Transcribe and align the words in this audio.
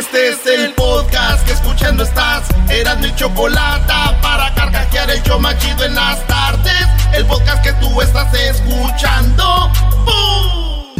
Este 0.00 0.30
es 0.30 0.46
el 0.46 0.72
podcast 0.72 1.44
que 1.44 1.52
escuchando 1.52 2.04
estás. 2.04 2.44
Eran 2.70 3.02
mi 3.02 3.14
chocolate 3.16 3.92
para 4.22 4.54
carcajear 4.54 5.10
el 5.10 5.22
yo 5.24 5.38
machido 5.38 5.84
en 5.84 5.94
las 5.94 6.26
tardes. 6.26 6.86
El 7.12 7.26
podcast 7.26 7.62
que 7.62 7.74
tú 7.74 8.00
estás 8.00 8.32
escuchando. 8.32 9.70
¡Bum! 10.06 10.94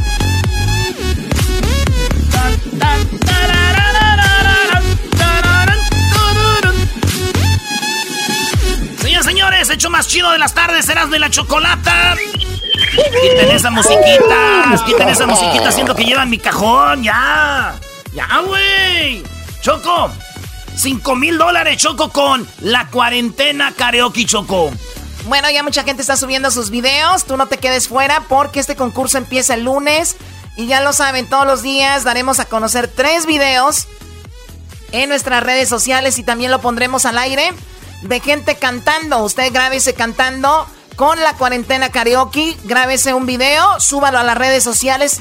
Señores, 8.98 9.24
señores, 9.24 9.70
hecho 9.70 9.88
más 9.88 10.08
chido 10.08 10.30
de 10.30 10.38
las 10.38 10.52
tardes, 10.52 10.84
serás 10.84 11.08
de 11.08 11.18
la 11.18 11.30
chocolata. 11.30 12.16
Quiten 13.22 13.50
esa 13.50 13.70
musiquita, 13.70 14.74
quiten 14.84 15.08
esa 15.08 15.24
musiquita 15.24 15.70
haciendo 15.70 15.94
que 15.94 16.04
llevan 16.04 16.28
mi 16.28 16.36
cajón, 16.36 17.02
ya. 17.02 17.80
Ya, 18.14 18.26
güey. 18.46 19.22
Choco, 19.60 20.10
5 20.76 21.16
mil 21.16 21.38
dólares, 21.38 21.76
Choco, 21.76 22.10
con 22.10 22.48
la 22.60 22.88
cuarentena 22.88 23.72
karaoke, 23.76 24.24
Choco. 24.24 24.70
Bueno, 25.26 25.50
ya 25.50 25.62
mucha 25.62 25.84
gente 25.84 26.02
está 26.02 26.16
subiendo 26.16 26.50
sus 26.50 26.70
videos. 26.70 27.24
Tú 27.24 27.36
no 27.36 27.46
te 27.46 27.58
quedes 27.58 27.88
fuera 27.88 28.24
porque 28.28 28.60
este 28.60 28.74
concurso 28.74 29.18
empieza 29.18 29.54
el 29.54 29.64
lunes. 29.64 30.16
Y 30.56 30.66
ya 30.66 30.80
lo 30.80 30.92
saben, 30.92 31.28
todos 31.28 31.46
los 31.46 31.62
días 31.62 32.04
daremos 32.04 32.40
a 32.40 32.46
conocer 32.46 32.88
tres 32.88 33.26
videos 33.26 33.86
en 34.92 35.08
nuestras 35.08 35.42
redes 35.42 35.68
sociales 35.68 36.18
y 36.18 36.24
también 36.24 36.50
lo 36.50 36.60
pondremos 36.60 37.04
al 37.04 37.18
aire 37.18 37.52
de 38.02 38.20
gente 38.20 38.56
cantando. 38.56 39.18
Usted 39.22 39.52
grábese 39.52 39.94
cantando 39.94 40.66
con 40.96 41.20
la 41.20 41.34
cuarentena 41.34 41.90
karaoke. 41.90 42.56
Grábese 42.64 43.14
un 43.14 43.26
video, 43.26 43.78
súbalo 43.78 44.18
a 44.18 44.22
las 44.24 44.36
redes 44.36 44.64
sociales. 44.64 45.20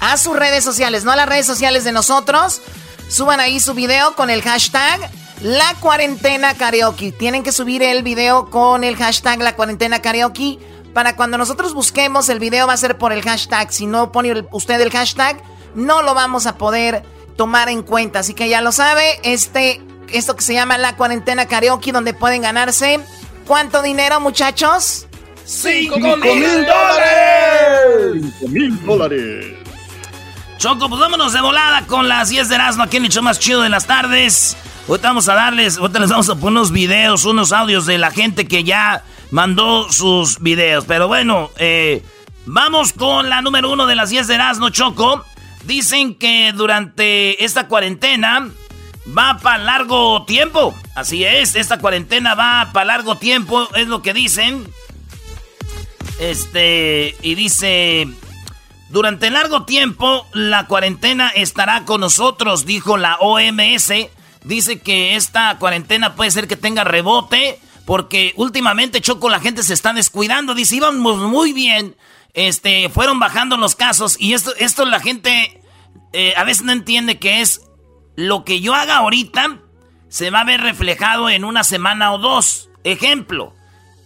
A 0.00 0.16
sus 0.16 0.36
redes 0.36 0.64
sociales, 0.64 1.04
no 1.04 1.12
a 1.12 1.16
las 1.16 1.28
redes 1.28 1.46
sociales 1.46 1.84
de 1.84 1.92
nosotros. 1.92 2.60
Suban 3.08 3.40
ahí 3.40 3.60
su 3.60 3.74
video 3.74 4.14
con 4.14 4.30
el 4.30 4.42
hashtag 4.42 5.10
La 5.42 5.74
Cuarentena 5.80 6.54
Karaoke. 6.54 7.12
Tienen 7.12 7.42
que 7.42 7.52
subir 7.52 7.82
el 7.82 8.02
video 8.02 8.50
con 8.50 8.84
el 8.84 8.96
hashtag 8.96 9.40
La 9.40 9.56
Cuarentena 9.56 10.02
Karaoke. 10.02 10.58
Para 10.92 11.16
cuando 11.16 11.38
nosotros 11.38 11.74
busquemos 11.74 12.28
el 12.28 12.38
video 12.38 12.66
va 12.66 12.74
a 12.74 12.76
ser 12.76 12.98
por 12.98 13.12
el 13.12 13.22
hashtag. 13.22 13.72
Si 13.72 13.86
no 13.86 14.12
pone 14.12 14.46
usted 14.52 14.80
el 14.80 14.90
hashtag, 14.90 15.42
no 15.74 16.02
lo 16.02 16.14
vamos 16.14 16.46
a 16.46 16.56
poder 16.56 17.02
tomar 17.36 17.68
en 17.68 17.82
cuenta. 17.82 18.20
Así 18.20 18.34
que 18.34 18.48
ya 18.48 18.60
lo 18.60 18.72
sabe, 18.72 19.18
este, 19.22 19.82
esto 20.12 20.36
que 20.36 20.42
se 20.42 20.54
llama 20.54 20.78
La 20.78 20.96
Cuarentena 20.96 21.46
Karaoke, 21.46 21.92
donde 21.92 22.14
pueden 22.14 22.42
ganarse. 22.42 23.00
¿Cuánto 23.46 23.82
dinero, 23.82 24.20
muchachos? 24.20 25.06
¡Cinco 25.44 25.98
mil 25.98 26.64
dólares! 26.64 28.22
¡Cinco 28.38 28.48
mil 28.48 28.86
dólares! 28.86 29.63
Choco, 30.58 30.88
pues 30.88 31.00
vámonos 31.00 31.32
de 31.32 31.40
volada 31.40 31.86
con 31.86 32.08
las 32.08 32.28
10 32.28 32.48
de 32.48 32.54
Erasmo 32.54 32.84
aquí 32.84 32.96
en 32.96 33.04
el 33.04 33.10
show 33.10 33.22
más 33.22 33.38
chido 33.38 33.60
de 33.60 33.68
las 33.68 33.86
tardes. 33.86 34.56
Ahorita 34.88 35.08
vamos 35.08 35.28
a 35.28 35.34
darles, 35.34 35.78
ahorita 35.78 35.98
les 35.98 36.10
vamos 36.10 36.28
a 36.28 36.34
poner 36.34 36.58
unos 36.58 36.70
videos, 36.70 37.24
unos 37.24 37.52
audios 37.52 37.86
de 37.86 37.98
la 37.98 38.10
gente 38.10 38.46
que 38.46 38.64
ya 38.64 39.04
mandó 39.30 39.90
sus 39.92 40.40
videos. 40.40 40.84
Pero 40.86 41.08
bueno, 41.08 41.50
eh, 41.58 42.02
vamos 42.46 42.92
con 42.92 43.28
la 43.28 43.42
número 43.42 43.70
uno 43.72 43.86
de 43.86 43.96
las 43.96 44.10
10 44.10 44.26
de 44.26 44.34
Erasmo, 44.34 44.70
Choco. 44.70 45.24
Dicen 45.64 46.14
que 46.14 46.52
durante 46.52 47.44
esta 47.44 47.66
cuarentena 47.66 48.48
va 49.16 49.38
para 49.38 49.58
largo 49.58 50.24
tiempo. 50.24 50.74
Así 50.94 51.24
es, 51.24 51.56
esta 51.56 51.78
cuarentena 51.78 52.34
va 52.34 52.70
para 52.72 52.86
largo 52.86 53.16
tiempo, 53.16 53.68
es 53.74 53.88
lo 53.88 54.02
que 54.02 54.14
dicen. 54.14 54.66
Este, 56.20 57.16
y 57.22 57.34
dice, 57.34 58.08
durante 58.94 59.28
largo 59.28 59.64
tiempo 59.64 60.24
la 60.32 60.68
cuarentena 60.68 61.28
estará 61.28 61.84
con 61.84 62.00
nosotros, 62.00 62.64
dijo 62.64 62.96
la 62.96 63.16
OMS. 63.16 63.92
Dice 64.44 64.78
que 64.78 65.16
esta 65.16 65.58
cuarentena 65.58 66.14
puede 66.14 66.30
ser 66.30 66.46
que 66.46 66.54
tenga 66.54 66.84
rebote, 66.84 67.58
porque 67.86 68.32
últimamente 68.36 69.00
Choco 69.00 69.28
la 69.28 69.40
gente 69.40 69.64
se 69.64 69.74
está 69.74 69.92
descuidando. 69.92 70.54
Dice, 70.54 70.76
íbamos 70.76 71.18
muy 71.18 71.52
bien, 71.52 71.96
este, 72.34 72.88
fueron 72.88 73.18
bajando 73.18 73.56
los 73.56 73.74
casos 73.74 74.16
y 74.20 74.32
esto, 74.32 74.54
esto 74.58 74.84
la 74.84 75.00
gente 75.00 75.60
eh, 76.12 76.34
a 76.36 76.44
veces 76.44 76.62
no 76.62 76.70
entiende 76.70 77.18
que 77.18 77.40
es 77.40 77.62
lo 78.14 78.44
que 78.44 78.60
yo 78.60 78.74
haga 78.74 78.98
ahorita 78.98 79.58
se 80.08 80.30
va 80.30 80.42
a 80.42 80.44
ver 80.44 80.60
reflejado 80.60 81.28
en 81.28 81.42
una 81.42 81.64
semana 81.64 82.12
o 82.12 82.18
dos. 82.18 82.70
Ejemplo. 82.84 83.54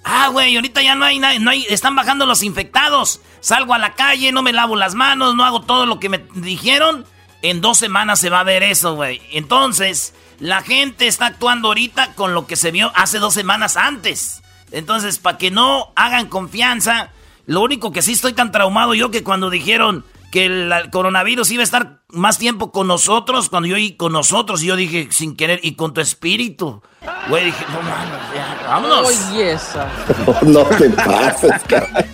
Ah, 0.04 0.28
güey, 0.28 0.56
ahorita 0.56 0.82
ya 0.82 0.94
no 0.94 1.04
hay 1.04 1.18
nada, 1.18 1.38
no 1.38 1.50
hay, 1.50 1.66
están 1.68 1.94
bajando 1.94 2.26
los 2.26 2.42
infectados. 2.42 3.20
Salgo 3.40 3.74
a 3.74 3.78
la 3.78 3.94
calle, 3.94 4.32
no 4.32 4.42
me 4.42 4.52
lavo 4.52 4.76
las 4.76 4.94
manos, 4.94 5.34
no 5.34 5.44
hago 5.44 5.62
todo 5.62 5.86
lo 5.86 6.00
que 6.00 6.08
me 6.08 6.24
dijeron. 6.34 7.04
En 7.42 7.60
dos 7.60 7.78
semanas 7.78 8.18
se 8.18 8.30
va 8.30 8.40
a 8.40 8.44
ver 8.44 8.62
eso, 8.62 8.94
güey. 8.94 9.20
Entonces, 9.30 10.14
la 10.40 10.62
gente 10.62 11.06
está 11.06 11.26
actuando 11.26 11.68
ahorita 11.68 12.14
con 12.14 12.34
lo 12.34 12.46
que 12.46 12.56
se 12.56 12.70
vio 12.70 12.90
hace 12.94 13.18
dos 13.18 13.34
semanas 13.34 13.76
antes. 13.76 14.42
Entonces, 14.70 15.18
para 15.18 15.38
que 15.38 15.50
no 15.50 15.92
hagan 15.94 16.26
confianza, 16.26 17.10
lo 17.46 17.60
único 17.60 17.92
que 17.92 18.02
sí 18.02 18.12
estoy 18.12 18.32
tan 18.32 18.52
traumado 18.52 18.94
yo 18.94 19.10
que 19.10 19.22
cuando 19.22 19.50
dijeron 19.50 20.04
que 20.30 20.46
el, 20.46 20.72
coronavirus 20.90 21.50
iba 21.50 21.62
a 21.62 21.64
estar 21.64 22.02
más 22.10 22.38
tiempo 22.38 22.70
con 22.72 22.86
nosotros, 22.86 23.48
cuando 23.48 23.68
yo 23.68 23.76
y 23.76 23.96
con 23.96 24.12
nosotros, 24.12 24.60
yo 24.60 24.76
dije 24.76 25.08
sin 25.10 25.36
querer, 25.36 25.60
y 25.62 25.74
con 25.74 25.94
tu 25.94 26.00
espíritu. 26.00 26.82
Güey, 27.28 27.46
dije, 27.46 27.64
no 27.72 27.82
mames, 27.82 28.20
ya, 28.34 28.66
vámonos. 28.66 29.06
Oye, 29.06 29.52
esa. 29.52 29.88
No, 30.42 30.64
te 30.64 30.90
pases, 30.90 31.62
cabrón. 31.68 32.04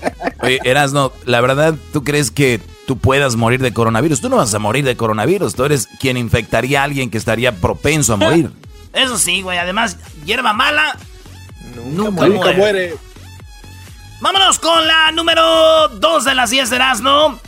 Oye, 0.41 0.61
Erasno, 0.65 1.13
la 1.25 1.41
verdad, 1.41 1.75
¿tú 1.93 2.05
crees 2.05 2.31
que 2.31 2.61
tú 2.87 2.99
puedas 2.99 3.37
morir 3.37 3.61
de 3.61 3.73
coronavirus? 3.73 4.21
Tú 4.21 4.29
no 4.29 4.37
vas 4.37 4.55
a 4.55 4.59
morir 4.59 4.85
de 4.85 4.97
coronavirus, 4.97 5.55
tú 5.55 5.65
eres 5.65 5.89
quien 6.01 6.17
infectaría 6.17 6.81
a 6.81 6.85
alguien 6.85 7.11
que 7.11 7.19
estaría 7.19 7.53
propenso 7.61 8.15
a 8.15 8.17
morir. 8.17 8.51
Eso 8.93 9.19
sí, 9.19 9.43
güey, 9.43 9.59
además, 9.59 9.97
hierba 10.25 10.53
mala 10.53 10.97
nunca, 11.75 12.27
Nunca 12.27 12.53
muere. 12.53 12.57
muere. 12.57 12.97
Vámonos 14.21 14.59
con 14.59 14.87
la 14.87 15.11
número 15.13 15.89
2 15.89 16.25
de 16.25 16.35
las 16.35 16.51
10 16.51 16.71
de 16.71 16.77
Erasmo. 16.77 17.39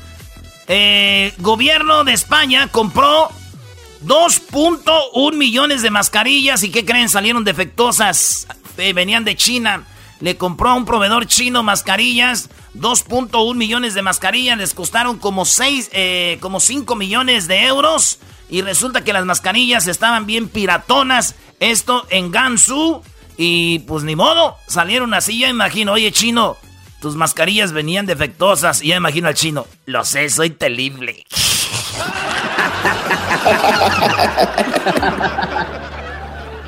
Eh, 0.69 1.33
gobierno 1.39 2.05
de 2.05 2.13
España 2.13 2.69
compró 2.69 3.31
2.1 4.05 5.37
millones 5.37 5.83
de 5.83 5.91
mascarillas 5.91 6.63
y 6.63 6.71
¿qué 6.71 6.85
creen? 6.85 7.09
Salieron 7.09 7.45
defectuosas. 7.45 8.47
Eh, 8.77 8.93
venían 8.93 9.25
de 9.25 9.37
China. 9.37 9.85
Le 10.21 10.37
compró 10.37 10.71
a 10.71 10.75
un 10.75 10.85
proveedor 10.85 11.27
chino 11.27 11.63
mascarillas. 11.63 12.51
2.1 12.75 13.55
millones 13.55 13.95
de 13.95 14.03
mascarillas. 14.03 14.59
Les 14.59 14.75
costaron 14.75 15.19
como 15.19 15.45
6, 15.45 15.91
eh, 15.93 16.39
como 16.41 16.61
5 16.61 16.95
millones 16.97 17.49
de 17.49 17.65
euros. 17.67 18.19
Y 18.49 18.63
resulta 18.63 19.05
que 19.05 19.13
las 19.13 19.25
mascarillas 19.25 19.87
estaban 19.87 20.27
bien 20.27 20.49
piratonas. 20.49 21.35
Esto 21.61 22.07
en 22.11 22.31
Gansu. 22.31 23.03
Y 23.37 23.81
pues 23.81 24.05
ni 24.05 24.17
modo. 24.17 24.57
Salieron 24.67 25.15
así. 25.15 25.39
Ya 25.39 25.49
imagino, 25.49 25.93
oye 25.93 26.13
chino, 26.13 26.57
tus 27.07 27.15
mascarillas 27.15 27.71
venían 27.71 28.05
defectuosas. 28.05 28.83
Y 28.83 28.89
ya 28.89 28.97
imagino 28.97 29.29
al 29.29 29.35
chino. 29.35 29.65
Lo 29.85 30.05
sé, 30.05 30.29
soy 30.29 30.51
terrible. 30.51 31.25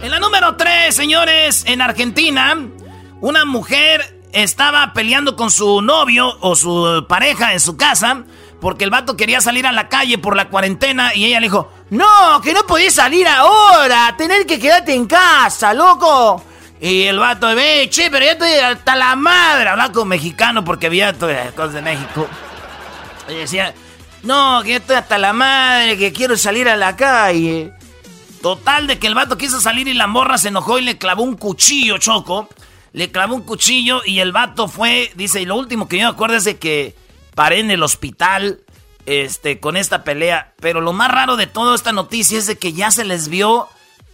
En 0.01 0.13
la 0.13 0.21
número 0.21 0.55
3, 0.55 0.95
señores, 0.95 1.65
en 1.67 1.83
Argentina, 1.83 2.57
una 3.21 3.45
mujer 3.45 4.21
estaba 4.33 4.93
peleando 4.93 5.35
con 5.35 5.51
su 5.51 5.83
novio 5.83 6.39
o 6.41 6.55
su 6.55 7.05
pareja 7.09 7.53
en 7.53 7.59
su 7.59 7.77
casa 7.77 8.25
porque 8.61 8.85
el 8.85 8.91
vato 8.91 9.17
quería 9.17 9.41
salir 9.41 9.67
a 9.67 9.73
la 9.73 9.89
calle 9.89 10.19
por 10.19 10.37
la 10.37 10.51
cuarentena 10.51 11.15
y 11.17 11.25
ella 11.25 11.41
le 11.41 11.47
dijo, 11.47 11.69
no, 11.91 12.41
que 12.45 12.53
no 12.53 12.63
podés 12.65 12.95
salir 12.95 13.27
ahora, 13.27 14.15
tener 14.17 14.47
que 14.47 14.61
quedarte 14.61 14.95
en 14.95 15.07
casa, 15.07 15.75
loco. 15.75 16.45
Y 16.81 17.05
el 17.05 17.19
vato, 17.19 17.49
ve, 17.55 17.89
che, 17.91 18.11
pero 18.11 18.25
ya 18.25 18.33
estoy 18.33 18.53
hasta 18.53 18.95
la 18.95 19.17
madre, 19.17 19.69
hablaba 19.69 19.93
con 19.93 20.09
mexicano 20.09 20.65
porque 20.65 20.87
había 20.87 21.13
todas 21.13 21.47
las 21.47 21.55
cosas 21.55 21.75
de 21.75 21.83
México. 21.83 22.29
Y 23.29 23.35
decía, 23.35 23.75
no, 24.23 24.63
que 24.63 24.71
ya 24.71 24.77
estoy 24.77 24.97
hasta 24.97 25.19
la 25.19 25.33
madre, 25.33 25.99
que 25.99 26.13
quiero 26.13 26.37
salir 26.37 26.69
a 26.69 26.77
la 26.77 26.95
calle. 26.95 27.73
Total 28.41 28.87
de 28.87 28.99
que 29.01 29.09
el 29.09 29.15
vato 29.15 29.37
quiso 29.37 29.61
salir 29.61 29.89
y 29.89 29.95
la 29.95 30.07
morra 30.07 30.39
se 30.39 30.49
enojó 30.49 30.79
y 30.79 30.83
le 30.83 30.99
clavó 30.99 31.25
un 31.25 31.37
cuchillo, 31.37 31.99
Choco. 31.99 32.49
Le 32.93 33.11
clavó 33.11 33.35
un 33.35 33.43
cuchillo 33.43 34.03
y 34.05 34.21
el 34.21 34.33
vato 34.33 34.69
fue, 34.69 35.11
dice, 35.17 35.41
y 35.41 35.47
lo 35.47 35.57
último 35.57 35.89
que 35.89 35.99
yo 35.99 36.05
me 36.05 36.11
acuerdo 36.11 36.37
es 36.37 36.45
de 36.45 36.59
que 36.59 36.95
paré 37.35 37.59
en 37.59 37.71
el 37.73 37.83
hospital 37.83 38.61
este, 39.07 39.59
con 39.59 39.77
esta 39.77 40.05
pelea. 40.05 40.55
Pero 40.61 40.81
lo 40.81 40.93
más 40.93 41.11
raro 41.11 41.37
de 41.37 41.49
toda 41.49 41.75
esta 41.75 41.93
noticia 41.93 42.39
es 42.39 42.47
de 42.47 42.57
que 42.57 42.73
ya 42.73 42.93
se 42.93 43.05
les 43.05 43.29
vio 43.29 43.69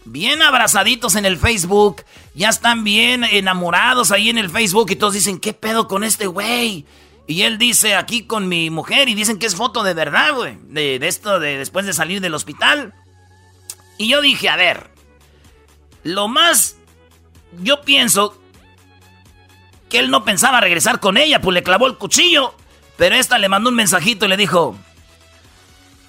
bien 0.05 0.43
abrazaditos 0.43 1.17
en 1.17 1.25
el 1.25 1.39
Facebook. 1.39 2.05
Ya 2.35 2.49
están 2.49 2.85
bien 2.85 3.25
enamorados 3.25 4.11
ahí 4.11 4.31
en 4.31 4.39
el 4.39 4.51
Facebook 4.51 4.91
y 4.91 4.97
todos 4.97 5.15
dicen, 5.15 5.39
¿qué 5.39 5.53
pedo 5.53 5.89
con 5.89 6.05
este 6.05 6.27
güey? 6.27 6.85
Y 7.27 7.43
él 7.43 7.59
dice 7.59 7.95
aquí 7.95 8.25
con 8.25 8.49
mi 8.49 8.71
mujer 8.71 9.09
y 9.09 9.15
dicen 9.15 9.39
que 9.39 9.47
es 9.47 9.57
foto 9.57 9.83
de 9.83 9.95
verdad, 9.95 10.35
güey. 10.35 10.59
De, 10.69 10.97
esto, 11.07 11.41
de 11.41 11.57
después 11.57 11.87
de 11.87 11.95
salir 11.95 12.21
del 12.21 12.35
hospital. 12.35 12.93
Y 13.97 14.09
yo 14.09 14.21
dije, 14.21 14.49
a 14.49 14.57
ver, 14.57 14.91
lo 16.03 16.29
más, 16.29 16.77
yo 17.63 17.81
pienso 17.83 18.39
que 19.89 20.01
él 20.01 20.11
no 20.11 20.25
pensaba 20.25 20.61
regresar 20.61 21.01
con 21.01 21.17
ella, 21.17 21.41
pues 21.41 21.55
le 21.55 21.63
clavó 21.63 21.87
el 21.87 21.97
cuchillo. 21.97 22.55
Pero 22.97 23.17
esta 23.17 23.39
le 23.39 23.49
mandó 23.49 23.71
un 23.71 23.77
mensajito 23.77 24.27
y 24.27 24.29
le 24.29 24.37
dijo, 24.37 24.77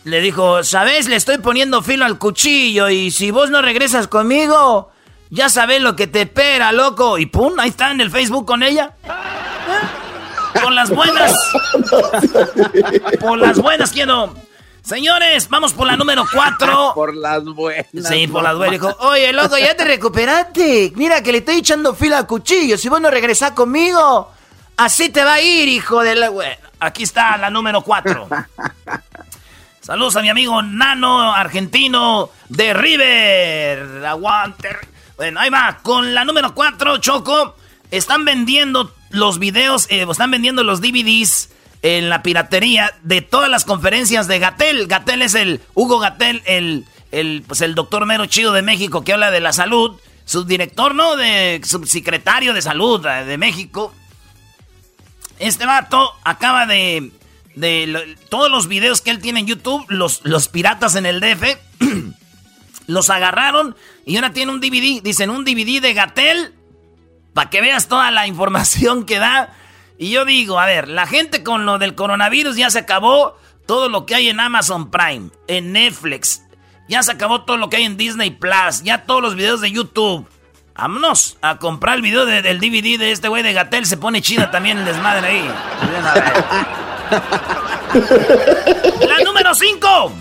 le 0.06 0.22
dijo, 0.22 0.64
¿sabes? 0.64 1.08
Le 1.08 1.16
estoy 1.16 1.40
poniendo 1.40 1.82
filo 1.82 2.06
al 2.06 2.20
cuchillo 2.20 2.90
y 2.90 3.10
si 3.10 3.32
vos 3.32 3.50
no 3.50 3.64
regresas 3.64 4.08
conmigo, 4.08 4.92
ya 5.32 5.50
sabes 5.50 5.82
lo 5.82 5.96
que 5.96 6.06
te 6.06 6.22
espera, 6.22 6.72
loco. 6.72 7.18
Y 7.18 7.26
pum, 7.26 7.60
ahí 7.60 7.70
está 7.70 7.90
en 7.90 8.00
el 8.02 8.12
Facebook 8.12 8.46
con 8.46 8.62
ella. 8.62 8.94
¿Eh? 9.04 9.10
Con 10.64 10.74
las 10.74 10.90
buenas. 10.90 11.34
Por 13.20 13.38
las 13.38 13.60
buenas 13.60 13.92
quiero. 13.92 14.34
Señores, 14.82 15.50
vamos 15.50 15.74
por 15.74 15.86
la 15.86 15.98
número 15.98 16.24
cuatro. 16.32 16.92
por 16.96 17.14
las 17.14 17.44
buenas. 17.44 18.08
Sí, 18.08 18.26
por 18.28 18.42
las 18.42 18.56
buenas. 18.56 18.80
Dijo, 18.80 18.96
oye, 19.00 19.34
loco, 19.34 19.58
ya 19.58 19.76
te 19.76 19.84
recuperaste. 19.84 20.94
Mira 20.96 21.22
que 21.22 21.34
le 21.34 21.40
estoy 21.40 21.58
echando 21.58 21.94
fila 21.94 22.20
al 22.20 22.26
cuchillo. 22.26 22.78
Si 22.78 22.88
vos 22.88 23.02
no 23.02 23.12
regresás 23.12 23.52
conmigo, 23.52 24.32
así 24.78 25.10
te 25.10 25.26
va 25.26 25.34
a 25.34 25.42
ir, 25.42 25.68
hijo 25.68 26.02
de 26.02 26.16
la... 26.16 26.32
Aquí 26.80 27.04
está 27.04 27.36
la 27.36 27.50
número 27.50 27.82
cuatro. 27.82 28.30
Saludos 29.86 30.16
a 30.16 30.24
mi 30.24 30.30
amigo 30.30 30.64
Nano, 30.64 31.32
argentino 31.36 32.32
de 32.50 32.74
River. 32.74 34.04
Aguante. 34.04 34.70
Bueno, 35.16 35.40
ahí 35.40 35.52
va. 35.52 35.78
Con 35.84 36.16
la 36.16 36.26
número 36.26 36.56
cuatro, 36.56 36.98
Choco. 36.98 37.56
Están 37.92 38.26
vendiendo 38.26 38.92
los 39.12 39.38
videos, 39.38 39.86
eh, 39.92 40.08
están 40.10 40.32
vendiendo 40.32 40.64
los 40.64 40.82
DVDs 40.82 41.52
en 41.84 42.10
la 42.10 42.24
piratería 42.24 42.96
de 43.04 43.22
todas 43.22 43.48
las 43.48 43.64
conferencias 43.64 44.28
de 44.28 44.40
Gatel. 44.40 44.88
Gatel 44.88 45.22
es 45.22 45.36
el 45.36 45.62
Hugo 45.76 46.00
Gatel, 46.00 46.42
el, 46.48 46.86
el, 47.12 47.44
pues 47.46 47.62
el 47.62 47.76
doctor 47.76 48.08
mero 48.08 48.26
chido 48.26 48.54
de 48.54 48.64
México 48.64 49.04
que 49.04 49.14
habla 49.14 49.30
de 49.30 49.40
la 49.40 49.54
salud. 49.54 50.00
Subdirector, 50.26 50.96
¿no? 50.96 51.16
De 51.16 51.62
subsecretario 51.64 52.56
de 52.56 52.64
salud 52.64 53.06
de 53.06 53.38
México. 53.38 53.94
Este 55.38 55.68
vato 55.68 56.12
acaba 56.24 56.66
de. 56.66 57.12
De 57.56 58.18
todos 58.30 58.52
los 58.52 58.68
videos 58.68 59.02
que 59.02 59.12
él 59.12 59.20
tiene 59.20 59.42
en 59.42 59.48
YouTube, 59.48 59.86
los, 59.90 60.22
los 60.24 60.48
piratas 60.48 60.96
en 60.96 61.06
el 61.06 61.20
DF, 61.20 61.58
los 62.88 63.10
agarraron 63.10 63.76
y 64.06 64.16
ahora 64.16 64.34
tiene 64.34 64.52
un 64.52 64.60
DVD. 64.60 65.02
Dicen 65.02 65.30
un 65.30 65.46
DVD 65.46 65.82
de 65.82 65.94
Gatel. 65.94 66.54
Para 67.34 67.50
que 67.50 67.60
veas 67.60 67.90
toda 67.90 68.12
la 68.12 68.28
información 68.28 69.06
que 69.06 69.20
da 69.20 69.54
y 69.98 70.12
yo 70.12 70.26
digo, 70.26 70.60
a 70.60 70.66
ver, 70.66 70.90
la 70.90 71.08
gente 71.08 71.44
con 71.44 71.66
lo 71.66 71.78
del 71.78 71.96
coronavirus 71.96 72.58
ya 72.58 72.70
se 72.70 72.80
acabó 72.80 73.38
todo 73.66 73.90
lo 73.90 74.06
que 74.06 74.16
hay 74.16 74.30
en 74.30 74.40
Amazon 74.40 74.92
Prime, 74.92 75.30
en 75.48 75.72
Netflix, 75.72 76.44
ya 76.90 77.02
se 77.02 77.12
acabó 77.14 77.44
todo 77.44 77.58
lo 77.58 77.70
que 77.70 77.78
hay 77.78 77.84
en 77.84 77.98
Disney 77.98 78.32
Plus, 78.32 78.84
ya 78.84 79.06
todos 79.06 79.22
los 79.22 79.36
videos 79.36 79.62
de 79.62 79.72
YouTube. 79.72 80.28
Vámonos 80.76 81.38
a 81.42 81.58
comprar 81.58 81.96
el 81.96 82.02
video 82.02 82.26
del 82.26 82.60
DVD 82.60 83.00
de 83.00 83.12
este 83.12 83.30
güey 83.30 83.42
de 83.42 83.54
Gatel, 83.54 83.86
se 83.86 83.96
pone 83.96 84.22
chida 84.22 84.52
también 84.52 84.78
el 84.78 84.86
desmadre 84.86 85.28
ahí. 85.28 86.74
La 89.08 89.24
número 89.24 89.54
5. 89.54 90.12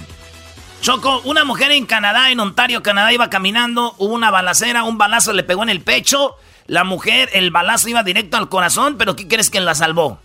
Choco, 0.81 1.21
una 1.25 1.45
mujer 1.45 1.73
en 1.73 1.87
Canadá, 1.87 2.31
en 2.31 2.41
Ontario, 2.41 2.83
Canadá, 2.83 3.13
iba 3.13 3.31
caminando, 3.31 3.95
hubo 3.99 4.15
una 4.15 4.31
balacera, 4.31 4.85
un 4.85 4.99
balazo 4.99 5.33
le 5.33 5.43
pegó 5.43 5.63
en 5.63 5.71
el 5.71 5.81
pecho 5.81 6.37
la 6.67 6.85
mujer, 6.85 7.31
el 7.33 7.51
balazo 7.51 7.89
iba 7.89 8.03
directo 8.03 8.37
al 8.37 8.49
corazón, 8.49 8.97
pero 8.99 9.17
¿qué 9.17 9.29
crees 9.29 9.51
que 9.51 9.61
la 9.61 9.75
salvó? 9.75 10.19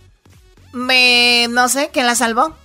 Me... 0.72 1.46
no 1.50 1.68
sé, 1.68 1.90
¿quién 1.92 2.06
la 2.06 2.14
salvó? 2.14 2.56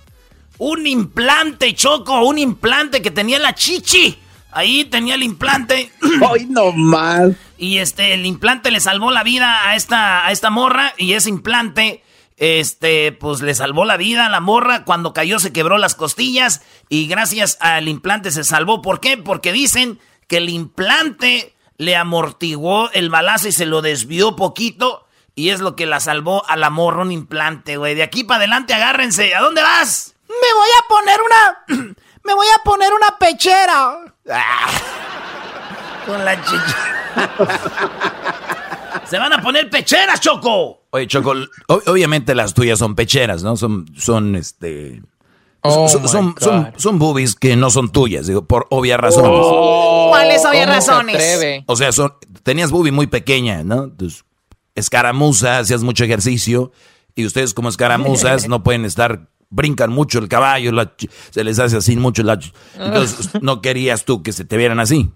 Un 0.58 0.86
implante, 0.86 1.74
Choco, 1.74 2.22
un 2.22 2.38
implante 2.38 3.02
que 3.02 3.10
tenía 3.10 3.38
la 3.38 3.54
chichi. 3.54 4.18
Ahí 4.52 4.86
tenía 4.86 5.16
el 5.16 5.22
implante. 5.22 5.92
¡Ay, 6.32 6.46
no 6.48 6.72
más! 6.72 7.32
Y 7.58 7.78
este, 7.78 8.14
el 8.14 8.24
implante 8.24 8.70
le 8.70 8.80
salvó 8.80 9.10
la 9.10 9.22
vida 9.22 9.68
a 9.68 9.76
esta, 9.76 10.26
a 10.26 10.32
esta 10.32 10.48
morra. 10.48 10.94
Y 10.96 11.12
ese 11.12 11.28
implante, 11.28 12.02
este, 12.36 13.12
pues 13.12 13.40
le 13.40 13.54
salvó 13.54 13.84
la 13.84 13.96
vida 13.96 14.26
a 14.26 14.30
la 14.30 14.40
morra. 14.40 14.84
Cuando 14.84 15.12
cayó 15.12 15.38
se 15.38 15.52
quebró 15.52 15.78
las 15.78 15.94
costillas. 15.94 16.62
Y 16.88 17.06
gracias 17.08 17.58
al 17.60 17.88
implante 17.88 18.30
se 18.30 18.44
salvó. 18.44 18.82
¿Por 18.82 19.00
qué? 19.00 19.16
Porque 19.16 19.52
dicen 19.52 19.98
que 20.28 20.38
el 20.38 20.48
implante 20.48 21.54
le 21.78 21.96
amortiguó 21.96 22.90
el 22.92 23.10
balazo 23.10 23.48
y 23.48 23.52
se 23.52 23.66
lo 23.66 23.82
desvió 23.82 24.36
poquito. 24.36 25.06
Y 25.34 25.50
es 25.50 25.60
lo 25.60 25.76
que 25.76 25.86
la 25.86 26.00
salvó 26.00 26.48
a 26.48 26.56
la 26.56 26.70
morra 26.70 27.02
un 27.02 27.12
implante, 27.12 27.76
güey. 27.76 27.94
De 27.94 28.02
aquí 28.02 28.24
para 28.24 28.38
adelante, 28.38 28.72
agárrense. 28.72 29.34
¿A 29.34 29.40
dónde 29.40 29.62
vas? 29.62 30.14
Me 30.28 30.34
voy 30.34 30.68
a 30.78 30.88
poner 30.88 31.20
una. 31.20 31.94
Me 32.24 32.34
voy 32.34 32.46
a 32.58 32.62
poner 32.64 32.92
una 32.92 33.18
pechera. 33.18 33.98
Ah. 34.30 34.68
con 36.06 36.24
la 36.24 36.42
chicha. 36.42 36.92
Se 39.08 39.18
van 39.18 39.32
a 39.32 39.40
poner 39.40 39.70
pecheras, 39.70 40.20
Choco. 40.20 40.86
Oye, 40.90 41.06
Choco, 41.06 41.34
obviamente 41.68 42.34
las 42.34 42.54
tuyas 42.54 42.78
son 42.78 42.94
pecheras, 42.94 43.42
¿no? 43.42 43.56
Son, 43.56 43.86
son 43.96 44.36
este. 44.36 45.02
Oh 45.68 45.88
son, 45.88 46.34
son, 46.76 46.98
boobies 46.98 47.34
que 47.34 47.56
no 47.56 47.70
son 47.70 47.90
tuyas, 47.90 48.28
digo, 48.28 48.46
por 48.46 48.66
obvias 48.70 49.00
razones. 49.00 49.30
Oh, 49.32 50.08
¿Cuáles 50.10 50.44
obvias 50.44 50.68
razones? 50.68 51.64
O 51.66 51.74
sea, 51.74 51.90
son, 51.90 52.14
tenías 52.44 52.70
boobie 52.70 52.92
muy 52.92 53.08
pequeña, 53.08 53.64
¿no? 53.64 53.84
Entonces, 53.84 54.24
escaramuza, 54.76 55.58
hacías 55.58 55.82
mucho 55.82 56.04
ejercicio, 56.04 56.70
y 57.16 57.26
ustedes 57.26 57.52
como 57.52 57.68
escaramuzas 57.68 58.48
no 58.48 58.62
pueden 58.62 58.84
estar, 58.84 59.28
brincan 59.50 59.90
mucho 59.90 60.20
el 60.20 60.28
caballo, 60.28 60.70
se 61.30 61.42
les 61.42 61.58
hace 61.58 61.78
así 61.78 61.96
mucho 61.96 62.22
la... 62.22 62.38
Entonces, 62.78 63.30
no 63.42 63.60
querías 63.60 64.04
tú 64.04 64.22
que 64.22 64.32
se 64.32 64.44
te 64.44 64.56
vieran 64.56 64.78
así. 64.78 65.10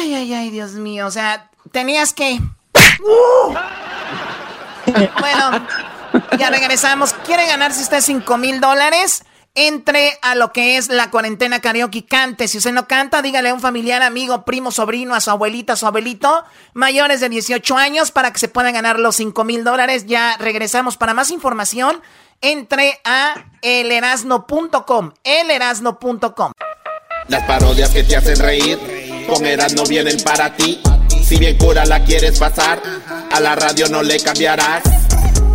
Ay, 0.00 0.14
ay, 0.14 0.34
ay, 0.34 0.50
Dios 0.50 0.72
mío, 0.72 1.06
o 1.06 1.10
sea, 1.10 1.50
tenías 1.70 2.12
que... 2.12 2.40
bueno... 5.20 5.66
Ya 6.38 6.50
regresamos. 6.50 7.14
¿Quiere 7.24 7.46
ganarse 7.46 7.82
usted 7.82 8.00
5 8.00 8.38
mil 8.38 8.60
dólares? 8.60 9.24
Entre 9.54 10.18
a 10.22 10.34
lo 10.34 10.50
que 10.50 10.78
es 10.78 10.88
la 10.88 11.10
cuarentena 11.10 11.60
karaoke 11.60 12.06
cante. 12.06 12.48
Si 12.48 12.56
usted 12.56 12.72
no 12.72 12.88
canta, 12.88 13.20
dígale 13.20 13.50
a 13.50 13.54
un 13.54 13.60
familiar, 13.60 14.02
amigo, 14.02 14.46
primo, 14.46 14.70
sobrino, 14.70 15.14
a 15.14 15.20
su 15.20 15.30
abuelita, 15.30 15.74
a 15.74 15.76
su 15.76 15.86
abuelito, 15.86 16.44
mayores 16.72 17.20
de 17.20 17.28
18 17.28 17.76
años 17.76 18.12
para 18.12 18.32
que 18.32 18.38
se 18.38 18.48
puedan 18.48 18.72
ganar 18.72 18.98
los 18.98 19.16
5 19.16 19.44
mil 19.44 19.62
dólares. 19.62 20.06
Ya 20.06 20.36
regresamos. 20.38 20.96
Para 20.96 21.12
más 21.12 21.30
información, 21.30 22.00
entre 22.40 22.98
a 23.04 23.44
elerasno.com. 23.60 25.12
Elerasno.com. 25.22 26.52
Las 27.28 27.44
parodias 27.44 27.90
que 27.90 28.04
te 28.04 28.16
hacen 28.16 28.38
reír, 28.38 28.78
con 29.28 29.44
Erasno 29.44 29.84
vienen 29.84 30.16
para 30.24 30.56
ti. 30.56 30.80
Si 31.22 31.36
bien 31.36 31.56
cura 31.56 31.84
la 31.86 32.04
quieres 32.04 32.38
pasar, 32.38 32.82
a 33.30 33.40
la 33.40 33.54
radio 33.54 33.88
no 33.88 34.02
le 34.02 34.18
cambiarás 34.20 34.82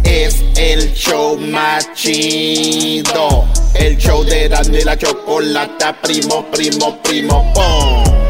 es 0.08 0.44
el 0.56 0.94
show 0.94 1.38
más 1.38 1.94
chido. 1.94 3.46
El 3.74 3.98
show 3.98 4.24
de 4.24 4.50
Dani 4.50 4.82
la 4.82 4.98
Chocolata, 4.98 5.96
primo, 6.02 6.46
primo, 6.52 7.02
primo, 7.04 7.54
pom. 7.54 8.27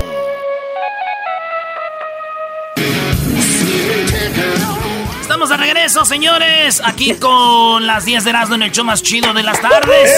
De 5.58 5.64
regreso, 5.64 6.06
señores, 6.06 6.82
aquí 6.84 7.16
con 7.16 7.88
las 7.88 8.06
10 8.06 8.24
de 8.24 8.30
Erasmo 8.30 8.56
en 8.56 8.64
el 8.64 8.72
show 8.72 8.86
más 8.86 9.02
chido 9.02 9.34
de 9.34 9.44
las 9.44 9.60
tardes. 9.62 10.12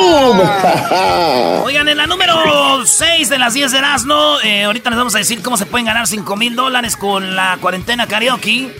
Oigan, 1.64 1.88
en 1.88 1.96
la 1.96 2.06
número 2.06 2.84
6 2.84 3.28
de 3.28 3.38
las 3.38 3.54
10 3.54 3.72
de 3.72 3.78
Erasmo, 3.78 4.38
eh, 4.42 4.64
ahorita 4.64 4.90
les 4.90 4.98
vamos 4.98 5.14
a 5.14 5.18
decir 5.18 5.42
cómo 5.42 5.56
se 5.56 5.66
pueden 5.66 5.86
ganar 5.86 6.06
5 6.06 6.36
mil 6.36 6.56
dólares 6.56 6.96
con 6.96 7.36
la 7.36 7.58
cuarentena 7.60 8.06
karaoke. 8.06 8.74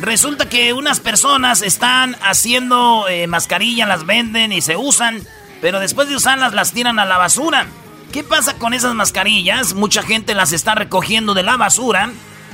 Resulta 0.00 0.48
que 0.48 0.72
unas 0.72 1.00
personas 1.00 1.62
están 1.62 2.16
haciendo 2.22 3.06
eh, 3.08 3.26
mascarillas, 3.26 3.88
las 3.88 4.06
venden 4.06 4.52
y 4.52 4.60
se 4.60 4.76
usan, 4.76 5.20
pero 5.60 5.80
después 5.80 6.08
de 6.08 6.16
usarlas 6.16 6.54
las 6.54 6.72
tiran 6.72 6.98
a 6.98 7.04
la 7.04 7.18
basura. 7.18 7.66
¿Qué 8.12 8.22
pasa 8.22 8.54
con 8.58 8.74
esas 8.74 8.94
mascarillas? 8.94 9.74
Mucha 9.74 10.02
gente 10.02 10.34
las 10.34 10.52
está 10.52 10.74
recogiendo 10.74 11.34
de 11.34 11.42
la 11.42 11.56
basura, 11.56 12.10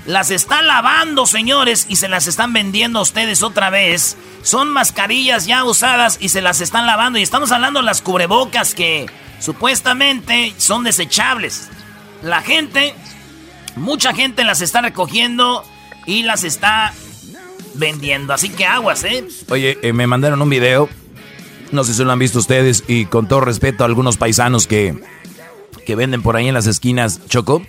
las 0.07 0.31
está 0.31 0.63
lavando, 0.63 1.27
señores, 1.27 1.87
y 1.89 1.97
se 1.97 2.09
las 2.09 2.27
están 2.27 2.53
vendiendo 2.53 2.99
a 2.99 3.03
ustedes 3.03 3.43
otra 3.43 3.71
vez. 3.71 4.17
Son 4.43 4.71
mascarillas 4.71 5.47
ya 5.47 5.65
usadas 5.65 6.19
y 6.21 6.29
se 6.29 6.43
las 6.43 6.61
están 6.61 6.87
lavando. 6.87 7.19
Y 7.19 7.23
estamos 7.23 7.53
hablando 7.53 7.81
de 7.81 7.87
las 7.87 8.03
cubrebocas 8.03 8.75
que 8.75 9.07
supuestamente 9.41 10.53
son 10.59 10.85
desechables. 10.85 11.69
La 12.23 12.43
gente, 12.43 12.95
mucha 13.77 14.15
gente 14.15 14.45
las 14.45 14.61
está 14.61 14.83
recogiendo 14.83 15.65
y 16.07 16.23
las 16.23 16.45
está 16.45 16.93
vendiendo. 17.75 18.35
Así 18.35 18.51
que 18.51 18.67
aguas, 18.67 19.05
¿eh? 19.05 19.27
Oye, 19.49 19.79
eh, 19.83 19.93
me 19.95 20.07
mandaron 20.07 20.43
un 20.43 20.51
video. 20.51 20.89
No 21.73 21.83
sé 21.83 21.95
si 21.95 22.05
lo 22.05 22.13
han 22.13 22.19
visto 22.19 22.39
ustedes. 22.39 22.85
Y 22.89 23.07
con 23.07 23.27
todo 23.27 23.41
respeto 23.41 23.85
a 23.85 23.87
algunos 23.87 24.19
paisanos 24.19 24.67
que, 24.67 24.95
que 25.87 25.95
venden 25.95 26.23
por 26.23 26.37
ahí 26.37 26.47
en 26.49 26.55
las 26.55 26.67
esquinas, 26.67 27.27
Choco. 27.27 27.63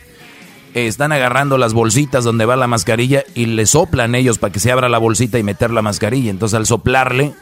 Eh, 0.75 0.87
están 0.87 1.13
agarrando 1.13 1.57
las 1.57 1.73
bolsitas 1.73 2.25
donde 2.25 2.45
va 2.45 2.57
la 2.57 2.67
mascarilla 2.67 3.23
y 3.33 3.45
le 3.45 3.65
soplan 3.65 4.13
ellos 4.13 4.39
para 4.39 4.51
que 4.51 4.59
se 4.59 4.73
abra 4.73 4.89
la 4.89 4.97
bolsita 4.97 5.39
y 5.39 5.43
meter 5.43 5.71
la 5.71 5.81
mascarilla. 5.81 6.29
Entonces 6.29 6.57
al 6.57 6.65
soplarle 6.65 7.33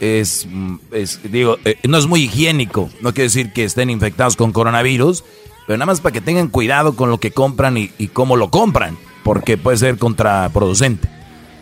es, 0.00 0.48
es 0.90 1.20
digo, 1.22 1.56
eh, 1.64 1.76
no 1.84 1.98
es 1.98 2.06
muy 2.08 2.24
higiénico. 2.24 2.90
No 3.00 3.14
quiere 3.14 3.28
decir 3.28 3.52
que 3.52 3.62
estén 3.62 3.90
infectados 3.90 4.34
con 4.34 4.50
coronavirus, 4.50 5.22
pero 5.68 5.76
nada 5.76 5.86
más 5.86 6.00
para 6.00 6.12
que 6.12 6.20
tengan 6.20 6.48
cuidado 6.48 6.96
con 6.96 7.10
lo 7.10 7.18
que 7.18 7.30
compran 7.30 7.76
y, 7.76 7.92
y 7.96 8.08
cómo 8.08 8.36
lo 8.36 8.50
compran, 8.50 8.98
porque 9.22 9.56
puede 9.56 9.76
ser 9.76 9.96
contraproducente. 9.96 11.08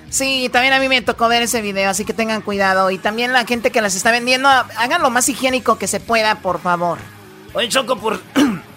Sí, 0.09 0.49
también 0.51 0.73
a 0.73 0.81
mí 0.81 0.89
me 0.89 1.03
tocó 1.03 1.29
ver 1.29 1.43
ese 1.43 1.61
video, 1.61 1.91
así 1.91 2.07
que 2.07 2.15
tengan 2.15 2.41
cuidado. 2.41 2.91
Y 2.91 2.97
también 2.97 3.35
la 3.35 3.45
gente 3.45 3.71
que 3.71 3.83
las 3.83 3.95
está 3.95 4.11
vendiendo, 4.13 4.49
hagan 4.49 5.03
lo 5.03 5.11
más 5.11 5.29
higiénico 5.29 5.77
que 5.77 5.89
se 5.89 6.01
pueda, 6.01 6.37
por 6.37 6.59
favor. 6.59 6.97
Oye, 7.53 7.69
Choco, 7.69 7.97
por... 7.97 8.19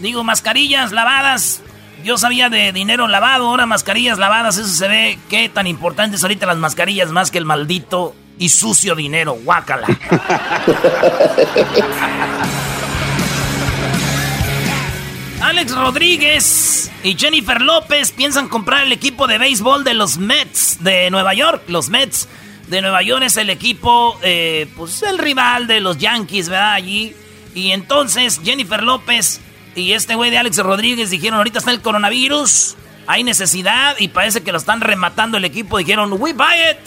Digo, 0.00 0.24
mascarillas 0.24 0.92
lavadas. 0.92 1.62
Yo 2.04 2.18
sabía 2.18 2.50
de 2.50 2.72
dinero 2.72 3.08
lavado, 3.08 3.48
ahora 3.48 3.66
mascarillas 3.66 4.18
lavadas, 4.18 4.58
eso 4.58 4.68
se 4.68 4.88
ve 4.88 5.18
qué 5.30 5.48
tan 5.48 5.66
importantes 5.66 6.22
ahorita 6.22 6.44
las 6.44 6.58
mascarillas 6.58 7.10
más 7.10 7.30
que 7.30 7.38
el 7.38 7.46
maldito 7.46 8.14
y 8.38 8.50
sucio 8.50 8.94
dinero, 8.94 9.38
guácala. 9.42 9.86
Alex 15.40 15.76
Rodríguez 15.76 16.90
y 17.02 17.16
Jennifer 17.16 17.60
López 17.60 18.12
piensan 18.12 18.48
comprar 18.48 18.84
el 18.84 18.92
equipo 18.92 19.26
de 19.26 19.36
béisbol 19.36 19.84
de 19.84 19.92
los 19.92 20.16
Mets 20.16 20.82
de 20.82 21.10
Nueva 21.10 21.34
York. 21.34 21.64
Los 21.68 21.90
Mets 21.90 22.28
de 22.68 22.80
Nueva 22.80 23.02
York 23.02 23.24
es 23.24 23.36
el 23.36 23.50
equipo, 23.50 24.18
eh, 24.22 24.66
pues 24.74 25.02
el 25.02 25.18
rival 25.18 25.66
de 25.66 25.80
los 25.80 25.98
Yankees, 25.98 26.48
¿verdad? 26.48 26.72
Allí. 26.72 27.14
Y 27.54 27.72
entonces 27.72 28.40
Jennifer 28.42 28.82
López 28.82 29.42
y 29.74 29.92
este 29.92 30.14
güey 30.14 30.30
de 30.30 30.38
Alex 30.38 30.58
Rodríguez 30.58 31.10
dijeron, 31.10 31.38
ahorita 31.38 31.58
está 31.58 31.70
el 31.70 31.80
coronavirus, 31.80 32.76
hay 33.06 33.24
necesidad 33.24 33.96
y 33.98 34.08
parece 34.08 34.42
que 34.42 34.52
lo 34.52 34.58
están 34.58 34.80
rematando 34.80 35.36
el 35.36 35.44
equipo. 35.44 35.78
Dijeron, 35.78 36.12
we 36.12 36.32
buy 36.32 36.54
it. 36.70 36.78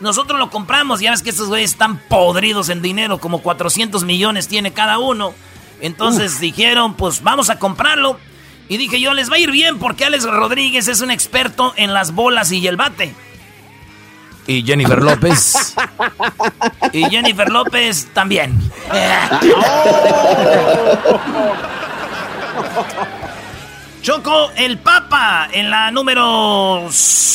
Nosotros 0.00 0.38
lo 0.38 0.50
compramos. 0.50 1.00
Ya 1.00 1.10
ves 1.10 1.22
que 1.22 1.30
estos 1.30 1.48
güeyes 1.48 1.72
están 1.72 1.98
podridos 1.98 2.68
en 2.68 2.82
dinero, 2.82 3.18
como 3.18 3.42
400 3.42 4.04
millones 4.04 4.48
tiene 4.48 4.72
cada 4.72 4.98
uno. 4.98 5.34
Entonces 5.80 6.40
dijeron, 6.40 6.94
pues 6.94 7.22
vamos 7.22 7.50
a 7.50 7.58
comprarlo. 7.58 8.18
Y 8.68 8.76
dije 8.76 9.00
yo, 9.00 9.14
les 9.14 9.30
va 9.30 9.36
a 9.36 9.38
ir 9.38 9.50
bien 9.50 9.78
porque 9.78 10.04
Alex 10.04 10.24
Rodríguez 10.24 10.88
es 10.88 11.00
un 11.00 11.10
experto 11.10 11.72
en 11.76 11.94
las 11.94 12.12
bolas 12.12 12.52
y 12.52 12.66
el 12.66 12.76
bate. 12.76 13.14
Y 14.46 14.62
Jennifer 14.62 15.02
López. 15.02 15.74
y 16.92 17.04
Jennifer 17.04 17.50
López 17.50 18.08
también. 18.14 18.58
Choco, 24.02 24.50
el 24.56 24.78
Papa 24.78 25.48
en 25.52 25.70
la 25.70 25.90
número 25.90 26.88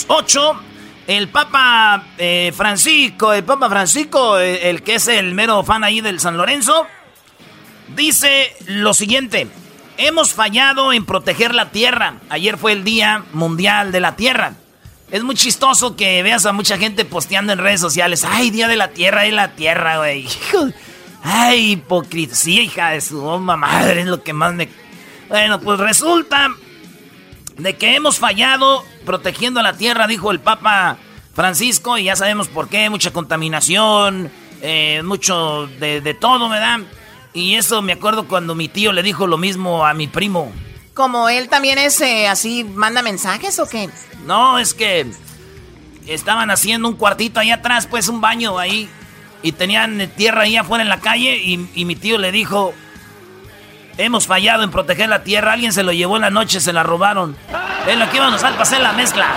8. 0.08 0.64
El 1.06 1.28
Papa 1.28 2.06
eh, 2.18 2.54
Francisco, 2.56 3.34
el 3.34 3.44
Papa 3.44 3.70
Francisco, 3.70 4.40
eh, 4.40 4.70
el 4.70 4.84
que 4.84 4.96
es 4.96 5.08
el 5.10 5.34
mero 5.34 5.62
fan 5.64 5.84
ahí 5.84 6.00
del 6.00 6.20
San 6.22 6.38
Lorenzo 6.38 6.88
Dice 7.96 8.56
lo 8.66 8.94
siguiente, 8.94 9.48
hemos 9.98 10.34
fallado 10.34 10.94
en 10.94 11.06
proteger 11.06 11.54
la 11.54 11.70
tierra. 11.70 12.16
Ayer 12.30 12.58
fue 12.58 12.72
el 12.72 12.84
Día 12.84 13.24
Mundial 13.34 13.92
de 13.92 14.00
la 14.00 14.16
Tierra. 14.16 14.54
Es 15.12 15.24
muy 15.24 15.36
chistoso 15.36 15.96
que 15.96 16.24
veas 16.24 16.46
a 16.46 16.54
mucha 16.54 16.78
gente 16.78 17.06
posteando 17.06 17.54
en 17.54 17.60
redes 17.60 17.82
sociales, 17.82 18.26
ay, 18.28 18.50
Día 18.50 18.68
de 18.68 18.78
la 18.78 18.90
Tierra, 18.90 19.24
de 19.24 19.32
la 19.32 19.50
Tierra, 19.50 19.98
güey. 19.98 20.28
Ay, 21.26 21.72
hipocresía, 21.72 22.64
hija 22.64 22.90
de 22.90 23.00
su 23.00 23.22
madre, 23.22 24.02
es 24.02 24.08
lo 24.08 24.24
que 24.24 24.34
más 24.34 24.54
me... 24.54 24.68
Bueno, 25.34 25.60
pues 25.60 25.80
resulta 25.80 26.56
de 27.58 27.76
que 27.76 27.96
hemos 27.96 28.20
fallado 28.20 28.86
protegiendo 29.04 29.64
la 29.64 29.74
tierra, 29.74 30.06
dijo 30.06 30.30
el 30.30 30.40
Papa 30.40 30.98
Francisco, 31.34 31.98
y 31.98 32.04
ya 32.04 32.16
sabemos 32.16 32.50
por 32.50 32.70
qué, 32.70 32.88
mucha 32.92 33.10
contaminación, 33.10 34.32
eh, 34.62 35.02
mucho 35.04 35.66
de, 35.80 36.02
de 36.02 36.14
todo, 36.14 36.50
¿verdad? 36.50 36.82
Y 37.34 37.56
eso 37.56 37.82
me 37.82 37.94
acuerdo 37.94 38.28
cuando 38.28 38.54
mi 38.54 38.68
tío 38.68 38.94
le 38.94 39.02
dijo 39.02 39.26
lo 39.26 39.40
mismo 39.40 39.88
a 39.88 39.96
mi 39.96 40.06
primo. 40.06 40.52
¿Como 40.94 41.28
él 41.30 41.50
también 41.50 41.80
es 41.80 42.00
eh, 42.02 42.28
así, 42.28 42.64
manda 42.64 43.02
mensajes 43.02 43.58
o 43.58 43.68
qué? 43.68 43.90
No, 44.28 44.60
es 44.60 44.76
que 44.76 45.08
estaban 46.06 46.52
haciendo 46.52 46.88
un 46.88 46.96
cuartito 46.96 47.40
ahí 47.40 47.50
atrás, 47.50 47.88
pues 47.88 48.08
un 48.08 48.22
baño 48.22 48.60
ahí. 48.60 48.88
Y 49.42 49.54
tenían 49.54 50.12
tierra 50.16 50.44
ahí 50.44 50.58
afuera 50.58 50.84
en 50.84 50.90
la 50.90 51.00
calle 51.00 51.38
y, 51.38 51.86
mi 51.86 51.96
tío 51.96 52.20
le 52.20 52.32
dijo, 52.32 52.76
hemos 53.98 54.28
fallado 54.28 54.64
en 54.64 54.72
proteger 54.72 55.10
la 55.10 55.24
tierra, 55.24 55.54
alguien 55.54 55.74
se 55.74 55.84
lo 55.84 55.92
llevó 55.92 56.16
en 56.16 56.22
la 56.24 56.30
noche, 56.30 56.60
se 56.60 56.74
la 56.74 56.84
robaron. 56.84 57.36
Es 57.88 57.98
lo 57.98 58.10
que 58.10 58.18
íbamos 58.18 58.44
a 58.44 58.58
pasar 58.58 58.82
la 58.82 58.94
mezcla. 58.94 59.28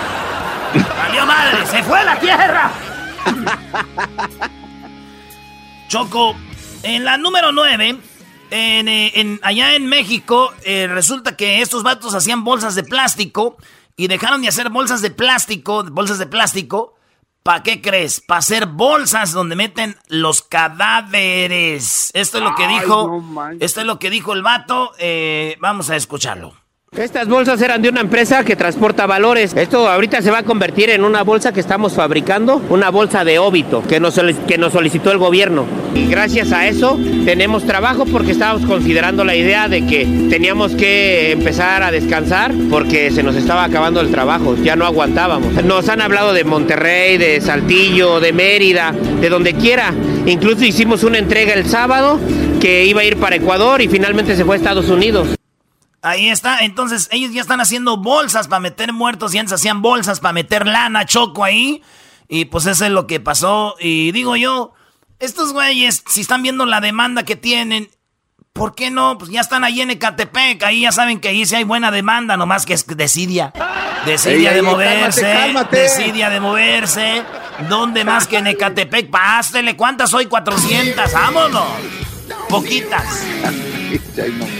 ¡Valió 0.98 1.26
madre! 1.26 1.66
¡Se 1.66 1.82
fue 1.82 2.04
la 2.04 2.18
tierra! 2.18 2.70
Choco, 5.88 6.34
en 6.82 7.04
la 7.04 7.16
número 7.16 7.52
9, 7.52 7.98
eh, 8.50 9.12
en, 9.14 9.40
allá 9.42 9.74
en 9.74 9.86
México, 9.86 10.52
eh, 10.64 10.86
resulta 10.88 11.36
que 11.36 11.62
estos 11.62 11.82
vatos 11.82 12.14
hacían 12.14 12.44
bolsas 12.44 12.74
de 12.74 12.84
plástico 12.84 13.56
y 13.96 14.08
dejaron 14.08 14.42
de 14.42 14.48
hacer 14.48 14.70
bolsas 14.70 15.02
de 15.02 15.10
plástico, 15.10 15.84
bolsas 15.84 16.18
de 16.18 16.26
plástico. 16.26 16.95
¿Para 17.46 17.62
qué 17.62 17.80
crees? 17.80 18.20
Para 18.20 18.38
hacer 18.38 18.66
bolsas 18.66 19.30
donde 19.30 19.54
meten 19.54 19.96
los 20.08 20.42
cadáveres. 20.42 22.10
Esto 22.12 22.38
es 22.38 22.44
lo 22.44 22.56
que 22.56 22.66
dijo. 22.66 23.22
esto 23.60 23.80
es 23.80 23.86
lo 23.86 24.00
que 24.00 24.10
dijo 24.10 24.32
el 24.32 24.42
vato. 24.42 24.90
Eh, 24.98 25.56
vamos 25.60 25.88
a 25.88 25.94
escucharlo. 25.94 26.54
Estas 26.96 27.28
bolsas 27.28 27.60
eran 27.60 27.82
de 27.82 27.90
una 27.90 28.00
empresa 28.00 28.42
que 28.42 28.56
transporta 28.56 29.04
valores. 29.04 29.54
Esto 29.54 29.86
ahorita 29.86 30.22
se 30.22 30.30
va 30.30 30.38
a 30.38 30.42
convertir 30.44 30.88
en 30.88 31.04
una 31.04 31.24
bolsa 31.24 31.52
que 31.52 31.60
estamos 31.60 31.92
fabricando, 31.92 32.62
una 32.70 32.88
bolsa 32.88 33.22
de 33.22 33.38
óbito 33.38 33.82
que 33.86 34.00
nos, 34.00 34.18
que 34.48 34.56
nos 34.56 34.72
solicitó 34.72 35.12
el 35.12 35.18
gobierno. 35.18 35.66
Y 35.94 36.06
gracias 36.06 36.52
a 36.52 36.66
eso 36.66 36.98
tenemos 37.26 37.66
trabajo 37.66 38.06
porque 38.06 38.32
estábamos 38.32 38.66
considerando 38.66 39.24
la 39.24 39.36
idea 39.36 39.68
de 39.68 39.84
que 39.84 40.06
teníamos 40.30 40.74
que 40.74 41.32
empezar 41.32 41.82
a 41.82 41.90
descansar 41.90 42.54
porque 42.70 43.10
se 43.10 43.22
nos 43.22 43.36
estaba 43.36 43.64
acabando 43.64 44.00
el 44.00 44.10
trabajo, 44.10 44.56
ya 44.56 44.74
no 44.74 44.86
aguantábamos. 44.86 45.52
Nos 45.64 45.90
han 45.90 46.00
hablado 46.00 46.32
de 46.32 46.44
Monterrey, 46.44 47.18
de 47.18 47.42
Saltillo, 47.42 48.20
de 48.20 48.32
Mérida, 48.32 48.94
de 49.20 49.28
donde 49.28 49.52
quiera. 49.52 49.92
Incluso 50.24 50.64
hicimos 50.64 51.04
una 51.04 51.18
entrega 51.18 51.52
el 51.52 51.66
sábado 51.66 52.18
que 52.58 52.86
iba 52.86 53.02
a 53.02 53.04
ir 53.04 53.18
para 53.18 53.36
Ecuador 53.36 53.82
y 53.82 53.88
finalmente 53.88 54.34
se 54.34 54.46
fue 54.46 54.54
a 54.54 54.58
Estados 54.58 54.88
Unidos. 54.88 55.36
Ahí 56.06 56.28
está. 56.28 56.60
Entonces, 56.60 57.08
ellos 57.10 57.32
ya 57.32 57.40
están 57.40 57.60
haciendo 57.60 57.96
bolsas 57.96 58.46
para 58.46 58.60
meter 58.60 58.92
muertos 58.92 59.34
y 59.34 59.38
antes 59.38 59.54
hacían 59.54 59.82
bolsas 59.82 60.20
para 60.20 60.32
meter 60.32 60.64
lana, 60.64 61.04
choco 61.04 61.42
ahí. 61.42 61.82
Y 62.28 62.44
pues 62.44 62.66
eso 62.66 62.84
es 62.84 62.92
lo 62.92 63.08
que 63.08 63.18
pasó. 63.18 63.74
Y 63.80 64.12
digo 64.12 64.36
yo, 64.36 64.72
estos 65.18 65.52
güeyes, 65.52 66.04
si 66.06 66.20
están 66.20 66.44
viendo 66.44 66.64
la 66.64 66.80
demanda 66.80 67.24
que 67.24 67.34
tienen, 67.34 67.90
¿por 68.52 68.76
qué 68.76 68.92
no? 68.92 69.18
Pues 69.18 69.32
ya 69.32 69.40
están 69.40 69.64
ahí 69.64 69.80
en 69.80 69.90
Ecatepec. 69.90 70.62
Ahí 70.62 70.82
ya 70.82 70.92
saben 70.92 71.18
que 71.18 71.26
ahí 71.26 71.44
sí 71.44 71.56
hay 71.56 71.64
buena 71.64 71.90
demanda, 71.90 72.36
nomás 72.36 72.66
que 72.66 72.74
es 72.74 72.86
desidia. 72.86 73.52
Desidia 74.04 74.52
de 74.52 74.62
moverse. 74.62 75.26
Desidia 75.72 76.30
de 76.30 76.38
moverse. 76.38 77.24
¿Dónde 77.68 78.04
más 78.04 78.28
que 78.28 78.38
en 78.38 78.46
Ecatepec? 78.46 79.10
Pástele, 79.10 79.74
¿cuántas 79.74 80.14
hoy? 80.14 80.26
400. 80.26 81.12
Vámonos. 81.12 81.66
Poquitas. 82.48 83.24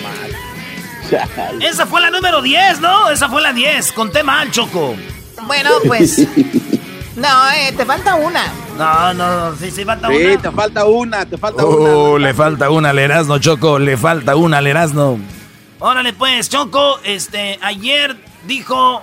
Esa 1.61 1.87
fue 1.87 2.01
la 2.01 2.11
número 2.11 2.43
10, 2.43 2.81
¿no? 2.81 3.11
Esa 3.11 3.29
fue 3.29 3.43
la 3.43 3.53
10. 3.53 3.93
Conté 3.93 4.23
mal, 4.23 4.51
Choco. 4.51 4.95
Bueno, 5.47 5.71
pues. 5.87 6.27
No, 7.17 7.51
eh, 7.51 7.73
te 7.75 7.87
falta 7.87 8.15
una. 8.15 8.53
No, 8.77 9.15
no, 9.15 9.57
sí, 9.57 9.71
sí 9.71 9.87
falta 9.87 10.09
una. 10.09 10.19
Sí, 10.19 10.37
te 10.37 10.51
falta 10.51 10.85
una, 10.85 11.25
te 11.25 11.39
falta 11.39 11.65
oh, 11.65 12.11
una. 12.13 12.27
le 12.27 12.35
falta 12.35 12.69
una 12.69 12.91
al 12.91 12.99
Erasmo, 12.99 13.39
Choco, 13.39 13.79
le 13.79 13.97
falta 13.97 14.37
una 14.37 14.59
al 14.59 14.67
Erasmo. 14.67 15.19
Órale, 15.79 16.13
pues, 16.13 16.51
Choco, 16.51 17.01
este, 17.05 17.59
ayer 17.63 18.19
dijo 18.47 19.03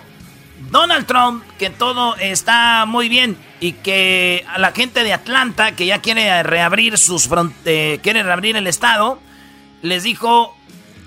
Donald 0.70 1.08
Trump 1.08 1.44
que 1.58 1.72
todo 1.72 2.16
está 2.18 2.86
muy 2.86 3.10
bien 3.10 3.36
y 3.60 3.74
que 3.74 4.46
a 4.48 4.60
la 4.60 4.74
gente 4.74 5.04
de 5.04 5.14
Atlanta, 5.14 5.72
que 5.72 5.88
ya 5.88 6.00
quiere 6.00 6.44
reabrir 6.44 7.00
sus 7.00 7.28
fronteras, 7.28 8.00
quiere 8.04 8.22
reabrir 8.22 8.56
el 8.58 8.68
estado, 8.68 9.20
les 9.82 10.04
dijo 10.04 10.56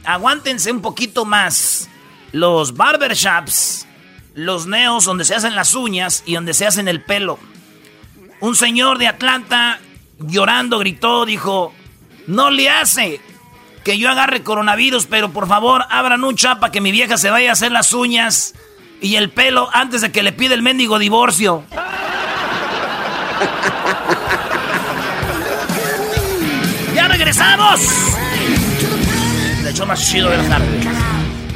aguántense 0.06 0.72
un 0.72 0.80
poquito 0.80 1.24
más. 1.24 1.88
Los 2.32 2.74
barbershops, 2.74 3.86
los 4.34 4.66
neos 4.66 5.04
donde 5.04 5.24
se 5.24 5.34
hacen 5.34 5.54
las 5.54 5.74
uñas 5.74 6.22
y 6.26 6.34
donde 6.34 6.54
se 6.54 6.66
hacen 6.66 6.88
el 6.88 7.02
pelo. 7.02 7.38
Un 8.40 8.56
señor 8.56 8.98
de 8.98 9.08
Atlanta 9.08 9.80
llorando 10.18 10.78
gritó, 10.78 11.26
dijo, 11.26 11.74
no 12.26 12.50
le 12.50 12.70
hace 12.70 13.20
que 13.84 13.98
yo 13.98 14.10
agarre 14.10 14.42
coronavirus, 14.42 15.06
pero 15.06 15.30
por 15.30 15.46
favor 15.46 15.84
abran 15.90 16.24
un 16.24 16.34
chapa 16.34 16.72
que 16.72 16.80
mi 16.80 16.90
vieja 16.90 17.16
se 17.16 17.30
vaya 17.30 17.50
a 17.50 17.52
hacer 17.52 17.72
las 17.72 17.92
uñas 17.92 18.54
y 19.00 19.16
el 19.16 19.30
pelo 19.30 19.68
antes 19.72 20.00
de 20.00 20.10
que 20.10 20.22
le 20.22 20.32
pida 20.32 20.54
el 20.54 20.62
mendigo 20.62 20.98
divorcio. 20.98 21.64
¡Ya 26.94 27.08
regresamos! 27.08 28.15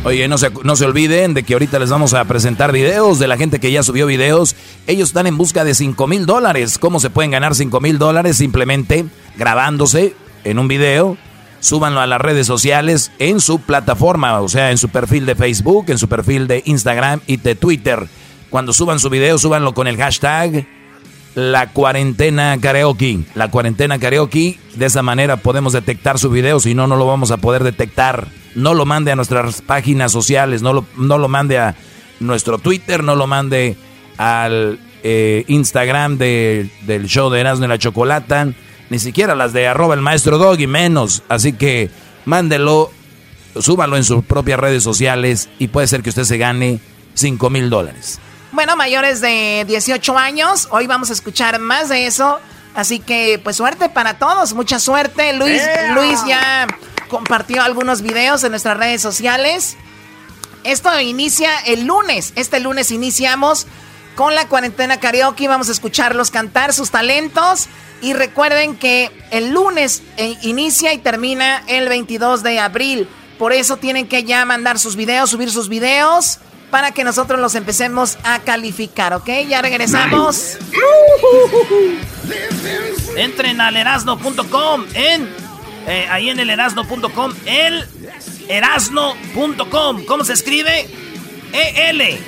Oye, 0.04 0.28
no 0.28 0.36
se, 0.36 0.50
no 0.62 0.76
se 0.76 0.84
olviden 0.84 1.32
de 1.32 1.42
que 1.42 1.54
ahorita 1.54 1.78
les 1.78 1.90
vamos 1.90 2.12
a 2.12 2.24
presentar 2.24 2.70
videos 2.72 3.18
de 3.18 3.28
la 3.28 3.36
gente 3.36 3.60
que 3.60 3.72
ya 3.72 3.82
subió 3.82 4.06
videos. 4.06 4.56
Ellos 4.86 5.08
están 5.08 5.26
en 5.26 5.38
busca 5.38 5.64
de 5.64 5.74
5 5.74 6.06
mil 6.06 6.26
dólares. 6.26 6.78
¿Cómo 6.78 7.00
se 7.00 7.10
pueden 7.10 7.30
ganar 7.30 7.54
5 7.54 7.80
mil 7.80 7.98
dólares? 7.98 8.36
Simplemente 8.36 9.06
grabándose 9.36 10.14
en 10.44 10.58
un 10.58 10.68
video, 10.68 11.16
súbanlo 11.60 12.00
a 12.00 12.06
las 12.06 12.20
redes 12.20 12.46
sociales 12.46 13.10
en 13.18 13.40
su 13.40 13.60
plataforma, 13.60 14.38
o 14.40 14.48
sea, 14.48 14.70
en 14.70 14.78
su 14.78 14.90
perfil 14.90 15.24
de 15.24 15.34
Facebook, 15.34 15.86
en 15.88 15.98
su 15.98 16.08
perfil 16.08 16.46
de 16.46 16.62
Instagram 16.66 17.20
y 17.26 17.38
de 17.38 17.54
Twitter. 17.54 18.06
Cuando 18.50 18.72
suban 18.72 18.98
su 19.00 19.08
video, 19.08 19.38
súbanlo 19.38 19.72
con 19.72 19.86
el 19.86 19.96
hashtag 19.96 20.66
la 21.34 21.70
cuarentena 21.72 22.58
karaoke. 22.60 23.20
La 23.34 23.48
cuarentena 23.48 23.98
karaoke. 23.98 24.58
De 24.74 24.86
esa 24.86 25.02
manera 25.02 25.36
podemos 25.36 25.72
detectar 25.72 26.18
su 26.18 26.30
video. 26.30 26.60
Si 26.60 26.74
no, 26.74 26.86
no 26.86 26.96
lo 26.96 27.06
vamos 27.06 27.30
a 27.30 27.36
poder 27.36 27.64
detectar. 27.64 28.28
No 28.54 28.74
lo 28.74 28.86
mande 28.86 29.12
a 29.12 29.16
nuestras 29.16 29.62
páginas 29.62 30.12
sociales. 30.12 30.62
No 30.62 30.72
lo, 30.72 30.86
no 30.96 31.18
lo 31.18 31.28
mande 31.28 31.58
a 31.58 31.76
nuestro 32.18 32.58
Twitter. 32.58 33.04
No 33.04 33.14
lo 33.14 33.26
mande 33.26 33.76
al 34.18 34.78
eh, 35.02 35.44
Instagram 35.48 36.18
del 36.18 37.06
show 37.06 37.30
de 37.30 37.40
Erasmo 37.40 37.64
y 37.64 37.68
la 37.68 37.78
Chocolata. 37.78 38.48
Ni 38.90 38.98
siquiera 38.98 39.34
las 39.34 39.52
de 39.52 39.68
arroba 39.68 39.94
el 39.94 40.00
maestro 40.00 40.36
Doggy, 40.38 40.66
menos. 40.66 41.22
Así 41.28 41.52
que 41.52 41.90
mándelo, 42.24 42.90
súbalo 43.58 43.96
en 43.96 44.04
sus 44.04 44.24
propias 44.24 44.58
redes 44.58 44.82
sociales 44.82 45.48
y 45.58 45.68
puede 45.68 45.86
ser 45.86 46.02
que 46.02 46.10
usted 46.10 46.24
se 46.24 46.38
gane 46.38 46.80
5 47.14 47.50
mil 47.50 47.70
dólares. 47.70 48.18
Bueno, 48.52 48.74
mayores 48.76 49.20
de 49.20 49.64
18 49.68 50.18
años, 50.18 50.66
hoy 50.72 50.88
vamos 50.88 51.10
a 51.10 51.12
escuchar 51.12 51.60
más 51.60 51.88
de 51.88 52.06
eso. 52.06 52.40
Así 52.74 52.98
que, 52.98 53.40
pues 53.42 53.56
suerte 53.56 53.88
para 53.88 54.18
todos, 54.18 54.54
mucha 54.54 54.80
suerte. 54.80 55.32
Luis, 55.34 55.62
Luis 55.94 56.20
ya 56.26 56.66
compartió 57.08 57.62
algunos 57.62 58.02
videos 58.02 58.42
en 58.42 58.50
nuestras 58.50 58.76
redes 58.76 59.02
sociales. 59.02 59.76
Esto 60.64 60.98
inicia 61.00 61.50
el 61.66 61.84
lunes. 61.86 62.32
Este 62.34 62.58
lunes 62.58 62.90
iniciamos 62.90 63.68
con 64.16 64.34
la 64.34 64.48
cuarentena 64.48 64.98
karaoke. 64.98 65.46
Vamos 65.46 65.68
a 65.68 65.72
escucharlos 65.72 66.32
cantar 66.32 66.72
sus 66.72 66.90
talentos. 66.90 67.68
Y 68.02 68.14
recuerden 68.14 68.76
que 68.76 69.12
el 69.30 69.50
lunes 69.50 70.02
eh, 70.16 70.36
inicia 70.42 70.92
y 70.92 70.98
termina 70.98 71.62
el 71.68 71.88
22 71.88 72.42
de 72.42 72.58
abril. 72.58 73.08
Por 73.38 73.52
eso 73.52 73.76
tienen 73.76 74.08
que 74.08 74.24
ya 74.24 74.44
mandar 74.44 74.80
sus 74.80 74.96
videos, 74.96 75.30
subir 75.30 75.52
sus 75.52 75.68
videos 75.68 76.40
para 76.70 76.92
que 76.92 77.04
nosotros 77.04 77.40
los 77.40 77.54
empecemos 77.54 78.18
a 78.22 78.40
calificar, 78.40 79.12
¿ok? 79.14 79.28
Ya 79.48 79.62
regresamos. 79.62 80.58
Entren 83.16 83.60
al 83.60 83.76
erasno.com, 83.76 84.84
en, 84.94 85.28
eh, 85.86 86.06
ahí 86.10 86.30
en 86.30 86.38
el 86.38 86.50
erasno.com, 86.50 87.34
el 87.46 87.86
erasno.com. 88.48 90.04
¿Cómo 90.06 90.24
se 90.24 90.32
escribe? 90.32 90.88
E-L. 91.52 92.18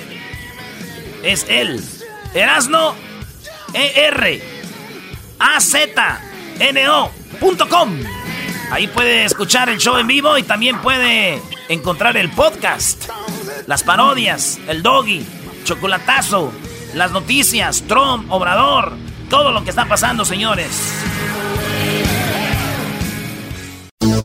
Es 1.23 1.45
el. 1.47 1.81
Erasno, 2.33 2.95
E-R. 3.73 4.43
A-Z-N-O.com. 5.39 6.63
Ahí 8.71 8.87
puede 8.87 9.25
escuchar 9.25 9.69
el 9.69 9.77
show 9.77 9.97
en 9.97 10.07
vivo 10.07 10.37
y 10.37 10.43
también 10.43 10.79
puede 10.81 11.41
encontrar 11.69 12.17
el 12.17 12.29
podcast, 12.31 13.05
las 13.67 13.83
parodias, 13.83 14.59
el 14.67 14.83
doggy, 14.83 15.25
chocolatazo, 15.63 16.51
las 16.93 17.11
noticias, 17.11 17.83
Trump, 17.87 18.31
Obrador, 18.31 18.93
todo 19.29 19.51
lo 19.51 19.63
que 19.63 19.69
está 19.69 19.85
pasando, 19.85 20.25
señores. 20.25 20.69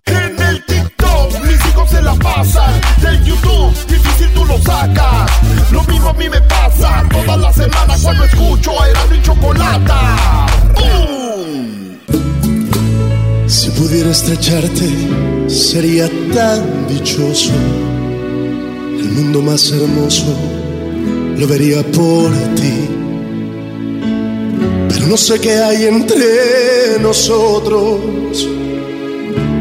En 0.07 0.41
el 0.41 0.65
TikTok 0.65 1.41
mis 1.45 1.67
hijos 1.67 1.91
se 1.91 2.03
la 2.03 2.15
pasan. 2.15 2.81
Del 3.01 3.25
YouTube 3.25 3.87
difícil 3.87 4.29
tú 4.35 4.45
lo 4.45 4.59
sacas. 4.59 5.31
Lo 5.71 5.83
mismo 5.85 6.11
a 6.11 6.15
mí 6.15 6.29
me 6.29 6.41
pasa 6.43 7.05
toda 7.11 7.37
la 7.37 7.53
semana 7.53 7.95
cuando 8.03 8.25
escucho 8.25 8.83
a 8.83 8.89
Erasmo 8.89 9.15
y 9.15 9.23
Chocolata. 9.23 10.47
Si 13.47 13.71
pudiera 13.71 14.11
estrecharte, 14.11 15.49
sería 15.49 16.09
tan 16.35 16.87
dichoso. 16.89 17.53
El 19.09 19.15
mundo 19.15 19.41
más 19.41 19.71
hermoso 19.71 20.27
lo 21.39 21.47
vería 21.47 21.83
por 21.83 22.31
ti. 22.57 22.89
Pero 24.91 25.07
no 25.07 25.17
sé 25.17 25.41
qué 25.41 25.55
hay 25.57 25.87
entre 25.87 26.99
nosotros 27.01 28.01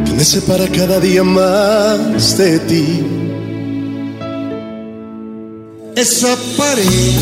que 0.06 0.12
me 0.12 0.26
separa 0.26 0.68
cada 0.68 1.00
día 1.00 1.24
más 1.24 2.38
de 2.38 2.60
ti. 2.60 3.04
Esa 5.96 6.36
pared 6.58 7.14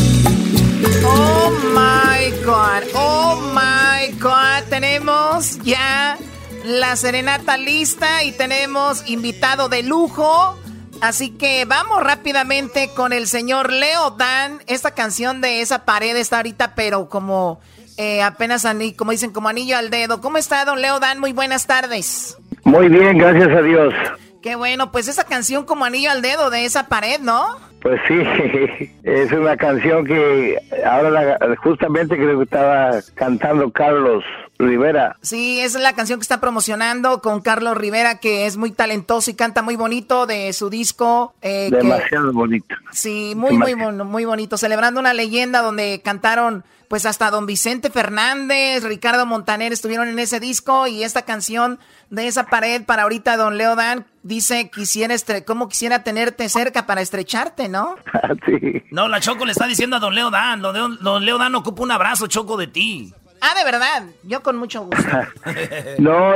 Oh 1.04 1.50
my 1.74 2.30
God, 2.44 2.82
oh 2.94 3.40
my 3.54 4.10
God. 4.18 4.68
Tenemos 4.68 5.58
ya 5.62 6.18
la 6.64 6.96
serenata 6.96 7.56
lista 7.56 8.24
y 8.24 8.32
tenemos 8.32 9.08
invitado 9.08 9.68
de 9.68 9.84
lujo. 9.84 10.58
Así 11.00 11.30
que 11.30 11.64
vamos 11.64 12.02
rápidamente 12.02 12.90
con 12.94 13.12
el 13.12 13.26
señor 13.26 13.72
Leo 13.72 14.10
Dan. 14.10 14.62
Esta 14.66 14.92
canción 14.92 15.40
de 15.40 15.60
esa 15.60 15.84
pared 15.84 16.16
está 16.16 16.38
ahorita, 16.38 16.74
pero 16.74 17.08
como 17.08 17.60
eh, 17.96 18.22
apenas, 18.22 18.66
como 18.96 19.12
dicen, 19.12 19.32
como 19.32 19.48
anillo 19.48 19.76
al 19.76 19.90
dedo. 19.90 20.20
¿Cómo 20.20 20.38
está, 20.38 20.64
don 20.64 20.80
Leo 20.80 21.00
Dan? 21.00 21.18
Muy 21.18 21.32
buenas 21.32 21.66
tardes. 21.66 22.36
Muy 22.64 22.88
bien, 22.88 23.18
gracias 23.18 23.48
a 23.48 23.62
Dios. 23.62 23.94
Qué 24.42 24.54
bueno, 24.54 24.92
pues 24.92 25.08
esa 25.08 25.24
canción 25.24 25.64
como 25.64 25.84
anillo 25.84 26.10
al 26.10 26.22
dedo 26.22 26.50
de 26.50 26.64
esa 26.64 26.88
pared, 26.88 27.20
¿no? 27.20 27.56
Pues 27.86 28.00
sí, 28.08 28.90
es 29.04 29.30
una 29.30 29.56
canción 29.56 30.04
que 30.04 30.58
ahora 30.84 31.08
la- 31.10 31.56
justamente 31.62 32.16
creo 32.16 32.36
que 32.38 32.42
estaba 32.42 32.98
cantando 33.14 33.70
Carlos 33.70 34.24
Rivera. 34.58 35.16
Sí, 35.22 35.60
es 35.60 35.74
la 35.74 35.92
canción 35.92 36.18
que 36.18 36.22
está 36.22 36.40
promocionando 36.40 37.20
con 37.20 37.40
Carlos 37.42 37.76
Rivera, 37.76 38.18
que 38.18 38.46
es 38.46 38.56
muy 38.56 38.72
talentoso 38.72 39.30
y 39.30 39.34
canta 39.34 39.62
muy 39.62 39.76
bonito 39.76 40.26
de 40.26 40.52
su 40.52 40.68
disco. 40.68 41.34
eh, 41.42 41.68
que- 41.70 41.76
Demasiado 41.76 42.32
bonito. 42.32 42.74
sí, 42.90 43.34
muy, 43.36 43.56
muy, 43.56 43.70
Demasiado. 43.74 44.04
muy 44.04 44.24
bonito. 44.24 44.56
Celebrando 44.58 44.98
una 44.98 45.14
leyenda 45.14 45.62
donde 45.62 46.00
cantaron, 46.04 46.64
pues 46.88 47.06
hasta 47.06 47.30
don 47.30 47.46
Vicente 47.46 47.90
Fernández, 47.90 48.82
Ricardo 48.82 49.26
Montaner 49.26 49.72
estuvieron 49.72 50.08
en 50.08 50.18
ese 50.18 50.40
disco 50.40 50.88
y 50.88 51.04
esta 51.04 51.22
canción 51.22 51.78
de 52.10 52.26
esa 52.26 52.46
pared 52.46 52.82
para 52.84 53.02
ahorita 53.04 53.36
don 53.36 53.58
Leo 53.58 53.76
Dan 53.76 54.06
dice, 54.26 54.70
quisiera 54.70 55.14
estre 55.14 55.44
cómo 55.44 55.68
quisiera 55.68 56.02
tenerte 56.02 56.48
cerca 56.48 56.86
para 56.86 57.00
estrecharte, 57.00 57.68
¿no? 57.68 57.96
sí. 58.46 58.82
No, 58.90 59.08
la 59.08 59.20
Choco 59.20 59.44
le 59.44 59.52
está 59.52 59.66
diciendo 59.66 59.96
a 59.96 60.00
Don 60.00 60.14
Leo 60.14 60.30
Dan. 60.30 60.62
Don 60.62 60.74
Leo, 60.74 60.88
don 61.00 61.24
Leo 61.24 61.38
Dan 61.38 61.54
ocupa 61.54 61.82
un 61.82 61.90
abrazo, 61.90 62.26
Choco, 62.26 62.56
de 62.56 62.66
ti. 62.66 63.14
Ah, 63.40 63.54
de 63.54 63.64
verdad, 63.64 64.04
yo 64.22 64.42
con 64.42 64.56
mucho 64.56 64.82
gusto. 64.84 65.04
No, 65.98 66.32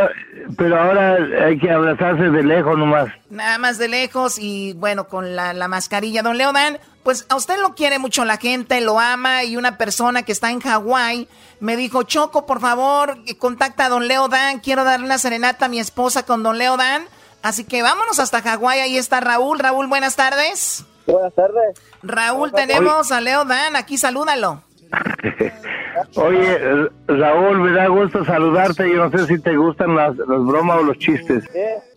pero 0.57 0.81
ahora 0.81 1.17
hay 1.47 1.59
que 1.59 1.71
abrazarse 1.71 2.23
de 2.23 2.43
lejos 2.43 2.79
nomás. 2.79 3.11
Nada 3.31 3.59
más 3.59 3.79
de 3.79 3.89
lejos 3.89 4.39
y 4.39 4.75
bueno, 4.75 5.09
con 5.09 5.35
la, 5.35 5.53
la 5.53 5.69
mascarilla. 5.69 6.23
Don 6.23 6.39
Leodan, 6.39 6.79
pues 7.03 7.27
a 7.29 7.37
usted 7.37 7.59
lo 7.61 7.75
quiere 7.75 7.99
mucho 7.99 8.25
la 8.25 8.37
gente, 8.37 8.81
lo 8.81 9.01
ama 9.01 9.45
y 9.45 9.57
una 9.57 9.77
persona 9.77 10.23
que 10.23 10.33
está 10.33 10.51
en 10.51 10.61
Hawái 10.61 11.29
me 11.61 11.77
dijo, 11.77 12.03
Choco, 12.05 12.47
por 12.47 12.61
favor, 12.61 13.19
contacta 13.39 13.87
a 13.87 13.89
Don 13.89 14.09
Leodan, 14.09 14.61
quiero 14.61 14.85
darle 14.85 15.07
una 15.07 15.19
serenata 15.19 15.67
a 15.67 15.69
mi 15.69 15.79
esposa 15.79 16.25
con 16.25 16.43
Don 16.43 16.59
Leodan. 16.59 17.05
Así 17.43 17.65
que 17.65 17.83
vámonos 17.83 18.19
hasta 18.19 18.43
Hawái, 18.43 18.81
ahí 18.81 18.97
está 18.97 19.21
Raúl. 19.21 19.59
Raúl, 19.59 19.87
buenas 19.87 20.17
tardes. 20.17 20.85
Buenas 21.07 21.35
tardes. 21.35 21.81
Raúl, 22.03 22.53
tenemos 22.53 23.11
a 23.13 23.21
Leodan, 23.21 23.77
aquí 23.77 23.97
salúdalo. 23.99 24.63
Oye, 26.17 26.59
Raúl, 27.07 27.61
me 27.61 27.73
da 27.73 27.89
gusto 27.89 28.25
saludarte. 28.25 28.91
Yo 28.91 29.09
no 29.09 29.11
sé 29.11 29.27
si 29.27 29.41
te 29.41 29.57
gustan 29.57 29.95
las, 29.95 30.17
las 30.17 30.45
bromas 30.45 30.79
o 30.79 30.83
los 30.83 30.99
chistes. 30.99 31.45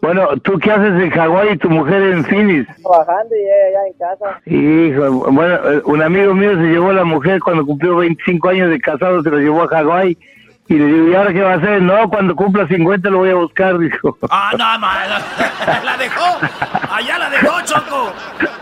Bueno, 0.02 0.28
¿tú 0.44 0.60
qué 0.60 0.72
haces 0.72 1.02
en 1.02 1.10
Hawái 1.10 1.54
y 1.54 1.58
tu 1.58 1.70
mujer 1.70 2.02
en 2.04 2.24
Phoenix? 2.26 2.68
Trabajando 2.82 3.36
y 3.36 3.40
ella 3.40 3.72
ya 3.74 3.88
en 3.88 3.94
casa. 3.94 4.42
Hijo, 4.46 5.32
bueno, 5.32 5.56
eh, 5.72 5.82
un 5.86 6.02
amigo 6.02 6.34
mío 6.34 6.56
se 6.56 6.64
llevó 6.64 6.90
a 6.90 6.94
la 6.94 7.06
mujer 7.06 7.40
cuando 7.42 7.66
cumplió 7.66 7.98
25 7.98 8.50
años 8.50 8.70
de 8.70 8.80
casado, 8.80 9.24
se 9.24 9.30
lo 9.30 9.40
llevó 9.40 9.64
a 9.64 9.68
Hawái. 9.68 10.18
Y 10.67 10.76
le 10.76 10.86
digo, 10.86 11.08
¿y 11.10 11.15
ahora 11.15 11.34
qué 11.34 11.41
va 11.41 11.54
a 11.54 11.58
hacer? 11.58 11.82
No, 11.82 12.10
cuando 12.10 12.36
cumpla 12.36 12.67
50 12.67 13.10
lo 13.10 13.19
voy 13.19 13.30
a 13.32 13.36
buscar, 13.36 13.78
dijo. 13.78 14.17
Ah, 14.30 14.52
no, 14.58 14.78
no, 14.78 14.88
la, 14.88 15.82
la 15.84 15.97
dejó. 15.97 16.26
Allá 16.89 17.17
la 17.19 17.30
dejó, 17.30 17.62
Choco. 17.65 18.13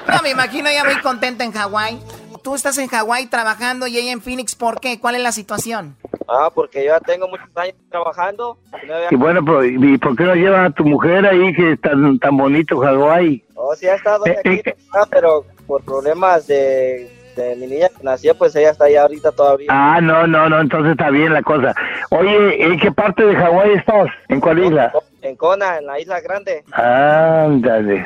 No, 0.07 0.21
me 0.23 0.31
imagino 0.31 0.67
ella 0.69 0.83
muy 0.83 0.95
contenta 1.01 1.43
en 1.43 1.51
Hawái. 1.51 1.99
Tú 2.43 2.55
estás 2.55 2.77
en 2.79 2.87
Hawái 2.87 3.27
trabajando 3.27 3.85
y 3.85 3.97
ella 3.99 4.11
en 4.11 4.21
Phoenix, 4.21 4.55
¿por 4.55 4.79
qué? 4.79 4.99
¿Cuál 4.99 5.13
es 5.15 5.21
la 5.21 5.31
situación? 5.31 5.95
Ah, 6.27 6.49
porque 6.53 6.79
yo 6.83 6.91
ya 6.93 6.99
tengo 7.01 7.27
muchos 7.27 7.45
años 7.55 7.75
trabajando. 7.91 8.57
y 8.83 8.87
no 8.87 8.95
había- 8.95 9.07
Y 9.11 9.15
bueno, 9.15 9.45
pero, 9.45 9.63
¿y 9.63 9.97
por 9.99 10.15
qué 10.15 10.23
no 10.23 10.33
llevan 10.33 10.65
a 10.65 10.71
tu 10.71 10.83
mujer 10.83 11.25
ahí 11.27 11.53
que 11.53 11.73
es 11.73 11.81
tan, 11.81 12.17
tan 12.17 12.35
bonito 12.35 12.79
Hawái? 12.79 13.43
Oh, 13.53 13.75
sí 13.75 13.87
ha 13.87 13.93
estado 13.93 14.25
Eh, 14.25 14.37
aquí, 14.39 14.61
eh, 14.65 14.75
pero 15.11 15.45
por 15.67 15.83
problemas 15.83 16.47
de, 16.47 17.11
de 17.41 17.55
mi 17.55 17.67
niña 17.67 17.89
que 17.89 18.03
nació, 18.03 18.35
pues 18.35 18.55
ella 18.55 18.71
está 18.71 18.85
allá 18.85 19.03
ahorita 19.03 19.31
todavía. 19.31 19.67
Ah, 19.69 19.99
no, 20.01 20.27
no, 20.27 20.49
no, 20.49 20.61
entonces 20.61 20.91
está 20.91 21.09
bien 21.09 21.33
la 21.33 21.41
cosa. 21.41 21.73
Oye, 22.09 22.63
¿en 22.63 22.79
qué 22.79 22.91
parte 22.91 23.25
de 23.25 23.35
Hawái 23.35 23.73
estás? 23.73 24.07
¿En 24.29 24.39
cuál 24.39 24.63
isla? 24.63 24.91
En 25.21 25.35
Kona, 25.35 25.77
en 25.77 25.85
la 25.85 25.99
isla 25.99 26.19
grande. 26.21 26.63
Ándale. 26.71 28.05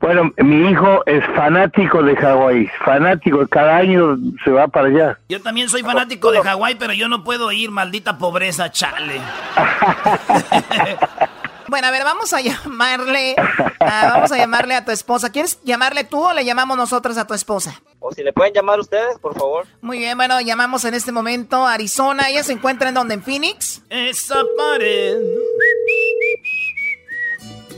Bueno, 0.00 0.30
mi 0.36 0.70
hijo 0.70 1.02
es 1.06 1.24
fanático 1.34 2.02
de 2.02 2.14
Hawái, 2.16 2.68
fanático, 2.84 3.46
cada 3.48 3.78
año 3.78 4.18
se 4.44 4.50
va 4.50 4.68
para 4.68 4.88
allá. 4.88 5.18
Yo 5.28 5.40
también 5.40 5.70
soy 5.70 5.82
fanático 5.82 6.30
de 6.32 6.42
Hawái, 6.42 6.74
pero 6.74 6.92
yo 6.92 7.08
no 7.08 7.24
puedo 7.24 7.50
ir, 7.50 7.70
maldita 7.70 8.18
pobreza, 8.18 8.70
chale. 8.70 9.20
Bueno, 11.68 11.88
a 11.88 11.90
ver, 11.90 12.04
vamos 12.04 12.32
a 12.32 12.40
llamarle, 12.40 13.34
ah, 13.80 14.10
vamos 14.14 14.30
a 14.32 14.36
llamarle 14.36 14.74
a 14.74 14.84
tu 14.84 14.92
esposa. 14.92 15.30
¿Quieres 15.30 15.60
llamarle 15.64 16.04
tú 16.04 16.22
o 16.24 16.32
le 16.32 16.44
llamamos 16.44 16.76
nosotros 16.76 17.18
a 17.18 17.26
tu 17.26 17.34
esposa? 17.34 17.82
O 17.98 18.12
si 18.12 18.22
le 18.22 18.32
pueden 18.32 18.52
llamar 18.54 18.78
ustedes, 18.78 19.18
por 19.18 19.34
favor. 19.36 19.66
Muy 19.80 19.98
bien, 19.98 20.16
bueno, 20.16 20.40
llamamos 20.40 20.84
en 20.84 20.94
este 20.94 21.10
momento 21.12 21.66
a 21.66 21.72
Arizona. 21.74 22.28
¿Ella 22.28 22.44
se 22.44 22.52
encuentra 22.52 22.88
en 22.88 22.94
donde? 22.94 23.14
¿En 23.14 23.22
Phoenix? 23.22 23.82
Esa 23.90 24.42
pared. 24.56 25.18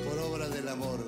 Por 0.04 0.18
obra 0.18 0.48
del 0.48 0.68
amor. 0.68 0.98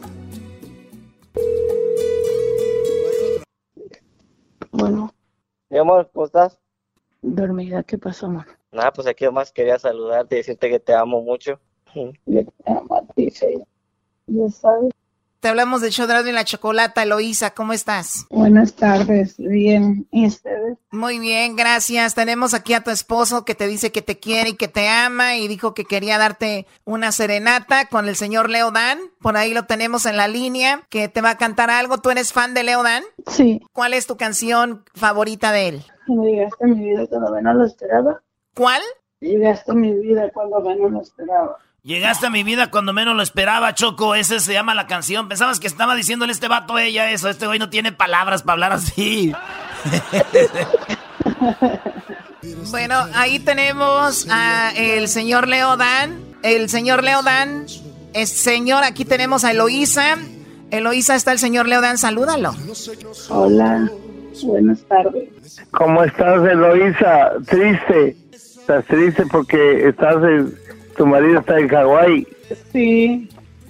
Bueno, 4.72 5.14
Mi 5.68 5.78
amor, 5.78 6.10
¿cómo 6.12 6.26
estás? 6.26 6.58
dormida, 7.22 7.82
¿qué 7.82 7.98
pasó, 7.98 8.26
amor? 8.26 8.46
Nada, 8.72 8.92
pues 8.94 9.06
aquí 9.06 9.26
nomás 9.26 9.52
quería 9.52 9.78
saludarte 9.78 10.36
y 10.36 10.38
decirte 10.38 10.70
que 10.70 10.80
te 10.80 10.94
amo 10.94 11.20
mucho. 11.20 11.60
Yo 11.94 12.44
te 12.44 12.70
amo 12.70 12.94
a 12.94 13.02
ti, 13.14 13.28
Sheila. 13.30 13.64
Ya 14.26 14.48
sabes. 14.50 14.92
Te 15.40 15.48
hablamos 15.48 15.80
de 15.80 15.88
Chodrado 15.88 16.28
y 16.28 16.32
la 16.32 16.44
Chocolata, 16.44 17.02
Eloísa. 17.02 17.54
¿Cómo 17.54 17.72
estás? 17.72 18.26
Buenas 18.28 18.74
tardes, 18.74 19.38
bien. 19.38 20.06
¿Y 20.10 20.26
ustedes? 20.26 20.76
Muy 20.90 21.18
bien, 21.18 21.56
gracias. 21.56 22.14
Tenemos 22.14 22.52
aquí 22.52 22.74
a 22.74 22.82
tu 22.84 22.90
esposo 22.90 23.46
que 23.46 23.54
te 23.54 23.66
dice 23.66 23.90
que 23.90 24.02
te 24.02 24.18
quiere 24.18 24.50
y 24.50 24.56
que 24.56 24.68
te 24.68 24.86
ama 24.90 25.36
y 25.36 25.48
dijo 25.48 25.72
que 25.72 25.86
quería 25.86 26.18
darte 26.18 26.66
una 26.84 27.10
serenata 27.10 27.86
con 27.86 28.06
el 28.06 28.16
señor 28.16 28.50
Leo 28.50 28.70
Dan. 28.70 28.98
Por 29.22 29.38
ahí 29.38 29.54
lo 29.54 29.64
tenemos 29.64 30.04
en 30.04 30.18
la 30.18 30.28
línea, 30.28 30.86
que 30.90 31.08
te 31.08 31.22
va 31.22 31.30
a 31.30 31.38
cantar 31.38 31.70
algo. 31.70 31.96
¿Tú 31.96 32.10
eres 32.10 32.34
fan 32.34 32.52
de 32.52 32.62
Leo 32.62 32.82
Dan? 32.82 33.02
Sí. 33.28 33.62
¿Cuál 33.72 33.94
es 33.94 34.06
tu 34.06 34.18
canción 34.18 34.84
favorita 34.94 35.52
de 35.52 35.68
él? 35.68 35.84
Me 36.06 36.32
llegaste 36.32 36.64
a 36.64 36.66
mi 36.66 36.84
vida 36.84 37.06
cuando 37.06 37.32
menos 37.32 37.56
lo 37.56 37.64
esperaba. 37.64 38.20
¿Cuál? 38.54 38.82
Llegaste 39.20 39.72
a 39.72 39.74
mi 39.74 39.94
vida 39.94 40.30
cuando 40.34 40.60
menos 40.60 40.90
lo 40.92 41.00
esperaba. 41.00 41.56
Llegaste 41.82 42.26
a 42.26 42.30
mi 42.30 42.42
vida 42.42 42.70
cuando 42.70 42.92
menos 42.92 43.16
lo 43.16 43.22
esperaba, 43.22 43.74
Choco. 43.74 44.14
Ese 44.14 44.38
se 44.40 44.52
llama 44.52 44.74
la 44.74 44.86
canción. 44.86 45.28
Pensabas 45.28 45.60
que 45.60 45.66
estaba 45.66 45.94
diciéndole 45.94 46.32
este 46.32 46.46
vato 46.46 46.76
a 46.76 46.82
ella 46.82 47.10
eso. 47.10 47.30
Este 47.30 47.46
güey 47.46 47.58
no 47.58 47.70
tiene 47.70 47.90
palabras 47.90 48.42
para 48.42 48.54
hablar 48.54 48.72
así. 48.72 49.32
Bueno, 52.70 52.94
ahí 53.14 53.38
tenemos 53.38 54.26
a 54.30 54.72
el 54.76 55.08
señor 55.08 55.48
Leo 55.48 55.76
Dan. 55.76 56.20
El 56.42 56.68
señor 56.68 57.02
Leo 57.02 57.22
Dan. 57.22 57.66
Es 58.12 58.30
señor, 58.30 58.84
aquí 58.84 59.04
tenemos 59.04 59.44
a 59.44 59.50
Eloísa. 59.50 60.16
Eloísa 60.70 61.16
está 61.16 61.32
el 61.32 61.38
señor 61.38 61.68
Leo 61.68 61.80
Dan, 61.80 61.98
salúdalo. 61.98 62.54
Hola, 63.28 63.90
buenas 64.44 64.80
tardes. 64.82 65.28
¿Cómo 65.70 66.04
estás, 66.04 66.44
Eloísa? 66.44 67.32
Triste. 67.46 68.16
Estás 68.32 68.84
triste 68.86 69.26
porque 69.26 69.88
estás 69.88 70.16
en, 70.16 70.54
tu 71.00 71.06
marido 71.06 71.40
está 71.40 71.58
en 71.58 71.66
Hawái. 71.66 72.26
Sí, 72.72 73.26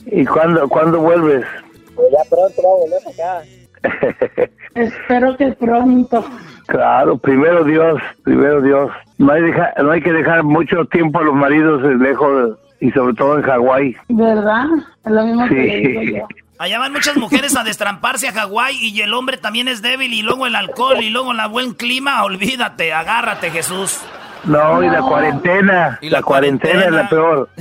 ¿Y 0.07 0.25
cuándo, 0.27 0.69
cuándo 0.69 0.99
vuelves? 0.99 1.47
Pues 1.95 2.09
ya 2.11 2.29
pronto 2.29 2.61
va 2.61 2.71
a 2.73 2.81
volver 2.81 4.19
acá. 4.43 4.51
espero 4.75 5.37
que 5.37 5.53
pronto. 5.53 6.25
Claro, 6.66 7.16
primero 7.19 7.62
Dios, 7.62 8.01
primero 8.25 8.61
Dios. 8.62 8.90
No 9.19 9.33
hay, 9.33 9.43
deja- 9.43 9.73
no 9.81 9.93
hay 9.93 10.03
que 10.03 10.12
dejar 10.12 10.43
mucho 10.43 10.85
tiempo 10.87 11.21
a 11.21 11.23
los 11.23 11.35
maridos 11.37 11.83
lejos 12.01 12.59
y 12.81 12.90
sobre 12.90 13.14
todo 13.14 13.37
en 13.38 13.43
Hawái. 13.45 13.97
¿Verdad? 14.09 14.66
Es 15.05 15.12
lo 15.12 15.25
mismo 15.25 15.47
que 15.47 15.55
le 15.55 15.77
digo 15.88 16.01
Sí. 16.01 16.14
yo. 16.16 16.27
Allá 16.59 16.79
van 16.81 16.93
muchas 16.93 17.16
mujeres 17.16 17.57
a 17.57 17.62
destramparse 17.62 18.27
a 18.27 18.33
Hawái 18.33 18.75
y 18.77 19.01
el 19.03 19.14
hombre 19.14 19.37
también 19.37 19.69
es 19.69 19.83
débil 19.83 20.12
y 20.12 20.23
luego 20.23 20.47
el 20.49 20.57
alcohol 20.57 20.99
y 21.01 21.11
luego 21.11 21.31
el 21.31 21.38
buen 21.49 21.75
clima. 21.75 22.25
Olvídate, 22.25 22.93
agárrate, 22.93 23.51
Jesús. 23.51 24.01
No, 24.44 24.83
y 24.83 24.88
la 24.88 25.00
cuarentena, 25.03 25.98
Y 26.00 26.11
la, 26.11 26.18
la 26.18 26.22
cuarentena, 26.22 26.85
es 26.85 26.92
la 26.92 27.09
peor. 27.09 27.48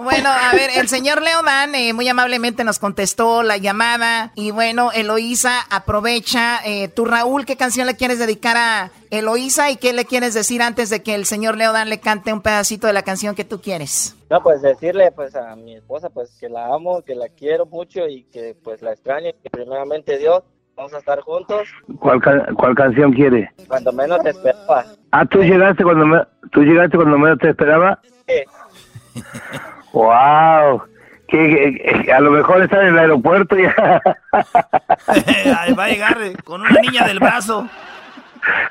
Bueno, 0.00 0.28
a 0.28 0.54
ver, 0.54 0.70
el 0.76 0.88
señor 0.88 1.22
Leo 1.22 1.42
Dan 1.42 1.74
eh, 1.74 1.92
muy 1.92 2.06
amablemente 2.08 2.62
nos 2.62 2.78
contestó 2.78 3.42
la 3.42 3.56
llamada. 3.56 4.30
Y 4.36 4.52
bueno, 4.52 4.92
Eloísa 4.92 5.62
aprovecha. 5.70 6.60
Eh, 6.64 6.86
tú, 6.86 7.04
Raúl, 7.04 7.44
¿qué 7.44 7.56
canción 7.56 7.88
le 7.88 7.96
quieres 7.96 8.20
dedicar 8.20 8.56
a 8.56 8.92
Eloísa 9.10 9.72
y 9.72 9.76
qué 9.76 9.92
le 9.92 10.04
quieres 10.04 10.34
decir 10.34 10.62
antes 10.62 10.88
de 10.88 11.02
que 11.02 11.16
el 11.16 11.24
señor 11.24 11.56
Leo 11.56 11.72
Dan 11.72 11.88
le 11.88 11.98
cante 11.98 12.32
un 12.32 12.42
pedacito 12.42 12.86
de 12.86 12.92
la 12.92 13.02
canción 13.02 13.34
que 13.34 13.44
tú 13.44 13.60
quieres? 13.60 14.14
No, 14.30 14.40
pues 14.40 14.62
decirle 14.62 15.10
pues 15.10 15.34
a 15.34 15.56
mi 15.56 15.74
esposa 15.74 16.10
pues 16.10 16.30
que 16.38 16.48
la 16.48 16.66
amo, 16.72 17.02
que 17.02 17.16
la 17.16 17.28
quiero 17.30 17.66
mucho 17.66 18.06
y 18.06 18.22
que 18.24 18.54
pues 18.62 18.82
la 18.82 18.92
extraño 18.92 19.30
y 19.30 19.32
que 19.42 19.50
primeramente 19.50 20.16
Dios 20.18 20.44
vamos 20.78 20.94
a 20.94 20.98
estar 20.98 21.20
juntos 21.20 21.68
¿Cuál, 21.98 22.20
ca- 22.20 22.46
cuál 22.56 22.74
canción 22.74 23.12
quiere? 23.12 23.50
cuando 23.66 23.92
menos 23.92 24.20
te 24.22 24.30
esperaba. 24.30 24.84
Ah, 25.12 25.24
tú 25.26 25.42
llegaste 25.42 25.82
cuando 25.84 26.06
me, 26.06 26.22
tú 26.52 26.62
llegaste 26.62 26.96
cuando 26.96 27.18
menos 27.18 27.38
te 27.38 27.50
esperaba. 27.50 27.98
Sí. 28.26 29.22
Wow. 29.92 30.82
Que, 31.26 31.38
que- 31.84 32.02
que 32.04 32.12
a 32.12 32.20
lo 32.20 32.30
mejor 32.30 32.62
está 32.62 32.80
en 32.80 32.88
el 32.88 32.98
aeropuerto 32.98 33.56
ya. 33.56 33.74
Va 35.78 35.84
a 35.84 35.88
llegar 35.88 36.16
eh, 36.22 36.36
con 36.44 36.60
una 36.62 36.80
niña 36.80 37.04
del 37.06 37.18
brazo. 37.18 37.68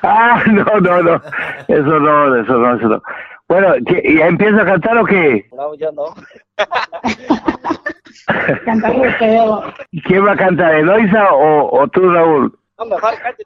ah, 0.02 0.42
no, 0.46 0.64
no, 0.80 1.02
no. 1.02 1.22
Eso 1.68 2.00
no, 2.00 2.36
eso 2.40 2.52
no, 2.58 2.74
eso 2.76 2.88
no. 2.88 3.02
Bueno, 3.48 3.74
¿qué- 3.86 4.14
¿ya 4.18 4.26
empieza 4.26 4.62
a 4.62 4.64
cantar 4.64 4.98
o 4.98 5.04
qué? 5.04 5.46
No, 5.56 5.74
yo 5.74 5.90
no. 5.92 6.14
Feo. 9.18 9.62
¿Quién 10.04 10.26
va 10.26 10.32
a 10.32 10.36
cantar, 10.36 10.74
Eloisa 10.74 11.32
o, 11.32 11.80
o 11.80 11.88
tú, 11.88 12.10
Raúl? 12.10 12.52
No, 12.78 12.84
mejor 12.86 13.14
cállate. 13.22 13.44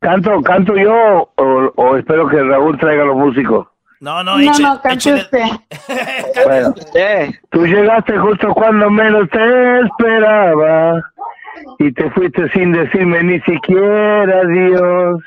¿Canto, 0.00 0.40
canto 0.42 0.74
yo 0.76 1.30
o, 1.36 1.72
o 1.76 1.96
espero 1.96 2.26
que 2.28 2.42
Raúl 2.42 2.78
traiga 2.78 3.04
los 3.04 3.16
músicos? 3.16 3.66
No, 4.00 4.22
no, 4.24 4.36
No, 4.38 4.40
eche- 4.40 4.62
no, 4.62 4.80
cante 4.80 5.10
échele- 5.10 5.20
usted. 5.22 5.44
Bueno, 6.46 6.74
Sí. 6.76 7.38
tú 7.50 7.66
llegaste 7.66 8.16
justo 8.18 8.54
cuando 8.54 8.88
menos 8.90 9.28
te 9.30 9.80
esperaba 9.80 11.02
y 11.78 11.92
te 11.92 12.10
fuiste 12.12 12.48
sin 12.50 12.72
decirme 12.72 13.22
ni 13.22 13.40
siquiera 13.40 14.40
adiós. 14.40 15.20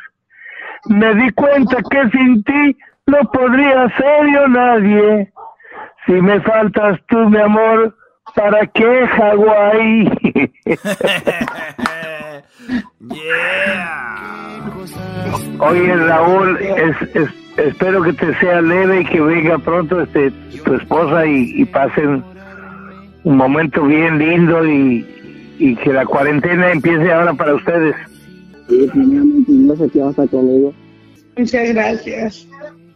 Me 0.87 1.13
di 1.13 1.29
cuenta 1.31 1.77
que 1.89 2.09
sin 2.09 2.43
ti 2.43 2.75
no 3.05 3.19
podría 3.31 3.87
ser 3.95 4.25
yo 4.33 4.47
nadie. 4.47 5.31
Si 6.07 6.13
me 6.13 6.41
faltas 6.41 6.99
tú, 7.07 7.29
mi 7.29 7.37
amor, 7.39 7.95
¿para 8.35 8.65
qué 8.67 9.07
Hawái? 9.07 10.51
yeah. 13.11 14.63
Oye, 15.59 15.95
Raúl, 15.95 16.57
es, 16.61 16.95
es- 17.15 17.29
espero 17.57 18.01
que 18.03 18.13
te 18.13 18.33
sea 18.39 18.61
leve 18.61 19.01
y 19.01 19.05
que 19.05 19.21
venga 19.21 19.57
pronto 19.59 20.01
este 20.01 20.31
tu 20.65 20.73
esposa 20.75 21.25
y, 21.25 21.61
y 21.61 21.65
pasen 21.65 22.23
un 23.23 23.37
momento 23.37 23.83
bien 23.83 24.17
lindo 24.17 24.65
y, 24.65 25.05
y 25.59 25.75
que 25.77 25.93
la 25.93 26.05
cuarentena 26.05 26.71
empiece 26.71 27.11
ahora 27.11 27.33
para 27.33 27.53
ustedes. 27.55 27.95
Sí, 28.69 28.89
a 28.89 30.09
estar 30.09 30.29
conmigo. 30.29 30.73
Muchas 31.37 31.69
gracias. 31.73 32.47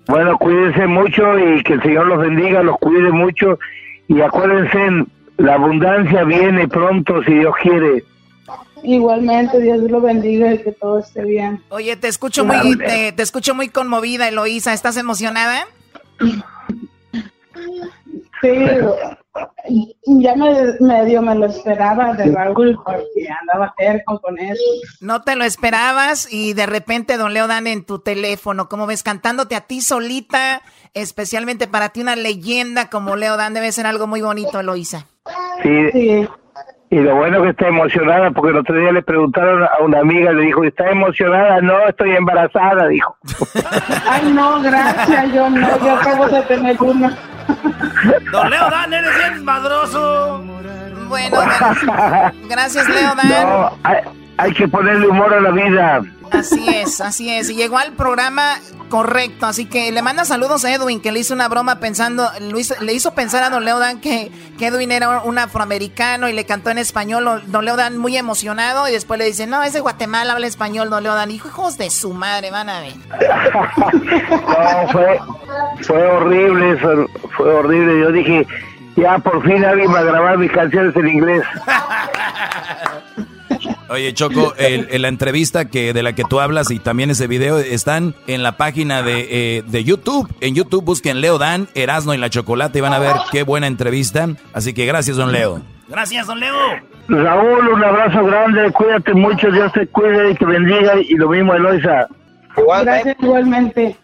Bueno, 0.08 0.38
cuídense 0.38 0.88
mucho 0.88 1.38
y 1.38 1.62
que 1.64 1.74
el 1.74 1.82
Señor 1.82 2.08
los 2.08 2.20
bendiga, 2.20 2.64
los 2.64 2.78
cuide 2.78 3.12
mucho 3.12 3.60
y 4.08 4.22
acuérdense, 4.22 5.06
la 5.38 5.54
abundancia 5.56 6.24
viene 6.24 6.68
pronto 6.68 7.24
si 7.24 7.34
Dios 7.34 7.54
quiere. 7.62 8.04
Igualmente, 8.84 9.60
Dios 9.60 9.80
lo 9.90 10.02
bendiga 10.02 10.54
y 10.54 10.60
que 10.60 10.72
todo 10.72 11.00
esté 11.00 11.24
bien. 11.24 11.62
Oye, 11.70 11.96
te 11.96 12.08
escucho 12.08 12.46
muy, 12.46 12.78
te, 12.78 13.12
te 13.12 13.24
escucho 13.24 13.56
muy 13.56 13.70
conmovida, 13.70 14.28
Eloísa. 14.28 14.74
¿Estás 14.74 14.98
emocionada? 14.98 15.66
Sí, 18.42 18.50
ya 20.06 20.36
me, 20.36 20.54
medio 20.80 21.22
me 21.22 21.36
lo 21.36 21.48
esperaba 21.48 22.14
de 22.14 22.32
Raúl 22.32 22.80
porque 22.84 23.28
andaba 23.42 23.74
terco 23.78 24.20
con 24.22 24.38
eso. 24.40 24.64
No 25.02 25.24
te 25.24 25.36
lo 25.36 25.44
esperabas 25.44 26.32
y 26.32 26.54
de 26.54 26.66
repente 26.66 27.18
Don 27.18 27.34
Leo 27.34 27.48
Dan 27.48 27.68
en 27.68 27.84
tu 27.84 28.00
teléfono, 28.00 28.70
como 28.70 28.88
ves, 28.88 29.04
cantándote 29.04 29.56
a 29.56 29.62
ti 29.62 29.82
solita, 29.82 30.62
especialmente 30.94 31.68
para 31.68 31.90
ti 31.90 32.02
una 32.02 32.16
leyenda 32.16 32.90
como 32.90 33.16
Leo 33.16 33.38
Dan, 33.38 33.54
debe 33.54 33.72
ser 33.72 33.88
algo 33.88 34.08
muy 34.08 34.22
bonito, 34.22 34.60
Eloísa. 34.60 35.08
Sí, 35.64 35.90
Sí, 35.92 36.28
y 36.90 37.00
lo 37.00 37.16
bueno 37.18 37.42
que 37.42 37.50
está 37.50 37.68
emocionada 37.68 38.32
porque 38.32 38.52
el 38.52 38.58
otro 38.60 38.76
día 38.80 38.92
le 38.94 39.02
preguntaron 39.02 39.64
a 39.64 39.84
una 39.84 40.00
amiga, 40.00 40.32
le 40.32 40.44
dijo, 40.46 40.64
¿está 40.64 40.90
emocionada? 40.90 41.60
No, 41.62 41.78
estoy 41.88 42.12
embarazada, 42.12 42.88
dijo. 42.88 43.18
ay 44.10 44.32
no, 44.32 44.62
gracias, 44.62 45.34
yo 45.34 45.50
no, 45.50 45.80
yo 45.80 45.92
acabo 45.96 46.28
de 46.30 46.42
tener 46.44 46.78
uno. 46.82 47.10
Don 48.32 48.50
Leo 48.50 48.70
Dan, 48.70 48.94
eres 48.94 49.18
bien 49.18 49.44
madroso. 49.46 50.44
Bueno, 51.10 51.38
gra- 51.42 52.34
gracias 52.50 52.88
Leo 52.90 53.16
Dan. 53.16 53.30
No, 53.50 53.72
hay, 53.84 53.98
hay 54.38 54.54
que 54.54 54.68
ponerle 54.68 55.08
humor 55.08 55.34
a 55.34 55.42
la 55.42 55.52
vida. 55.52 56.02
Así 56.32 56.68
es, 56.70 57.02
así 57.02 57.30
es. 57.30 57.50
Y 57.50 57.56
llegó 57.56 57.78
al 57.78 57.94
programa 57.94 58.60
correcto, 58.90 59.46
así 59.46 59.66
que 59.66 59.92
le 59.92 60.02
manda 60.02 60.24
saludos 60.24 60.64
a 60.64 60.74
Edwin, 60.74 61.02
que 61.02 61.12
le 61.12 61.20
hizo 61.20 61.34
una 61.34 61.48
broma 61.50 61.80
pensando, 61.80 62.30
hizo- 62.58 62.80
le 62.82 62.94
hizo 62.94 63.14
pensar 63.14 63.44
a 63.44 63.50
Don 63.50 63.66
Leo 63.66 63.80
Dan 63.80 64.00
que, 64.00 64.32
que 64.58 64.68
Edwin 64.68 64.92
era 64.94 65.20
un 65.22 65.38
afroamericano 65.38 66.30
y 66.30 66.34
le 66.34 66.46
cantó 66.46 66.70
en 66.70 66.78
español. 66.78 67.44
Don 67.48 67.66
Leo 67.66 67.76
Dan 67.76 67.98
muy 67.98 68.16
emocionado 68.18 68.88
y 68.88 68.92
después 68.94 69.18
le 69.18 69.26
dice, 69.26 69.46
no, 69.48 69.62
es 69.64 69.74
de 69.74 69.80
Guatemala, 69.82 70.34
habla 70.34 70.48
español, 70.48 70.90
Don 70.90 71.04
Leo 71.04 71.16
Dan. 71.16 71.32
Hijo, 71.32 71.48
hijos 71.50 71.78
de 71.78 71.90
su 71.90 72.14
madre, 72.14 72.50
van 72.52 72.70
a 72.70 72.80
ver. 72.82 72.94
No, 72.98 74.88
fue, 74.92 75.20
fue 75.82 76.08
horrible 76.08 76.78
fue 77.36 77.54
horrible. 77.56 78.00
Yo 78.02 78.12
dije, 78.12 78.48
ya 78.96 79.18
por 79.20 79.44
fin 79.44 79.64
alguien 79.66 79.94
va 79.94 80.00
a 80.00 80.04
grabar 80.04 80.38
mis 80.38 80.52
canciones 80.52 80.96
en 80.96 81.08
inglés. 81.08 81.44
Oye, 83.90 84.14
Choco, 84.14 84.54
el, 84.58 85.02
la 85.02 85.08
entrevista 85.08 85.66
que 85.66 85.94
de 85.94 86.04
la 86.04 86.14
que 86.14 86.24
tú 86.24 86.40
hablas 86.40 86.72
y 86.72 86.80
también 86.80 87.10
ese 87.10 87.28
video 87.28 87.58
están 87.60 88.16
en 88.28 88.44
la 88.44 88.58
página 88.58 89.02
de, 89.04 89.28
eh, 89.30 89.64
de 89.66 89.84
YouTube. 89.84 90.28
En 90.42 90.56
YouTube 90.56 90.84
busquen 90.84 91.22
Leo 91.22 91.38
Dan, 91.38 91.68
Erasno 91.76 92.14
y 92.14 92.18
la 92.18 92.30
Chocolate 92.30 92.80
y 92.80 92.82
van 92.82 92.94
a 92.94 93.00
ver 93.00 93.16
qué 93.32 93.44
buena 93.44 93.68
entrevista. 93.68 94.28
Así 94.54 94.74
que 94.74 94.86
gracias, 94.86 95.18
don 95.18 95.32
Leo. 95.32 95.62
Gracias, 95.90 96.28
don 96.28 96.40
Leo. 96.40 96.56
Raúl, 97.08 97.68
un 97.70 97.84
abrazo 97.84 98.26
grande, 98.26 98.70
cuídate 98.74 99.14
mucho, 99.14 99.50
Dios 99.50 99.72
te 99.72 99.88
cuide 99.88 100.32
y 100.32 100.36
te 100.36 100.46
bendiga 100.46 100.94
y 101.00 101.16
lo 101.16 101.30
mismo 101.30 101.54
Eloisa. 101.54 102.08
Gracias 102.84 103.16
igualmente. 103.22 103.96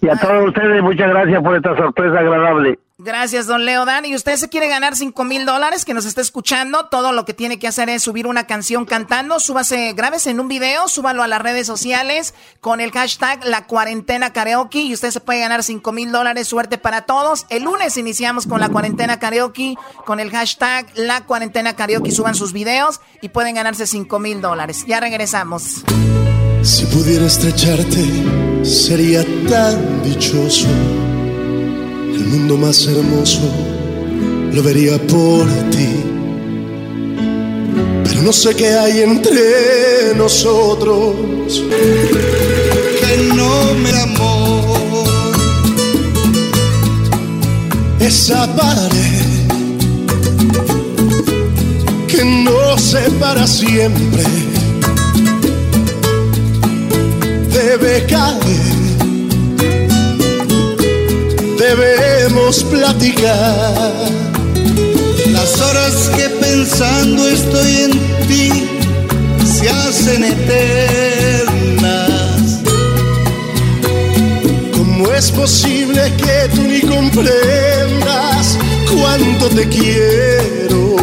Y 0.00 0.08
a 0.08 0.16
todos 0.16 0.48
ustedes, 0.48 0.82
muchas 0.82 1.08
gracias 1.08 1.42
por 1.42 1.56
esta 1.56 1.76
sorpresa 1.76 2.18
agradable. 2.18 2.78
Gracias, 3.04 3.48
don 3.48 3.64
Leo 3.64 3.84
Dan. 3.84 4.04
Y 4.04 4.14
usted 4.14 4.36
se 4.36 4.48
quiere 4.48 4.68
ganar 4.68 4.94
5 4.94 5.24
mil 5.24 5.44
dólares, 5.44 5.84
que 5.84 5.92
nos 5.92 6.04
está 6.04 6.20
escuchando. 6.20 6.86
Todo 6.86 7.10
lo 7.12 7.24
que 7.24 7.34
tiene 7.34 7.58
que 7.58 7.66
hacer 7.66 7.88
es 7.88 8.04
subir 8.04 8.28
una 8.28 8.46
canción 8.46 8.84
cantando. 8.84 9.40
Súbase, 9.40 9.92
grábese 9.94 10.30
en 10.30 10.38
un 10.38 10.46
video, 10.46 10.86
súbalo 10.86 11.24
a 11.24 11.26
las 11.26 11.42
redes 11.42 11.66
sociales 11.66 12.32
con 12.60 12.80
el 12.80 12.92
hashtag 12.92 13.44
La 13.44 13.66
Cuarentena 13.66 14.32
Karaoke. 14.32 14.82
Y 14.82 14.94
usted 14.94 15.10
se 15.10 15.18
puede 15.18 15.40
ganar 15.40 15.64
5 15.64 15.90
mil 15.90 16.12
dólares. 16.12 16.46
Suerte 16.46 16.78
para 16.78 17.02
todos. 17.02 17.44
El 17.48 17.64
lunes 17.64 17.96
iniciamos 17.96 18.46
con 18.46 18.60
la 18.60 18.68
Cuarentena 18.68 19.18
Karaoke 19.18 19.74
con 20.04 20.20
el 20.20 20.30
hashtag 20.30 20.86
La 20.94 21.24
Cuarentena 21.24 21.74
Karaoke. 21.74 22.12
Suban 22.12 22.36
sus 22.36 22.52
videos 22.52 23.00
y 23.20 23.30
pueden 23.30 23.56
ganarse 23.56 23.88
5 23.88 24.18
mil 24.20 24.40
dólares. 24.40 24.84
Ya 24.86 25.00
regresamos. 25.00 25.82
Si 26.62 26.86
pudiera 26.86 27.26
estrecharte, 27.26 28.51
sería 28.62 29.24
tan 29.48 30.02
dichoso 30.02 30.66
el 32.14 32.24
mundo 32.26 32.56
más 32.56 32.86
hermoso 32.86 33.40
lo 34.52 34.62
vería 34.62 34.98
por 35.06 35.46
ti. 35.70 35.88
Pero 38.04 38.22
no 38.22 38.32
sé 38.32 38.54
qué 38.54 38.68
hay 38.74 39.00
entre 39.00 40.14
nosotros 40.16 41.14
que 43.00 43.16
no 43.34 43.74
me 43.82 43.90
amor. 43.90 45.06
Esa 48.00 48.54
pared 48.54 49.22
que 52.08 52.24
no 52.24 52.52
para 53.18 53.46
siempre 53.46 54.51
debe 57.78 58.04
caer 58.06 58.82
debemos 61.58 62.64
platicar. 62.64 63.92
Las 65.30 65.60
horas 65.60 66.10
que 66.16 66.28
pensando 66.28 67.26
estoy 67.28 67.76
en 67.84 67.92
ti 68.28 68.50
se 69.46 69.70
hacen 69.70 70.24
eternas. 70.24 70.80
¿Cómo 74.76 75.10
es 75.12 75.30
posible 75.30 76.12
que 76.18 76.48
tú 76.54 76.62
ni 76.62 76.80
comprendas 76.82 78.58
cuánto 78.92 79.48
te 79.48 79.66
quiero? 79.68 80.96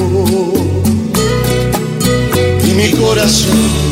Y 2.64 2.72
mi 2.74 2.92
corazón 2.92 3.89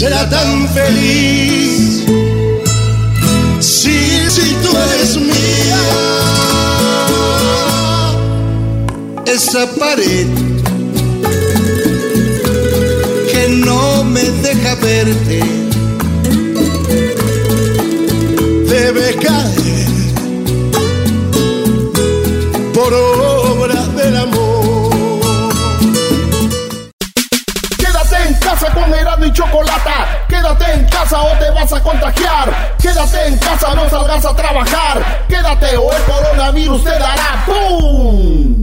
será 0.00 0.26
tan 0.30 0.66
feliz 0.68 2.06
si 3.60 4.46
tú 4.62 4.70
eres 4.86 5.16
mía. 5.16 5.82
Esa 9.26 9.66
pared 9.78 10.26
que 13.30 13.48
no 13.66 14.02
me 14.04 14.24
deja 14.46 14.74
verte 14.76 15.59
o 31.18 31.38
te 31.38 31.50
vas 31.50 31.72
a 31.72 31.82
contagiar. 31.82 32.76
Quédate 32.80 33.26
en 33.26 33.38
casa, 33.38 33.74
no 33.74 33.88
salgas 33.88 34.24
a 34.24 34.36
trabajar. 34.36 35.24
Quédate 35.28 35.76
o 35.76 35.92
el 35.92 36.02
coronavirus 36.04 36.84
te 36.84 36.90
dará 36.90 37.44
¡Pum! 37.46 38.59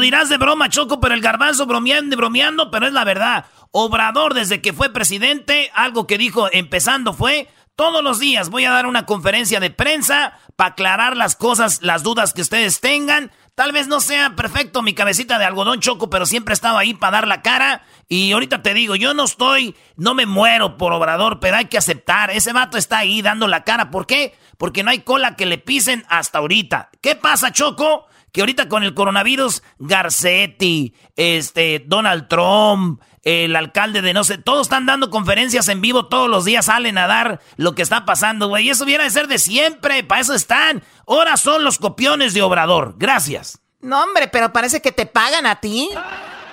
Dirás 0.00 0.28
de 0.28 0.38
broma, 0.38 0.68
Choco, 0.68 1.00
pero 1.00 1.14
el 1.14 1.20
garbanzo 1.20 1.66
bromeando 1.66 2.16
bromeando, 2.16 2.70
pero 2.70 2.86
es 2.86 2.92
la 2.92 3.04
verdad. 3.04 3.46
Obrador, 3.70 4.34
desde 4.34 4.60
que 4.60 4.72
fue 4.72 4.92
presidente, 4.92 5.70
algo 5.74 6.06
que 6.06 6.18
dijo 6.18 6.48
empezando 6.52 7.12
fue, 7.12 7.48
todos 7.80 8.04
los 8.04 8.18
días 8.18 8.50
voy 8.50 8.66
a 8.66 8.70
dar 8.72 8.84
una 8.84 9.06
conferencia 9.06 9.58
de 9.58 9.70
prensa 9.70 10.38
para 10.54 10.72
aclarar 10.72 11.16
las 11.16 11.34
cosas, 11.34 11.80
las 11.80 12.02
dudas 12.02 12.34
que 12.34 12.42
ustedes 12.42 12.80
tengan. 12.80 13.30
Tal 13.54 13.72
vez 13.72 13.88
no 13.88 14.00
sea 14.00 14.36
perfecto 14.36 14.82
mi 14.82 14.92
cabecita 14.92 15.38
de 15.38 15.46
algodón 15.46 15.80
choco, 15.80 16.10
pero 16.10 16.26
siempre 16.26 16.52
he 16.52 16.54
estado 16.54 16.76
ahí 16.76 16.92
para 16.92 17.12
dar 17.12 17.26
la 17.26 17.40
cara. 17.40 17.82
Y 18.06 18.32
ahorita 18.32 18.60
te 18.60 18.74
digo, 18.74 18.96
yo 18.96 19.14
no 19.14 19.24
estoy, 19.24 19.74
no 19.96 20.12
me 20.12 20.26
muero 20.26 20.76
por 20.76 20.92
Obrador, 20.92 21.40
pero 21.40 21.56
hay 21.56 21.66
que 21.66 21.78
aceptar. 21.78 22.30
Ese 22.30 22.52
vato 22.52 22.76
está 22.76 22.98
ahí 22.98 23.22
dando 23.22 23.48
la 23.48 23.64
cara. 23.64 23.90
¿Por 23.90 24.06
qué? 24.06 24.36
Porque 24.58 24.82
no 24.82 24.90
hay 24.90 24.98
cola 24.98 25.36
que 25.36 25.46
le 25.46 25.56
pisen 25.56 26.04
hasta 26.10 26.38
ahorita. 26.40 26.90
¿Qué 27.00 27.14
pasa, 27.14 27.50
Choco? 27.50 28.09
Que 28.32 28.40
ahorita 28.40 28.68
con 28.68 28.82
el 28.82 28.94
coronavirus, 28.94 29.62
Garcetti, 29.78 30.94
este, 31.16 31.84
Donald 31.86 32.28
Trump, 32.28 33.00
el 33.22 33.54
alcalde 33.56 34.02
de 34.02 34.14
no 34.14 34.24
sé, 34.24 34.38
todos 34.38 34.62
están 34.62 34.86
dando 34.86 35.10
conferencias 35.10 35.68
en 35.68 35.80
vivo, 35.80 36.06
todos 36.06 36.28
los 36.28 36.44
días 36.44 36.66
salen 36.66 36.96
a 36.98 37.06
dar 37.06 37.40
lo 37.56 37.74
que 37.74 37.82
está 37.82 38.04
pasando, 38.04 38.48
güey. 38.48 38.66
Y 38.66 38.70
eso 38.70 38.84
viene 38.84 39.04
de 39.04 39.10
ser 39.10 39.26
de 39.28 39.38
siempre, 39.38 40.04
para 40.04 40.20
eso 40.20 40.34
están. 40.34 40.82
Ahora 41.06 41.36
son 41.36 41.64
los 41.64 41.78
copiones 41.78 42.34
de 42.34 42.42
Obrador. 42.42 42.94
Gracias. 42.98 43.60
No, 43.82 44.02
hombre, 44.02 44.28
pero 44.28 44.52
parece 44.52 44.80
que 44.80 44.92
te 44.92 45.06
pagan 45.06 45.46
a 45.46 45.60
ti. 45.60 45.88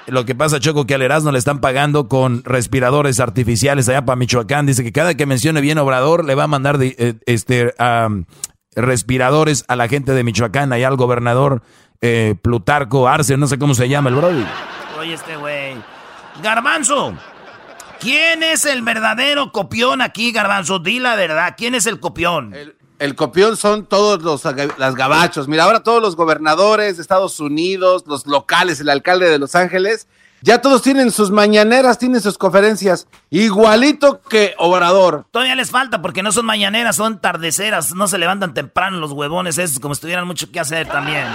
Lo 0.07 0.25
que 0.25 0.35
pasa, 0.35 0.61
Choco, 0.61 0.87
que 0.87 0.95
al 0.95 1.01
Erasmo 1.01 1.33
le 1.33 1.39
están 1.39 1.59
pagando 1.59 2.07
con 2.07 2.41
respiradores 2.45 3.19
artificiales 3.19 3.89
allá 3.89 4.05
para 4.05 4.15
Michoacán. 4.15 4.65
Dice 4.65 4.83
que 4.83 4.93
cada 4.93 5.15
que 5.15 5.25
mencione 5.25 5.59
bien 5.59 5.77
Obrador 5.77 6.23
le 6.23 6.33
va 6.33 6.43
a 6.43 6.47
mandar 6.47 6.77
eh, 6.81 7.15
este, 7.25 7.73
respiradores 8.77 9.65
a 9.67 9.75
la 9.75 9.87
gente 9.87 10.13
de 10.13 10.23
Michoacán, 10.23 10.71
allá 10.71 10.87
al 10.87 10.95
gobernador 10.95 11.61
eh, 12.01 12.35
Plutarco 12.41 13.07
Arce, 13.07 13.37
no 13.37 13.47
sé 13.47 13.57
cómo 13.57 13.73
se 13.73 13.89
llama 13.89 14.09
el 14.09 14.15
brody. 14.15 14.45
Oye, 14.99 15.13
este 15.13 15.35
güey. 15.35 15.75
Garbanzo, 16.41 17.15
¿quién 17.99 18.43
es 18.43 18.65
el 18.65 18.83
verdadero 18.83 19.51
copión 19.51 20.01
aquí, 20.01 20.31
Garbanzo? 20.31 20.79
Di 20.79 20.99
la 20.99 21.15
verdad, 21.15 21.55
¿quién 21.57 21.73
es 21.73 21.87
el 21.87 21.99
copión? 21.99 22.53
El, 22.99 23.15
copión 23.15 23.57
son 23.57 23.87
todos 23.87 24.21
los 24.21 24.43
las 24.77 24.95
gabachos. 24.95 25.47
Mira, 25.47 25.63
ahora 25.63 25.81
todos 25.81 26.01
los 26.01 26.15
gobernadores 26.15 26.97
de 26.97 27.01
Estados 27.01 27.39
Unidos, 27.39 28.03
los 28.05 28.27
locales, 28.27 28.79
el 28.79 28.89
alcalde 28.89 29.29
de 29.29 29.39
Los 29.39 29.55
Ángeles, 29.55 30.07
ya 30.41 30.62
todos 30.62 30.82
tienen 30.82 31.12
sus 31.12 31.32
mañaneras, 31.32 31.97
tienen 31.97 32.21
sus 32.21 32.38
conferencias, 32.38 33.08
igualito 33.30 34.21
que 34.21 34.54
Obrador. 34.58 35.26
Todavía 35.32 35.56
les 35.56 35.71
falta 35.71 36.02
porque 36.02 36.23
no 36.23 36.32
son 36.32 36.45
mañaneras, 36.45 36.95
son 36.95 37.19
tardeceras, 37.19 37.93
no 37.93 38.08
se 38.08 38.17
levantan 38.17 38.54
temprano 38.54 39.00
los 39.00 39.12
huevones 39.12 39.58
esos, 39.58 39.80
como 39.80 39.95
si 39.95 40.02
tuvieran 40.02 40.28
mucho 40.28 40.52
que 40.52 40.60
hacer 40.60 40.88
también. 40.88 41.26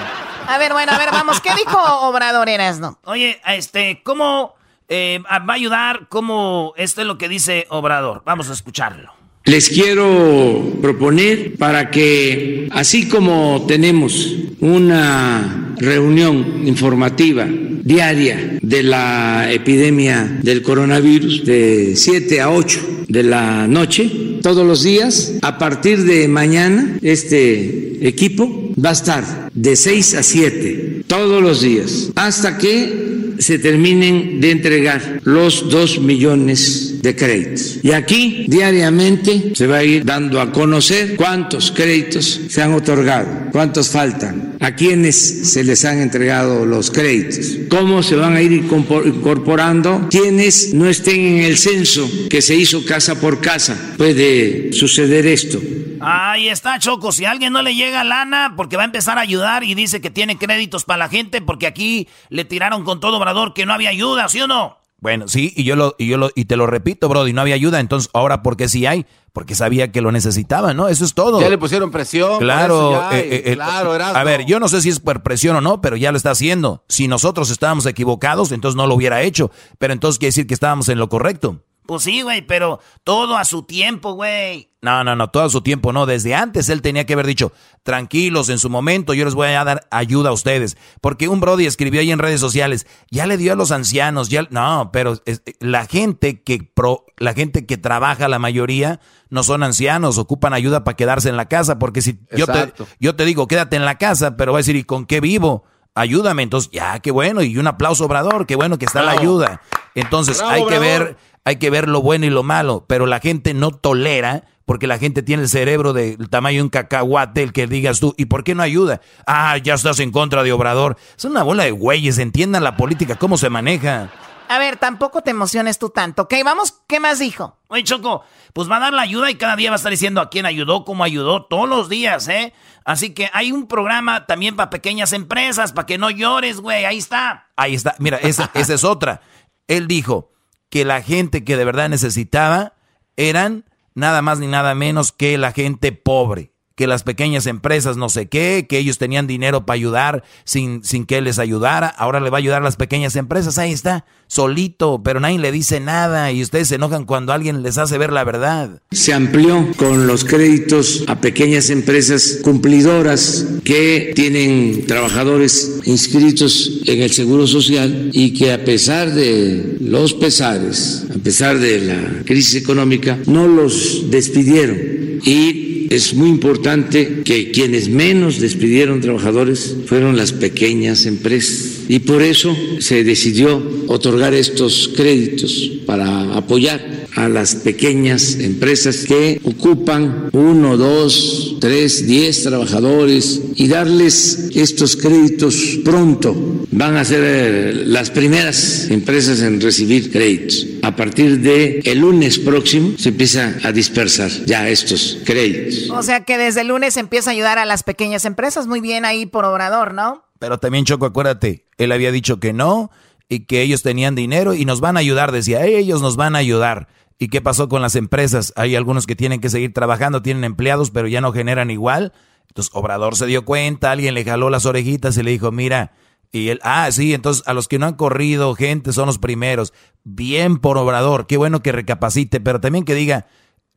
A 0.47 0.59
ver, 0.59 0.73
bueno, 0.73 0.93
a 0.93 0.99
ver, 0.99 1.11
vamos, 1.11 1.41
¿qué 1.41 1.51
dijo 1.55 1.79
Obrador 1.79 2.49
Eras, 2.49 2.79
no? 2.79 2.99
Oye, 3.05 3.41
este, 3.47 4.03
¿cómo 4.03 4.55
eh, 4.89 5.21
va 5.29 5.53
a 5.53 5.57
ayudar? 5.57 6.07
¿Cómo 6.09 6.75
esto 6.77 7.01
es 7.01 7.07
lo 7.07 7.19
que 7.19 7.29
dice 7.29 7.67
Obrador? 7.71 8.23
Vamos 8.25 8.51
a 8.51 8.53
escucharlo. 8.53 9.22
Les 9.45 9.69
quiero 9.71 10.79
proponer 10.81 11.55
para 11.57 11.91
que, 11.91 12.69
así 12.71 13.09
como 13.09 13.65
tenemos 13.67 14.37
una 14.61 15.75
reunión 15.79 16.63
informativa 16.65 17.49
diaria 17.83 18.59
de 18.63 18.83
la 18.85 19.53
epidemia 19.53 20.39
del 20.43 20.63
coronavirus 20.63 21.45
de 21.45 21.95
7 21.97 22.41
a 22.41 22.51
8 22.53 23.05
de 23.09 23.23
la 23.25 23.67
noche, 23.67 24.11
todos 24.43 24.65
los 24.65 24.85
días, 24.85 25.35
a 25.43 25.59
partir 25.59 26.05
de 26.05 26.29
mañana, 26.29 26.99
este 27.03 28.07
equipo 28.07 28.73
va 28.83 28.91
a 28.91 28.93
estar 28.93 29.51
de 29.53 29.75
6 29.75 30.15
a 30.15 30.23
7 30.23 31.03
todos 31.09 31.43
los 31.43 31.63
días, 31.63 32.11
hasta 32.15 32.59
que 32.59 33.13
se 33.43 33.59
terminen 33.59 34.41
de 34.41 34.51
entregar 34.51 35.21
los 35.25 35.69
dos 35.69 36.01
millones 36.01 37.03
de 37.03 37.17
créditos. 37.17 37.79
Y 37.83 37.93
aquí 37.93 38.47
diariamente 38.49 39.53
se 39.55 39.67
va 39.67 39.79
a 39.79 39.85
ir 39.85 40.05
dando 40.05 40.41
a 40.41 40.53
conocer 40.53 41.17
cuántos 41.17 41.73
créditos 41.73 42.41
se 42.49 42.63
han 42.63 42.75
otorgado, 42.75 43.51
cuántos 43.51 43.91
faltan. 43.91 44.53
a 44.63 44.77
quienes 44.77 45.17
se 45.17 45.65
les 45.65 45.85
han 45.85 45.99
entregado 45.99 46.65
los 46.65 46.93
créditos, 46.93 47.59
cómo 47.69 48.01
se 48.05 48.15
van 48.15 48.37
a 48.37 48.43
ir 48.43 48.53
incorporando 48.53 50.07
quienes 50.09 50.73
no 50.73 50.89
estén 50.89 51.21
en 51.21 51.39
el 51.39 51.59
censo 51.59 52.09
que 52.31 52.41
se 52.41 52.55
hizo 52.55 52.85
casa 52.85 53.21
por 53.21 53.41
casa. 53.41 53.95
Puede 53.97 54.73
suceder 54.73 55.27
esto. 55.27 55.61
Ahí 56.05 56.49
está, 56.49 56.79
Choco. 56.79 57.13
Si 57.13 57.25
a 57.25 57.31
alguien 57.31 57.53
no 57.53 57.63
le 57.63 57.75
llega 57.75 58.05
lana 58.05 58.55
porque 58.57 58.77
va 58.77 58.83
a 58.83 58.87
empezar 58.87 59.19
a 59.19 59.23
ayudar 59.23 59.65
y 59.65 59.75
dice 59.75 60.01
que 60.01 60.11
tiene 60.11 60.39
créditos 60.39 60.85
para 60.85 60.99
la 60.99 61.09
gente 61.09 61.43
porque 61.43 61.67
aquí 61.67 62.09
le 62.29 62.45
tiraron 62.45 62.85
con 62.85 63.01
todo 63.01 63.19
Obrador 63.19 63.55
que 63.55 63.67
no 63.67 63.73
había 63.73 63.91
ayuda, 63.91 64.29
¿sí 64.29 64.41
o 64.41 64.47
no? 64.47 64.83
Bueno, 65.03 65.27
sí, 65.27 65.53
y 65.57 65.65
yo 65.65 65.75
lo, 65.75 65.97
y 65.99 66.07
yo 66.07 66.17
lo, 66.17 66.31
y 66.37 66.45
te 66.45 66.55
lo 66.55 66.69
repito, 66.69 67.09
Brody, 67.09 67.33
no 67.33 67.41
había 67.41 67.57
ayuda, 67.57 67.81
entonces 67.81 68.09
ahora 68.15 68.45
¿por 68.45 68.57
qué 68.57 68.69
sí 68.69 68.87
hay? 68.87 69.05
Porque 69.33 69.57
sabía 69.57 69.91
que 69.91 70.01
lo 70.01 70.13
necesitaba, 70.13 70.75
¿no? 70.75 70.87
Eso 70.87 71.05
es 71.05 71.13
todo. 71.13 71.41
Ya 71.41 71.49
le 71.49 71.59
pusieron 71.59 71.91
presión. 71.91 72.39
Claro, 72.39 73.11
eh, 73.11 73.19
eh, 73.19 73.43
eh, 73.47 73.55
claro, 73.55 73.95
A 73.95 74.23
ver, 74.23 74.45
yo 74.45 74.61
no 74.61 74.69
sé 74.69 74.81
si 74.81 74.91
es 74.91 75.01
por 75.01 75.25
presión 75.25 75.57
o 75.57 75.61
no, 75.61 75.81
pero 75.81 75.97
ya 75.97 76.13
lo 76.13 76.17
está 76.17 76.31
haciendo. 76.31 76.85
Si 76.89 77.09
nosotros 77.09 77.51
estábamos 77.51 77.85
equivocados, 77.87 78.53
entonces 78.53 78.77
no 78.77 78.87
lo 78.87 78.95
hubiera 78.95 79.23
hecho. 79.23 79.51
Pero 79.79 79.93
entonces 79.93 80.21
quiere 80.21 80.29
decir 80.29 80.47
que 80.47 80.55
estábamos 80.55 80.89
en 80.89 81.01
lo 81.01 81.09
correcto. 81.09 81.65
Pues 81.87 82.05
sí, 82.05 82.23
güey, 82.23 82.43
pero 82.43 82.81
todo 83.03 83.37
a 83.37 83.45
su 83.45 83.65
tiempo, 83.65 84.13
güey. 84.13 84.71
No, 84.83 85.03
no, 85.05 85.17
no, 85.17 85.31
todo 85.31 85.45
a 85.45 85.51
su 85.51 85.63
tiempo, 85.63 85.93
no. 85.93 86.07
Desde 86.07 86.35
antes 86.35 86.69
él 86.69 86.81
tenía 86.81 87.07
que 87.07 87.13
haber 87.13 87.27
dicho, 87.27 87.53
tranquilos, 87.83 88.49
en 88.49 88.59
su 88.59 88.71
momento 88.71 89.15
yo 89.15 89.25
les 89.25 89.35
voy 89.35 89.49
a 89.49 89.65
dar 89.65 89.87
ayuda 89.91 90.31
a 90.31 90.33
ustedes. 90.33 90.77
Porque 91.01 91.29
un 91.29 91.41
Brody 91.41 91.67
escribió 91.67 92.01
ahí 92.01 92.13
en 92.13 92.19
redes 92.19 92.41
sociales, 92.41 92.87
ya 93.11 93.27
le 93.27 93.37
dio 93.37 93.53
a 93.53 93.57
los 93.57 93.73
ancianos, 93.73 94.29
ya... 94.29 94.47
No, 94.51 94.91
pero 94.93 95.21
la 95.61 95.87
gente 95.87 96.43
que 96.43 96.63
pro, 96.63 97.05
la 97.17 97.35
gente 97.35 97.67
que 97.67 97.79
trabaja, 97.79 98.29
la 98.29 98.39
mayoría, 98.39 99.01
no 99.29 99.43
son 99.43 99.63
ancianos, 99.63 100.19
ocupan 100.19 100.53
ayuda 100.53 100.85
para 100.85 100.97
quedarse 100.97 101.29
en 101.29 101.37
la 101.37 101.47
casa. 101.47 101.79
Porque 101.79 102.01
si 102.01 102.21
yo 102.37 102.47
te, 102.47 102.73
yo 103.01 103.17
te 103.17 103.25
digo, 103.25 103.49
quédate 103.49 103.77
en 103.77 103.85
la 103.85 103.99
casa, 103.99 104.37
pero 104.37 104.53
va 104.53 104.59
a 104.59 104.61
decir, 104.61 104.77
¿y 104.77 104.85
con 104.85 105.07
qué 105.07 105.21
vivo? 105.21 105.65
Ayúdame. 105.95 106.43
Entonces, 106.43 106.71
ya, 106.73 106.99
qué 107.01 107.11
bueno, 107.11 107.43
y 107.43 107.59
un 107.59 107.67
aplauso, 107.67 108.05
Obrador, 108.07 108.47
qué 108.47 108.57
bueno 108.57 108.79
que 108.79 108.87
está 108.87 109.03
la 109.03 109.13
ayuda. 109.13 109.61
Entonces, 109.95 110.41
hay 110.41 110.65
que 110.67 110.79
ver 110.79 111.17
hay 111.45 111.57
que 111.57 111.71
ver 111.71 111.89
lo 111.89 112.03
bueno 112.03 112.27
y 112.27 112.31
lo 112.31 112.43
malo, 112.43 112.85
pero 112.89 113.07
la 113.07 113.21
gente 113.21 113.55
no 113.55 113.71
tolera 113.71 114.45
porque 114.65 114.87
la 114.87 114.99
gente 114.99 115.23
tiene 115.23 115.43
el 115.43 115.49
cerebro 115.49 115.93
del 115.93 116.31
tamaño 116.31 116.59
de 116.59 116.63
un 116.63 116.69
cacahuate, 116.69 117.43
el 117.43 117.53
que 117.53 117.67
digas 117.67 118.01
tú, 118.01 118.15
¿y 118.17 118.27
por 118.27 118.45
qué 118.45 118.55
no 118.55 118.63
ayuda? 118.63 119.01
Ah, 119.27 119.57
ya 119.59 119.75
estás 119.75 119.99
en 120.01 120.13
contra 120.13 120.43
de 120.43 120.53
Obrador. 120.53 120.97
Es 121.17 121.25
una 121.25 121.43
bola 121.43 121.65
de 121.65 121.73
güeyes, 121.73 122.19
entiendan 122.19 122.65
la 122.65 122.77
política, 122.77 123.17
cómo 123.17 123.37
se 123.37 123.51
maneja. 123.51 124.11
A 124.49 124.59
ver, 124.59 124.77
tampoco 124.77 125.23
te 125.23 125.31
emociones 125.31 125.79
tú 125.79 125.91
tanto, 125.91 126.23
¿ok? 126.23 126.35
Vamos, 126.45 126.83
¿qué 126.87 127.01
más 127.01 127.19
dijo? 127.19 127.59
Oye, 127.69 127.85
Choco, 127.85 128.23
pues 128.53 128.71
va 128.71 128.77
a 128.77 128.81
dar 128.81 128.93
la 128.93 129.03
ayuda 129.03 129.31
y 129.31 129.37
cada 129.37 129.57
día 129.57 129.71
va 129.71 129.77
a 129.77 129.79
estar 129.79 129.91
diciendo 129.91 130.21
a 130.21 130.31
quién 130.31 130.47
ayudó, 130.47 130.85
cómo 130.85 131.05
ayudó, 131.05 131.47
todos 131.47 131.69
los 131.69 131.89
días, 131.89 132.29
¿eh? 132.29 132.53
Así 132.85 133.15
que 133.15 133.31
hay 133.33 133.51
un 133.51 133.67
programa 133.67 134.27
también 134.27 134.55
para 134.55 134.71
pequeñas 134.71 135.13
empresas, 135.13 135.73
para 135.73 135.87
que 135.87 135.99
no 135.99 136.11
llores, 136.11 136.61
güey, 136.61 136.85
ahí 136.85 136.99
está. 136.99 137.49
Ahí 137.57 137.75
está, 137.75 137.95
mira, 137.99 138.19
esa, 138.19 138.51
esa 138.55 138.75
es 138.75 138.85
otra. 138.85 139.23
Él 139.69 139.89
dijo, 139.89 140.32
que 140.73 140.87
la 140.87 141.03
gente 141.03 141.45
que 141.45 141.59
de 141.59 141.67
verdad 141.67 141.91
necesitaba 141.91 142.73
eran 143.19 143.67
nada 143.95 144.23
más 144.23 144.39
ni 144.39 144.47
nada 144.47 144.75
menos 144.75 145.13
que 145.13 145.37
la 145.37 145.53
gente 145.53 145.93
pobre 145.93 146.52
que 146.75 146.87
las 146.87 147.03
pequeñas 147.03 147.47
empresas 147.47 147.97
no 147.97 148.09
sé 148.09 148.27
qué, 148.27 148.67
que 148.69 148.79
ellos 148.79 148.99
tenían 148.99 149.27
dinero 149.27 149.67
para 149.67 149.75
ayudar 149.75 150.25
sin, 150.45 150.83
sin 150.85 151.07
que 151.07 151.21
les 151.21 151.39
ayudara, 151.39 151.89
ahora 151.89 152.21
le 152.21 152.31
va 152.31 152.39
a 152.39 152.41
ayudar 152.41 152.63
a 152.63 152.65
las 152.65 152.77
pequeñas 152.77 153.17
empresas, 153.17 153.59
ahí 153.59 153.73
está, 153.73 154.05
solito, 154.27 155.03
pero 155.05 155.21
nadie 155.21 155.39
le 155.39 155.53
dice 155.53 155.81
nada 155.81 156.33
y 156.33 156.43
ustedes 156.43 156.69
se 156.69 156.77
enojan 156.77 157.05
cuando 157.05 157.33
alguien 157.33 157.63
les 157.63 157.79
hace 157.79 157.99
ver 157.99 158.13
la 158.13 158.25
verdad. 158.25 158.81
Se 158.91 159.13
amplió 159.13 159.69
con 159.77 160.07
los 160.07 160.25
créditos 160.25 161.05
a 161.07 161.21
pequeñas 161.21 161.71
empresas 161.71 162.39
cumplidoras 162.43 163.47
que 163.65 164.13
tienen 164.15 164.87
trabajadores 164.87 165.81
inscritos 165.85 166.81
en 166.87 167.03
el 167.03 167.11
Seguro 167.11 167.47
Social 167.47 168.11
y 168.13 168.33
que 168.33 168.53
a 168.53 168.65
pesar 168.65 169.13
de 169.13 169.77
los 169.81 170.15
pesares, 170.15 171.07
a 171.15 171.19
pesar 171.19 171.59
de 171.59 171.81
la 171.81 172.23
crisis 172.25 172.55
económica, 172.55 173.19
no 173.27 173.47
los 173.47 174.11
despidieron 174.11 175.12
y 175.25 175.87
es 175.91 176.15
muy 176.15 176.29
importante 176.31 177.23
que 177.25 177.51
quienes 177.51 177.89
menos 177.89 178.41
despidieron 178.41 179.01
trabajadores 179.01 179.77
fueron 179.87 180.17
las 180.17 180.33
pequeñas 180.33 181.07
empresas. 181.07 181.83
Y 181.89 182.01
por 182.01 182.23
eso 182.23 182.57
se 182.79 183.05
decidió 183.05 183.63
otorgar 183.89 184.33
estos 184.35 184.91
créditos 184.97 185.71
para 185.85 186.35
apoyar 186.35 187.02
a 187.15 187.29
las 187.29 187.55
pequeñas 187.57 188.37
empresas 188.37 189.05
que 189.07 189.41
ocupan 189.45 190.31
uno, 190.33 190.77
dos, 190.77 191.57
tres, 191.61 192.07
diez 192.07 192.43
trabajadores 192.43 193.41
y 193.55 193.69
darles 193.69 194.51
estos 194.55 194.97
créditos 194.97 195.79
pronto. 195.85 196.35
Van 196.71 196.97
a 196.97 197.05
ser 197.05 197.23
eh, 197.25 197.73
las 197.87 198.11
primeras 198.11 198.91
empresas 198.91 199.41
en 199.41 199.61
recibir 199.61 200.11
créditos. 200.11 200.67
A 200.83 200.97
partir 200.97 201.41
de 201.41 201.81
el 201.85 201.99
lunes 201.99 202.39
próximo 202.39 202.95
se 202.99 203.11
empieza 203.11 203.59
a 203.63 203.73
dispersar 203.73 204.31
ya 204.47 204.69
estos 204.69 205.19
créditos. 205.25 205.91
O 205.91 206.03
sea 206.03 206.25
que 206.25 206.39
desde 206.39 206.63
el 206.63 206.69
lunes 206.69 206.97
empieza 206.97 207.31
a 207.31 207.33
ayudar 207.33 207.59
a 207.59 207.67
las 207.67 207.83
pequeñas 207.83 208.25
empresas. 208.25 208.67
Muy 208.67 208.81
bien 208.81 209.05
ahí 209.05 209.27
por 209.27 209.45
Obrador, 209.45 209.95
¿no? 209.95 210.25
Pero 210.39 210.59
también 210.59 210.85
Choco, 210.85 211.07
acuérdate, 211.07 211.67
él 211.79 211.93
había 211.93 212.11
dicho 212.11 212.41
que 212.41 212.53
no 212.53 212.91
y 213.29 213.47
que 213.47 213.63
ellos 213.63 213.83
tenían 213.83 214.15
dinero 214.15 214.55
y 214.55 214.65
nos 214.65 214.81
van 214.81 214.97
a 214.97 215.01
ayudar, 215.01 215.33
decía, 215.33 215.65
ellos 215.65 216.03
nos 216.03 216.17
van 216.17 216.35
a 216.35 216.39
ayudar. 216.39 216.89
¿Y 217.19 217.29
qué 217.29 217.41
pasó 217.41 217.69
con 217.69 217.83
las 217.83 217.97
empresas? 217.97 218.53
Hay 218.57 218.77
algunos 218.77 219.07
que 219.07 219.17
tienen 219.17 219.41
que 219.41 219.51
seguir 219.51 219.73
trabajando, 219.73 220.23
tienen 220.23 220.45
empleados, 220.45 220.91
pero 220.91 221.09
ya 221.09 221.21
no 221.21 221.33
generan 221.33 221.71
igual. 221.71 222.13
Entonces 222.49 222.73
Obrador 222.75 223.17
se 223.17 223.27
dio 223.27 223.45
cuenta, 223.45 223.91
alguien 223.91 224.15
le 224.15 224.25
jaló 224.25 224.51
las 224.51 224.67
orejitas 224.67 225.17
y 225.17 225.23
le 225.23 225.31
dijo, 225.31 225.53
mira, 225.53 225.93
y 226.33 226.49
él, 226.49 226.61
ah, 226.63 226.91
sí, 226.91 227.13
entonces 227.13 227.47
a 227.47 227.53
los 227.53 227.69
que 227.69 227.79
no 227.79 227.87
han 227.87 227.95
corrido 227.95 228.55
gente 228.55 228.93
son 228.93 229.07
los 229.07 229.19
primeros. 229.19 229.73
Bien 230.03 230.59
por 230.59 230.79
Obrador, 230.79 231.27
qué 231.27 231.37
bueno 231.37 231.63
que 231.63 231.73
recapacite, 231.73 232.41
pero 232.41 232.61
también 232.61 232.85
que 232.85 232.95
diga, 232.95 233.27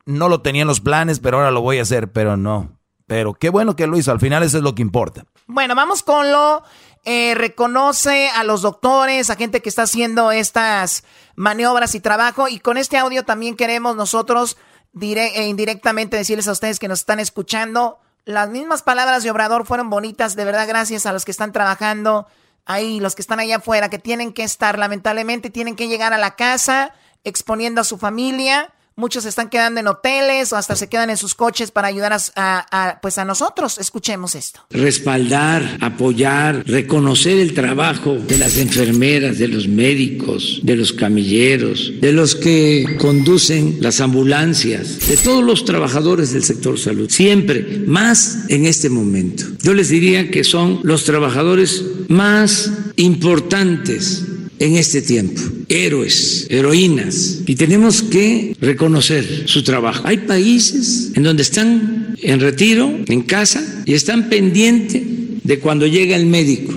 no 0.06 0.28
lo 0.28 0.40
tenía 0.40 0.62
en 0.62 0.68
los 0.68 0.80
planes, 0.80 1.20
pero 1.20 1.36
ahora 1.36 1.50
lo 1.50 1.60
voy 1.60 1.78
a 1.78 1.82
hacer, 1.82 2.12
pero 2.12 2.36
no. 2.36 2.78
Pero 3.06 3.34
qué 3.34 3.50
bueno 3.50 3.76
que 3.76 3.86
lo 3.86 3.96
hizo, 3.98 4.10
al 4.10 4.20
final 4.20 4.42
eso 4.42 4.56
es 4.56 4.64
lo 4.64 4.74
que 4.74 4.82
importa. 4.82 5.26
Bueno, 5.46 5.74
vamos 5.74 6.02
con 6.02 6.32
lo 6.32 6.62
eh, 7.08 7.36
reconoce 7.36 8.28
a 8.30 8.42
los 8.42 8.62
doctores, 8.62 9.30
a 9.30 9.36
gente 9.36 9.62
que 9.62 9.68
está 9.68 9.82
haciendo 9.82 10.32
estas 10.32 11.04
maniobras 11.36 11.94
y 11.94 12.00
trabajo. 12.00 12.48
Y 12.48 12.58
con 12.58 12.76
este 12.76 12.98
audio 12.98 13.24
también 13.24 13.56
queremos 13.56 13.94
nosotros 13.94 14.56
e 15.00 15.46
indirectamente 15.46 16.16
decirles 16.16 16.48
a 16.48 16.52
ustedes 16.52 16.80
que 16.80 16.88
nos 16.88 17.00
están 17.00 17.20
escuchando. 17.20 18.00
Las 18.24 18.48
mismas 18.48 18.82
palabras 18.82 19.22
de 19.22 19.30
Obrador 19.30 19.66
fueron 19.66 19.88
bonitas, 19.88 20.34
de 20.34 20.44
verdad, 20.44 20.66
gracias 20.66 21.06
a 21.06 21.12
los 21.12 21.24
que 21.24 21.30
están 21.30 21.52
trabajando 21.52 22.26
ahí, 22.64 22.98
los 22.98 23.14
que 23.14 23.22
están 23.22 23.38
allá 23.38 23.58
afuera, 23.58 23.88
que 23.88 24.00
tienen 24.00 24.32
que 24.32 24.42
estar, 24.42 24.76
lamentablemente, 24.76 25.48
tienen 25.48 25.76
que 25.76 25.86
llegar 25.86 26.12
a 26.12 26.18
la 26.18 26.34
casa 26.34 26.92
exponiendo 27.22 27.82
a 27.82 27.84
su 27.84 27.98
familia 27.98 28.72
Muchos 28.98 29.24
se 29.24 29.28
están 29.28 29.50
quedando 29.50 29.78
en 29.78 29.88
hoteles 29.88 30.54
o 30.54 30.56
hasta 30.56 30.74
se 30.74 30.88
quedan 30.88 31.10
en 31.10 31.18
sus 31.18 31.34
coches 31.34 31.70
para 31.70 31.88
ayudar 31.88 32.16
a, 32.34 32.98
pues 33.02 33.18
a 33.18 33.26
nosotros. 33.26 33.76
Escuchemos 33.76 34.34
esto. 34.34 34.60
Respaldar, 34.70 35.76
apoyar, 35.82 36.62
reconocer 36.66 37.36
el 37.36 37.52
trabajo 37.52 38.14
de 38.14 38.38
las 38.38 38.56
enfermeras, 38.56 39.36
de 39.36 39.48
los 39.48 39.68
médicos, 39.68 40.60
de 40.62 40.76
los 40.76 40.94
camilleros, 40.94 41.92
de 42.00 42.12
los 42.12 42.36
que 42.36 42.96
conducen 42.98 43.76
las 43.80 44.00
ambulancias, 44.00 45.06
de 45.06 45.18
todos 45.18 45.44
los 45.44 45.66
trabajadores 45.66 46.32
del 46.32 46.44
sector 46.44 46.78
salud. 46.78 47.10
Siempre, 47.10 47.82
más 47.86 48.46
en 48.48 48.64
este 48.64 48.88
momento. 48.88 49.44
Yo 49.62 49.74
les 49.74 49.90
diría 49.90 50.30
que 50.30 50.42
son 50.42 50.80
los 50.84 51.04
trabajadores 51.04 51.84
más 52.08 52.72
importantes 52.96 54.24
en 54.58 54.76
este 54.76 55.02
tiempo. 55.02 55.40
Héroes, 55.68 56.46
heroínas. 56.48 57.40
Y 57.46 57.54
tenemos 57.56 58.02
que 58.02 58.56
reconocer 58.60 59.44
su 59.46 59.62
trabajo. 59.62 60.02
Hay 60.06 60.18
países 60.18 61.12
en 61.14 61.22
donde 61.22 61.42
están 61.42 62.14
en 62.22 62.40
retiro, 62.40 62.98
en 63.06 63.22
casa, 63.22 63.82
y 63.84 63.94
están 63.94 64.28
pendientes 64.28 65.02
de 65.42 65.58
cuando 65.58 65.86
llega 65.86 66.16
el 66.16 66.26
médico, 66.26 66.74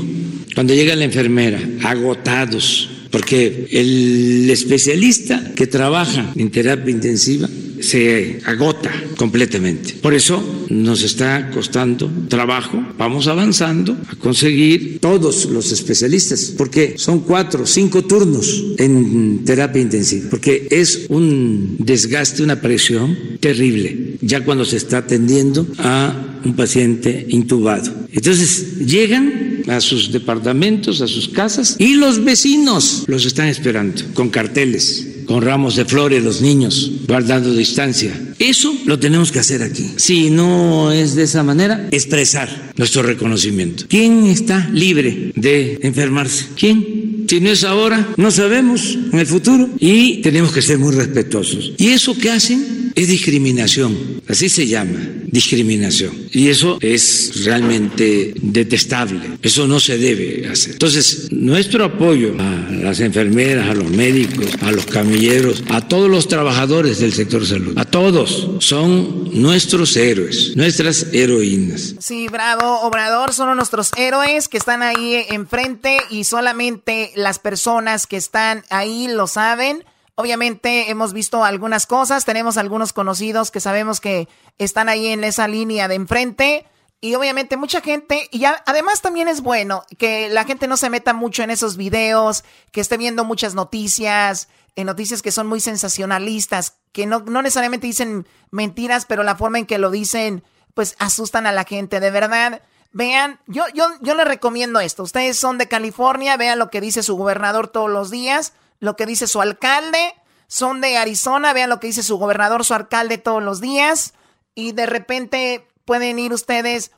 cuando 0.53 0.73
llega 0.73 0.95
la 0.95 1.05
enfermera, 1.05 1.61
agotados. 1.83 2.89
Porque 3.11 3.67
el 3.71 4.49
especialista 4.51 5.53
que 5.55 5.65
trabaja 5.65 6.31
en 6.35 6.51
terapia 6.51 6.91
intensiva 6.91 7.49
se 7.81 8.39
agota 8.45 8.91
completamente. 9.17 9.93
Por 10.01 10.13
eso 10.13 10.65
nos 10.69 11.03
está 11.03 11.51
costando 11.51 12.11
trabajo, 12.27 12.83
vamos 12.97 13.27
avanzando 13.27 13.97
a 14.07 14.15
conseguir 14.15 14.99
todos 14.99 15.45
los 15.45 15.71
especialistas, 15.71 16.53
porque 16.57 16.95
son 16.97 17.21
cuatro, 17.21 17.65
cinco 17.65 18.03
turnos 18.03 18.65
en 18.77 19.43
terapia 19.45 19.81
intensiva, 19.81 20.29
porque 20.29 20.67
es 20.69 21.05
un 21.09 21.75
desgaste, 21.79 22.43
una 22.43 22.61
presión 22.61 23.17
terrible, 23.39 24.17
ya 24.21 24.43
cuando 24.43 24.65
se 24.65 24.77
está 24.77 24.99
atendiendo 24.99 25.65
a 25.77 26.39
un 26.43 26.55
paciente 26.55 27.25
intubado. 27.29 27.91
Entonces 28.11 28.79
llegan 28.79 29.63
a 29.67 29.81
sus 29.81 30.11
departamentos, 30.11 31.01
a 31.01 31.07
sus 31.07 31.29
casas, 31.29 31.75
y 31.79 31.95
los 31.95 32.23
vecinos 32.23 33.03
los 33.07 33.25
están 33.25 33.47
esperando 33.47 34.01
con 34.13 34.29
carteles 34.29 35.08
con 35.29 35.43
ramos 35.43 35.75
de 35.75 35.85
flores 35.85 36.23
los 36.23 36.41
niños, 36.41 36.91
guardando 37.07 37.53
distancia. 37.53 38.19
Eso 38.39 38.75
lo 38.85 38.97
tenemos 38.97 39.31
que 39.31 39.37
hacer 39.37 39.61
aquí. 39.61 39.91
Si 39.97 40.31
no 40.31 40.91
es 40.91 41.13
de 41.13 41.21
esa 41.21 41.43
manera, 41.43 41.87
expresar 41.91 42.71
nuestro 42.77 43.03
reconocimiento. 43.03 43.85
¿Quién 43.87 44.25
está 44.25 44.67
libre 44.73 45.31
de 45.35 45.77
enfermarse? 45.83 46.47
¿Quién? 46.57 47.25
Si 47.29 47.39
no 47.41 47.51
es 47.51 47.63
ahora, 47.63 48.09
no 48.17 48.31
sabemos 48.31 48.97
en 49.13 49.19
el 49.19 49.27
futuro 49.27 49.69
y 49.77 50.17
tenemos 50.23 50.51
que 50.51 50.63
ser 50.63 50.79
muy 50.79 50.95
respetuosos. 50.95 51.73
¿Y 51.77 51.89
eso 51.89 52.17
que 52.17 52.31
hacen? 52.31 52.88
Es 52.99 53.07
discriminación, 53.07 54.21
así 54.27 54.49
se 54.49 54.67
llama, 54.67 54.99
discriminación. 55.27 56.11
Y 56.33 56.49
eso 56.49 56.77
es 56.81 57.45
realmente 57.45 58.33
detestable, 58.35 59.37
eso 59.41 59.67
no 59.67 59.79
se 59.79 59.97
debe 59.97 60.49
hacer. 60.49 60.73
Entonces, 60.73 61.31
nuestro 61.31 61.85
apoyo 61.85 62.35
a 62.37 62.69
las 62.73 62.99
enfermeras, 62.99 63.69
a 63.69 63.73
los 63.73 63.89
médicos, 63.89 64.47
a 64.59 64.73
los 64.73 64.85
camilleros, 64.85 65.63
a 65.69 65.79
todos 65.79 66.09
los 66.09 66.27
trabajadores 66.27 66.99
del 66.99 67.13
sector 67.13 67.45
salud, 67.45 67.77
a 67.77 67.85
todos, 67.85 68.49
son 68.59 69.29
nuestros 69.31 69.95
héroes, 69.95 70.57
nuestras 70.57 71.13
heroínas. 71.13 71.95
Sí, 71.99 72.27
bravo, 72.27 72.81
Obrador, 72.81 73.31
son 73.31 73.55
nuestros 73.55 73.91
héroes 73.95 74.49
que 74.49 74.57
están 74.57 74.83
ahí 74.83 75.23
enfrente 75.29 75.99
y 76.09 76.25
solamente 76.25 77.13
las 77.15 77.39
personas 77.39 78.07
que 78.07 78.17
están 78.17 78.65
ahí 78.69 79.07
lo 79.07 79.27
saben. 79.27 79.85
Obviamente 80.19 80.91
hemos 80.91 81.13
visto 81.13 81.45
algunas 81.45 81.87
cosas, 81.87 82.25
tenemos 82.25 82.57
algunos 82.57 82.91
conocidos 82.91 83.51
que 83.51 83.61
sabemos 83.61 84.01
que 84.01 84.27
están 84.57 84.89
ahí 84.89 85.07
en 85.07 85.23
esa 85.23 85.47
línea 85.47 85.87
de 85.87 85.95
enfrente. 85.95 86.65
Y 86.99 87.15
obviamente 87.15 87.55
mucha 87.55 87.79
gente, 87.79 88.27
y 88.29 88.43
además 88.43 89.01
también 89.01 89.29
es 89.29 89.39
bueno 89.39 89.85
que 89.97 90.27
la 90.27 90.43
gente 90.43 90.67
no 90.67 90.75
se 90.75 90.89
meta 90.89 91.13
mucho 91.13 91.41
en 91.43 91.51
esos 91.51 91.77
videos, 91.77 92.43
que 92.73 92.81
esté 92.81 92.97
viendo 92.97 93.23
muchas 93.23 93.55
noticias, 93.55 94.49
en 94.75 94.87
noticias 94.87 95.21
que 95.21 95.31
son 95.31 95.47
muy 95.47 95.61
sensacionalistas, 95.61 96.73
que 96.91 97.05
no, 97.05 97.21
no 97.21 97.41
necesariamente 97.41 97.87
dicen 97.87 98.27
mentiras, 98.51 99.05
pero 99.05 99.23
la 99.23 99.37
forma 99.37 99.59
en 99.59 99.65
que 99.65 99.77
lo 99.77 99.89
dicen, 99.89 100.43
pues 100.73 100.97
asustan 100.99 101.47
a 101.47 101.53
la 101.53 101.63
gente. 101.63 102.01
De 102.01 102.11
verdad, 102.11 102.61
vean, 102.91 103.39
yo, 103.47 103.63
yo, 103.73 103.87
yo 104.01 104.15
les 104.15 104.27
recomiendo 104.27 104.81
esto. 104.81 105.03
Ustedes 105.03 105.37
son 105.37 105.57
de 105.57 105.69
California, 105.69 106.35
vean 106.35 106.59
lo 106.59 106.69
que 106.69 106.81
dice 106.81 107.03
su 107.03 107.15
gobernador 107.15 107.69
todos 107.69 107.89
los 107.89 108.11
días, 108.11 108.51
lo 108.79 108.95
que 108.95 109.05
dice 109.05 109.27
su 109.27 109.41
alcalde. 109.41 110.15
Son 110.47 110.81
de 110.81 110.97
Arizona, 110.97 111.53
vean 111.53 111.69
lo 111.69 111.79
que 111.79 111.87
dice 111.87 112.03
su 112.03 112.17
gobernador, 112.17 112.65
su 112.65 112.73
alcalde 112.73 113.17
todos 113.17 113.43
los 113.43 113.61
días. 113.61 114.13
Y 114.55 114.71
de 114.71 114.85
repente 114.85 115.67
pueden 115.85 116.19
ir 116.19 116.33
ustedes 116.33 116.91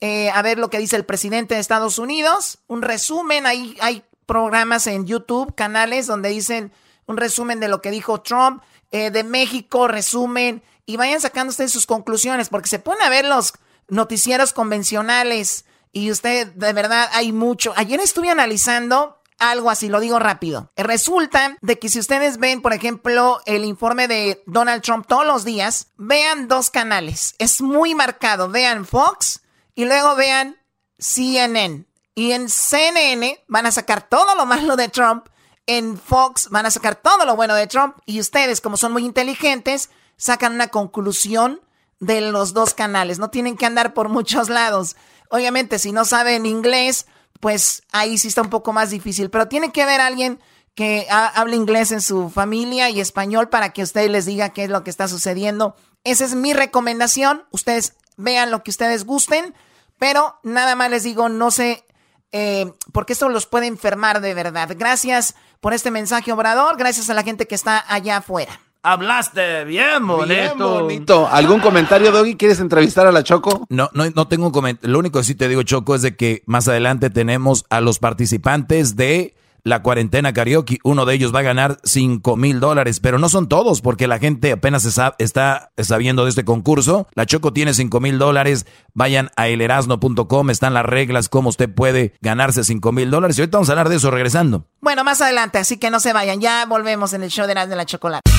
eh, 0.00 0.30
a 0.30 0.42
ver 0.42 0.58
lo 0.58 0.70
que 0.70 0.78
dice 0.78 0.96
el 0.96 1.04
presidente 1.04 1.54
de 1.54 1.60
Estados 1.60 1.98
Unidos. 1.98 2.58
Un 2.66 2.82
resumen, 2.82 3.46
hay, 3.46 3.76
hay 3.80 4.04
programas 4.24 4.86
en 4.86 5.06
YouTube, 5.06 5.54
canales 5.54 6.06
donde 6.06 6.30
dicen 6.30 6.72
un 7.06 7.16
resumen 7.16 7.60
de 7.60 7.68
lo 7.68 7.82
que 7.82 7.90
dijo 7.90 8.22
Trump. 8.22 8.62
Eh, 8.92 9.10
de 9.10 9.24
México, 9.24 9.88
resumen. 9.88 10.62
Y 10.86 10.96
vayan 10.96 11.20
sacando 11.20 11.50
ustedes 11.50 11.72
sus 11.72 11.86
conclusiones, 11.86 12.48
porque 12.48 12.68
se 12.68 12.78
pone 12.78 13.04
a 13.04 13.10
ver 13.10 13.24
los 13.24 13.54
noticieros 13.88 14.52
convencionales. 14.52 15.64
Y 15.92 16.10
usted, 16.10 16.48
de 16.48 16.72
verdad, 16.72 17.08
hay 17.12 17.32
mucho. 17.32 17.72
Ayer 17.76 18.00
estuve 18.00 18.30
analizando 18.30 19.15
algo 19.38 19.70
así, 19.70 19.88
lo 19.88 20.00
digo 20.00 20.18
rápido. 20.18 20.72
Resulta 20.76 21.56
de 21.60 21.78
que 21.78 21.88
si 21.88 21.98
ustedes 21.98 22.38
ven, 22.38 22.62
por 22.62 22.72
ejemplo, 22.72 23.40
el 23.46 23.64
informe 23.64 24.08
de 24.08 24.42
Donald 24.46 24.82
Trump 24.82 25.06
todos 25.06 25.26
los 25.26 25.44
días, 25.44 25.88
vean 25.96 26.48
dos 26.48 26.70
canales. 26.70 27.34
Es 27.38 27.60
muy 27.60 27.94
marcado. 27.94 28.48
Vean 28.48 28.86
Fox 28.86 29.42
y 29.74 29.84
luego 29.84 30.14
vean 30.16 30.56
CNN. 30.98 31.86
Y 32.14 32.32
en 32.32 32.48
CNN 32.48 33.44
van 33.46 33.66
a 33.66 33.72
sacar 33.72 34.08
todo 34.08 34.34
lo 34.34 34.46
malo 34.46 34.76
de 34.76 34.88
Trump. 34.88 35.26
En 35.66 35.98
Fox 35.98 36.48
van 36.48 36.64
a 36.64 36.70
sacar 36.70 36.96
todo 36.96 37.26
lo 37.26 37.36
bueno 37.36 37.54
de 37.54 37.66
Trump. 37.66 37.96
Y 38.06 38.20
ustedes, 38.20 38.60
como 38.60 38.76
son 38.76 38.92
muy 38.92 39.04
inteligentes, 39.04 39.90
sacan 40.16 40.54
una 40.54 40.68
conclusión 40.68 41.60
de 42.00 42.22
los 42.22 42.54
dos 42.54 42.72
canales. 42.72 43.18
No 43.18 43.30
tienen 43.30 43.56
que 43.56 43.66
andar 43.66 43.92
por 43.92 44.08
muchos 44.08 44.48
lados. 44.48 44.96
Obviamente, 45.28 45.78
si 45.78 45.92
no 45.92 46.04
saben 46.04 46.46
inglés, 46.46 47.06
pues 47.40 47.82
ahí 47.92 48.18
sí 48.18 48.28
está 48.28 48.42
un 48.42 48.50
poco 48.50 48.72
más 48.72 48.90
difícil. 48.90 49.30
Pero 49.30 49.48
tiene 49.48 49.72
que 49.72 49.82
haber 49.82 50.00
alguien 50.00 50.40
que 50.74 51.06
hable 51.10 51.56
inglés 51.56 51.90
en 51.90 52.02
su 52.02 52.28
familia 52.28 52.90
y 52.90 53.00
español 53.00 53.48
para 53.48 53.72
que 53.72 53.82
usted 53.82 54.10
les 54.10 54.26
diga 54.26 54.50
qué 54.50 54.64
es 54.64 54.70
lo 54.70 54.84
que 54.84 54.90
está 54.90 55.08
sucediendo. 55.08 55.74
Esa 56.04 56.24
es 56.24 56.34
mi 56.34 56.52
recomendación. 56.52 57.44
Ustedes 57.50 57.94
vean 58.16 58.50
lo 58.50 58.62
que 58.62 58.70
ustedes 58.70 59.04
gusten, 59.04 59.54
pero 59.98 60.38
nada 60.42 60.74
más 60.74 60.90
les 60.90 61.02
digo, 61.02 61.30
no 61.30 61.50
sé, 61.50 61.84
eh, 62.32 62.72
porque 62.92 63.14
esto 63.14 63.28
los 63.30 63.46
puede 63.46 63.66
enfermar 63.66 64.20
de 64.20 64.34
verdad. 64.34 64.68
Gracias 64.76 65.34
por 65.60 65.72
este 65.72 65.90
mensaje, 65.90 66.32
Obrador. 66.32 66.76
Gracias 66.76 67.08
a 67.08 67.14
la 67.14 67.22
gente 67.22 67.46
que 67.46 67.54
está 67.54 67.82
allá 67.88 68.18
afuera. 68.18 68.60
Hablaste 68.86 69.64
bien 69.64 70.06
bonito. 70.06 70.82
bonito. 70.82 71.28
¿Algún 71.28 71.58
comentario, 71.58 72.12
Doggy? 72.12 72.36
¿Quieres 72.36 72.60
entrevistar 72.60 73.04
a 73.08 73.10
la 73.10 73.24
Choco? 73.24 73.66
No, 73.68 73.90
no, 73.94 74.08
no 74.14 74.28
tengo 74.28 74.46
un 74.46 74.52
comentario. 74.52 74.92
Lo 74.92 75.00
único 75.00 75.18
que 75.18 75.24
sí 75.24 75.34
te 75.34 75.48
digo, 75.48 75.64
Choco, 75.64 75.96
es 75.96 76.02
de 76.02 76.14
que 76.14 76.44
más 76.46 76.68
adelante 76.68 77.10
tenemos 77.10 77.64
a 77.68 77.80
los 77.80 77.98
participantes 77.98 78.94
de 78.94 79.34
la 79.64 79.82
cuarentena 79.82 80.32
karaoke. 80.32 80.78
Uno 80.84 81.04
de 81.04 81.14
ellos 81.14 81.34
va 81.34 81.40
a 81.40 81.42
ganar 81.42 81.78
5 81.82 82.36
mil 82.36 82.60
dólares, 82.60 83.00
pero 83.00 83.18
no 83.18 83.28
son 83.28 83.48
todos 83.48 83.80
porque 83.80 84.06
la 84.06 84.20
gente 84.20 84.52
apenas 84.52 84.84
está 84.84 85.72
sabiendo 85.76 86.22
de 86.22 86.30
este 86.30 86.44
concurso. 86.44 87.08
La 87.16 87.26
Choco 87.26 87.52
tiene 87.52 87.74
5 87.74 87.98
mil 87.98 88.20
dólares. 88.20 88.66
Vayan 88.94 89.30
a 89.34 89.48
elerasno.com, 89.48 90.50
están 90.50 90.74
las 90.74 90.86
reglas, 90.86 91.28
cómo 91.28 91.48
usted 91.48 91.68
puede 91.74 92.14
ganarse 92.20 92.62
5 92.62 92.92
mil 92.92 93.10
dólares. 93.10 93.36
Y 93.36 93.40
ahorita 93.40 93.58
vamos 93.58 93.68
a 93.68 93.72
hablar 93.72 93.88
de 93.88 93.96
eso 93.96 94.12
regresando. 94.12 94.68
Bueno, 94.80 95.02
más 95.02 95.20
adelante, 95.20 95.58
así 95.58 95.76
que 95.76 95.90
no 95.90 95.98
se 95.98 96.12
vayan. 96.12 96.40
Ya 96.40 96.64
volvemos 96.66 97.14
en 97.14 97.24
el 97.24 97.30
show 97.30 97.46
de 97.46 97.50
Erasmo 97.50 97.70
de 97.70 97.76
la 97.76 97.84
Chocolate. 97.84 98.30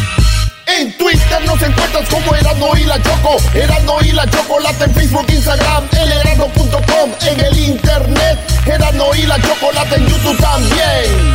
En 0.68 0.92
Twitter 0.98 1.46
nos 1.46 1.62
encuentras 1.62 2.10
como 2.10 2.36
Erasmo 2.36 2.76
y 2.76 2.84
la 2.84 3.02
Choco. 3.02 3.38
Erasmo 3.54 4.00
y 4.02 4.12
la 4.12 4.30
Chocolate 4.30 4.84
en 4.84 4.94
Facebook, 4.94 5.26
Instagram, 5.30 5.86
elerasmo.com. 5.94 7.12
En 7.22 7.40
el 7.40 7.58
internet, 7.58 8.38
Erasmo 8.66 9.16
y 9.16 9.26
la 9.26 9.42
Chocolate 9.42 9.96
en 9.96 10.08
YouTube 10.08 10.38
también. 10.38 11.34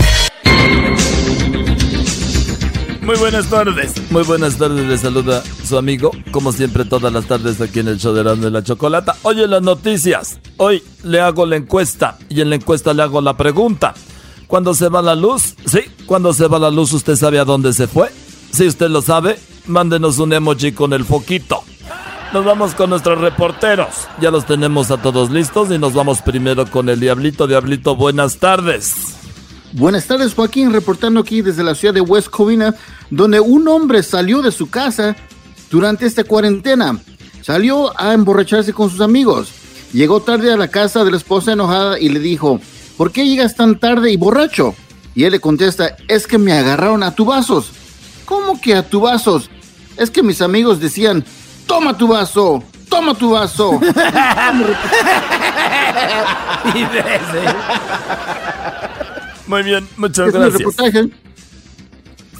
Muy 3.01 3.17
buenas 3.17 3.47
tardes. 3.49 3.95
Muy 4.11 4.23
buenas 4.23 4.59
tardes. 4.59 4.87
Les 4.87 5.01
saluda 5.01 5.43
su 5.67 5.79
amigo, 5.79 6.11
como 6.31 6.53
siempre, 6.53 6.85
todas 6.85 7.11
las 7.11 7.25
tardes 7.25 7.59
aquí 7.63 7.81
en 7.81 7.89
el 7.89 7.99
show 7.99 8.13
de 8.13 8.21
Erasmo 8.21 8.49
y 8.49 8.51
la 8.51 8.63
Chocolata. 8.63 9.17
Hoy 9.23 9.43
en 9.43 9.51
las 9.51 9.63
noticias. 9.63 10.41
Hoy 10.59 10.83
le 11.05 11.21
hago 11.21 11.47
la 11.47 11.57
encuesta 11.57 12.19
y 12.29 12.43
en 12.43 12.51
la 12.51 12.57
encuesta 12.57 12.93
le 12.93 13.03
hago 13.03 13.23
la 13.23 13.35
pregunta. 13.37 13.95
Cuando 14.47 14.75
se 14.75 14.91
va 14.91 15.01
la 15.01 15.15
luz, 15.15 15.57
sí, 15.65 15.81
cuando 16.05 16.35
se 16.35 16.47
va 16.47 16.59
la 16.59 16.71
luz, 16.71 16.93
¿usted 16.93 17.17
sabe 17.17 17.39
a 17.39 17.45
dónde 17.47 17.73
se 17.73 17.87
fue? 17.87 18.11
Si 18.53 18.67
usted 18.67 18.91
lo 18.91 19.01
sabe, 19.01 19.39
mándenos 19.67 20.19
un 20.19 20.35
emoji 20.35 20.73
con 20.73 20.93
el 20.93 21.07
foquito. 21.07 21.65
Nos 22.35 22.45
vamos 22.45 22.75
con 22.75 22.91
nuestros 22.91 23.19
reporteros. 23.19 23.89
Ya 24.21 24.31
los 24.31 24.45
tenemos 24.45 24.91
a 24.91 25.01
todos 25.01 25.31
listos 25.31 25.71
y 25.71 25.79
nos 25.79 25.95
vamos 25.95 26.21
primero 26.21 26.67
con 26.71 26.91
el 26.91 27.01
Diablito. 27.01 27.47
Diablito, 27.47 27.97
buenas 27.97 28.37
tardes. 28.37 28.95
Buenas 29.73 30.07
tardes, 30.07 30.35
Joaquín, 30.35 30.71
reportando 30.71 31.21
aquí 31.21 31.41
desde 31.41 31.65
la 31.65 31.75
ciudad 31.75 31.95
de 31.95 32.03
West 32.03 32.29
Covina, 32.29 32.75
donde 33.09 33.41
un 33.41 33.67
hombre 33.69 34.03
salió 34.03 34.43
de 34.43 34.53
su 34.53 34.69
casa 34.69 35.17
durante 35.71 36.05
esta 36.05 36.25
cuarentena. 36.25 36.99
Salió 37.41 37.99
a 37.99 38.13
emborracharse 38.13 38.75
con 38.75 38.91
sus 38.91 39.01
amigos. 39.01 39.51
Llegó 39.95 40.21
tarde 40.21 40.53
a 40.53 40.59
la 40.59 40.69
casa 40.69 41.05
de 41.05 41.11
la 41.11 41.17
esposa 41.17 41.53
enojada 41.53 41.99
y 41.99 42.11
le 42.11 42.21
dijo, 42.21 42.61
¿por 42.99 43.13
qué 43.13 43.27
llegas 43.27 43.57
tan 43.57 43.79
tarde 43.79 44.11
y 44.11 44.19
borracho? 44.19 44.75
Y 45.15 45.25
él 45.25 45.33
le 45.33 45.41
contesta, 45.41 45.97
es 46.07 46.27
que 46.27 46.37
me 46.37 46.53
agarraron 46.53 47.03
a 47.03 47.15
tubazos. 47.15 47.73
¿Cómo 48.33 48.59
que 48.59 48.75
a 48.75 48.83
tu 48.83 49.03
vasos? 49.03 49.51
Es 49.99 50.11
que 50.11 50.23
mis 50.23 50.41
amigos 50.41 50.81
decían, 50.81 51.23
toma 51.67 51.99
tu 51.99 52.09
vaso, 52.09 52.65
toma 52.89 53.13
tu 53.15 53.33
vaso. 53.33 53.73
Muy 59.47 59.63
bien, 59.65 59.87
muchas 59.99 60.33
gracias. 60.33 60.63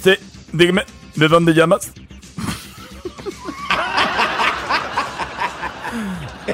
Sí, 0.03 0.13
dígame, 0.51 0.83
¿de 1.15 1.27
dónde 1.27 1.53
llamas? 1.53 1.91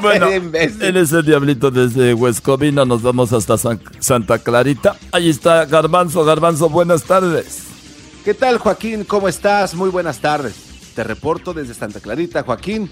Bueno, 0.02 0.28
en 0.30 0.98
ese 0.98 1.24
diablito 1.24 1.72
desde 1.72 2.14
Huescovina 2.14 2.86
nos 2.86 3.02
vamos 3.02 3.34
hasta 3.34 3.58
Santa 3.58 4.38
Clarita. 4.38 4.96
Ahí 5.12 5.30
está 5.30 5.66
Garbanzo. 5.66 6.24
Garbanzo, 6.24 6.70
buenas 6.70 7.04
tardes. 7.04 7.69
¿Qué 8.30 8.36
tal, 8.36 8.60
Joaquín? 8.60 9.06
¿Cómo 9.06 9.28
estás? 9.28 9.74
Muy 9.74 9.90
buenas 9.90 10.20
tardes. 10.20 10.54
Te 10.94 11.04
reporto 11.04 11.52
desde 11.52 11.74
Santa 11.74 12.00
Clarita, 12.00 12.44
Joaquín. 12.44 12.88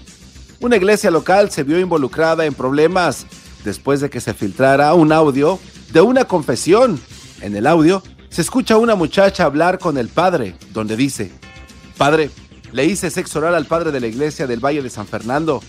Una 0.58 0.74
iglesia 0.74 1.12
local 1.12 1.52
se 1.52 1.62
vio 1.62 1.78
involucrada 1.78 2.44
en 2.44 2.54
problemas 2.54 3.24
después 3.62 4.00
de 4.00 4.10
que 4.10 4.20
se 4.20 4.34
filtrara 4.34 4.92
un 4.94 5.12
audio 5.12 5.60
de 5.92 6.00
una 6.00 6.24
confesión. 6.24 7.00
En 7.40 7.54
el 7.54 7.68
audio 7.68 8.02
se 8.30 8.42
escucha 8.42 8.74
a 8.74 8.78
una 8.78 8.96
muchacha 8.96 9.44
hablar 9.44 9.78
con 9.78 9.96
el 9.96 10.08
padre, 10.08 10.56
donde 10.72 10.96
dice, 10.96 11.30
Padre, 11.96 12.30
le 12.72 12.86
hice 12.86 13.08
sexo 13.08 13.38
oral 13.38 13.54
al 13.54 13.66
padre 13.66 13.92
de 13.92 14.00
la 14.00 14.08
iglesia 14.08 14.48
del 14.48 14.58
Valle 14.58 14.82
de 14.82 14.90
San 14.90 15.06
Fernando. 15.06 15.62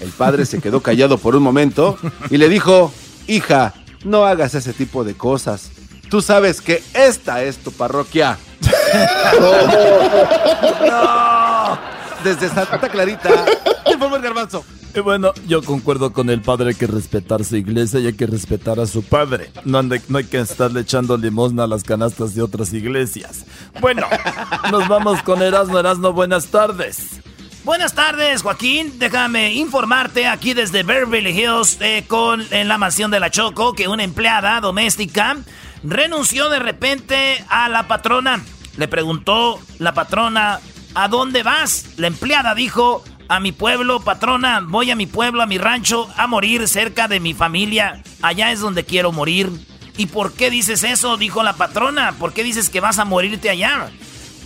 El 0.00 0.10
padre 0.10 0.46
se 0.46 0.60
quedó 0.60 0.80
callado 0.80 1.18
por 1.18 1.34
un 1.34 1.42
momento 1.42 1.98
y 2.30 2.36
le 2.36 2.48
dijo, 2.48 2.92
Hija, 3.26 3.74
no 4.04 4.26
hagas 4.26 4.54
ese 4.54 4.72
tipo 4.72 5.02
de 5.02 5.14
cosas. 5.14 5.72
Tú 6.08 6.22
sabes 6.22 6.60
que 6.60 6.84
esta 6.94 7.42
es 7.42 7.56
tu 7.56 7.72
parroquia. 7.72 8.38
no. 10.86 11.78
Desde 12.24 12.48
Santa 12.48 12.88
Clarita. 12.88 13.30
Informa 13.90 14.16
el 14.16 14.22
garbanzo. 14.22 14.64
Y 14.94 15.00
bueno, 15.00 15.32
yo 15.46 15.62
concuerdo 15.62 16.12
con 16.12 16.30
el 16.30 16.40
padre 16.40 16.74
que 16.74 16.86
respetar 16.86 17.44
su 17.44 17.56
iglesia 17.56 18.00
y 18.00 18.06
hay 18.06 18.14
que 18.14 18.26
respetar 18.26 18.80
a 18.80 18.86
su 18.86 19.02
padre. 19.02 19.50
No, 19.64 19.82
no 19.82 20.18
hay 20.18 20.24
que 20.24 20.40
estarle 20.40 20.80
echando 20.80 21.16
limosna 21.16 21.64
a 21.64 21.66
las 21.66 21.84
canastas 21.84 22.34
de 22.34 22.42
otras 22.42 22.72
iglesias. 22.72 23.44
Bueno, 23.80 24.06
nos 24.72 24.88
vamos 24.88 25.22
con 25.22 25.42
Erasmo. 25.42 25.78
Erasmo, 25.78 26.12
buenas 26.12 26.46
tardes. 26.46 27.20
Buenas 27.64 27.92
tardes, 27.92 28.42
Joaquín. 28.42 28.98
Déjame 28.98 29.52
informarte 29.52 30.26
aquí 30.26 30.54
desde 30.54 30.84
Beverly 30.84 31.38
Hills 31.38 31.76
eh, 31.80 32.04
con 32.08 32.42
en 32.50 32.66
la 32.66 32.78
mansión 32.78 33.10
de 33.10 33.20
la 33.20 33.30
Choco 33.30 33.74
que 33.74 33.88
una 33.88 34.04
empleada 34.04 34.58
doméstica 34.60 35.36
renunció 35.82 36.48
de 36.48 36.58
repente 36.58 37.44
a 37.48 37.68
la 37.68 37.88
patrona. 37.88 38.42
Le 38.76 38.88
preguntó 38.88 39.60
la 39.78 39.94
patrona, 39.94 40.60
¿a 40.94 41.08
dónde 41.08 41.42
vas? 41.42 41.86
La 41.96 42.06
empleada 42.06 42.54
dijo, 42.54 43.02
a 43.28 43.40
mi 43.40 43.52
pueblo, 43.52 44.00
patrona, 44.00 44.60
voy 44.64 44.90
a 44.90 44.96
mi 44.96 45.06
pueblo, 45.06 45.42
a 45.42 45.46
mi 45.46 45.58
rancho, 45.58 46.08
a 46.16 46.26
morir 46.26 46.68
cerca 46.68 47.08
de 47.08 47.20
mi 47.20 47.34
familia. 47.34 48.02
Allá 48.22 48.52
es 48.52 48.60
donde 48.60 48.84
quiero 48.84 49.12
morir. 49.12 49.50
¿Y 49.96 50.06
por 50.06 50.32
qué 50.32 50.50
dices 50.50 50.84
eso? 50.84 51.16
Dijo 51.16 51.42
la 51.42 51.54
patrona. 51.54 52.12
¿Por 52.12 52.32
qué 52.32 52.42
dices 52.42 52.70
que 52.70 52.80
vas 52.80 52.98
a 52.98 53.04
morirte 53.04 53.50
allá? 53.50 53.90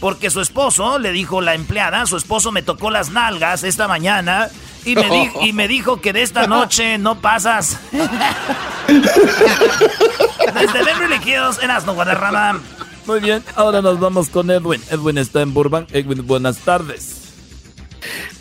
Porque 0.01 0.31
su 0.31 0.41
esposo, 0.41 0.99
le 0.99 1.13
dijo 1.13 1.41
la 1.41 1.55
empleada, 1.55 2.07
su 2.07 2.17
esposo 2.17 2.51
me 2.51 2.63
tocó 2.63 2.91
las 2.91 3.11
nalgas 3.11 3.63
esta 3.63 3.87
mañana 3.87 4.49
y 4.85 4.97
me, 4.97 5.09
dijo, 5.09 5.41
y 5.43 5.53
me 5.53 5.69
dijo 5.69 6.01
que 6.01 6.13
de 6.13 6.23
esta 6.23 6.49
noche 6.49 6.99
no 6.99 7.21
pasas. 7.21 7.79
Desde 10.47 10.85
Beverly 10.85 11.17
Hills, 11.25 11.63
en 11.63 11.71
Asno, 11.71 11.95
Guadarrama. 11.95 12.61
Muy 13.07 13.21
bien, 13.21 13.43
ahora 13.57 13.83
nos 13.83 13.99
vamos 13.99 14.29
con 14.29 14.51
Edwin. 14.51 14.81
Edwin 14.91 15.19
está 15.19 15.43
en 15.43 15.53
Burbank. 15.53 15.89
Edwin, 15.93 16.27
buenas 16.27 16.59
tardes. 16.59 17.23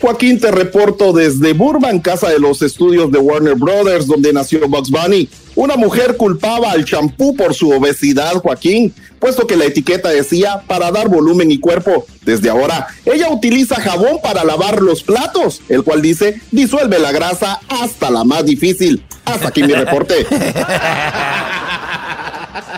Joaquín, 0.00 0.40
te 0.40 0.50
reporto 0.50 1.12
desde 1.12 1.52
Burbank, 1.52 2.02
casa 2.02 2.28
de 2.28 2.38
los 2.38 2.62
estudios 2.62 3.10
de 3.12 3.18
Warner 3.18 3.54
Brothers, 3.54 4.06
donde 4.06 4.32
nació 4.32 4.66
Bugs 4.68 4.90
Bunny. 4.90 5.28
Una 5.54 5.76
mujer 5.76 6.16
culpaba 6.16 6.72
al 6.72 6.84
champú 6.84 7.36
por 7.36 7.54
su 7.54 7.70
obesidad, 7.70 8.34
Joaquín, 8.34 8.92
puesto 9.20 9.46
que 9.46 9.56
la 9.56 9.66
etiqueta 9.66 10.08
decía 10.08 10.62
para 10.66 10.90
dar 10.90 11.08
volumen 11.08 11.52
y 11.52 11.58
cuerpo. 11.58 12.06
Desde 12.22 12.50
ahora, 12.50 12.88
ella 13.04 13.30
utiliza 13.30 13.80
jabón 13.80 14.18
para 14.22 14.44
lavar 14.44 14.82
los 14.82 15.02
platos, 15.02 15.60
el 15.68 15.84
cual 15.84 16.02
dice 16.02 16.40
disuelve 16.50 16.98
la 16.98 17.12
grasa 17.12 17.60
hasta 17.68 18.10
la 18.10 18.24
más 18.24 18.44
difícil. 18.44 19.04
Hasta 19.24 19.48
aquí 19.48 19.62
mi 19.62 19.74
reporte. 19.74 20.26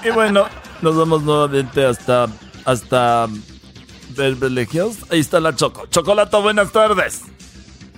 y 0.05 0.11
bueno, 0.11 0.47
nos 0.83 0.97
vamos 0.97 1.22
nuevamente 1.22 1.85
hasta 1.85 2.29
hasta 2.64 3.29
Ahí 5.11 5.20
está 5.20 5.41
la 5.41 5.57
Choco. 5.57 5.87
Chocolata, 5.87 6.39
buenas 6.39 6.70
tardes. 6.70 7.22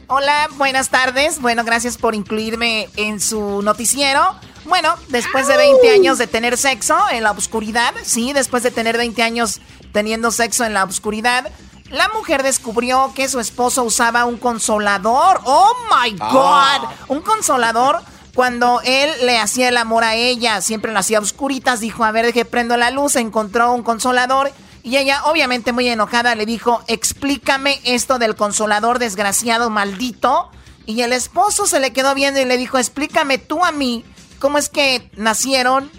Hola, 0.07 0.49
buenas 0.57 0.89
tardes. 0.89 1.41
Bueno, 1.41 1.64
gracias 1.64 1.99
por 1.99 2.14
incluirme 2.14 2.89
en 2.97 3.20
su 3.20 3.61
noticiero. 3.62 4.22
Bueno, 4.64 4.95
después 5.09 5.47
de 5.47 5.57
20 5.57 5.91
años 5.91 6.18
de 6.18 6.27
tener 6.27 6.57
sexo 6.57 6.97
en 7.12 7.22
la 7.22 7.33
oscuridad, 7.33 7.93
sí, 8.03 8.33
después 8.33 8.62
de 8.62 8.70
tener 8.70 8.97
20 8.97 9.22
años 9.22 9.61
teniendo 9.93 10.31
sexo 10.31 10.64
en 10.64 10.74
la 10.74 10.85
oscuridad, 10.85 11.51
la 11.91 12.09
mujer 12.09 12.43
descubrió 12.43 13.12
que 13.14 13.29
su 13.29 13.39
esposo 13.39 13.83
usaba 13.85 14.24
un 14.24 14.39
consolador. 14.39 15.41
Oh 15.45 15.72
my 15.91 16.16
ah. 16.20 16.81
God, 17.09 17.16
un 17.16 17.22
consolador 17.22 18.01
cuando 18.37 18.82
él 18.84 19.11
le 19.22 19.39
hacía 19.39 19.70
el 19.70 19.78
amor 19.78 20.05
a 20.05 20.14
ella, 20.14 20.61
siempre 20.61 20.93
lo 20.93 20.99
hacía 20.99 21.20
oscuritas, 21.20 21.80
dijo, 21.80 22.05
a 22.05 22.12
ver, 22.12 22.34
que 22.34 22.45
prendo 22.45 22.76
la 22.76 22.91
luz, 22.91 23.16
encontró 23.16 23.72
un 23.72 23.82
consolador 23.82 24.53
y 24.82 24.99
ella, 24.99 25.24
obviamente 25.24 25.72
muy 25.72 25.89
enojada, 25.89 26.34
le 26.34 26.45
dijo, 26.45 26.82
explícame 26.87 27.80
esto 27.84 28.18
del 28.18 28.37
consolador 28.37 28.99
desgraciado 28.99 29.70
maldito. 29.70 30.51
Y 30.84 31.01
el 31.01 31.14
esposo 31.14 31.66
se 31.66 31.80
le 31.80 31.95
quedó 31.95 32.14
viendo 32.14 32.39
y 32.39 32.45
le 32.45 32.59
dijo, 32.59 32.76
explícame 32.76 33.39
tú 33.39 33.64
a 33.64 33.72
mí 33.72 34.05
cómo 34.39 34.59
es 34.59 34.68
que 34.68 35.11
nacieron 35.16 35.91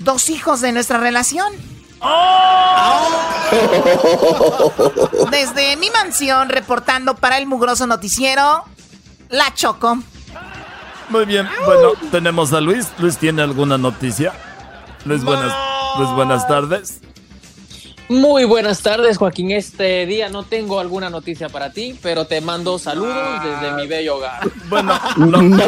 dos 0.00 0.28
hijos 0.28 0.60
de 0.60 0.72
nuestra 0.72 0.98
relación. 0.98 1.52
Desde 5.30 5.76
mi 5.78 5.88
mansión, 5.88 6.50
reportando 6.50 7.16
para 7.16 7.38
el 7.38 7.46
mugroso 7.46 7.86
noticiero, 7.86 8.62
La 9.30 9.54
Choco. 9.54 9.98
Muy 11.10 11.24
bien, 11.24 11.48
bueno, 11.64 11.92
tenemos 12.10 12.52
a 12.52 12.60
Luis. 12.60 12.88
Luis, 12.98 13.16
¿tiene 13.16 13.42
alguna 13.42 13.78
noticia? 13.78 14.32
Luis, 15.04 15.24
buenas, 15.24 15.52
Luis, 15.98 16.10
buenas 16.10 16.46
tardes. 16.46 17.00
Muy 18.08 18.44
buenas 18.44 18.82
tardes, 18.82 19.18
Joaquín. 19.18 19.50
Este 19.50 20.06
día 20.06 20.28
no 20.28 20.42
tengo 20.42 20.80
alguna 20.80 21.10
noticia 21.10 21.48
para 21.48 21.72
ti, 21.72 21.98
pero 22.02 22.26
te 22.26 22.40
mando 22.40 22.78
saludos 22.78 23.42
desde 23.42 23.72
mi 23.76 23.86
bello 23.86 24.16
hogar. 24.16 24.50
Bueno, 24.68 24.98
no, 25.16 25.60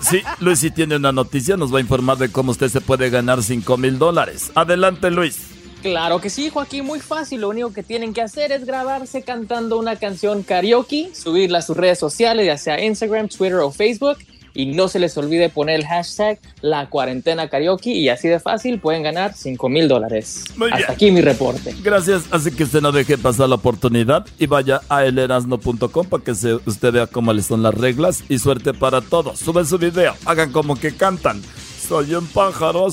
sí, 0.00 0.22
Luis 0.40 0.58
sí 0.58 0.70
tiene 0.70 0.96
una 0.96 1.12
noticia. 1.12 1.56
Nos 1.56 1.72
va 1.72 1.78
a 1.78 1.80
informar 1.80 2.18
de 2.18 2.30
cómo 2.30 2.50
usted 2.50 2.68
se 2.68 2.80
puede 2.80 3.08
ganar 3.08 3.42
5 3.42 3.76
mil 3.76 3.98
dólares. 3.98 4.50
Adelante, 4.54 5.10
Luis. 5.10 5.53
Claro 5.84 6.18
que 6.18 6.30
sí, 6.30 6.48
Joaquín, 6.48 6.86
muy 6.86 6.98
fácil. 6.98 7.42
Lo 7.42 7.50
único 7.50 7.70
que 7.70 7.82
tienen 7.82 8.14
que 8.14 8.22
hacer 8.22 8.52
es 8.52 8.64
grabarse 8.64 9.20
cantando 9.20 9.78
una 9.78 9.96
canción 9.96 10.42
karaoke, 10.42 11.10
subirla 11.14 11.58
a 11.58 11.62
sus 11.62 11.76
redes 11.76 11.98
sociales, 11.98 12.46
ya 12.46 12.56
sea 12.56 12.82
Instagram, 12.82 13.28
Twitter 13.28 13.58
o 13.58 13.70
Facebook 13.70 14.16
y 14.54 14.64
no 14.64 14.88
se 14.88 14.98
les 14.98 15.14
olvide 15.18 15.50
poner 15.50 15.80
el 15.80 15.86
hashtag 15.86 16.38
la 16.62 16.88
cuarentena 16.88 17.50
karaoke 17.50 17.90
y 17.90 18.08
así 18.08 18.28
de 18.28 18.40
fácil 18.40 18.80
pueden 18.80 19.02
ganar 19.02 19.34
5 19.34 19.68
mil 19.68 19.86
dólares. 19.86 20.44
Hasta 20.72 20.92
aquí 20.92 21.10
mi 21.10 21.20
reporte. 21.20 21.74
Gracias, 21.82 22.22
así 22.30 22.50
que 22.50 22.64
usted 22.64 22.80
no 22.80 22.90
deje 22.90 23.18
pasar 23.18 23.50
la 23.50 23.56
oportunidad 23.56 24.24
y 24.38 24.46
vaya 24.46 24.80
a 24.88 25.04
elerasno.com 25.04 26.06
para 26.06 26.24
que 26.24 26.30
usted 26.30 26.92
vea 26.92 27.06
cómo 27.08 27.30
le 27.34 27.42
son 27.42 27.62
las 27.62 27.74
reglas 27.74 28.24
y 28.30 28.38
suerte 28.38 28.72
para 28.72 29.02
todos. 29.02 29.38
Suben 29.38 29.66
su 29.66 29.76
video, 29.76 30.14
hagan 30.24 30.50
como 30.50 30.76
que 30.76 30.96
cantan. 30.96 31.42
Soy 31.86 32.14
un 32.14 32.26
pájaro 32.26 32.88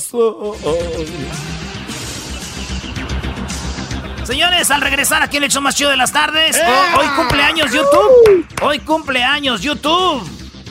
Señores, 4.31 4.71
al 4.71 4.79
regresar 4.79 5.21
aquí 5.21 5.35
en 5.35 5.43
el 5.43 5.51
show 5.51 5.61
más 5.61 5.75
chido 5.75 5.89
de 5.89 5.97
las 5.97 6.13
tardes, 6.13 6.55
¡Eh! 6.55 6.63
hoy 6.97 7.05
cumpleaños 7.17 7.69
YouTube. 7.69 8.47
Hoy 8.61 8.79
cumpleaños 8.79 9.59
YouTube. 9.59 10.23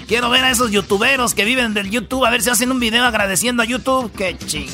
Quiero 0.09 0.31
ver 0.31 0.45
a 0.45 0.51
esos 0.51 0.71
youtuberos 0.71 1.35
que 1.35 1.45
viven 1.45 1.75
del 1.75 1.91
YouTube, 1.91 2.25
a 2.25 2.31
ver 2.31 2.41
si 2.41 2.49
hacen 2.49 2.71
un 2.71 2.81
video 2.81 3.05
agradeciendo 3.05 3.63
a 3.63 3.67
YouTube. 3.67 4.11
¡Qué 4.17 4.39
ching! 4.39 4.71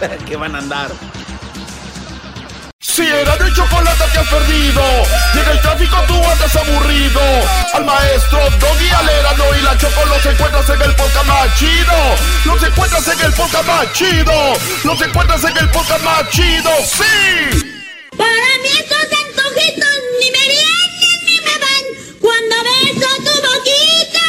¿Qué 0.26 0.36
van 0.36 0.54
a 0.54 0.58
andar? 0.60 0.90
Si 2.88 3.02
era 3.02 3.36
de 3.36 3.52
chocolate 3.52 4.04
que 4.12 4.18
has 4.18 4.28
perdido, 4.28 4.82
llega 5.34 5.50
el 5.52 5.60
tráfico 5.60 5.96
tú 6.06 6.14
andas 6.14 6.56
aburrido. 6.56 7.20
Al 7.74 7.84
maestro 7.84 8.38
Doggy 8.60 8.88
Alerano 8.88 9.44
y 9.58 9.62
la 9.62 9.76
Choco 9.76 10.04
los 10.06 10.24
encuentras 10.24 10.68
en 10.70 10.80
el 10.82 10.94
podcast 10.94 11.26
más 11.26 11.58
chido. 11.58 12.16
Los 12.44 12.62
encuentras 12.62 13.08
en 13.08 13.20
el 13.20 13.32
podcast 13.32 13.66
más 13.66 13.92
chido. 13.92 14.32
Los 14.84 15.02
encuentras 15.02 15.44
en 15.44 15.56
el 15.58 15.68
podcast 15.70 16.04
más 16.04 16.30
chido. 16.30 16.70
¡Sí! 16.86 17.74
Para 18.16 18.50
mí 18.62 18.68
estos 18.78 19.02
antojitos 19.02 19.96
ni 20.20 20.30
me 20.30 20.44
vienen 20.48 21.20
ni 21.26 21.40
me 21.40 21.58
van. 21.58 21.84
Cuando 22.20 22.56
beso 22.64 23.08
tu 23.18 23.34
boquita, 23.46 24.26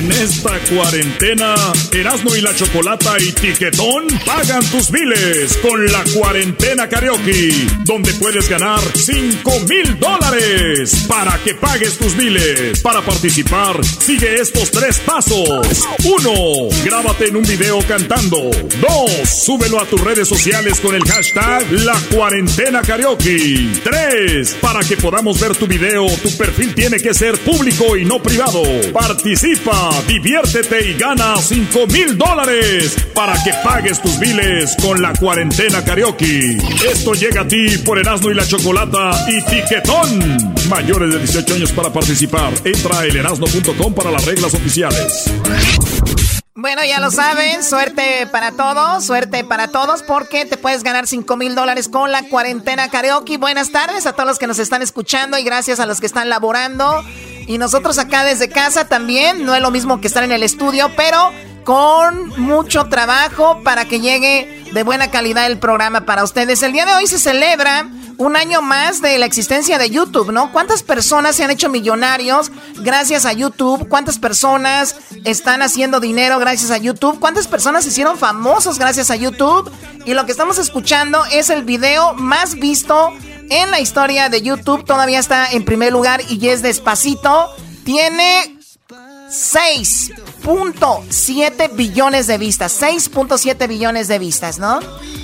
En 0.00 0.10
esta 0.12 0.58
cuarentena, 0.60 1.54
Erasmo 1.92 2.34
y 2.34 2.40
la 2.40 2.56
Chocolata 2.56 3.16
y 3.20 3.32
Tiquetón 3.32 4.06
pagan 4.24 4.64
tus 4.70 4.90
miles 4.90 5.58
con 5.58 5.84
la 5.92 6.02
cuarentena 6.14 6.88
karaoke, 6.88 7.52
donde 7.84 8.14
puedes 8.14 8.48
ganar 8.48 8.80
5 8.94 9.60
mil 9.68 9.98
dólares 9.98 11.04
para 11.06 11.38
que 11.44 11.54
pagues 11.54 11.98
tus 11.98 12.16
miles. 12.16 12.80
Para 12.80 13.02
participar, 13.02 13.84
sigue 13.84 14.40
estos 14.40 14.70
tres 14.70 14.98
pasos. 15.00 15.86
1. 16.02 16.68
Grábate 16.82 17.26
en 17.26 17.36
un 17.36 17.42
video 17.42 17.80
cantando. 17.86 18.50
2. 18.80 19.28
Súbelo 19.28 19.82
a 19.82 19.84
tus 19.84 20.00
redes 20.00 20.26
sociales 20.26 20.80
con 20.80 20.94
el 20.94 21.04
hashtag 21.04 21.70
La 21.72 22.00
Cuarentena 22.10 22.80
Karaoke. 22.80 23.68
3. 23.84 24.56
Para 24.62 24.80
que 24.80 24.96
podamos 24.96 25.38
ver 25.38 25.54
tu 25.56 25.66
video, 25.66 26.06
tu 26.22 26.34
perfil 26.38 26.74
tiene 26.74 27.00
que 27.00 27.12
ser 27.12 27.38
público 27.40 27.98
y 27.98 28.06
no 28.06 28.22
privado. 28.22 28.62
Participa 28.94 29.89
diviértete 30.06 30.90
y 30.90 30.94
gana 30.94 31.36
5 31.36 31.86
mil 31.86 32.16
dólares 32.16 32.96
para 33.14 33.34
que 33.42 33.52
pagues 33.64 34.00
tus 34.00 34.18
biles 34.18 34.76
con 34.80 35.00
la 35.00 35.12
cuarentena 35.14 35.84
karaoke. 35.84 36.58
Esto 36.90 37.14
llega 37.14 37.42
a 37.42 37.48
ti 37.48 37.78
por 37.78 37.98
Erasmo 37.98 38.30
y 38.30 38.34
la 38.34 38.46
Chocolata 38.46 39.12
y 39.28 39.42
Tiquetón. 39.44 40.54
Mayores 40.68 41.12
de 41.12 41.18
18 41.18 41.54
años 41.54 41.72
para 41.72 41.92
participar. 41.92 42.52
Entra 42.64 43.00
a 43.00 43.06
elerasno.com 43.06 43.94
para 43.94 44.10
las 44.10 44.24
reglas 44.24 44.54
oficiales. 44.54 45.30
Bueno, 46.54 46.84
ya 46.84 47.00
lo 47.00 47.10
saben, 47.10 47.64
suerte 47.64 48.26
para 48.30 48.52
todos, 48.52 49.06
suerte 49.06 49.44
para 49.44 49.68
todos, 49.68 50.02
porque 50.02 50.44
te 50.44 50.58
puedes 50.58 50.82
ganar 50.82 51.06
5 51.06 51.36
mil 51.36 51.54
dólares 51.54 51.88
con 51.88 52.12
la 52.12 52.24
cuarentena 52.28 52.90
karaoke. 52.90 53.38
Buenas 53.38 53.72
tardes 53.72 54.04
a 54.04 54.12
todos 54.12 54.26
los 54.26 54.38
que 54.38 54.46
nos 54.46 54.58
están 54.58 54.82
escuchando 54.82 55.38
y 55.38 55.44
gracias 55.44 55.80
a 55.80 55.86
los 55.86 56.00
que 56.00 56.06
están 56.06 56.28
laborando 56.28 57.02
Y 57.50 57.58
nosotros 57.58 57.98
acá 57.98 58.22
desde 58.22 58.48
casa 58.48 58.84
también, 58.84 59.44
no 59.44 59.56
es 59.56 59.60
lo 59.60 59.72
mismo 59.72 60.00
que 60.00 60.06
estar 60.06 60.22
en 60.22 60.30
el 60.30 60.44
estudio, 60.44 60.88
pero 60.96 61.32
con 61.64 62.28
mucho 62.40 62.84
trabajo 62.84 63.60
para 63.64 63.86
que 63.86 63.98
llegue 63.98 64.62
de 64.72 64.82
buena 64.84 65.10
calidad 65.10 65.46
el 65.46 65.58
programa 65.58 66.02
para 66.02 66.22
ustedes. 66.22 66.62
El 66.62 66.72
día 66.72 66.86
de 66.86 66.94
hoy 66.94 67.08
se 67.08 67.18
celebra 67.18 67.88
un 68.18 68.36
año 68.36 68.62
más 68.62 69.02
de 69.02 69.18
la 69.18 69.26
existencia 69.26 69.78
de 69.78 69.90
YouTube, 69.90 70.30
¿no? 70.30 70.52
¿Cuántas 70.52 70.84
personas 70.84 71.34
se 71.34 71.42
han 71.42 71.50
hecho 71.50 71.68
millonarios 71.68 72.52
gracias 72.76 73.26
a 73.26 73.32
YouTube? 73.32 73.88
¿Cuántas 73.88 74.20
personas 74.20 74.94
están 75.24 75.60
haciendo 75.62 75.98
dinero 75.98 76.38
gracias 76.38 76.70
a 76.70 76.78
YouTube? 76.78 77.18
¿Cuántas 77.18 77.48
personas 77.48 77.82
se 77.82 77.90
hicieron 77.90 78.16
famosos 78.16 78.78
gracias 78.78 79.10
a 79.10 79.16
YouTube? 79.16 79.68
Y 80.04 80.14
lo 80.14 80.24
que 80.24 80.30
estamos 80.30 80.58
escuchando 80.58 81.24
es 81.32 81.50
el 81.50 81.64
video 81.64 82.14
más 82.14 82.54
visto 82.54 83.12
en 83.50 83.70
la 83.70 83.80
historia 83.80 84.30
de 84.30 84.42
YouTube. 84.42 84.84
Todavía 84.84 85.18
está 85.18 85.50
en 85.52 85.64
primer 85.64 85.92
lugar 85.92 86.22
y 86.28 86.48
es 86.48 86.62
despacito. 86.62 87.48
Tiene 87.84 88.58
6.7 89.30 91.76
billones 91.76 92.26
de 92.26 92.38
vistas. 92.38 92.82
6.7 92.82 93.68
billones 93.68 94.08
de 94.08 94.18
vistas, 94.18 94.58
¿no? 94.58 94.80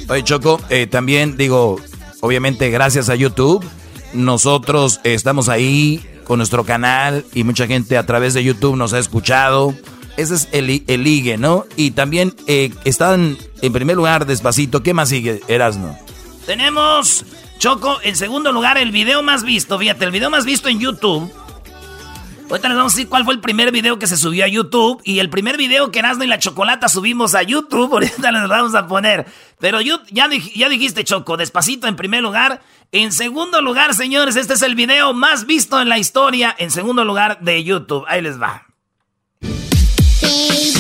Oye, 0.08 0.22
Choco, 0.22 0.60
eh, 0.68 0.86
también 0.86 1.36
digo, 1.36 1.80
obviamente 2.20 2.70
gracias 2.70 3.08
a 3.08 3.16
YouTube, 3.16 3.64
nosotros 4.12 5.00
estamos 5.02 5.48
ahí 5.48 6.06
con 6.24 6.38
nuestro 6.38 6.64
canal 6.64 7.24
y 7.34 7.42
mucha 7.44 7.66
gente 7.66 7.96
a 7.96 8.06
través 8.06 8.34
de 8.34 8.44
YouTube 8.44 8.76
nos 8.76 8.92
ha 8.92 8.98
escuchado. 8.98 9.74
Ese 10.16 10.34
es 10.34 10.48
el, 10.52 10.84
el 10.86 11.04
ligue, 11.04 11.36
¿no? 11.36 11.66
Y 11.76 11.90
también 11.90 12.34
eh, 12.46 12.72
están 12.84 13.36
en 13.60 13.72
primer 13.72 13.96
lugar 13.96 14.26
despacito. 14.26 14.82
¿Qué 14.82 14.94
más 14.94 15.10
sigue, 15.10 15.42
Erasno? 15.46 15.96
Tenemos, 16.46 17.24
Choco, 17.59 17.98
en 18.02 18.16
segundo 18.16 18.52
lugar 18.52 18.78
el 18.78 18.90
video 18.90 19.22
más 19.22 19.42
visto. 19.42 19.78
Fíjate, 19.78 20.04
el 20.04 20.11
video 20.11 20.30
más 20.30 20.44
visto 20.44 20.68
en 20.68 20.78
YouTube 20.78 21.32
Ahorita 22.48 22.68
les 22.68 22.76
vamos 22.76 22.92
a 22.92 22.96
decir 22.96 23.09
cuál 23.09 23.24
fue 23.24 23.34
el 23.34 23.40
primer 23.40 23.72
video 23.72 23.98
que 23.98 24.07
se 24.07 24.16
subió 24.16 24.44
a 24.44 24.48
YouTube. 24.48 25.00
Y 25.04 25.18
el 25.18 25.28
primer 25.28 25.57
video 25.57 25.90
que 25.90 25.98
Erasmo 25.98 26.22
y 26.22 26.28
la 26.28 26.38
Chocolata 26.38 26.88
subimos 26.88 27.34
a 27.34 27.42
YouTube. 27.42 27.92
Ahorita 27.92 28.30
les 28.30 28.48
vamos 28.48 28.74
a 28.74 28.86
poner. 28.86 29.26
Pero 29.59 29.80
ya, 29.80 30.00
ya 30.11 30.68
dijiste, 30.68 31.02
Choco, 31.02 31.36
despacito 31.36 31.88
en 31.88 31.96
primer 31.96 32.22
lugar. 32.22 32.62
En 32.92 33.11
segundo 33.11 33.61
lugar, 33.61 33.94
señores, 33.94 34.36
este 34.36 34.54
es 34.54 34.62
el 34.62 34.76
video 34.76 35.12
más 35.12 35.46
visto 35.46 35.80
en 35.80 35.88
la 35.88 35.98
historia. 35.98 36.54
En 36.57 36.70
segundo 36.70 37.04
lugar 37.04 37.40
de 37.40 37.64
YouTube. 37.64 38.04
Ahí 38.07 38.22
les 38.22 38.40
va. 38.40 38.66
Baby 40.22 40.75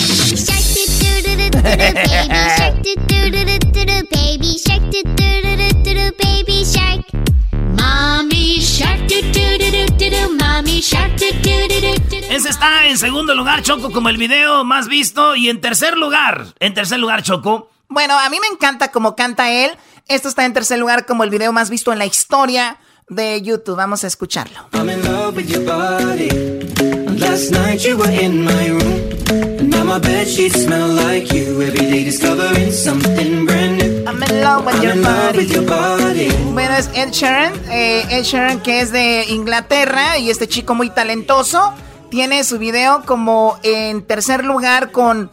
ese 12.28 12.50
está 12.50 12.86
en 12.86 12.98
segundo 12.98 13.34
lugar, 13.34 13.62
Choco, 13.62 13.90
como 13.90 14.08
el 14.08 14.16
video 14.16 14.62
más 14.64 14.88
visto. 14.88 15.34
Y 15.36 15.48
en 15.48 15.60
tercer 15.60 15.96
lugar, 15.96 16.54
en 16.60 16.74
tercer 16.74 16.98
lugar, 16.98 17.22
Choco. 17.22 17.70
Bueno, 17.88 18.18
a 18.18 18.28
mí 18.28 18.38
me 18.40 18.46
encanta 18.48 18.92
como 18.92 19.16
canta 19.16 19.50
él. 19.50 19.70
Esto 20.06 20.28
está 20.28 20.44
en 20.44 20.52
tercer 20.52 20.78
lugar 20.78 21.06
como 21.06 21.24
el 21.24 21.30
video 21.30 21.52
más 21.52 21.70
visto 21.70 21.92
en 21.92 21.98
la 21.98 22.06
historia 22.06 22.78
de 23.08 23.40
YouTube. 23.42 23.76
Vamos 23.76 24.04
a 24.04 24.06
escucharlo. 24.06 24.68
Last 27.18 27.50
night 27.50 27.80
you 27.80 27.96
were 27.96 28.10
in 28.10 28.44
my 28.44 28.68
room. 28.68 29.68
now 29.68 29.84
my 29.84 29.98
bed 29.98 30.26
sheets 30.26 30.62
smell 30.62 30.88
like 30.88 31.32
you. 31.32 31.60
Every 31.62 31.86
day 31.86 32.04
discovering 32.04 32.72
something 32.72 33.46
brand 33.46 33.78
new. 33.78 34.04
I'm 34.06 34.22
in 34.22 34.42
love 34.42 34.66
with, 34.66 34.82
your, 34.82 35.66
body. 35.66 36.28
Bueno, 36.52 36.74
es 36.76 36.88
Ed 36.94 37.10
Sheeran. 37.12 37.52
Eh, 37.70 38.04
Ed 38.10 38.24
Sheeran 38.24 38.60
que 38.60 38.80
es 38.80 38.92
de 38.92 39.24
Inglaterra 39.28 40.18
y 40.18 40.30
este 40.30 40.48
chico 40.48 40.74
muy 40.74 40.90
talentoso. 40.90 41.74
Tiene 42.10 42.44
su 42.44 42.58
video 42.58 43.02
como 43.04 43.58
en 43.62 44.02
tercer 44.02 44.44
lugar 44.44 44.92
con 44.92 45.30